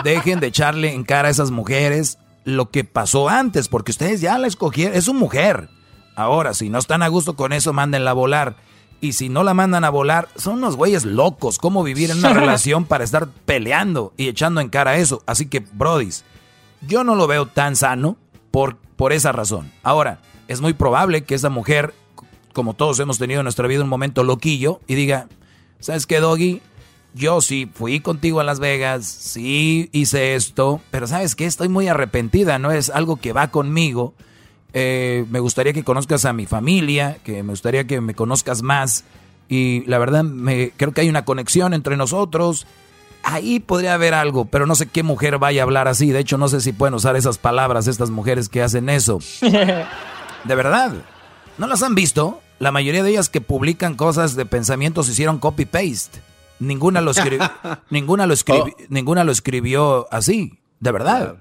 dejen 0.04 0.40
de 0.40 0.48
echarle 0.48 0.94
en 0.94 1.04
cara 1.04 1.28
a 1.28 1.30
esas 1.30 1.50
mujeres 1.50 2.18
lo 2.44 2.70
que 2.70 2.84
pasó 2.84 3.28
antes, 3.28 3.68
porque 3.68 3.92
ustedes 3.92 4.20
ya 4.20 4.38
la 4.38 4.46
escogieron, 4.46 4.96
es 4.96 5.04
su 5.04 5.14
mujer. 5.14 5.68
Ahora, 6.16 6.54
si 6.54 6.68
no 6.68 6.78
están 6.78 7.02
a 7.02 7.08
gusto 7.08 7.36
con 7.36 7.52
eso, 7.52 7.72
mándenla 7.72 8.10
a 8.10 8.14
volar. 8.14 8.56
Y 9.00 9.14
si 9.14 9.28
no 9.28 9.42
la 9.42 9.54
mandan 9.54 9.84
a 9.84 9.90
volar, 9.90 10.28
son 10.36 10.58
unos 10.58 10.76
güeyes 10.76 11.04
locos. 11.04 11.58
¿Cómo 11.58 11.82
vivir 11.82 12.10
en 12.10 12.18
una 12.18 12.32
relación 12.34 12.84
para 12.84 13.04
estar 13.04 13.28
peleando 13.28 14.12
y 14.16 14.28
echando 14.28 14.60
en 14.60 14.68
cara 14.68 14.96
eso? 14.96 15.22
Así 15.26 15.46
que, 15.46 15.60
brodis, 15.60 16.24
yo 16.86 17.04
no 17.04 17.14
lo 17.14 17.26
veo 17.26 17.46
tan 17.46 17.76
sano 17.76 18.16
por, 18.50 18.76
por 19.00 19.14
esa 19.14 19.32
razón. 19.32 19.72
Ahora, 19.82 20.20
es 20.46 20.60
muy 20.60 20.74
probable 20.74 21.24
que 21.24 21.34
esa 21.34 21.48
mujer, 21.48 21.94
como 22.52 22.74
todos 22.74 23.00
hemos 23.00 23.16
tenido 23.16 23.40
en 23.40 23.44
nuestra 23.44 23.66
vida 23.66 23.82
un 23.82 23.88
momento 23.88 24.24
loquillo, 24.24 24.80
y 24.86 24.94
diga, 24.94 25.26
¿sabes 25.78 26.06
qué, 26.06 26.20
Doggy? 26.20 26.60
Yo 27.14 27.40
sí 27.40 27.66
fui 27.72 28.00
contigo 28.00 28.40
a 28.40 28.44
Las 28.44 28.60
Vegas, 28.60 29.06
sí 29.06 29.88
hice 29.92 30.34
esto, 30.34 30.82
pero 30.90 31.06
¿sabes 31.06 31.34
qué? 31.34 31.46
Estoy 31.46 31.70
muy 31.70 31.88
arrepentida, 31.88 32.58
no 32.58 32.72
es 32.72 32.90
algo 32.90 33.16
que 33.16 33.32
va 33.32 33.50
conmigo. 33.50 34.12
Eh, 34.74 35.24
me 35.30 35.40
gustaría 35.40 35.72
que 35.72 35.82
conozcas 35.82 36.26
a 36.26 36.34
mi 36.34 36.44
familia, 36.44 37.20
que 37.24 37.42
me 37.42 37.52
gustaría 37.52 37.86
que 37.86 38.02
me 38.02 38.14
conozcas 38.14 38.60
más. 38.60 39.04
Y 39.48 39.82
la 39.86 39.96
verdad, 39.96 40.24
me, 40.24 40.72
creo 40.76 40.92
que 40.92 41.00
hay 41.00 41.08
una 41.08 41.24
conexión 41.24 41.72
entre 41.72 41.96
nosotros. 41.96 42.66
Ahí 43.22 43.60
podría 43.60 43.94
haber 43.94 44.14
algo, 44.14 44.46
pero 44.46 44.66
no 44.66 44.74
sé 44.74 44.86
qué 44.86 45.02
mujer 45.02 45.38
vaya 45.38 45.62
a 45.62 45.64
hablar 45.64 45.88
así. 45.88 46.10
De 46.10 46.18
hecho, 46.20 46.38
no 46.38 46.48
sé 46.48 46.60
si 46.60 46.72
pueden 46.72 46.94
usar 46.94 47.16
esas 47.16 47.38
palabras 47.38 47.86
estas 47.86 48.10
mujeres 48.10 48.48
que 48.48 48.62
hacen 48.62 48.88
eso. 48.88 49.18
De 49.40 50.54
verdad. 50.54 50.92
¿No 51.58 51.66
las 51.66 51.82
han 51.82 51.94
visto? 51.94 52.40
La 52.58 52.72
mayoría 52.72 53.02
de 53.02 53.10
ellas 53.10 53.28
que 53.28 53.40
publican 53.40 53.94
cosas 53.94 54.36
de 54.36 54.46
pensamientos 54.46 55.08
hicieron 55.08 55.38
copy-paste. 55.38 56.20
Ninguna 56.58 57.00
lo, 57.00 57.12
ninguna, 57.90 58.26
lo 58.26 58.34
escribi- 58.34 58.74
ninguna 58.88 59.24
lo 59.24 59.32
escribió 59.32 60.06
así, 60.10 60.58
de 60.80 60.92
verdad. 60.92 61.36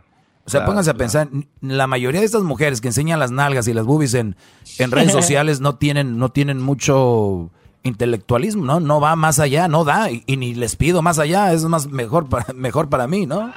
O 0.46 0.50
sea, 0.50 0.66
pónganse 0.66 0.90
a 0.90 0.96
pensar, 0.96 1.28
la 1.62 1.86
mayoría 1.88 2.22
de 2.22 2.26
estas 2.26 2.42
mujeres 2.42 2.82
que 2.82 2.88
enseñan 2.88 3.20
las 3.20 3.30
nalgas 3.32 3.68
y 3.68 3.74
las 3.74 3.86
boobies 3.86 4.16
en, 4.16 4.36
en 4.80 4.92
redes 4.92 5.12
sociales 5.14 5.60
no 5.60 5.76
tienen, 5.76 6.18
no 6.18 6.30
tienen 6.30 6.60
mucho 6.60 7.52
intelectualismo, 7.90 8.64
¿no? 8.64 8.80
No 8.80 9.02
va 9.02 9.16
más 9.16 9.40
allá, 9.40 9.68
no 9.68 9.84
da, 9.84 10.10
y, 10.10 10.24
y 10.26 10.38
ni 10.38 10.54
les 10.54 10.76
pido 10.76 11.02
más 11.02 11.20
allá, 11.20 11.52
es 11.54 11.64
más 11.66 11.88
mejor 11.88 12.30
para, 12.30 12.54
mejor 12.54 12.90
para 12.90 13.08
mí, 13.08 13.26
¿no? 13.26 13.52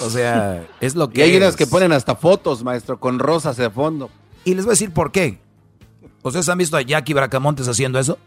O 0.00 0.10
sea, 0.10 0.66
es 0.80 0.94
lo 0.94 1.06
Y 1.06 1.08
que 1.08 1.22
hay 1.22 1.36
unas 1.36 1.56
que 1.56 1.66
ponen 1.66 1.92
hasta 1.92 2.14
fotos, 2.14 2.62
maestro, 2.62 3.00
con 3.00 3.18
rosas 3.18 3.56
de 3.56 3.70
fondo. 3.70 4.10
Y 4.44 4.54
les 4.54 4.64
voy 4.64 4.72
a 4.72 4.74
decir 4.74 4.92
por 4.92 5.12
qué. 5.12 5.38
¿Ustedes 6.22 6.48
han 6.48 6.58
visto 6.58 6.76
a 6.76 6.82
Jackie 6.82 7.14
Bracamontes 7.14 7.66
haciendo 7.68 7.98
eso? 7.98 8.18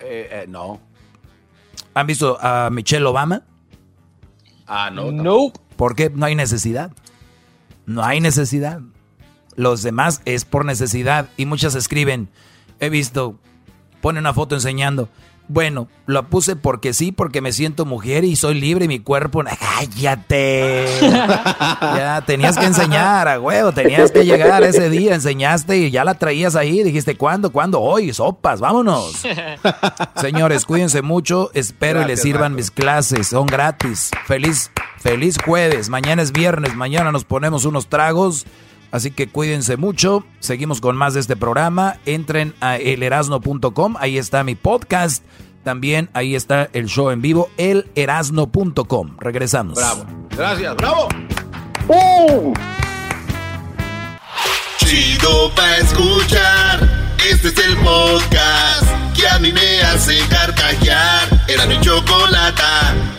Eh, 0.00 0.28
eh, 0.30 0.46
no. 0.48 0.80
¿Han 1.94 2.06
visto 2.06 2.38
a 2.40 2.70
Michelle 2.70 3.04
Obama? 3.04 3.42
Ah, 4.66 4.90
no. 4.90 5.10
No. 5.10 5.52
¿Por 5.76 5.96
qué? 5.96 6.10
No 6.10 6.26
hay 6.26 6.34
necesidad. 6.34 6.92
No 7.86 8.04
hay 8.04 8.20
necesidad. 8.20 8.80
Los 9.56 9.82
demás 9.82 10.22
es 10.24 10.44
por 10.44 10.64
necesidad. 10.64 11.28
Y 11.36 11.46
muchas 11.46 11.74
escriben, 11.74 12.28
he 12.78 12.90
visto, 12.90 13.38
pone 14.00 14.18
una 14.18 14.34
foto 14.34 14.54
enseñando. 14.54 15.08
Bueno, 15.50 15.88
lo 16.04 16.28
puse 16.28 16.56
porque 16.56 16.92
sí, 16.92 17.10
porque 17.10 17.40
me 17.40 17.52
siento 17.52 17.86
mujer 17.86 18.24
y 18.24 18.36
soy 18.36 18.60
libre 18.60 18.84
y 18.84 18.88
mi 18.88 18.98
cuerpo... 19.00 19.42
¡Cállate! 19.78 20.86
ya 21.00 22.22
tenías 22.26 22.58
que 22.58 22.66
enseñar, 22.66 23.28
a 23.28 23.40
huevo, 23.40 23.72
tenías 23.72 24.12
que 24.12 24.26
llegar 24.26 24.62
ese 24.62 24.90
día, 24.90 25.14
enseñaste 25.14 25.78
y 25.78 25.90
ya 25.90 26.04
la 26.04 26.14
traías 26.14 26.54
ahí. 26.54 26.82
Dijiste, 26.82 27.16
¿cuándo? 27.16 27.50
¿Cuándo? 27.50 27.80
Hoy, 27.80 28.12
sopas, 28.12 28.60
vámonos. 28.60 29.22
Señores, 30.16 30.66
cuídense 30.66 31.00
mucho. 31.00 31.50
Espero 31.54 32.02
y 32.02 32.04
les 32.04 32.20
sirvan 32.20 32.54
mis 32.54 32.70
clases. 32.70 33.28
Son 33.28 33.46
gratis. 33.46 34.10
Feliz, 34.26 34.70
feliz 34.98 35.38
jueves. 35.42 35.88
Mañana 35.88 36.20
es 36.20 36.32
viernes. 36.32 36.76
Mañana 36.76 37.10
nos 37.10 37.24
ponemos 37.24 37.64
unos 37.64 37.86
tragos. 37.86 38.44
Así 38.90 39.10
que 39.10 39.28
cuídense 39.28 39.76
mucho. 39.76 40.24
Seguimos 40.40 40.80
con 40.80 40.96
más 40.96 41.14
de 41.14 41.20
este 41.20 41.36
programa. 41.36 41.98
Entren 42.06 42.54
a 42.60 42.76
elerasno.com. 42.76 43.96
Ahí 43.98 44.18
está 44.18 44.44
mi 44.44 44.54
podcast. 44.54 45.24
También 45.64 46.08
ahí 46.14 46.34
está 46.34 46.70
el 46.72 46.86
show 46.86 47.10
en 47.10 47.20
vivo, 47.20 47.50
elerasno.com. 47.58 49.16
Regresamos. 49.20 49.74
Bravo. 49.74 50.06
Gracias, 50.30 50.76
bravo. 50.76 51.08
chido 54.78 55.52
pa' 55.54 55.76
escuchar. 55.76 56.80
Este 57.30 57.48
es 57.48 57.58
el 57.58 57.76
podcast 57.78 58.86
que 59.14 59.28
a 59.28 59.38
mí 59.38 59.52
me 59.52 59.82
hace 59.82 60.18
carcajear. 60.28 61.28
Era 61.48 61.66
mi 61.66 61.78
chocolata. 61.80 63.17